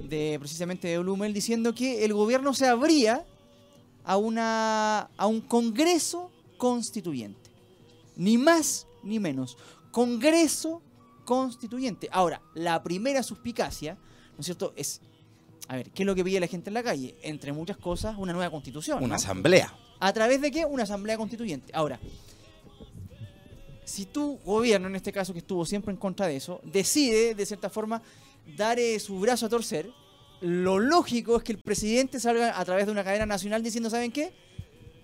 de 0.02 0.36
precisamente 0.38 0.88
de 0.88 0.98
Blumel 0.98 1.34
diciendo 1.34 1.74
que 1.74 2.04
el 2.04 2.14
gobierno 2.14 2.54
se 2.54 2.66
abría 2.66 3.26
a, 4.04 4.16
una, 4.16 5.10
a 5.16 5.26
un 5.26 5.40
congreso 5.40 6.30
constituyente. 6.56 7.50
Ni 8.16 8.38
más 8.38 8.86
ni 9.02 9.18
menos. 9.18 9.56
Congreso 9.90 10.80
constituyente. 11.24 12.08
Ahora, 12.12 12.42
la 12.54 12.82
primera 12.82 13.22
suspicacia, 13.22 13.94
¿no 13.94 14.40
es 14.40 14.46
cierto?, 14.46 14.72
es, 14.76 15.00
a 15.68 15.76
ver, 15.76 15.90
¿qué 15.90 16.02
es 16.02 16.06
lo 16.06 16.14
que 16.14 16.24
pide 16.24 16.40
la 16.40 16.46
gente 16.46 16.70
en 16.70 16.74
la 16.74 16.82
calle? 16.82 17.16
Entre 17.22 17.52
muchas 17.52 17.76
cosas, 17.76 18.16
una 18.18 18.32
nueva 18.32 18.50
constitución. 18.50 19.02
Una 19.02 19.16
asamblea. 19.16 19.74
¿A 20.00 20.12
través 20.12 20.40
de 20.40 20.50
qué? 20.50 20.64
Una 20.64 20.82
asamblea 20.82 21.16
constituyente. 21.16 21.72
Ahora, 21.74 22.00
si 23.84 24.06
tu 24.06 24.38
gobierno, 24.44 24.88
en 24.88 24.96
este 24.96 25.12
caso 25.12 25.32
que 25.32 25.40
estuvo 25.40 25.64
siempre 25.64 25.92
en 25.92 25.98
contra 25.98 26.26
de 26.26 26.36
eso, 26.36 26.60
decide, 26.64 27.34
de 27.34 27.46
cierta 27.46 27.70
forma, 27.70 28.02
dar 28.56 28.78
eh, 28.78 28.98
su 28.98 29.18
brazo 29.20 29.46
a 29.46 29.48
torcer, 29.48 29.90
lo 30.40 30.78
lógico 30.78 31.36
es 31.36 31.44
que 31.44 31.52
el 31.52 31.58
presidente 31.58 32.18
salga 32.18 32.58
a 32.58 32.64
través 32.64 32.86
de 32.86 32.92
una 32.92 33.04
cadena 33.04 33.26
nacional 33.26 33.62
diciendo, 33.62 33.90
¿saben 33.90 34.10
qué? 34.10 34.32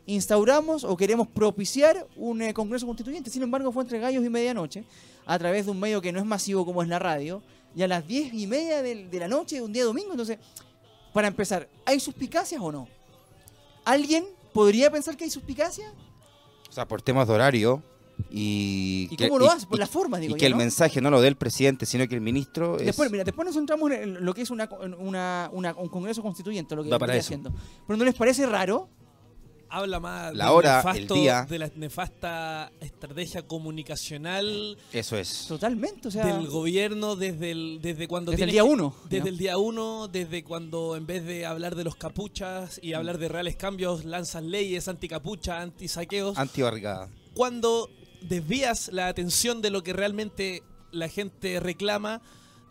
Instauramos 0.09 0.85
o 0.85 0.97
queremos 0.97 1.29
propiciar 1.29 2.07
un 2.17 2.41
eh, 2.41 2.55
Congreso 2.55 2.87
Constituyente. 2.87 3.31
Sin 3.31 3.43
embargo, 3.43 3.71
fue 3.71 3.83
entre 3.83 4.01
gallos 4.01 4.25
y 4.25 4.31
medianoche, 4.31 4.85
a 5.27 5.39
través 5.39 5.67
de 5.67 5.71
un 5.71 5.79
medio 5.79 6.01
que 6.01 6.13
no 6.13 6.19
es 6.19 6.25
masivo 6.25 6.65
como 6.65 6.83
es 6.83 6.89
la 6.89 6.99
radio, 6.99 7.43
y 7.77 7.83
a 7.83 7.89
las 7.89 8.07
diez 8.07 8.33
y 8.33 8.47
media 8.47 8.83
de, 8.83 9.07
la 9.13 9.29
noche 9.29 9.57
de 9.57 9.63
un 9.63 9.73
día 9.73 9.85
domingo. 9.85 10.11
Entonces, 10.13 10.39
para 11.13 11.29
empezar, 11.29 11.69
¿hay 11.85 12.01
suspicacias 12.01 12.61
o 12.61 12.73
no? 12.73 12.89
¿Alguien 13.85 14.25
podría 14.55 14.91
pensar 14.91 15.15
que 15.15 15.25
hay 15.25 15.31
suspicacias? 15.31 15.93
O 16.69 16.73
sea, 16.73 16.89
por 16.89 17.03
temas 17.03 17.29
de 17.29 17.35
horario 17.35 17.83
y... 18.31 19.09
¿Y 19.11 19.29
cómo 19.29 19.39
lo 19.39 19.51
hace? 19.51 19.67
Por 19.67 19.79
las 19.79 19.91
formas, 19.91 20.23
digo 20.23 20.37
Y 20.37 20.39
que 20.39 20.47
el 20.47 20.57
mensaje 20.57 21.03
no 21.03 21.11
lo 21.11 21.21
dé 21.21 21.29
el 21.29 21.37
presidente, 21.37 21.85
sino 21.85 22.09
que 22.09 22.15
el 22.15 22.23
ministro... 22.23 22.79
Después, 22.79 23.11
mira, 23.11 23.25
después 23.25 23.45
nos 23.45 23.55
centramos 23.55 23.91
en 23.91 24.25
lo 24.25 24.33
que 24.33 24.41
es 24.41 24.51
una, 24.51 25.51
un 25.53 25.89
Congreso 25.91 26.23
Constituyente, 26.23 26.75
lo 26.75 26.83
que 26.83 26.91
está 26.91 27.13
haciendo. 27.13 27.53
Pero 27.87 27.99
¿no 27.99 28.07
les 28.07 28.15
parece 28.15 28.47
raro 28.47 28.89
habla 29.71 30.01
más 30.01 30.35
la 30.35 30.53
hora, 30.53 30.83
el 30.95 31.07
día. 31.07 31.47
de 31.49 31.59
la 31.59 31.71
nefasta 31.77 32.73
estrategia 32.81 33.43
comunicacional. 33.43 34.77
Eso 34.93 35.17
es. 35.17 35.47
Totalmente, 35.47 36.09
o 36.09 36.11
sea. 36.11 36.27
Del 36.27 36.47
gobierno 36.47 37.17
desde 37.17 37.51
el, 37.51 37.81
desde 37.83 38.09
cuando. 38.09 38.31
Desde 38.31 38.45
el 38.45 38.51
día 38.51 38.65
uno. 38.65 38.95
Desde 39.09 39.29
el 39.29 39.39
día 39.39 39.59
uno, 39.59 40.09
desde 40.09 40.45
cuando 40.45 40.97
en 40.97 41.07
vez 41.07 41.25
de 41.25 41.47
hablar 41.47 41.75
de 41.75 41.85
los 41.85 41.97
capuchas 41.97 42.81
y 42.83 42.93
hablar 42.93 43.19
de 43.19 43.29
reales 43.29 43.57
cambios, 43.57 44.05
lanzan 44.05 44.51
leyes 44.51 44.89
anti-capucha, 44.89 45.61
anti-saqueos. 45.61 46.39
Anti-barricada. 46.39 47.09
Cuando 47.35 47.91
desvías 48.23 48.91
la 48.93 49.09
atención 49.09 49.63
de 49.63 49.71
lo 49.71 49.83
que 49.83 49.93
realmente 49.93 50.63
la 50.91 51.09
gente 51.09 51.61
reclama, 51.61 52.21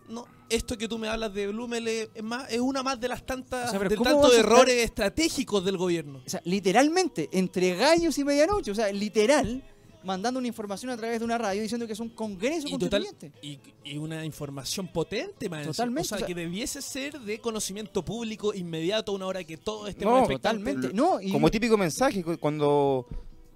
no, 0.10 0.26
esto 0.50 0.78
que 0.78 0.88
tú 0.88 0.98
me 0.98 1.08
hablas 1.08 1.34
de 1.34 1.48
Blumel 1.48 1.88
es, 1.88 2.10
más, 2.24 2.52
es 2.52 2.60
una 2.60 2.84
más 2.84 3.00
de 3.00 3.08
las 3.08 3.26
tantas 3.26 3.72
de 3.72 3.98
tantos 3.98 4.36
errores 4.36 4.84
estratégicos 4.84 5.64
del 5.66 5.78
gobierno. 5.78 6.22
O 6.26 6.30
sea, 6.30 6.42
literalmente, 6.46 7.30
entre 7.32 7.76
gallos 7.76 8.18
y 8.18 8.24
medianoche, 8.24 8.72
o 8.72 8.76
sea, 8.76 8.92
literal, 8.92 9.64
mandando 10.04 10.40
una 10.40 10.48
información 10.48 10.92
a 10.92 10.98
través 10.98 11.20
de 11.20 11.26
una 11.26 11.38
radio 11.38 11.62
diciendo 11.62 11.86
que 11.86 11.94
es 11.94 12.00
un 12.00 12.10
congreso 12.10 12.70
constituyente. 12.70 13.32
y, 13.42 13.98
una 13.98 14.24
información 14.26 14.88
potente, 14.88 15.50
más 15.50 15.66
Totalmente. 15.66 16.16
O 16.16 16.18
sea, 16.18 16.28
que 16.28 16.36
debiese 16.36 16.82
ser 16.82 17.20
de 17.20 17.40
conocimiento 17.40 18.04
público 18.04 18.54
inmediato 18.54 19.12
a 19.12 19.16
una 19.16 19.28
hora 19.28 19.44
que 19.44 19.58
todo 19.58 19.88
esté 19.88 20.06
no, 20.06 20.28
Totalmente. 20.28 20.92
No, 20.94 21.20
Como 21.32 21.52
típico 21.52 21.78
mensaje, 21.78 22.24
cuando 22.40 23.08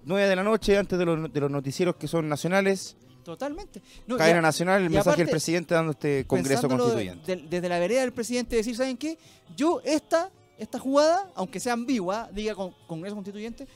9 0.04 0.28
de 0.28 0.36
la 0.36 0.42
noche, 0.42 0.76
antes 0.76 0.98
de 0.98 1.04
los, 1.04 1.32
de 1.32 1.40
los 1.40 1.50
noticieros 1.50 1.96
que 1.96 2.08
son 2.08 2.28
nacionales, 2.28 2.96
Totalmente. 3.22 3.82
Cadena 4.16 4.40
Nacional, 4.40 4.82
el 4.82 4.90
mensaje 4.90 5.18
del 5.18 5.30
presidente 5.30 5.74
dando 5.74 5.92
este 5.92 6.26
Congreso 6.26 6.68
Constituyente. 6.68 7.36
desde 7.48 7.68
la 7.68 7.78
vereda 7.78 8.00
del 8.00 8.12
presidente 8.12 8.56
decir, 8.56 8.76
¿saben 8.76 8.96
qué? 8.96 9.18
Yo 9.56 9.80
esta, 9.84 10.30
esta 10.58 10.78
jugada, 10.78 11.30
aunque 11.34 11.60
sea 11.60 11.74
ambigua, 11.74 12.28
diga 12.32 12.54
con, 12.54 12.74
Congreso 12.86 13.14
Constituyente, 13.14 13.66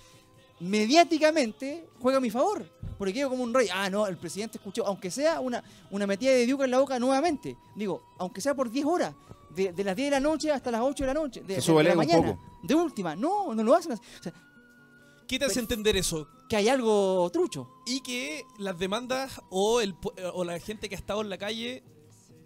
mediáticamente 0.61 1.89
juega 2.01 2.19
a 2.19 2.21
mi 2.21 2.31
favor. 2.31 2.67
Porque 2.99 3.13
quedo 3.13 3.29
como 3.29 3.45
un 3.45 3.53
rey. 3.53 3.69
Ah, 3.73 3.91
no, 3.91 4.07
el 4.07 4.17
presidente 4.17 4.57
escuchó, 4.59 4.87
aunque 4.87 5.11
sea 5.11 5.41
una, 5.41 5.63
una 5.91 6.07
metida 6.07 6.31
de 6.31 6.47
diuca 6.47 6.65
en 6.65 6.71
la 6.71 6.79
boca 6.79 6.99
nuevamente. 6.99 7.57
Digo, 7.75 8.03
aunque 8.19 8.41
sea 8.41 8.55
por 8.55 8.71
10 8.71 8.87
horas. 8.87 9.15
De, 9.55 9.73
las 9.85 9.97
10 9.97 10.09
de 10.09 10.11
la 10.11 10.21
noche 10.21 10.53
hasta 10.53 10.71
las 10.71 10.83
8 10.83 11.05
de 11.05 11.07
la 11.07 11.15
noche. 11.15 11.41
De, 11.41 11.63
la 11.83 11.95
mañana. 11.95 12.39
De 12.63 12.75
última. 12.75 13.17
No, 13.17 13.55
no 13.55 13.63
lo 13.63 13.75
hacen. 13.75 13.93
O 13.93 14.23
sea, 14.23 14.33
¿Qué 15.27 15.39
te 15.39 15.45
hace 15.45 15.61
entender 15.61 15.97
eso? 15.97 16.29
Que 16.49 16.57
hay 16.57 16.69
algo 16.69 17.29
trucho. 17.33 17.69
Y 17.87 18.01
que 18.01 18.45
las 18.59 18.79
demandas 18.79 19.41
o, 19.51 19.81
el, 19.81 19.95
o 20.33 20.45
la 20.45 20.59
gente 20.61 20.89
que 20.89 20.95
ha 20.95 20.99
estado 20.99 21.21
en 21.21 21.31
la 21.31 21.39
calle 21.39 21.83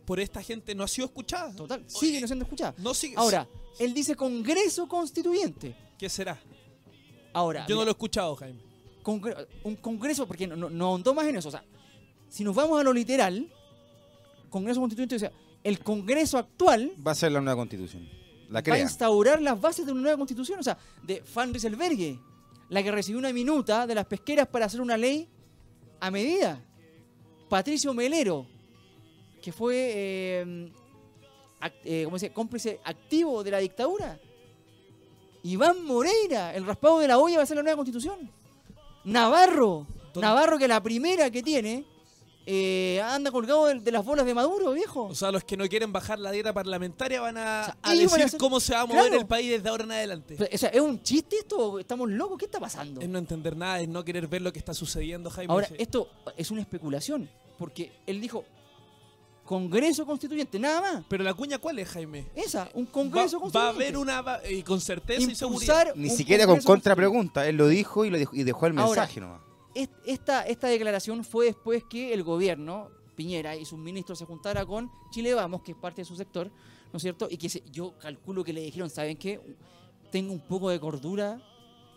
por 0.06 0.18
esta 0.18 0.42
gente 0.42 0.74
no 0.74 0.82
ha 0.82 0.88
sido 0.88 1.06
escuchada. 1.06 1.54
Total, 1.54 1.84
sigue 1.86 2.20
no 2.20 2.26
siendo 2.26 2.44
escuchada. 2.44 2.74
No 2.78 2.94
sigue. 2.94 3.14
Ahora, 3.16 3.48
él 3.78 3.94
dice 3.94 4.16
Congreso 4.16 4.88
Constituyente. 4.88 5.76
¿Qué 5.98 6.08
será? 6.08 6.40
Ahora. 7.32 7.66
Yo 7.68 7.76
no 7.76 7.82
lo 7.82 7.88
he 7.88 7.92
escuchado, 7.92 8.34
Jaime. 8.36 8.60
un 9.62 9.76
Congreso, 9.76 10.26
porque 10.26 10.46
no, 10.46 10.56
no, 10.68 10.86
ahondó 10.86 11.14
más 11.14 11.26
en 11.26 11.36
eso. 11.36 11.48
O 11.48 11.52
sea, 11.52 11.64
si 12.28 12.42
nos 12.42 12.54
vamos 12.54 12.80
a 12.80 12.82
lo 12.82 12.92
literal, 12.92 13.52
Congreso 14.48 14.80
Constituyente, 14.80 15.16
o 15.16 15.18
sea, 15.18 15.32
el 15.62 15.78
Congreso 15.80 16.38
actual. 16.38 16.92
Va 17.06 17.12
a 17.12 17.14
ser 17.14 17.32
la 17.32 17.40
nueva 17.40 17.56
constitución. 17.56 18.08
La 18.48 18.62
Va 18.62 18.74
a 18.74 18.80
instaurar 18.80 19.40
las 19.40 19.60
bases 19.60 19.86
de 19.86 19.92
una 19.92 20.00
nueva 20.00 20.16
constitución. 20.16 20.58
O 20.58 20.62
sea, 20.62 20.76
de 21.04 21.22
Van 21.34 21.52
Rieselberghe, 21.52 22.18
la 22.70 22.82
que 22.82 22.90
recibió 22.90 23.18
una 23.18 23.32
minuta 23.32 23.86
de 23.86 23.94
las 23.94 24.06
pesqueras 24.06 24.48
para 24.48 24.66
hacer 24.66 24.80
una 24.80 24.96
ley 24.96 25.28
a 26.00 26.10
medida. 26.10 26.64
Patricio 27.48 27.92
Melero, 27.92 28.46
que 29.42 29.52
fue 29.52 29.74
eh, 29.76 30.70
eh, 31.84 32.02
¿cómo 32.04 32.18
se 32.18 32.32
cómplice 32.32 32.80
activo 32.84 33.44
de 33.44 33.50
la 33.50 33.58
dictadura. 33.58 34.18
Iván 35.42 35.84
Moreira, 35.84 36.54
el 36.54 36.66
raspado 36.66 36.98
de 36.98 37.08
la 37.08 37.18
olla 37.18 37.38
va 37.38 37.42
a 37.42 37.46
ser 37.46 37.56
la 37.56 37.62
nueva 37.62 37.76
constitución. 37.76 38.30
Navarro, 39.04 39.86
Navarro 40.14 40.58
que 40.58 40.68
la 40.68 40.82
primera 40.82 41.30
que 41.30 41.42
tiene, 41.42 41.84
eh, 42.46 43.00
anda 43.02 43.30
colgado 43.30 43.66
de, 43.66 43.92
las 43.92 44.04
bolas 44.04 44.24
de 44.24 44.34
Maduro, 44.34 44.72
viejo. 44.72 45.04
O 45.04 45.14
sea, 45.14 45.30
los 45.30 45.44
que 45.44 45.56
no 45.56 45.68
quieren 45.68 45.92
bajar 45.92 46.18
la 46.18 46.30
dieta 46.30 46.52
parlamentaria 46.52 47.20
van 47.20 47.36
a, 47.36 47.76
decir 47.84 48.38
cómo 48.38 48.60
se 48.60 48.74
va 48.74 48.82
a 48.82 48.86
mover 48.86 49.14
el 49.14 49.26
país 49.26 49.50
desde 49.50 49.68
ahora 49.68 49.84
en 49.84 49.92
adelante. 49.92 50.36
O 50.52 50.58
sea, 50.58 50.70
¿es 50.70 50.80
un 50.80 51.02
chiste 51.02 51.36
esto? 51.36 51.78
¿Estamos 51.78 52.10
locos? 52.10 52.38
¿Qué 52.38 52.46
está 52.46 52.58
pasando? 52.58 53.00
Es 53.00 53.08
no 53.08 53.18
entender 53.18 53.56
nada, 53.56 53.80
es 53.80 53.88
no 53.88 54.04
querer 54.04 54.26
ver 54.26 54.42
lo 54.42 54.52
que 54.52 54.58
está 54.58 54.74
sucediendo, 54.74 55.30
Jaime. 55.30 55.52
Ahora, 55.52 55.68
esto 55.78 56.08
es 56.36 56.50
una 56.50 56.62
especulación, 56.62 57.28
porque 57.58 57.92
él 58.06 58.20
dijo, 58.20 58.44
Congreso 59.44 60.06
Constituyente, 60.06 60.58
nada 60.58 60.80
más. 60.80 61.04
Pero 61.08 61.24
la 61.24 61.34
cuña, 61.34 61.58
¿cuál 61.58 61.78
es, 61.78 61.88
Jaime? 61.88 62.26
Esa, 62.34 62.70
un 62.74 62.86
Congreso 62.86 63.40
Constituyente. 63.40 63.58
Va 63.58 63.66
a 63.66 63.68
haber 63.68 63.96
una, 63.96 64.40
y 64.48 64.62
con 64.62 64.80
certeza 64.80 65.30
y 65.30 65.34
seguridad. 65.34 65.92
Ni 65.94 66.08
siquiera 66.08 66.46
con 66.46 66.60
contrapregunta, 66.62 67.46
él 67.48 67.56
lo 67.56 67.68
dijo 67.68 68.04
y, 68.04 68.10
lo 68.10 68.18
dejó, 68.18 68.34
y 68.34 68.44
dejó 68.44 68.66
el 68.66 68.74
mensaje 68.74 69.20
nomás. 69.20 69.49
Esta, 69.74 70.46
esta 70.46 70.68
declaración 70.68 71.24
fue 71.24 71.46
después 71.46 71.84
que 71.84 72.12
el 72.12 72.22
gobierno, 72.22 72.90
Piñera 73.14 73.54
y 73.56 73.64
sus 73.64 73.78
ministros 73.78 74.18
se 74.18 74.24
juntara 74.24 74.64
con 74.64 74.90
Chile 75.10 75.34
Vamos, 75.34 75.62
que 75.62 75.72
es 75.72 75.78
parte 75.78 76.02
de 76.02 76.04
su 76.04 76.16
sector, 76.16 76.50
¿no 76.92 76.96
es 76.96 77.02
cierto? 77.02 77.28
Y 77.30 77.36
que 77.36 77.48
yo 77.70 77.96
calculo 77.98 78.42
que 78.42 78.52
le 78.52 78.62
dijeron, 78.62 78.90
¿saben 78.90 79.16
qué? 79.16 79.40
Tengo 80.10 80.32
un 80.32 80.40
poco 80.40 80.70
de 80.70 80.80
cordura, 80.80 81.40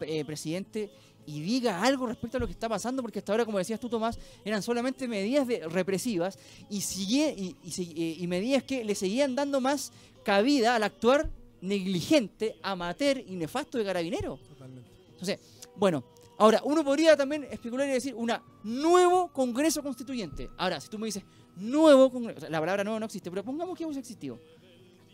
eh, 0.02 0.24
presidente, 0.26 0.92
y 1.26 1.42
diga 1.42 1.82
algo 1.82 2.06
respecto 2.06 2.38
a 2.38 2.40
lo 2.40 2.46
que 2.46 2.52
está 2.52 2.68
pasando, 2.68 3.02
porque 3.02 3.20
hasta 3.20 3.32
ahora, 3.32 3.46
como 3.46 3.58
decías 3.58 3.80
tú, 3.80 3.90
Tomás, 3.90 4.20
eran 4.44 4.62
solamente 4.62 5.08
medidas 5.08 5.48
de, 5.48 5.68
represivas 5.68 6.38
y, 6.70 6.82
sigue, 6.82 7.34
y, 7.38 7.56
eh, 7.66 8.18
y, 8.20 8.28
medidas 8.28 8.64
que 8.64 8.84
le 8.84 8.94
seguían 8.94 9.36
dando 9.36 9.62
más 9.62 9.92
cabida 10.24 10.76
al 10.76 10.84
actuar 10.84 11.30
negligente, 11.62 12.58
amateur 12.62 13.18
y 13.18 13.36
nefasto 13.36 13.78
de 13.78 13.86
carabinero. 13.86 14.38
Totalmente. 14.50 14.90
Entonces, 15.12 15.40
bueno, 15.76 16.04
ahora, 16.38 16.62
uno 16.64 16.84
podría 16.84 17.16
también 17.16 17.44
especular 17.46 17.88
y 17.88 17.92
decir 17.92 18.16
un 18.16 18.32
nuevo 18.64 19.32
Congreso 19.32 19.82
Constituyente. 19.84 20.50
Ahora, 20.58 20.80
si 20.80 20.90
tú 20.90 21.00
me 21.00 21.08
dices 21.08 21.24
nuevo 21.56 22.12
Congreso, 22.12 22.50
la 22.50 22.60
palabra 22.60 22.84
nuevo 22.84 23.00
no 23.00 23.06
existe, 23.06 23.30
pero 23.30 23.44
pongamos 23.44 23.78
que 23.78 23.86
hubiese 23.86 24.00
existido. 24.00 24.40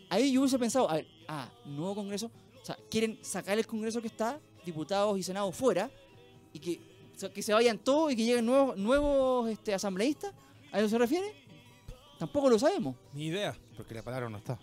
Ahí 0.08 0.32
yo 0.32 0.40
hubiese 0.40 0.58
pensado, 0.58 0.90
a 0.90 0.94
ver, 0.94 1.06
ah, 1.28 1.50
nuevo 1.64 1.94
Congreso, 1.94 2.30
o 2.60 2.64
sea, 2.64 2.76
quieren 2.90 3.18
sacar 3.22 3.58
el 3.58 3.66
Congreso 3.66 4.00
que 4.00 4.08
está 4.08 4.40
diputados 4.64 5.18
y 5.18 5.22
senados 5.22 5.54
fuera 5.54 5.90
y 6.52 6.58
que, 6.58 6.80
que 7.32 7.42
se 7.42 7.52
vayan 7.52 7.78
todos 7.78 8.12
y 8.12 8.16
que 8.16 8.24
lleguen 8.24 8.46
nuevos, 8.46 8.76
nuevos 8.76 9.48
este, 9.50 9.74
asambleístas? 9.74 10.32
¿A 10.72 10.78
eso 10.78 10.88
se 10.88 10.98
refiere? 10.98 11.34
Tampoco 12.18 12.50
lo 12.50 12.58
sabemos. 12.58 12.96
Ni 13.14 13.26
idea. 13.26 13.56
Porque 13.76 13.94
la 13.94 14.02
palabra 14.02 14.28
no 14.28 14.38
está. 14.38 14.58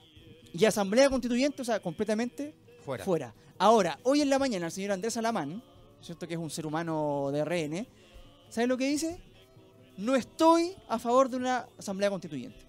Y 0.54 0.64
asamblea 0.66 1.10
constituyente, 1.10 1.62
o 1.62 1.66
sea, 1.66 1.80
completamente 1.80 2.54
fuera. 2.84 3.04
fuera. 3.04 3.34
Ahora, 3.58 4.00
hoy 4.04 4.22
en 4.22 4.30
la 4.30 4.40
mañana 4.40 4.68
el 4.68 4.72
señor 4.72 4.92
Andrés 4.92 5.18
Alamán, 5.18 5.64
¿cierto? 6.02 6.28
Que 6.28 6.36
es 6.36 6.40
un 6.40 6.50
ser 6.50 6.66
humano 6.66 7.30
de 7.32 7.44
RN, 7.44 7.88
¿sabe 8.50 8.68
lo 8.68 8.78
que 8.78 8.90
dice? 8.90 9.20
No 9.98 10.16
estoy 10.16 10.74
a 10.88 11.00
favor 11.00 11.30
de 11.30 11.38
una 11.38 11.68
asamblea 11.78 12.10
constituyente. 12.10 12.66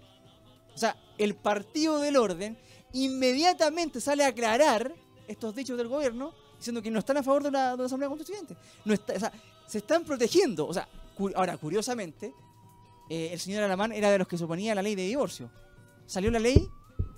O 0.73 0.77
sea, 0.77 0.95
el 1.17 1.35
partido 1.35 1.99
del 1.99 2.17
orden 2.17 2.57
inmediatamente 2.93 4.01
sale 4.01 4.23
a 4.23 4.29
aclarar 4.29 4.93
estos 5.27 5.53
dichos 5.53 5.77
del 5.77 5.87
gobierno 5.87 6.33
diciendo 6.57 6.81
que 6.81 6.91
no 6.91 6.99
están 6.99 7.17
a 7.17 7.23
favor 7.23 7.43
de 7.43 7.49
una, 7.49 7.73
asamblea 7.73 8.09
constituyente. 8.09 8.55
No 8.85 8.93
está, 8.93 9.13
o 9.13 9.19
sea, 9.19 9.31
se 9.67 9.77
están 9.79 10.03
protegiendo. 10.03 10.67
O 10.67 10.73
sea, 10.73 10.87
ahora, 11.35 11.57
curiosamente, 11.57 12.33
eh, 13.09 13.29
el 13.31 13.39
señor 13.39 13.63
Alamán 13.63 13.91
era 13.91 14.11
de 14.11 14.17
los 14.17 14.27
que 14.27 14.37
se 14.37 14.43
oponía 14.43 14.73
a 14.73 14.75
la 14.75 14.81
ley 14.81 14.95
de 14.95 15.03
divorcio. 15.03 15.49
Salió 16.05 16.31
la 16.31 16.39
ley 16.39 16.67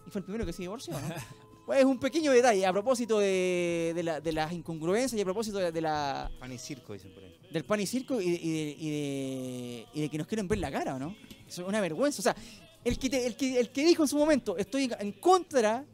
y 0.06 0.10
fue 0.10 0.20
el 0.20 0.26
primero 0.26 0.46
que 0.46 0.54
se 0.54 0.62
divorció. 0.64 0.94
pues 1.66 1.80
es 1.80 1.86
un 1.86 2.00
pequeño 2.00 2.32
detalle 2.32 2.66
a 2.66 2.72
propósito 2.72 3.20
de, 3.20 3.94
de, 4.24 4.32
las 4.32 4.52
incongruencias 4.52 5.18
y 5.18 5.22
a 5.22 5.26
propósito 5.26 5.58
de, 5.60 5.82
la... 5.82 6.32
Pan 6.40 6.52
y 6.52 6.58
circo, 6.58 6.94
dicen 6.94 7.14
por 7.14 7.24
ahí. 7.24 7.38
Del 7.52 7.64
pan 7.66 7.80
y 7.80 7.86
circo 7.86 8.20
y, 8.20 8.32
de, 8.32 9.86
y 9.94 10.02
de, 10.02 10.10
que 10.10 10.18
nos 10.18 10.28
quieren 10.28 10.48
ver 10.48 10.60
la 10.60 10.72
cara, 10.72 10.96
¿o 10.96 11.00
no? 11.00 11.16
Es 11.48 11.58
una 11.60 11.82
vergüenza. 11.82 12.22
O 12.22 12.24
sea, 12.24 12.36
el 12.84 12.98
que, 12.98 13.26
el, 13.26 13.36
que, 13.36 13.60
el 13.60 13.70
que 13.70 13.86
dijo 13.86 14.04
en 14.04 14.08
su 14.08 14.18
momento, 14.18 14.58
estoy 14.58 14.92
en 15.00 15.12
contra 15.14 15.86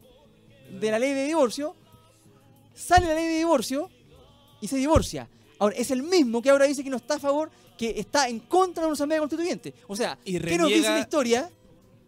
de 0.70 0.90
la 0.90 0.98
ley 0.98 1.12
de 1.12 1.26
divorcio, 1.26 1.74
sale 2.74 3.06
la 3.06 3.14
ley 3.14 3.26
de 3.26 3.38
divorcio 3.38 3.90
y 4.60 4.68
se 4.68 4.76
divorcia. 4.76 5.28
Ahora, 5.58 5.76
es 5.76 5.90
el 5.90 6.02
mismo 6.02 6.40
que 6.40 6.50
ahora 6.50 6.66
dice 6.66 6.84
que 6.84 6.90
no 6.90 6.96
está 6.96 7.14
a 7.14 7.18
favor, 7.18 7.50
que 7.76 7.98
está 7.98 8.28
en 8.28 8.40
contra 8.40 8.82
de 8.82 8.86
una 8.88 8.94
asamblea 8.94 9.18
constituyente. 9.18 9.74
O 9.86 9.96
sea, 9.96 10.18
¿qué 10.24 10.58
nos 10.58 10.68
dice 10.68 10.88
la 10.88 11.00
historia? 11.00 11.50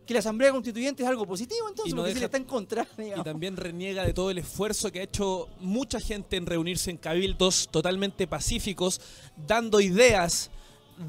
Que 0.06 0.14
la 0.14 0.20
asamblea 0.20 0.50
constituyente 0.50 1.02
es 1.02 1.08
algo 1.08 1.26
positivo, 1.26 1.68
entonces, 1.68 1.94
porque 1.94 2.24
está 2.24 2.36
en 2.36 2.44
contra. 2.44 2.86
Y 2.98 3.22
también 3.22 3.56
reniega 3.56 4.04
de 4.04 4.12
todo 4.12 4.30
el 4.30 4.38
esfuerzo 4.38 4.90
que 4.90 5.00
ha 5.00 5.04
hecho 5.04 5.48
mucha 5.60 6.00
gente 6.00 6.36
en 6.36 6.46
reunirse 6.46 6.90
en 6.90 6.96
cabildos 6.96 7.68
totalmente 7.70 8.26
pacíficos, 8.26 9.00
dando 9.36 9.80
ideas, 9.80 10.50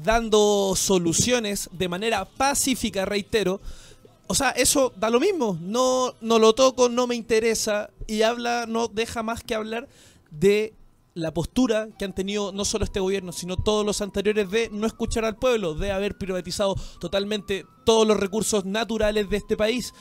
dando 0.04 0.74
soluciones 0.76 1.68
de 1.72 1.88
manera 1.88 2.24
pacífica, 2.24 3.04
reitero, 3.04 3.60
o 4.32 4.34
sea, 4.34 4.50
eso 4.50 4.94
da 4.96 5.10
lo 5.10 5.20
mismo. 5.20 5.58
No, 5.60 6.14
no 6.22 6.38
lo 6.38 6.54
toco, 6.54 6.88
no 6.88 7.06
me 7.06 7.14
interesa. 7.14 7.90
Y 8.06 8.22
habla, 8.22 8.64
no 8.66 8.88
deja 8.88 9.22
más 9.22 9.42
que 9.42 9.54
hablar 9.54 9.88
de 10.30 10.72
la 11.14 11.34
postura 11.34 11.88
que 11.98 12.04
han 12.04 12.14
tenido 12.14 12.52
no 12.52 12.64
solo 12.64 12.84
este 12.84 13.00
gobierno, 13.00 13.32
sino 13.32 13.56
todos 13.56 13.84
los 13.84 14.00
anteriores 14.00 14.50
de 14.50 14.70
no 14.70 14.86
escuchar 14.86 15.24
al 15.24 15.36
pueblo, 15.36 15.74
de 15.74 15.92
haber 15.92 16.16
privatizado 16.16 16.74
totalmente 17.00 17.66
todos 17.84 18.06
los 18.06 18.18
recursos 18.18 18.64
naturales 18.64 19.28
de 19.28 19.36
este 19.36 19.56
país. 19.56 19.92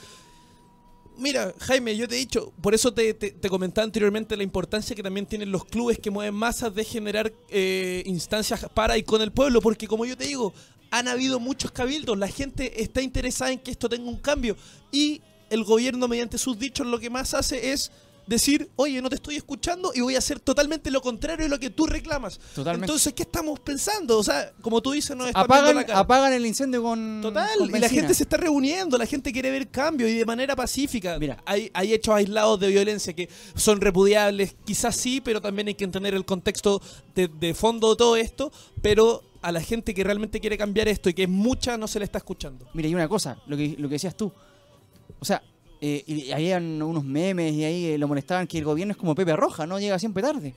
Mira, 1.17 1.53
Jaime, 1.59 1.95
yo 1.97 2.07
te 2.07 2.15
he 2.15 2.19
dicho, 2.19 2.53
por 2.61 2.73
eso 2.73 2.93
te, 2.93 3.35
comentaba 3.49 3.85
anteriormente 3.85 4.37
la 4.37 4.43
importancia 4.43 4.95
que 4.95 5.03
también 5.03 5.25
tienen 5.25 5.51
los 5.51 5.65
clubes 5.65 5.99
que 5.99 6.09
mueven 6.09 6.33
masas 6.33 6.73
de 6.73 6.83
generar 6.85 7.31
eh, 7.49 8.01
instancias 8.05 8.65
para 8.73 8.97
y 8.97 9.03
con 9.03 9.21
el 9.21 9.31
pueblo, 9.31 9.61
porque 9.61 9.87
como 9.87 10.05
yo 10.05 10.15
te 10.15 10.25
digo, 10.25 10.53
han 10.89 11.07
habido 11.07 11.39
muchos 11.39 11.71
cabildos, 11.71 12.17
la 12.17 12.27
gente 12.27 12.81
está 12.81 13.01
interesada 13.01 13.51
en 13.51 13.59
que 13.59 13.71
esto 13.71 13.89
tenga 13.89 14.09
un 14.09 14.17
cambio 14.17 14.55
y 14.91 15.21
el 15.49 15.63
gobierno 15.63 16.07
mediante 16.07 16.37
sus 16.37 16.57
dichos 16.57 16.87
lo 16.87 16.99
que 16.99 17.09
más 17.09 17.33
hace 17.33 17.71
es 17.73 17.91
decir, 18.35 18.69
oye, 18.75 19.01
no 19.01 19.09
te 19.09 19.15
estoy 19.15 19.35
escuchando 19.35 19.91
y 19.93 20.01
voy 20.01 20.15
a 20.15 20.19
hacer 20.19 20.39
totalmente 20.39 20.89
lo 20.91 21.01
contrario 21.01 21.45
de 21.45 21.49
lo 21.49 21.59
que 21.59 21.69
tú 21.69 21.85
reclamas. 21.85 22.39
Totalmente. 22.55 22.85
Entonces, 22.85 23.13
¿qué 23.13 23.23
estamos 23.23 23.59
pensando? 23.59 24.17
O 24.17 24.23
sea, 24.23 24.51
como 24.61 24.81
tú 24.81 24.91
dices, 24.91 25.15
no 25.15 25.27
está 25.27 25.41
apagan, 25.41 25.75
la 25.75 25.99
apagan 25.99 26.33
el 26.33 26.45
incendio 26.45 26.83
con. 26.83 27.19
Total, 27.21 27.69
y 27.69 27.79
la 27.79 27.89
gente 27.89 28.13
se 28.13 28.23
está 28.23 28.37
reuniendo, 28.37 28.97
la 28.97 29.05
gente 29.05 29.31
quiere 29.31 29.51
ver 29.51 29.69
cambio 29.69 30.07
y 30.07 30.15
de 30.15 30.25
manera 30.25 30.55
pacífica. 30.55 31.17
Mira, 31.19 31.41
hay, 31.45 31.69
hay 31.73 31.93
hechos 31.93 32.15
aislados 32.15 32.59
de 32.59 32.67
violencia 32.67 33.13
que 33.13 33.29
son 33.55 33.81
repudiables, 33.81 34.55
quizás 34.65 34.95
sí, 34.95 35.21
pero 35.21 35.41
también 35.41 35.67
hay 35.67 35.75
que 35.75 35.83
entender 35.83 36.13
el 36.13 36.25
contexto 36.25 36.81
de, 37.15 37.27
de 37.27 37.53
fondo 37.53 37.91
de 37.91 37.95
todo 37.95 38.15
esto. 38.15 38.51
Pero 38.81 39.23
a 39.41 39.51
la 39.51 39.61
gente 39.61 39.93
que 39.93 40.03
realmente 40.03 40.39
quiere 40.39 40.57
cambiar 40.57 40.87
esto 40.87 41.09
y 41.09 41.13
que 41.13 41.23
es 41.23 41.29
mucha 41.29 41.77
no 41.77 41.87
se 41.87 41.99
le 41.99 42.05
está 42.05 42.19
escuchando. 42.19 42.67
Mira, 42.73 42.87
y 42.87 42.95
una 42.95 43.07
cosa, 43.07 43.37
lo 43.47 43.57
que, 43.57 43.75
lo 43.77 43.87
que 43.89 43.95
decías 43.95 44.15
tú. 44.15 44.31
O 45.19 45.25
sea, 45.25 45.41
eh, 45.83 46.03
y 46.05 46.31
habían 46.31 46.79
unos 46.79 47.03
memes 47.03 47.53
y 47.53 47.63
ahí 47.63 47.85
eh, 47.87 47.97
lo 47.97 48.07
molestaban 48.07 48.45
que 48.45 48.59
el 48.59 48.63
gobierno 48.63 48.91
es 48.91 48.97
como 48.97 49.15
Pepe 49.15 49.35
Roja, 49.35 49.65
¿no? 49.65 49.79
Llega 49.79 49.97
siempre 49.97 50.21
tarde. 50.21 50.53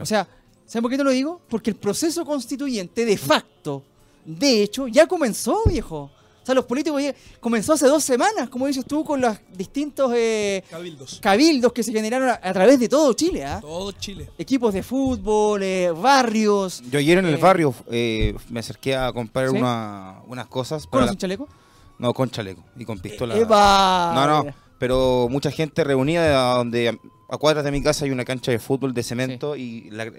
O 0.00 0.04
sea, 0.04 0.26
¿saben 0.66 0.82
por 0.82 0.90
qué 0.90 0.96
te 0.96 1.04
lo 1.04 1.10
digo? 1.10 1.40
Porque 1.48 1.70
el 1.70 1.76
proceso 1.76 2.24
constituyente, 2.24 3.04
de 3.04 3.16
facto, 3.16 3.84
de 4.24 4.64
hecho, 4.64 4.88
ya 4.88 5.06
comenzó, 5.06 5.62
viejo. 5.66 6.10
O 6.42 6.46
sea, 6.46 6.54
los 6.54 6.64
políticos 6.64 7.00
ya 7.00 7.14
comenzó 7.40 7.72
hace 7.72 7.86
dos 7.86 8.02
semanas, 8.02 8.48
como 8.48 8.66
dices 8.66 8.84
tú, 8.84 9.04
con 9.04 9.20
los 9.20 9.36
distintos 9.56 10.12
eh, 10.14 10.64
cabildos. 10.68 11.18
cabildos 11.20 11.72
que 11.72 11.82
se 11.82 11.92
generaron 11.92 12.30
a, 12.30 12.52
través 12.52 12.78
de 12.80 12.88
todo 12.88 13.12
Chile. 13.14 13.44
¿ah? 13.44 13.60
Todo 13.60 13.92
Chile. 13.92 14.30
Equipos 14.38 14.74
de 14.74 14.82
fútbol, 14.82 15.62
eh, 15.62 15.90
barrios. 15.90 16.82
Yo 16.90 16.98
ayer 16.98 17.18
en 17.18 17.26
el 17.26 17.34
eh, 17.34 17.38
barrio 17.38 17.74
me 17.88 18.60
acerqué 18.60 18.96
a 18.96 19.12
comprar 19.12 19.50
unas 19.50 20.46
cosas. 20.48 20.86
¿Con 20.86 21.02
un 21.02 21.16
chaleco? 21.16 21.48
No, 21.98 22.12
con 22.12 22.30
chaleco 22.30 22.62
y 22.76 22.84
con 22.84 22.98
pistola. 22.98 23.34
No, 23.34 24.44
no, 24.44 24.54
pero 24.78 25.28
mucha 25.30 25.50
gente 25.50 25.84
reunida 25.84 26.56
donde 26.56 26.98
a 27.28 27.38
cuadras 27.38 27.64
de 27.64 27.70
mi 27.70 27.82
casa 27.82 28.04
hay 28.04 28.10
una 28.10 28.24
cancha 28.24 28.52
de 28.52 28.58
fútbol 28.58 28.94
de 28.94 29.02
cemento 29.02 29.56
y 29.56 29.90
la, 29.90 30.10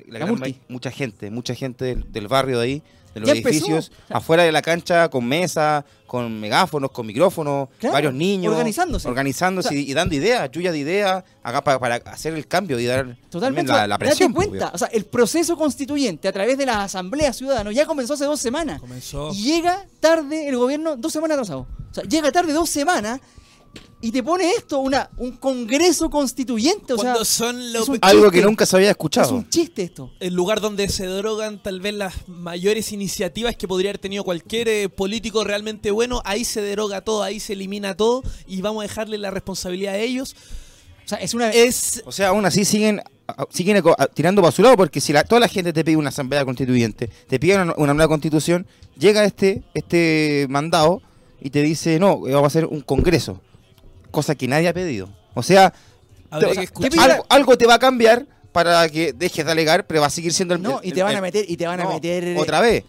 mucha 0.67 0.91
gente, 0.91 1.31
mucha 1.31 1.55
gente 1.55 1.95
del 1.95 2.27
barrio 2.27 2.59
de 2.59 2.65
ahí 2.65 2.83
de 3.19 3.27
los 3.27 3.29
edificios, 3.29 3.91
afuera 4.09 4.43
de 4.43 4.51
la 4.51 4.61
cancha, 4.61 5.09
con 5.09 5.25
mesa, 5.25 5.85
con 6.05 6.39
megáfonos, 6.39 6.91
con 6.91 7.05
micrófonos, 7.05 7.69
varios 7.81 8.13
niños. 8.13 8.53
Organizándose. 8.53 9.07
Organizándose 9.07 9.75
y, 9.75 9.93
dando 9.93 10.15
ideas, 10.15 10.49
lluvias 10.51 10.73
de 10.73 10.79
ideas, 10.79 11.23
acá 11.43 11.63
para, 11.63 11.95
hacer 11.95 12.33
el 12.33 12.47
cambio 12.47 12.79
y 12.79 12.85
dar 12.85 13.17
Totalmente. 13.29 13.71
La, 13.71 13.97
presión. 13.97 14.33
Date 14.33 14.47
cuenta, 14.47 14.71
o 14.73 14.77
sea, 14.77 14.87
el 14.87 15.05
proceso 15.05 15.57
constituyente 15.57 16.27
a 16.27 16.31
través 16.31 16.57
de 16.57 16.65
las 16.65 16.77
asambleas 16.77 17.35
ciudadanas 17.35 17.75
ya 17.75 17.85
comenzó 17.85 18.13
hace 18.13 18.25
dos 18.25 18.39
semanas. 18.39 18.79
Comenzó. 18.79 19.31
Y 19.33 19.43
llega 19.43 19.85
tarde 19.99 20.47
el 20.47 20.57
gobierno, 20.57 20.95
dos 20.95 21.11
semanas 21.11 21.35
atrasado. 21.35 21.67
O 21.91 21.93
sea, 21.93 22.03
llega 22.03 22.31
tarde 22.31 22.53
dos 22.53 22.69
semanas 22.69 23.19
y 23.99 24.11
te 24.11 24.21
pone 24.21 24.51
esto, 24.51 24.79
una, 24.79 25.09
un 25.17 25.37
congreso 25.37 26.09
constituyente. 26.09 26.93
O 26.93 26.97
sea, 26.99 27.25
son 27.25 27.59
algo 28.01 28.29
que 28.29 28.41
nunca 28.43 28.65
se 28.65 28.75
había 28.75 28.91
escuchado. 28.91 29.25
Es 29.25 29.31
un 29.31 29.49
chiste 29.49 29.83
esto. 29.83 30.11
El 30.19 30.35
lugar 30.35 30.61
donde 30.61 30.87
se 30.89 31.07
drogan 31.07 31.61
tal 31.61 31.81
vez 31.81 31.95
las 31.95 32.13
mayores 32.27 32.91
iniciativas 32.91 33.55
que 33.55 33.67
podría 33.67 33.89
haber 33.89 33.99
tenido 33.99 34.23
cualquier 34.23 34.67
eh, 34.67 34.89
político 34.89 35.43
realmente 35.43 35.89
bueno, 35.89 36.21
ahí 36.25 36.45
se 36.45 36.61
deroga 36.61 37.01
todo, 37.01 37.23
ahí 37.23 37.39
se 37.39 37.53
elimina 37.53 37.97
todo 37.97 38.21
y 38.45 38.61
vamos 38.61 38.81
a 38.81 38.87
dejarle 38.87 39.17
la 39.17 39.31
responsabilidad 39.31 39.95
a 39.95 39.97
ellos. 39.97 40.35
O 41.03 41.07
sea, 41.09 41.17
es 41.17 41.33
una... 41.33 41.49
Es... 41.49 42.03
O 42.05 42.11
sea, 42.11 42.29
aún 42.29 42.45
así 42.45 42.65
siguen 42.65 43.01
siguen 43.49 43.83
tirando 44.13 44.41
para 44.41 44.53
su 44.53 44.61
lado 44.61 44.77
porque 44.77 45.01
si 45.01 45.11
la, 45.11 45.23
toda 45.23 45.41
la 45.41 45.49
gente 45.49 45.73
te 45.73 45.83
pide 45.83 45.97
una 45.97 46.09
asamblea 46.09 46.45
constituyente, 46.45 47.09
te 47.27 47.39
pide 47.39 47.61
una, 47.61 47.73
una 47.75 47.93
nueva 47.93 48.07
constitución, 48.07 48.67
llega 48.97 49.25
este, 49.25 49.63
este 49.73 50.45
mandado 50.49 51.01
y 51.41 51.49
te 51.49 51.61
dice, 51.61 51.99
no, 51.99 52.21
vamos 52.21 52.43
a 52.43 52.47
hacer 52.47 52.65
un 52.65 52.81
congreso 52.81 53.41
cosa 54.11 54.35
que 54.35 54.47
nadie 54.47 54.67
ha 54.67 54.73
pedido. 54.73 55.09
O 55.33 55.43
sea, 55.43 55.73
algo, 57.29 57.57
te 57.57 57.65
va 57.65 57.75
a 57.75 57.79
cambiar 57.79 58.25
para 58.51 58.89
que 58.89 59.13
dejes 59.13 59.45
de 59.45 59.51
alegar, 59.51 59.85
pero 59.87 60.01
va 60.01 60.07
a 60.07 60.11
seguir 60.11 60.33
siendo 60.33 60.55
el 60.55 60.61
No, 60.61 60.79
y 60.83 60.91
te 60.91 61.03
van 61.03 61.15
a 61.15 61.21
meter 61.21 61.45
y 61.47 61.57
te 61.57 61.67
van 61.67 61.79
a 61.79 61.87
meter 61.87 62.37
otra 62.37 62.61
vez. 62.61 62.83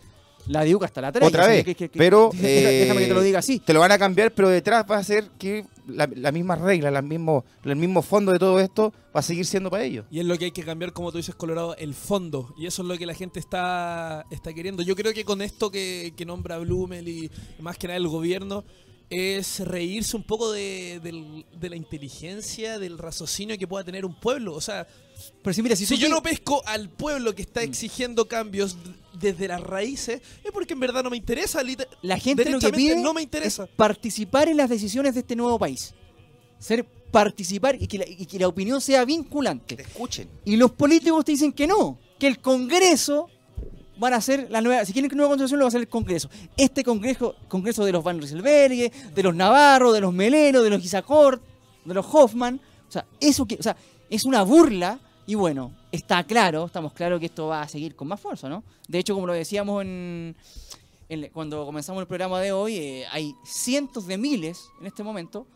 La 0.47 0.63
diuca 0.63 0.87
hasta 0.87 1.03
la 1.03 1.13
3. 1.13 1.29
Otra 1.29 1.47
vez. 1.47 1.65
pero 1.93 2.31
déjame 2.33 3.01
que 3.01 3.07
te 3.07 3.15
lo 3.15 3.21
diga 3.21 3.41
así. 3.41 3.61
Te 3.61 3.75
lo 3.75 3.81
van 3.81 3.93
a 3.93 3.99
cambiar, 3.99 4.33
pero 4.33 4.49
detrás 4.49 4.87
va 4.91 4.97
a 4.97 5.05
ser 5.05 5.29
que 5.39 5.67
la, 5.87 6.33
misma 6.33 6.57
regla, 6.57 6.91
la 6.91 7.03
mismo, 7.03 7.45
el 7.65 7.77
mismo 7.77 8.01
fondo 8.01 8.33
de 8.33 8.39
todo 8.39 8.59
esto 8.59 8.93
va 9.15 9.21
a 9.21 9.23
seguir 9.23 9.45
siendo 9.45 9.71
para 9.71 9.85
ellos. 9.85 10.07
Y 10.11 10.21
es 10.21 10.25
lo 10.25 10.39
que 10.39 10.47
hay 10.47 10.51
que 10.51 10.65
cambiar, 10.65 10.93
como 10.93 11.13
tú 11.13 11.19
dices, 11.19 11.35
Colorado, 11.35 11.77
el 11.77 11.95
fondo. 11.95 12.55
Y 12.57 12.67
eso 12.67 12.83
es 12.83 12.89
lo 12.89 12.97
que 12.97 13.05
la 13.05 13.15
gente 13.15 13.39
está, 13.41 14.25
está 14.31 14.55
queriendo. 14.55 14.83
Yo 14.83 14.97
creo 14.97 15.13
que 15.13 15.25
con 15.25 15.43
esto 15.43 15.71
que, 15.71 16.15
que 16.17 16.25
nombra 16.25 16.59
Blumel 16.59 17.09
y 17.09 17.31
más 17.61 17.77
que 17.77 17.89
nada 17.89 17.99
el 17.99 18.09
gobierno, 18.09 18.65
es 19.11 19.61
reírse 19.61 20.17
un 20.17 20.23
poco 20.23 20.53
de, 20.53 21.01
la 21.61 21.77
inteligencia, 21.77 22.79
del 22.79 22.99
raciocinio 22.99 23.57
que 23.59 23.67
pueda 23.67 23.85
tener 23.85 24.05
un 24.05 24.15
pueblo. 24.15 24.55
O 24.55 24.61
sea, 24.61 24.87
pero 25.43 25.55
si, 25.55 25.63
mira, 25.63 25.77
si, 25.77 25.97
yo 25.97 26.09
no 26.09 26.23
pesco 26.23 26.63
al 26.67 26.91
pueblo 26.91 27.35
que 27.35 27.43
está 27.43 27.63
exigiendo 27.63 28.29
cambios 28.29 28.77
desde 29.19 29.49
las 29.49 29.61
raíces, 29.61 30.21
es 30.45 30.53
porque 30.53 30.75
en 30.75 30.81
verdad 30.81 31.03
no 31.03 31.11
me 31.11 31.17
interesa. 31.17 31.63
La 32.03 32.19
gente 32.19 32.49
lo 32.51 32.59
que 32.59 32.71
pide 32.71 32.97
no 32.97 33.15
me 33.15 33.23
interesa. 33.23 33.65
Es 33.65 33.71
participar 33.71 34.49
en 34.49 34.59
las 34.59 34.69
decisiones 34.69 35.15
de 35.15 35.21
este 35.21 35.37
nuevo 35.37 35.59
país. 35.59 35.95
Ser 36.59 36.85
participar 37.11 37.81
y 37.81 37.87
que 37.87 37.99
la, 37.99 38.07
y 38.07 38.27
que 38.27 38.39
la 38.39 38.49
opinión 38.49 38.81
sea 38.81 39.05
vinculante. 39.05 39.81
escuchen. 39.81 40.29
Y 40.45 40.57
los 40.57 40.73
políticos 40.73 41.25
te 41.25 41.33
dicen 41.33 41.53
que 41.53 41.67
no, 41.67 41.99
que 42.19 42.27
el 42.27 42.41
Congreso 42.41 43.31
van 43.99 44.15
a 44.15 44.21
ser 44.21 44.49
la 44.51 44.61
nueva, 44.61 44.85
si 44.85 44.93
quieren 44.93 45.11
nueva 45.15 45.31
constitución 45.31 45.59
lo 45.59 45.65
va 45.65 45.69
a 45.69 45.69
hacer 45.69 45.81
el 45.81 45.89
Congreso. 45.89 46.31
Este 46.57 46.85
Congreso, 46.85 47.35
Congreso 47.49 47.85
de 47.85 47.93
los 47.93 48.05
Van 48.05 48.19
Rieselberghe, 48.19 48.93
de 49.15 49.23
los 49.23 49.35
Navarro, 49.35 49.93
de 49.93 50.01
los 50.01 50.13
Meleno, 50.13 50.63
de 50.63 50.71
los 50.71 50.81
Gisacort, 50.81 51.43
de 51.85 51.95
los 51.95 52.07
Hoffman, 52.13 52.61
o 52.89 52.93
sea, 52.93 53.05
eso 53.21 53.47
que, 53.47 53.57
o 53.57 53.63
sea, 53.63 53.77
es 54.09 54.25
una 54.25 54.43
burla 54.43 54.99
y 55.27 55.35
bueno, 55.35 55.73
está 55.93 56.25
claro, 56.25 56.67
estamos 56.67 56.93
claros 56.93 57.21
que 57.21 57.27
esto 57.27 57.49
va 57.49 57.63
a 57.63 57.69
seguir 57.69 57.95
con 57.95 58.09
más 58.09 58.21
fuerza, 58.21 58.49
¿no? 58.49 58.65
De 58.87 58.99
hecho, 58.99 59.15
como 59.15 59.27
lo 59.27 59.35
decíamos 59.35 59.83
en, 59.83 60.35
cuando 61.33 61.67
comenzamos 61.67 62.01
el 62.01 62.07
programa 62.07 62.41
de 62.41 62.53
hoy, 62.53 62.77
eh, 62.77 63.07
hay 63.11 63.35
cientos 63.45 64.07
de 64.07 64.17
miles 64.17 64.71
en 64.81 64.87
este 64.87 65.03
momento 65.03 65.47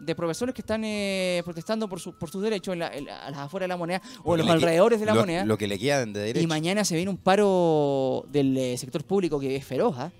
de 0.00 0.14
profesores 0.14 0.54
que 0.54 0.62
están 0.62 0.82
eh, 0.84 1.42
protestando 1.44 1.88
por, 1.88 2.00
su, 2.00 2.16
por 2.18 2.30
sus 2.30 2.42
derechos 2.42 2.74
en, 2.74 2.82
a 2.82 3.30
las 3.30 3.38
afueras 3.38 3.64
de 3.64 3.68
la 3.68 3.76
moneda 3.76 4.02
o 4.24 4.34
en 4.34 4.40
los 4.40 4.50
alrededores 4.50 4.98
de 4.98 5.06
la 5.06 5.14
moneda. 5.14 5.44
Lo 5.44 5.58
que 5.58 5.66
le 5.66 5.78
quedan 5.78 6.12
de 6.12 6.20
derechos. 6.20 6.42
Y 6.42 6.46
mañana 6.46 6.84
se 6.84 6.96
viene 6.96 7.10
un 7.10 7.18
paro 7.18 8.24
del 8.28 8.56
eh, 8.56 8.78
sector 8.78 9.04
público 9.04 9.38
que 9.38 9.56
es 9.56 9.64
feroz. 9.64 9.94
¿ah? 9.98 10.10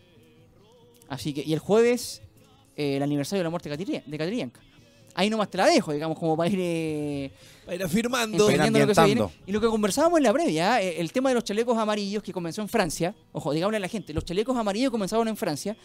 Así 1.08 1.32
que, 1.32 1.42
y 1.44 1.52
el 1.52 1.58
jueves, 1.58 2.22
eh, 2.76 2.96
el 2.96 3.02
aniversario 3.02 3.40
de 3.40 3.44
la 3.44 3.50
muerte 3.50 3.68
de 3.68 4.18
Catrillanca. 4.18 4.60
Ahí 5.14 5.28
nomás 5.28 5.50
te 5.50 5.58
la 5.58 5.66
dejo, 5.66 5.92
digamos, 5.92 6.16
como 6.16 6.36
para 6.36 6.48
ir, 6.48 7.32
para 7.64 7.74
ir 7.74 7.82
afirmando. 7.82 8.48
Y 9.44 9.52
lo 9.52 9.60
que 9.60 9.66
conversábamos 9.66 10.18
en 10.18 10.22
la 10.22 10.32
previa, 10.32 10.80
el 10.80 11.10
tema 11.10 11.30
de 11.30 11.34
los 11.34 11.42
chalecos 11.42 11.76
amarillos 11.76 12.22
que 12.22 12.32
comenzó 12.32 12.62
en 12.62 12.68
Francia. 12.68 13.14
Ojo, 13.32 13.52
digámosle 13.52 13.78
a 13.78 13.80
la 13.80 13.88
gente, 13.88 14.14
los 14.14 14.24
chalecos 14.24 14.56
amarillos 14.56 14.92
comenzaron 14.92 15.26
en 15.26 15.36
Francia 15.36 15.76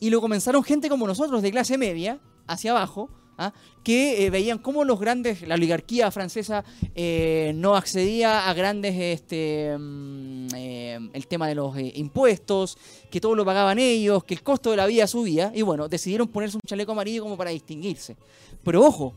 y 0.00 0.10
lo 0.10 0.20
comenzaron 0.20 0.62
gente 0.62 0.88
como 0.88 1.06
nosotros, 1.06 1.40
de 1.42 1.50
clase 1.50 1.78
media, 1.78 2.20
hacia 2.46 2.72
abajo, 2.72 3.10
¿ah? 3.38 3.52
que 3.82 4.26
eh, 4.26 4.30
veían 4.30 4.58
cómo 4.58 4.84
los 4.84 5.00
grandes, 5.00 5.46
la 5.46 5.54
oligarquía 5.54 6.10
francesa 6.10 6.64
eh, 6.94 7.52
no 7.54 7.74
accedía 7.76 8.48
a 8.48 8.52
grandes, 8.52 8.94
este, 8.96 9.74
mm, 9.78 10.48
eh, 10.54 10.98
el 11.12 11.26
tema 11.26 11.48
de 11.48 11.54
los 11.54 11.74
impuestos, 11.78 12.76
que 13.10 13.20
todo 13.20 13.34
lo 13.34 13.44
pagaban 13.44 13.78
ellos, 13.78 14.24
que 14.24 14.34
el 14.34 14.42
costo 14.42 14.70
de 14.72 14.76
la 14.76 14.86
vida 14.86 15.06
subía, 15.06 15.50
y 15.54 15.62
bueno, 15.62 15.88
decidieron 15.88 16.28
ponerse 16.28 16.56
un 16.56 16.62
chaleco 16.66 16.92
amarillo 16.92 17.22
como 17.22 17.36
para 17.36 17.50
distinguirse. 17.50 18.16
Pero 18.62 18.84
ojo, 18.84 19.14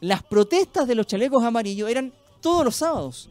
las 0.00 0.22
protestas 0.22 0.86
de 0.86 0.94
los 0.94 1.06
chalecos 1.06 1.42
amarillos 1.42 1.90
eran 1.90 2.12
todos 2.40 2.64
los 2.64 2.76
sábados. 2.76 3.30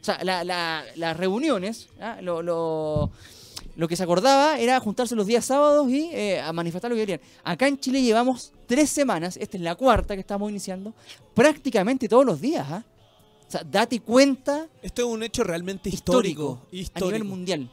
O 0.00 0.04
sea, 0.06 0.22
las 0.22 1.16
reuniones, 1.16 1.88
¿ah? 2.00 2.18
lo 2.22 3.10
que 3.88 3.96
se 3.96 4.02
acordaba 4.02 4.58
era 4.58 4.80
juntarse 4.80 5.14
los 5.14 5.26
días 5.26 5.44
sábados 5.44 5.88
y 5.90 6.10
eh, 6.12 6.40
a 6.40 6.52
manifestar 6.52 6.90
lo 6.90 6.96
que 6.96 7.02
querían. 7.02 7.20
Acá 7.44 7.68
en 7.68 7.78
Chile 7.78 8.02
llevamos 8.02 8.52
tres 8.66 8.90
semanas, 8.90 9.36
esta 9.36 9.56
es 9.56 9.62
la 9.62 9.74
cuarta 9.74 10.14
que 10.14 10.20
estamos 10.20 10.50
iniciando, 10.50 10.94
prácticamente 11.34 12.08
todos 12.08 12.24
los 12.24 12.40
días. 12.40 12.66
¿ah? 12.70 12.84
O 13.46 13.50
sea, 13.50 13.62
date 13.62 14.00
cuenta. 14.00 14.68
Esto 14.82 15.02
es 15.02 15.08
un 15.08 15.22
hecho 15.22 15.44
realmente 15.44 15.88
histórico, 15.90 16.62
a 16.94 17.00
nivel 17.00 17.24
mundial. 17.24 17.70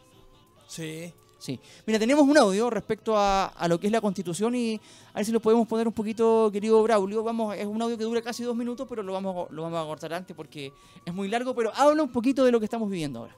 Sí. 0.67 1.13
Sí. 1.39 1.59
Mira, 1.85 1.99
tenemos 1.99 2.25
un 2.25 2.37
audio 2.37 2.69
respecto 2.69 3.15
a, 3.17 3.51
lo 3.67 3.77
que 3.77 3.87
es 3.87 3.91
la 3.91 3.99
constitución 3.99 4.55
y 4.55 4.79
a 5.11 5.15
ver 5.15 5.25
si 5.25 5.33
lo 5.33 5.41
podemos 5.41 5.67
poner 5.67 5.85
un 5.89 5.93
poquito, 5.93 6.49
querido 6.53 6.81
Braulio. 6.81 7.21
Vamos, 7.21 7.57
es 7.57 7.65
un 7.65 7.81
audio 7.81 7.97
que 7.97 8.05
dura 8.05 8.21
casi 8.21 8.43
dos 8.43 8.55
minutos, 8.55 8.87
pero 8.89 9.03
lo 9.03 9.11
vamos, 9.11 9.51
lo 9.51 9.63
vamos 9.63 9.83
a 9.83 9.85
cortar 9.85 10.13
antes 10.13 10.33
porque 10.37 10.71
es 11.05 11.13
muy 11.13 11.27
largo, 11.27 11.53
pero 11.53 11.73
habla 11.75 12.01
un 12.01 12.13
poquito 12.13 12.45
de 12.45 12.51
lo 12.53 12.59
que 12.59 12.65
estamos 12.65 12.89
viviendo 12.89 13.19
ahora. 13.19 13.35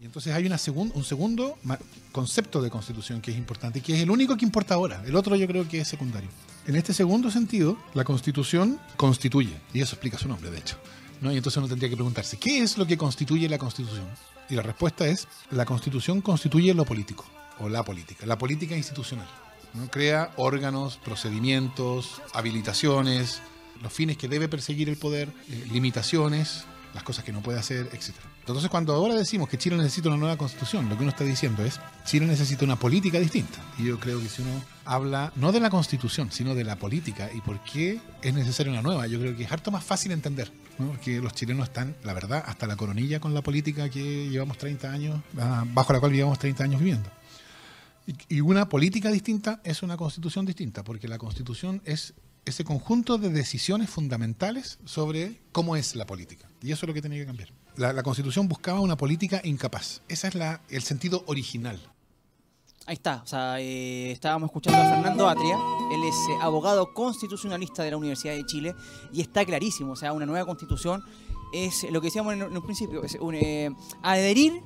Y 0.00 0.04
entonces 0.04 0.32
hay 0.32 0.46
una 0.46 0.58
un 0.76 1.04
segundo 1.04 1.58
concepto 2.12 2.62
de 2.62 2.70
constitución 2.70 3.20
que 3.20 3.32
es 3.32 3.36
importante, 3.36 3.80
que 3.80 3.96
es 3.96 4.02
el 4.02 4.10
único 4.10 4.36
que 4.36 4.44
importa 4.44 4.74
ahora. 4.74 5.02
El 5.04 5.16
otro 5.16 5.34
yo 5.34 5.46
creo 5.48 5.66
que 5.66 5.80
es 5.80 5.88
secundario. 5.88 6.28
En 6.66 6.76
este 6.76 6.94
segundo 6.94 7.30
sentido, 7.30 7.76
la 7.94 8.04
constitución 8.04 8.78
constituye, 8.96 9.58
y 9.72 9.80
eso 9.80 9.96
explica 9.96 10.16
su 10.16 10.28
nombre, 10.28 10.50
de 10.50 10.58
hecho. 10.58 10.76
¿no? 11.20 11.32
Y 11.32 11.36
entonces 11.36 11.56
uno 11.58 11.66
tendría 11.66 11.90
que 11.90 11.96
preguntarse, 11.96 12.36
¿qué 12.36 12.60
es 12.60 12.78
lo 12.78 12.86
que 12.86 12.96
constituye 12.96 13.48
la 13.48 13.58
constitución? 13.58 14.06
Y 14.48 14.54
la 14.54 14.62
respuesta 14.62 15.06
es, 15.06 15.26
la 15.50 15.64
constitución 15.64 16.20
constituye 16.20 16.72
lo 16.74 16.84
político, 16.84 17.24
o 17.58 17.68
la 17.68 17.84
política, 17.84 18.24
la 18.24 18.38
política 18.38 18.76
institucional. 18.76 19.26
¿no? 19.74 19.90
Crea 19.90 20.32
órganos, 20.36 20.98
procedimientos, 20.98 22.22
habilitaciones, 22.34 23.40
los 23.82 23.92
fines 23.92 24.16
que 24.16 24.28
debe 24.28 24.48
perseguir 24.48 24.88
el 24.88 24.96
poder, 24.96 25.28
eh, 25.48 25.66
limitaciones, 25.72 26.64
las 26.98 27.04
cosas 27.04 27.24
que 27.24 27.32
no 27.32 27.40
puede 27.40 27.58
hacer, 27.58 27.88
etc. 27.92 28.10
Entonces, 28.40 28.68
cuando 28.68 28.92
ahora 28.92 29.14
decimos 29.14 29.48
que 29.48 29.56
Chile 29.56 29.76
necesita 29.76 30.08
una 30.08 30.18
nueva 30.18 30.36
constitución, 30.36 30.88
lo 30.88 30.96
que 30.96 31.02
uno 31.02 31.10
está 31.10 31.22
diciendo 31.22 31.64
es, 31.64 31.80
Chile 32.04 32.26
necesita 32.26 32.64
una 32.64 32.76
política 32.76 33.20
distinta. 33.20 33.58
Y 33.78 33.84
yo 33.84 34.00
creo 34.00 34.20
que 34.20 34.28
si 34.28 34.42
uno 34.42 34.50
habla 34.84 35.32
no 35.36 35.52
de 35.52 35.60
la 35.60 35.70
constitución, 35.70 36.32
sino 36.32 36.56
de 36.56 36.64
la 36.64 36.76
política 36.76 37.30
y 37.32 37.40
por 37.40 37.62
qué 37.62 38.00
es 38.20 38.34
necesaria 38.34 38.72
una 38.72 38.82
nueva, 38.82 39.06
yo 39.06 39.20
creo 39.20 39.36
que 39.36 39.44
es 39.44 39.52
harto 39.52 39.70
más 39.70 39.84
fácil 39.84 40.12
entender. 40.12 40.50
¿no? 40.78 40.96
que 41.00 41.20
los 41.20 41.34
chilenos 41.34 41.68
están, 41.68 41.96
la 42.04 42.14
verdad, 42.14 42.44
hasta 42.46 42.68
la 42.68 42.76
coronilla 42.76 43.18
con 43.18 43.34
la 43.34 43.42
política 43.42 43.88
que 43.88 44.28
llevamos 44.28 44.58
30 44.58 44.92
años, 44.92 45.20
ah, 45.36 45.64
bajo 45.66 45.92
la 45.92 45.98
cual 45.98 46.12
llevamos 46.12 46.38
30 46.38 46.62
años 46.62 46.78
viviendo. 46.80 47.10
Y 48.28 48.40
una 48.40 48.68
política 48.68 49.10
distinta 49.10 49.60
es 49.64 49.82
una 49.82 49.96
constitución 49.96 50.46
distinta, 50.46 50.82
porque 50.84 51.08
la 51.08 51.18
constitución 51.18 51.82
es 51.84 52.14
ese 52.48 52.64
conjunto 52.64 53.18
de 53.18 53.28
decisiones 53.28 53.90
fundamentales 53.90 54.78
sobre 54.84 55.40
cómo 55.52 55.76
es 55.76 55.94
la 55.94 56.06
política. 56.06 56.48
Y 56.62 56.72
eso 56.72 56.86
es 56.86 56.88
lo 56.88 56.94
que 56.94 57.02
tenía 57.02 57.20
que 57.20 57.26
cambiar. 57.26 57.50
La, 57.76 58.02
constitución 58.02 58.48
buscaba 58.48 58.80
una 58.80 58.96
política 58.96 59.40
incapaz. 59.44 60.02
Ese 60.08 60.28
es 60.28 60.34
la, 60.34 60.60
el 60.68 60.82
sentido 60.82 61.22
original. 61.26 61.78
Ahí 62.86 62.94
está, 62.94 63.20
o 63.22 63.26
sea, 63.26 63.60
eh, 63.60 64.10
estábamos 64.10 64.48
escuchando 64.48 64.80
a 64.80 64.88
Fernando 64.88 65.28
Atria, 65.28 65.58
él 65.92 66.02
es 66.04 66.14
eh, 66.14 66.38
abogado 66.40 66.94
constitucionalista 66.94 67.82
de 67.82 67.90
la 67.90 67.98
Universidad 67.98 68.34
de 68.34 68.46
Chile 68.46 68.74
y 69.12 69.20
está 69.20 69.44
clarísimo, 69.44 69.92
o 69.92 69.96
sea, 69.96 70.14
una 70.14 70.24
nueva 70.24 70.46
constitución 70.46 71.04
es 71.52 71.86
lo 71.90 72.00
que 72.00 72.06
decíamos 72.06 72.32
en, 72.32 72.44
un 72.44 72.62
principio, 72.62 73.04
es 73.04 73.18
eh, 73.34 73.70
adherir 74.02 74.62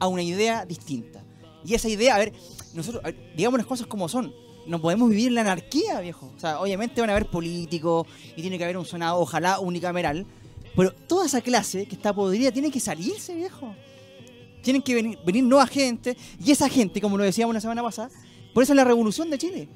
a 0.00 0.08
una 0.08 0.22
idea 0.22 0.66
distinta. 0.66 1.24
Y 1.64 1.74
esa 1.74 1.88
idea, 1.88 2.16
a 2.16 2.18
ver, 2.18 2.32
nosotros, 2.74 3.04
digamos 3.36 3.58
las 3.58 3.66
cosas 3.68 3.86
como 3.86 4.08
son, 4.08 4.34
no 4.70 4.80
podemos 4.80 5.10
vivir 5.10 5.28
en 5.28 5.34
la 5.34 5.40
anarquía, 5.40 6.00
viejo. 6.00 6.32
O 6.36 6.40
sea, 6.40 6.60
obviamente 6.60 7.00
van 7.00 7.10
a 7.10 7.14
haber 7.14 7.26
políticos 7.26 8.06
y 8.36 8.40
tiene 8.40 8.56
que 8.56 8.64
haber 8.64 8.78
un 8.78 8.86
sonado, 8.86 9.18
ojalá 9.18 9.58
unicameral. 9.58 10.24
Pero 10.76 10.92
toda 10.92 11.26
esa 11.26 11.40
clase 11.40 11.86
que 11.86 11.96
está 11.96 12.14
podrida 12.14 12.52
tiene 12.52 12.70
que 12.70 12.78
salirse, 12.78 13.34
viejo. 13.34 13.74
Tienen 14.62 14.80
que 14.80 14.94
venir, 14.94 15.18
venir 15.26 15.42
nueva 15.42 15.66
gente. 15.66 16.16
Y 16.42 16.52
esa 16.52 16.68
gente, 16.68 17.00
como 17.00 17.18
lo 17.18 17.24
decíamos 17.24 17.52
la 17.52 17.60
semana 17.60 17.82
pasada, 17.82 18.10
por 18.54 18.62
eso 18.62 18.72
es 18.72 18.76
la 18.76 18.84
revolución 18.84 19.28
de 19.28 19.38
Chile. 19.38 19.68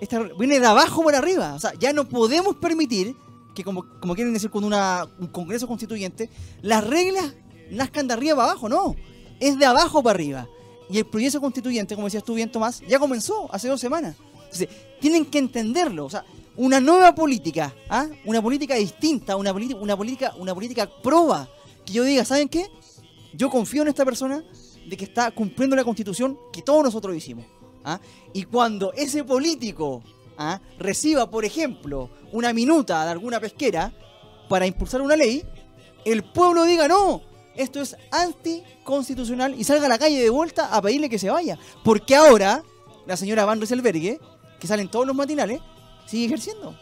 Esta, 0.00 0.20
viene 0.38 0.58
de 0.58 0.66
abajo 0.66 1.02
por 1.02 1.14
arriba. 1.14 1.54
O 1.54 1.60
sea, 1.60 1.74
ya 1.78 1.92
no 1.92 2.08
podemos 2.08 2.56
permitir 2.56 3.14
que, 3.54 3.62
como, 3.62 3.84
como 4.00 4.14
quieren 4.14 4.32
decir 4.32 4.48
con 4.48 4.64
una, 4.64 5.06
un 5.18 5.26
congreso 5.26 5.68
constituyente, 5.68 6.30
las 6.62 6.82
reglas 6.82 7.34
nazcan 7.70 8.08
de 8.08 8.14
arriba 8.14 8.36
para 8.36 8.50
abajo. 8.52 8.68
No, 8.70 8.96
es 9.40 9.58
de 9.58 9.66
abajo 9.66 10.02
para 10.02 10.14
arriba. 10.14 10.48
Y 10.90 10.98
el 10.98 11.06
proceso 11.06 11.40
constituyente, 11.40 11.94
como 11.94 12.06
decías 12.06 12.24
tú 12.24 12.34
bien, 12.34 12.50
Tomás, 12.50 12.82
ya 12.86 12.98
comenzó 12.98 13.52
hace 13.52 13.68
dos 13.68 13.80
semanas. 13.80 14.16
Tienen 15.00 15.24
que 15.24 15.38
entenderlo. 15.38 16.04
O 16.04 16.10
sea, 16.10 16.24
una 16.56 16.80
nueva 16.80 17.14
política, 17.14 17.74
¿ah? 17.88 18.08
una 18.24 18.42
política 18.42 18.74
distinta, 18.74 19.36
una, 19.36 19.52
una, 19.52 19.96
política, 19.96 20.34
una 20.38 20.54
política. 20.54 20.88
Que 21.84 21.92
yo 21.92 22.04
diga, 22.04 22.24
¿saben 22.24 22.48
qué? 22.48 22.66
Yo 23.32 23.50
confío 23.50 23.82
en 23.82 23.88
esta 23.88 24.04
persona 24.04 24.44
de 24.86 24.96
que 24.96 25.04
está 25.04 25.30
cumpliendo 25.30 25.74
la 25.76 25.84
constitución 25.84 26.38
que 26.52 26.62
todos 26.62 26.84
nosotros 26.84 27.16
hicimos. 27.16 27.46
¿ah? 27.84 28.00
Y 28.32 28.44
cuando 28.44 28.92
ese 28.92 29.24
político 29.24 30.02
¿ah? 30.36 30.60
reciba, 30.78 31.30
por 31.30 31.44
ejemplo, 31.44 32.10
una 32.32 32.52
minuta 32.52 33.04
de 33.04 33.10
alguna 33.10 33.40
pesquera 33.40 33.92
para 34.48 34.66
impulsar 34.66 35.00
una 35.00 35.16
ley, 35.16 35.42
el 36.04 36.24
pueblo 36.24 36.64
diga, 36.64 36.88
no, 36.88 37.22
esto 37.56 37.80
es 37.80 37.96
anticonstitucional 38.10 39.58
y 39.58 39.64
salga 39.64 39.86
a 39.86 39.88
la 39.88 39.98
calle 39.98 40.20
de 40.20 40.30
vuelta 40.30 40.74
a 40.74 40.80
pedirle 40.80 41.08
que 41.08 41.18
se 41.18 41.30
vaya. 41.30 41.58
Porque 41.84 42.14
ahora 42.14 42.62
la 43.06 43.16
señora 43.16 43.44
Van 43.44 43.58
Rieselbergue, 43.58 44.20
que 44.58 44.66
salen 44.66 44.88
todos 44.88 45.06
los 45.06 45.16
matinales, 45.16 45.60
sigue 46.06 46.26
ejerciendo. 46.26 46.76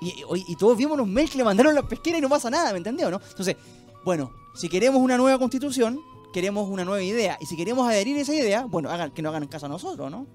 Y, 0.00 0.56
todos 0.56 0.78
vimos 0.78 0.96
los 0.96 1.08
mails 1.08 1.30
que 1.30 1.38
le 1.38 1.44
mandaron 1.44 1.72
a 1.72 1.80
la 1.80 1.88
pesquera 1.88 2.18
y 2.18 2.20
no 2.20 2.28
pasa 2.28 2.48
nada, 2.50 2.70
¿me 2.70 2.78
entendió? 2.78 3.10
¿no? 3.10 3.20
Entonces, 3.30 3.56
bueno, 4.04 4.30
si 4.54 4.68
queremos 4.68 5.02
una 5.02 5.16
nueva 5.16 5.38
constitución, 5.38 6.00
queremos 6.32 6.68
una 6.68 6.84
nueva 6.84 7.02
idea. 7.02 7.36
Y 7.40 7.46
si 7.46 7.56
queremos 7.56 7.88
adherir 7.88 8.16
a 8.16 8.20
esa 8.20 8.34
idea, 8.34 8.64
bueno, 8.64 8.90
hagan, 8.90 9.10
que 9.10 9.22
no 9.22 9.30
hagan 9.30 9.46
caso 9.48 9.66
a 9.66 9.68
nosotros, 9.68 10.10
¿no? 10.10 10.26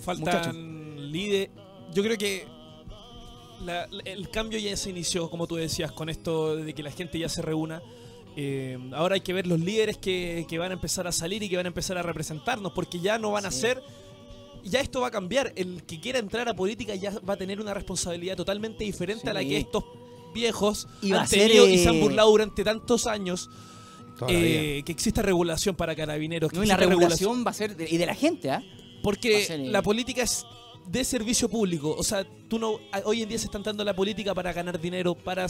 Faltan 0.00 1.12
líderes. 1.12 1.50
Yo 1.92 2.02
creo 2.02 2.16
que 2.16 2.46
el 4.04 4.30
cambio 4.30 4.58
ya 4.58 4.76
se 4.76 4.90
inició, 4.90 5.28
como 5.28 5.46
tú 5.46 5.56
decías, 5.56 5.92
con 5.92 6.08
esto 6.08 6.56
de 6.56 6.74
que 6.74 6.82
la 6.82 6.90
gente 6.90 7.18
ya 7.18 7.28
se 7.28 7.42
reúna. 7.42 7.82
Eh, 8.36 8.78
ahora 8.92 9.14
hay 9.14 9.20
que 9.20 9.32
ver 9.32 9.46
los 9.46 9.58
líderes 9.58 9.98
que, 9.98 10.46
van 10.58 10.70
a 10.70 10.74
empezar 10.74 11.06
a 11.06 11.12
salir 11.12 11.42
y 11.42 11.48
que 11.48 11.56
van 11.56 11.66
a 11.66 11.68
empezar 11.68 11.98
a 11.98 12.02
representarnos, 12.02 12.72
porque 12.72 13.00
ya 13.00 13.18
no 13.18 13.32
van 13.32 13.46
a 13.46 13.50
ser 13.50 13.82
ya 14.64 14.80
esto 14.80 15.00
va 15.00 15.08
a 15.08 15.10
cambiar. 15.10 15.52
El 15.56 15.84
que 15.84 16.00
quiera 16.00 16.18
entrar 16.18 16.48
a 16.48 16.54
política 16.54 16.94
ya 16.94 17.12
va 17.20 17.34
a 17.34 17.36
tener 17.36 17.60
una 17.60 17.74
responsabilidad 17.74 18.36
totalmente 18.36 18.84
diferente 18.84 19.30
a 19.30 19.32
la 19.32 19.40
que 19.40 19.58
estos 19.58 19.84
viejos 20.34 20.86
han 21.12 21.28
tenido 21.28 21.68
y 21.68 21.78
se 21.78 21.88
han 21.88 21.96
eh, 21.96 22.00
burlado 22.00 22.30
durante 22.30 22.64
tantos 22.64 23.06
años. 23.06 23.50
Eh, 24.28 24.82
que 24.84 24.90
exista 24.90 25.22
regulación 25.22 25.76
para 25.76 25.94
carabineros. 25.94 26.52
y 26.52 26.66
la 26.66 26.76
regulación, 26.76 27.44
va 27.46 27.52
a 27.52 27.54
ser 27.54 27.76
de, 27.76 27.88
y 27.88 27.98
de 27.98 28.06
la 28.06 28.16
gente, 28.16 28.50
¿ah? 28.50 28.62
Porque 29.02 29.68
la 29.70 29.80
política 29.80 30.22
es 30.22 30.44
de 30.90 31.04
servicio 31.04 31.48
público. 31.48 31.94
O 31.96 32.02
sea, 32.02 32.26
tú 32.48 32.58
no, 32.58 32.78
hoy 33.04 33.22
en 33.22 33.28
día 33.28 33.38
se 33.38 33.46
está 33.46 33.58
dando 33.58 33.84
la 33.84 33.94
política 33.94 34.34
para 34.34 34.52
ganar 34.52 34.80
dinero, 34.80 35.14
para 35.14 35.46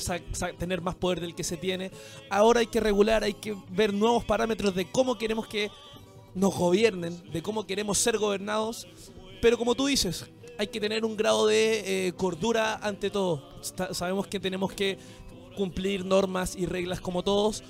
tener 0.59 0.81
más 0.81 0.95
poder 0.97 1.21
del 1.21 1.35
que 1.35 1.45
se 1.45 1.57
tiene. 1.57 1.91
Ahora 2.29 2.61
hay 2.61 2.67
que 2.67 2.81
regular, 2.81 3.23
hay 3.25 3.35
que 3.35 3.57
ver 3.71 3.95
nuevos 3.95 4.25
parámetros 4.25 4.75
de 4.75 4.91
cómo 4.91 5.17
queremos 5.17 5.47
que 5.47 5.71
nos 6.35 6.55
gobiernen, 6.55 7.23
de 7.33 7.43
cómo 7.43 7.67
queremos 7.67 7.99
ser 7.99 8.19
gobernados. 8.19 8.87
Pero 9.41 9.57
como 9.57 9.75
tú 9.75 9.87
dices, 9.87 10.27
hay 10.59 10.67
que 10.67 10.81
tener 10.81 11.05
un 11.05 11.17
grado 11.17 11.47
de 11.47 12.09
eh, 12.09 12.13
cordura 12.13 12.75
ante 12.77 13.11
todo. 13.11 13.43
sabemos 13.93 14.27
que 14.27 14.41
tenemos 14.41 14.73
que 14.73 14.99
cumplir 15.57 16.05
normas 16.05 16.57
y 16.57 16.67
reglas 16.67 17.01
como 17.01 17.23
todos, 17.23 17.63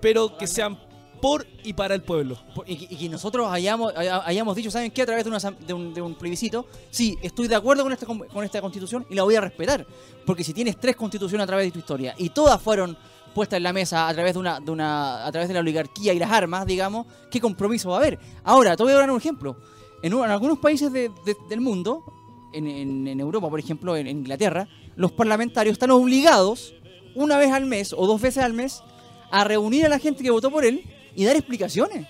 pero 0.00 0.36
que 0.38 0.46
sean 0.46 0.78
por 1.20 1.46
y 1.64 1.72
para 1.72 1.94
el 1.94 2.02
pueblo. 2.02 2.38
Y, 2.66 2.76
que 2.76 3.08
nosotros 3.08 3.48
hayamos, 3.50 3.92
hayamos 3.96 4.56
dicho, 4.56 4.70
¿saben 4.70 4.90
qué? 4.90 5.02
A 5.02 5.06
través 5.06 5.24
de, 5.24 5.30
una, 5.30 5.38
de, 5.38 5.72
un, 5.72 5.94
de 5.94 6.02
un 6.02 6.14
plebiscito, 6.14 6.66
sí, 6.90 7.18
estoy 7.22 7.48
de 7.48 7.54
acuerdo 7.54 7.82
con 7.82 7.92
esta, 7.92 8.06
con 8.06 8.44
esta 8.44 8.60
constitución 8.60 9.06
y 9.10 9.14
la 9.14 9.22
voy 9.22 9.36
a 9.36 9.40
respetar. 9.40 9.86
Porque 10.24 10.44
si 10.44 10.52
tienes 10.52 10.78
tres 10.78 10.96
constituciones 10.96 11.44
a 11.44 11.46
través 11.46 11.66
de 11.66 11.72
tu 11.72 11.78
historia 11.78 12.14
y 12.18 12.30
todas 12.30 12.60
fueron 12.60 12.96
puestas 13.34 13.58
en 13.58 13.62
la 13.62 13.72
mesa 13.72 14.08
a 14.08 14.14
través 14.14 14.32
de 14.34 14.40
una, 14.40 14.60
de 14.60 14.70
una 14.70 15.26
a 15.26 15.30
través 15.30 15.48
de 15.48 15.54
la 15.54 15.60
oligarquía 15.60 16.12
y 16.12 16.18
las 16.18 16.30
armas, 16.30 16.66
digamos, 16.66 17.06
¿qué 17.30 17.40
compromiso 17.40 17.90
va 17.90 17.96
a 17.96 17.98
haber? 17.98 18.18
Ahora, 18.44 18.76
te 18.76 18.82
voy 18.82 18.92
a 18.92 18.96
dar 18.96 19.10
un 19.10 19.18
ejemplo. 19.18 19.56
En, 20.02 20.12
algunos 20.14 20.58
países 20.58 20.92
del 20.92 21.60
mundo, 21.60 22.04
en, 22.52 22.66
en, 23.06 23.20
Europa, 23.20 23.48
por 23.48 23.58
ejemplo, 23.58 23.96
en 23.96 24.06
Inglaterra, 24.06 24.68
los 24.96 25.12
parlamentarios 25.12 25.72
están 25.72 25.90
obligados 25.90 26.74
una 27.14 27.36
vez 27.36 27.52
al 27.52 27.66
mes 27.66 27.92
o 27.96 28.06
dos 28.06 28.20
veces 28.20 28.44
al 28.44 28.52
mes 28.52 28.82
a 29.30 29.44
reunir 29.44 29.86
a 29.86 29.88
la 29.88 29.98
gente 29.98 30.22
que 30.22 30.30
votó 30.30 30.50
por 30.50 30.64
él 30.64 30.84
y 31.18 31.24
dar 31.24 31.34
explicaciones. 31.34 32.06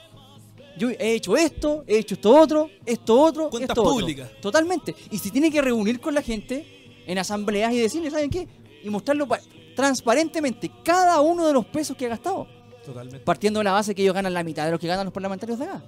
Yo 0.77 0.91
he 0.91 1.15
hecho 1.15 1.35
esto, 1.35 1.83
he 1.87 1.97
hecho 1.97 2.15
esto 2.15 2.31
otro, 2.31 2.71
esto 2.85 3.19
otro, 3.19 3.49
Cuentas 3.49 3.71
esto 3.71 3.83
públicas. 3.83 4.31
Totalmente. 4.43 4.95
Y 5.11 5.17
si 5.17 5.31
tiene 5.31 5.51
que 5.51 5.63
reunir 5.63 5.99
con 5.99 6.15
la 6.15 6.21
gente 6.21 7.03
en 7.07 7.17
asambleas 7.17 7.73
y 7.73 7.79
decirle, 7.79 8.11
¿saben 8.11 8.29
qué? 8.29 8.47
Y 8.85 8.91
mostrarlo 8.91 9.27
transparentemente 9.75 10.71
cada 10.85 11.23
uno 11.23 11.47
de 11.47 11.55
los 11.55 11.65
pesos 11.65 11.97
que 11.97 12.05
ha 12.05 12.11
gastado. 12.11 12.47
Totalmente. 12.85 13.21
Partiendo 13.21 13.61
de 13.61 13.65
la 13.65 13.73
base 13.73 13.95
que 13.95 14.03
ellos 14.03 14.15
ganan 14.15 14.35
la 14.35 14.45
mitad 14.45 14.67
de 14.67 14.73
lo 14.73 14.79
que 14.79 14.87
ganan 14.87 15.07
los 15.07 15.15
parlamentarios 15.15 15.59
de 15.59 15.65
acá. 15.65 15.83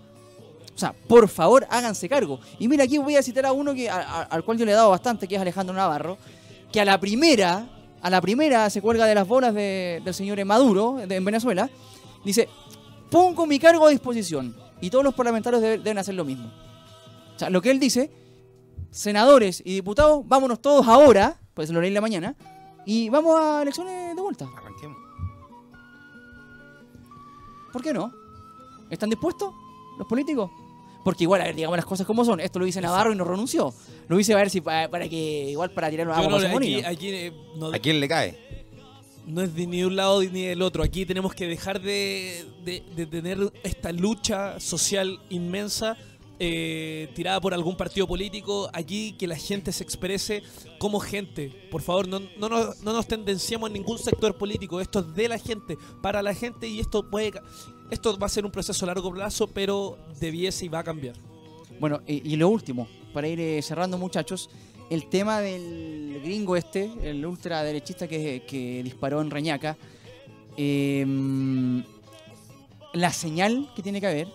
O 0.74 0.78
sea, 0.78 0.94
por 0.94 1.28
favor, 1.28 1.66
háganse 1.68 2.09
cargo. 2.09 2.40
Y 2.59 2.68
mira, 2.68 2.84
aquí 2.84 2.97
voy 2.97 3.16
a 3.16 3.22
citar 3.22 3.44
a 3.44 3.52
uno 3.52 3.74
que, 3.74 3.90
al 3.90 4.42
cual 4.44 4.56
yo 4.56 4.64
le 4.64 4.72
he 4.72 4.74
dado 4.74 4.88
bastante, 4.88 5.28
que 5.28 5.34
es 5.34 5.40
Alejandro 5.42 5.74
Navarro, 5.74 6.16
que 6.72 6.80
a 6.80 6.86
la 6.86 6.98
primera, 6.98 7.68
a 8.01 8.09
la 8.09 8.22
primera 8.22 8.70
se 8.70 8.80
cuelga 8.80 9.05
de 9.05 9.14
las 9.14 9.28
bolas 9.28 9.55
del 9.55 10.14
señor 10.14 10.42
Maduro 10.47 10.98
en 11.01 11.22
Venezuela. 11.22 11.68
Dice, 12.24 12.48
pongo 13.11 13.47
mi 13.47 13.59
cargo 13.59 13.87
a 13.87 13.91
disposición. 13.91 14.57
Y 14.81 14.91
todos 14.91 15.05
los 15.05 15.15
parlamentarios 15.15 15.61
deben 15.61 15.99
hacer 15.99 16.15
lo 16.15 16.24
mismo. 16.24 16.51
O 17.37 17.39
sea, 17.39 17.51
lo 17.51 17.61
que 17.61 17.70
él 17.70 17.78
dice, 17.78 18.11
senadores 18.91 19.62
y 19.65 19.74
diputados, 19.74 20.27
vámonos 20.27 20.61
todos 20.61 20.87
ahora, 20.87 21.39
pues 21.55 21.70
lo 21.70 21.81
leí 21.81 21.89
en 21.89 21.95
la 21.95 22.01
mañana, 22.01 22.37
y 22.87 23.09
vamos 23.09 23.39
a 23.39 23.62
elecciones 23.62 24.16
de 24.16 24.23
vuelta. 24.23 24.49
Arranquemos. 24.57 24.97
¿Por 27.73 27.82
qué 27.82 27.93
no? 27.93 28.12
¿Están 28.91 29.11
dispuestos 29.11 29.55
los 29.99 30.07
políticos? 30.07 30.51
Porque 31.05 31.24
igual, 31.24 31.41
a 31.41 31.45
ver, 31.45 31.55
digamos 31.55 31.77
las 31.77 31.87
cosas 31.87 32.07
como 32.07 32.24
son. 32.24 32.41
Esto 32.41 32.59
lo 32.59 32.65
dice 32.65 32.81
Navarro 32.81 33.12
y 33.12 33.16
no 33.16 33.24
renunció. 33.24 33.73
Lo 34.09 34.19
hice 34.19 34.35
a 34.35 34.37
ver 34.37 34.51
si 34.51 34.61
para, 34.61 34.89
que, 35.09 35.51
igual 35.51 35.70
para 35.70 35.89
tirarnos 35.89 36.16
a 36.16 36.28
no, 36.28 36.37
aquí, 36.37 36.82
aquí, 36.85 37.09
eh, 37.09 37.32
¿A 37.73 37.78
quién 37.78 38.01
le 38.01 38.09
cae? 38.09 38.60
No 39.31 39.43
es 39.43 39.55
de 39.55 39.66
ni 39.66 39.78
de 39.78 39.86
un 39.86 39.97
lado 39.97 40.23
ni 40.23 40.43
del 40.43 40.62
otro. 40.62 40.82
Aquí 40.82 41.07
tenemos 41.07 41.35
que 41.35 41.47
dejar 41.47 41.81
de, 41.81 42.47
tener 43.11 43.39
esta 43.62 43.93
lucha 43.93 44.59
social 44.61 45.20
inmensa 45.31 45.97
eh, 46.39 47.11
tirada 47.15 47.40
por 47.40 47.52
algún 47.52 47.77
partido 47.77 48.07
político. 48.07 48.70
Aquí 48.73 49.12
que 49.19 49.27
la 49.27 49.36
gente 49.36 49.73
se 49.73 49.85
exprese 49.85 50.43
como 50.78 51.01
gente. 51.01 51.69
Por 51.70 51.82
favor, 51.82 52.09
no, 52.09 52.20
no, 52.39 52.48
nos, 52.48 52.82
no 52.82 52.93
nos 52.93 53.07
tendenciamos 53.07 53.69
en 53.69 53.74
ningún 53.74 53.98
sector 53.98 54.36
político. 54.36 54.81
Esto 54.81 55.01
es 55.01 55.15
de 55.15 55.28
la 55.28 55.39
gente, 55.39 55.77
para 56.02 56.23
la 56.23 56.35
gente 56.35 56.66
y 56.66 56.81
esto 56.81 57.09
puede... 57.09 57.32
Esto 57.90 58.16
va 58.16 58.27
a 58.27 58.31
ser 58.31 58.44
un 58.44 58.52
proceso 58.52 58.85
a 58.85 58.89
largo 58.89 59.12
plazo, 59.12 59.48
pero 59.48 59.98
debiese 60.20 60.66
y 60.66 60.69
va 60.69 60.78
a 60.78 60.85
cambiar. 60.85 61.16
Bueno, 61.81 62.02
y, 62.07 62.36
lo 62.36 62.48
último, 62.48 62.86
para 63.15 63.27
ir 63.27 63.40
eh, 63.40 63.62
cerrando 63.62 63.97
muchachos, 63.97 64.51
el 64.91 65.09
tema 65.09 65.41
del 65.41 66.21
gringo 66.23 66.57
este, 66.57 66.91
el 67.03 67.25
ultraderechista 67.25 68.07
que, 68.07 68.43
que 68.47 68.83
disparó 68.83 69.21
en 69.21 69.31
Reñaca, 69.31 69.77
Em, 70.62 71.83
la 72.93 73.11
señal 73.12 73.73
que 73.75 73.83
tiene 73.83 73.99
que 73.99 74.07
haber 74.07 74.29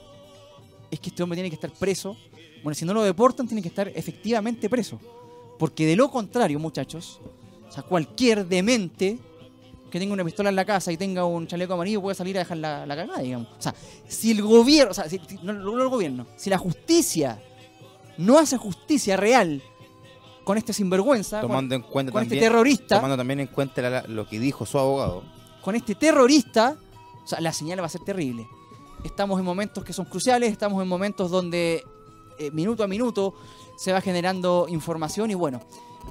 es 0.90 1.00
que 1.00 1.10
este 1.10 1.22
hombre 1.22 1.36
tiene 1.36 1.50
que 1.50 1.56
estar 1.56 1.72
preso. 1.72 2.18
Bueno, 2.64 2.74
si 2.74 2.84
no 2.84 2.96
lo 2.96 3.04
deportan, 3.04 3.48
tiene 3.48 3.62
que 3.62 3.68
estar 3.68 3.88
efectivamente 3.90 4.68
preso. 4.68 5.00
Porque 5.60 5.86
de 5.86 5.96
lo 5.96 6.10
contrario, 6.10 6.60
muchachos, 6.60 7.20
o 7.68 7.72
sea, 7.72 7.84
cualquier 7.84 8.48
demente 8.48 9.20
que 9.92 10.00
tenga 10.00 10.14
una 10.14 10.26
pistola 10.26 10.50
en 10.50 10.56
la 10.56 10.66
casa 10.66 10.92
y 10.92 10.98
tenga 10.98 11.26
un 11.26 11.46
chaleco 11.46 11.74
amarillo 11.74 12.02
puede 12.02 12.16
salir 12.16 12.36
a 12.38 12.40
dejar 12.40 12.58
la, 12.58 12.88
la 12.88 12.96
cagada, 12.96 13.22
digamos. 13.22 13.48
O 13.60 13.62
sea, 13.62 13.76
si 14.08 14.32
el 14.32 14.42
gobierno, 14.42 14.92
o 14.92 14.94
sea, 14.96 15.08
si, 15.08 15.22
no, 15.44 15.52
el 15.52 15.90
gobierno, 15.90 16.26
si 16.38 16.50
la 16.50 16.58
justicia 16.58 17.40
no 18.18 18.40
hace 18.40 18.58
justicia 18.58 19.16
real 19.16 19.62
con 20.46 20.58
este 20.58 20.72
sinvergüenza, 20.72 21.42
tomando 21.42 21.76
con, 21.76 21.84
en 21.84 21.92
cuenta 21.92 22.12
con 22.14 22.24
este 22.24 22.40
terrorista, 22.40 22.96
tomando 22.96 23.18
también 23.18 23.42
en 23.42 23.48
cuenta 23.48 24.08
lo 24.08 24.28
que 24.28 24.40
dijo 24.40 24.66
su 24.66 24.80
abogado, 24.80 25.24
con 25.62 25.76
este 25.76 25.96
terrorista, 25.96 26.78
o 27.24 27.28
sea, 27.28 27.42
la 27.42 27.52
señal 27.52 27.82
va 27.82 27.88
a 27.88 27.90
ser 27.90 28.02
terrible. 28.02 28.48
Estamos 29.04 29.40
en 29.40 29.46
momentos 29.46 29.84
que 29.84 29.92
son 29.92 30.06
cruciales, 30.06 30.52
estamos 30.52 30.82
en 30.82 30.88
momentos 30.88 31.30
donde 31.30 31.84
eh, 32.38 32.52
minuto 32.52 32.84
a 32.84 32.88
minuto 32.88 33.34
se 33.76 33.92
va 33.92 34.02
generando 34.02 34.68
información 34.70 35.32
y 35.32 35.34
bueno, 35.34 35.62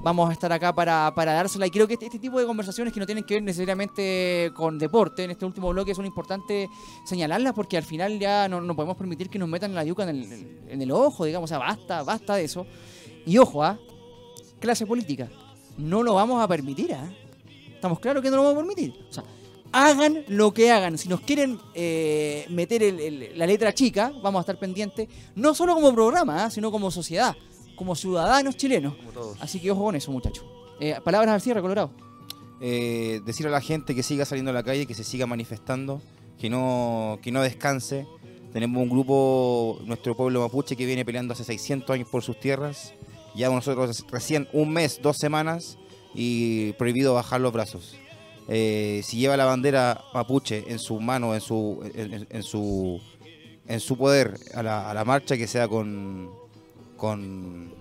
vamos 0.02 0.28
a 0.28 0.32
estar 0.32 0.52
acá 0.52 0.74
para, 0.74 1.12
dársela. 1.14 1.66
Y 1.66 1.70
creo 1.70 1.86
que 1.86 1.94
este, 1.94 2.06
este, 2.06 2.18
tipo 2.18 2.40
de 2.40 2.46
conversaciones 2.46 2.92
que 2.92 3.00
no 3.00 3.06
tienen 3.06 3.24
que 3.24 3.34
ver 3.34 3.42
necesariamente 3.44 4.50
con 4.54 4.78
deporte, 4.78 5.24
en 5.24 5.30
este 5.30 5.44
último 5.44 5.70
bloque 5.70 5.94
son 5.94 6.06
importantes 6.06 6.68
señalarlas 7.04 7.52
porque 7.52 7.76
al 7.76 7.84
final 7.84 8.18
ya 8.18 8.48
no, 8.48 8.60
no 8.60 8.74
podemos 8.74 8.96
permitir 8.96 9.30
que 9.30 9.38
nos 9.38 9.48
metan 9.48 9.74
la 9.74 9.84
yuca 9.84 10.02
en 10.02 10.08
el, 10.08 10.58
en 10.68 10.82
el 10.82 10.90
ojo, 10.90 11.24
digamos, 11.24 11.48
o 11.48 11.52
sea, 11.52 11.58
basta, 11.58 12.02
basta 12.02 12.34
de 12.34 12.44
eso. 12.44 12.66
Y 13.26 13.38
ojo, 13.38 13.62
¿ah? 13.62 13.78
Clase 14.64 14.86
política, 14.86 15.28
no 15.76 16.02
lo 16.02 16.14
vamos 16.14 16.42
a 16.42 16.48
permitir, 16.48 16.94
¿ah? 16.94 17.06
Estamos 17.74 18.00
claros 18.00 18.22
que 18.22 18.30
no 18.30 18.36
lo 18.36 18.44
vamos 18.44 18.54
a 18.54 18.66
permitir. 18.66 18.94
O 19.10 19.12
sea, 19.12 19.22
hagan 19.72 20.24
lo 20.28 20.54
que 20.54 20.70
hagan. 20.70 20.96
Si 20.96 21.06
nos 21.06 21.20
quieren 21.20 21.58
eh, 21.74 22.46
meter 22.48 22.82
la 23.36 23.46
letra 23.46 23.74
chica, 23.74 24.10
vamos 24.22 24.38
a 24.38 24.40
estar 24.40 24.58
pendientes, 24.58 25.06
no 25.34 25.54
solo 25.54 25.74
como 25.74 25.92
programa, 25.92 26.46
¿ah? 26.46 26.50
sino 26.50 26.70
como 26.70 26.90
sociedad, 26.90 27.36
como 27.76 27.94
ciudadanos 27.94 28.56
chilenos. 28.56 28.94
Así 29.38 29.60
que 29.60 29.70
ojo 29.70 29.84
con 29.84 29.96
eso, 29.96 30.10
muchachos. 30.10 30.46
Eh, 30.80 30.96
palabras 31.04 31.34
al 31.34 31.42
cierre, 31.42 31.60
Colorado. 31.60 31.90
Eh, 32.62 33.20
decir 33.26 33.46
a 33.46 33.50
la 33.50 33.60
gente 33.60 33.94
que 33.94 34.02
siga 34.02 34.24
saliendo 34.24 34.50
a 34.50 34.54
la 34.54 34.62
calle, 34.62 34.86
que 34.86 34.94
se 34.94 35.04
siga 35.04 35.26
manifestando, 35.26 36.00
que 36.40 36.48
no, 36.48 37.18
que 37.20 37.30
no 37.30 37.42
descanse. 37.42 38.06
Tenemos 38.54 38.82
un 38.82 38.88
grupo, 38.88 39.78
nuestro 39.84 40.16
pueblo 40.16 40.40
mapuche, 40.40 40.74
que 40.74 40.86
viene 40.86 41.04
peleando 41.04 41.34
hace 41.34 41.44
600 41.44 41.90
años 41.90 42.08
por 42.08 42.22
sus 42.22 42.40
tierras. 42.40 42.94
Ya 43.34 43.48
nosotros 43.48 44.04
recién 44.10 44.48
un 44.52 44.72
mes, 44.72 45.00
dos 45.02 45.16
semanas 45.16 45.78
y 46.14 46.72
prohibido 46.74 47.14
bajar 47.14 47.40
los 47.40 47.52
brazos. 47.52 47.96
Eh, 48.48 49.00
si 49.04 49.18
lleva 49.18 49.36
la 49.36 49.46
bandera 49.46 50.04
mapuche 50.12 50.64
en 50.68 50.78
su 50.78 51.00
mano, 51.00 51.34
en 51.34 51.40
su, 51.40 51.80
en, 51.94 52.42
su, 52.42 53.00
en 53.66 53.80
su 53.80 53.96
poder 53.96 54.38
a 54.54 54.62
la, 54.62 55.04
marcha, 55.04 55.36
que 55.36 55.46
sea 55.46 55.66
con, 55.66 56.30
con, 56.96 57.72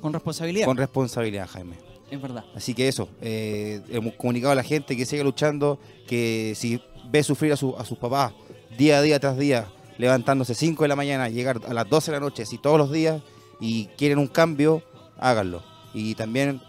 con 0.00 0.12
responsabilidad. 0.12 0.64
Con 0.64 0.76
responsabilidad, 0.76 1.48
Jaime. 1.48 1.76
Es 2.10 2.20
verdad. 2.22 2.44
Así 2.54 2.72
que 2.72 2.88
eso, 2.88 3.08
eh, 3.20 3.82
hemos 3.90 4.14
comunicado 4.14 4.52
a 4.52 4.54
la 4.54 4.62
gente 4.62 4.96
que 4.96 5.04
siga 5.04 5.22
luchando, 5.24 5.78
que 6.06 6.54
si 6.56 6.80
ve 7.10 7.22
sufrir 7.22 7.52
a, 7.52 7.56
su, 7.56 7.76
a 7.76 7.84
sus 7.84 7.98
papás 7.98 8.32
día 8.76 8.98
a 8.98 9.02
día 9.02 9.18
tras 9.18 9.36
día, 9.38 9.66
levantándose 9.98 10.54
5 10.54 10.84
de 10.84 10.88
la 10.88 10.96
mañana, 10.96 11.28
llegar 11.28 11.60
a 11.66 11.74
las 11.74 11.88
12 11.88 12.10
de 12.10 12.16
la 12.16 12.20
noche, 12.20 12.46
si 12.46 12.58
todos 12.58 12.78
los 12.78 12.92
días, 12.92 13.22
y 13.60 13.86
quieren 13.96 14.18
un 14.18 14.28
cambio, 14.28 14.82
háganlo. 15.18 15.62
Y 15.94 16.14
también 16.14 16.60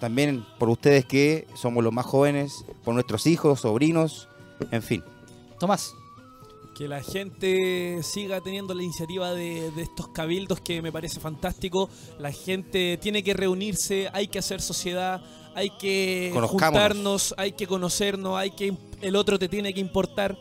también 0.00 0.44
por 0.58 0.68
ustedes 0.68 1.04
que 1.04 1.46
somos 1.54 1.84
los 1.84 1.92
más 1.92 2.06
jóvenes, 2.06 2.64
por 2.84 2.94
nuestros 2.94 3.26
hijos, 3.26 3.60
sobrinos, 3.60 4.28
en 4.70 4.82
fin. 4.82 5.04
Tomás. 5.58 5.94
Que 6.74 6.88
la 6.88 7.02
gente 7.02 8.02
siga 8.02 8.40
teniendo 8.40 8.74
la 8.74 8.82
iniciativa 8.82 9.32
de, 9.32 9.68
estos 9.76 10.08
cabildos 10.08 10.60
que 10.60 10.82
me 10.82 10.90
parece 10.90 11.20
fantástico. 11.20 11.88
La 12.18 12.32
gente 12.32 12.98
tiene 13.00 13.22
que 13.22 13.34
reunirse, 13.34 14.08
hay 14.12 14.26
que 14.26 14.38
hacer 14.38 14.60
sociedad, 14.60 15.22
hay 15.54 15.70
que 15.70 16.32
juntarnos, 16.48 17.34
hay 17.36 17.52
que 17.52 17.66
conocernos, 17.66 18.36
hay 18.36 18.52
que 18.52 18.74
el 19.02 19.16
otro 19.16 19.38
te 19.38 19.48
tiene 19.48 19.74
que 19.74 19.80
importar. 19.80 20.36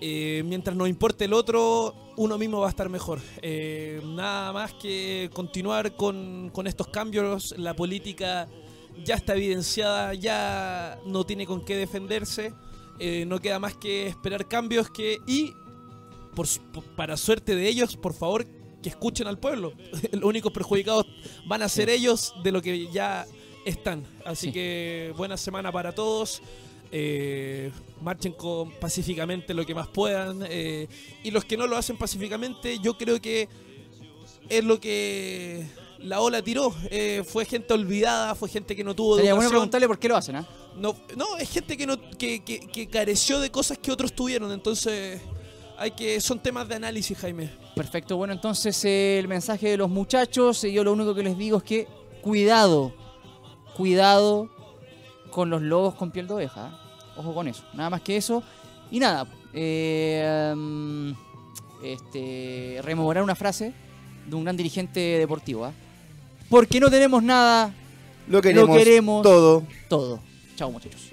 Eh, 0.00 0.42
mientras 0.46 0.76
nos 0.76 0.88
importe 0.88 1.24
el 1.24 1.32
otro, 1.32 1.94
uno 2.16 2.38
mismo 2.38 2.60
va 2.60 2.66
a 2.66 2.70
estar 2.70 2.88
mejor. 2.88 3.20
Eh, 3.42 4.00
nada 4.04 4.52
más 4.52 4.74
que 4.74 5.30
continuar 5.32 5.96
con, 5.96 6.50
estos 6.66 6.88
cambios. 6.88 7.54
La 7.58 7.74
política 7.74 8.48
ya 9.04 9.14
está 9.14 9.34
evidenciada, 9.34 10.14
ya 10.14 10.98
no 11.06 11.24
tiene 11.24 11.46
con 11.46 11.64
qué 11.64 11.76
defenderse. 11.76 12.52
Eh, 12.98 13.24
no 13.26 13.40
queda 13.40 13.58
más 13.58 13.76
que 13.76 14.06
esperar 14.06 14.48
cambios 14.48 14.90
que 14.90 15.18
y 15.26 15.52
por, 16.34 16.46
para 16.96 17.16
suerte 17.16 17.54
de 17.54 17.68
ellos, 17.68 17.96
por 17.96 18.14
favor, 18.14 18.46
que 18.82 18.88
escuchen 18.88 19.26
al 19.26 19.38
pueblo. 19.38 19.74
Los 20.12 20.24
únicos 20.24 20.52
perjudicados 20.52 21.06
van 21.46 21.62
a 21.62 21.68
ser 21.68 21.90
ellos 21.90 22.34
de 22.42 22.52
lo 22.52 22.62
que 22.62 22.90
ya 22.90 23.26
están. 23.66 24.04
Así 24.24 24.52
que 24.52 25.12
buena 25.16 25.36
semana 25.36 25.70
para 25.72 25.94
todos 25.94 26.40
eh, 26.92 27.70
marchen 28.00 28.32
con, 28.32 28.70
pacíficamente 28.72 29.54
lo 29.54 29.64
que 29.64 29.74
más 29.74 29.88
puedan. 29.88 30.44
Eh, 30.48 30.88
y 31.22 31.30
los 31.30 31.44
que 31.44 31.56
no 31.56 31.66
lo 31.66 31.76
hacen 31.76 31.96
pacíficamente, 31.96 32.78
yo 32.78 32.96
creo 32.96 33.20
que 33.20 33.48
es 34.48 34.64
lo 34.64 34.80
que 34.80 35.66
la 35.98 36.20
ola 36.20 36.42
tiró. 36.42 36.74
Eh, 36.90 37.22
fue 37.26 37.44
gente 37.44 37.74
olvidada, 37.74 38.34
fue 38.34 38.48
gente 38.48 38.76
que 38.76 38.84
no 38.84 38.94
tuvo 38.94 39.16
Sería 39.16 39.34
bueno 39.34 39.50
preguntarle 39.50 39.86
por 39.86 39.98
qué 39.98 40.08
lo 40.08 40.16
hacen, 40.16 40.36
¿ah? 40.36 40.48
No, 40.76 40.94
no, 41.16 41.38
es 41.38 41.50
gente 41.50 41.76
que, 41.76 41.86
no, 41.86 41.96
que, 42.18 42.42
que, 42.44 42.88
careció 42.88 43.40
de 43.40 43.50
cosas 43.50 43.78
que 43.78 43.90
otros 43.90 44.12
tuvieron. 44.12 44.52
Entonces, 44.52 45.20
hay 45.78 45.92
que 45.92 46.20
son 46.20 46.38
temas 46.38 46.68
de 46.68 46.74
análisis, 46.74 47.16
Jaime. 47.16 47.50
Perfecto. 47.74 48.16
Bueno, 48.16 48.34
entonces 48.34 48.84
el 48.84 49.26
mensaje 49.26 49.70
de 49.70 49.76
los 49.78 49.88
muchachos, 49.88 50.62
yo 50.62 50.84
lo 50.84 50.92
único 50.92 51.14
que 51.14 51.22
les 51.22 51.38
digo 51.38 51.58
es 51.58 51.62
que 51.62 51.88
cuidado, 52.20 52.92
cuidado 53.74 54.50
con 55.30 55.48
los 55.48 55.62
lobos 55.62 55.94
con 55.94 56.10
piel 56.10 56.26
de 56.26 56.34
oveja. 56.34 56.85
Ojo 57.16 57.34
con 57.34 57.48
eso. 57.48 57.64
Nada 57.74 57.90
más 57.90 58.02
que 58.02 58.16
eso. 58.16 58.42
Y 58.90 59.00
nada, 59.00 59.26
eh, 59.52 60.54
este, 61.82 62.80
rememorar 62.82 63.22
una 63.22 63.34
frase 63.34 63.72
de 64.26 64.36
un 64.36 64.44
gran 64.44 64.56
dirigente 64.56 65.00
deportivo. 65.00 65.66
¿eh? 65.66 65.72
Porque 66.48 66.80
no 66.80 66.90
tenemos 66.90 67.22
nada, 67.22 67.72
lo 68.28 68.40
queremos, 68.40 68.68
lo 68.68 68.74
queremos 68.74 69.22
todo. 69.22 69.64
Todo. 69.88 70.20
Chao 70.56 70.70
muchachos. 70.70 71.10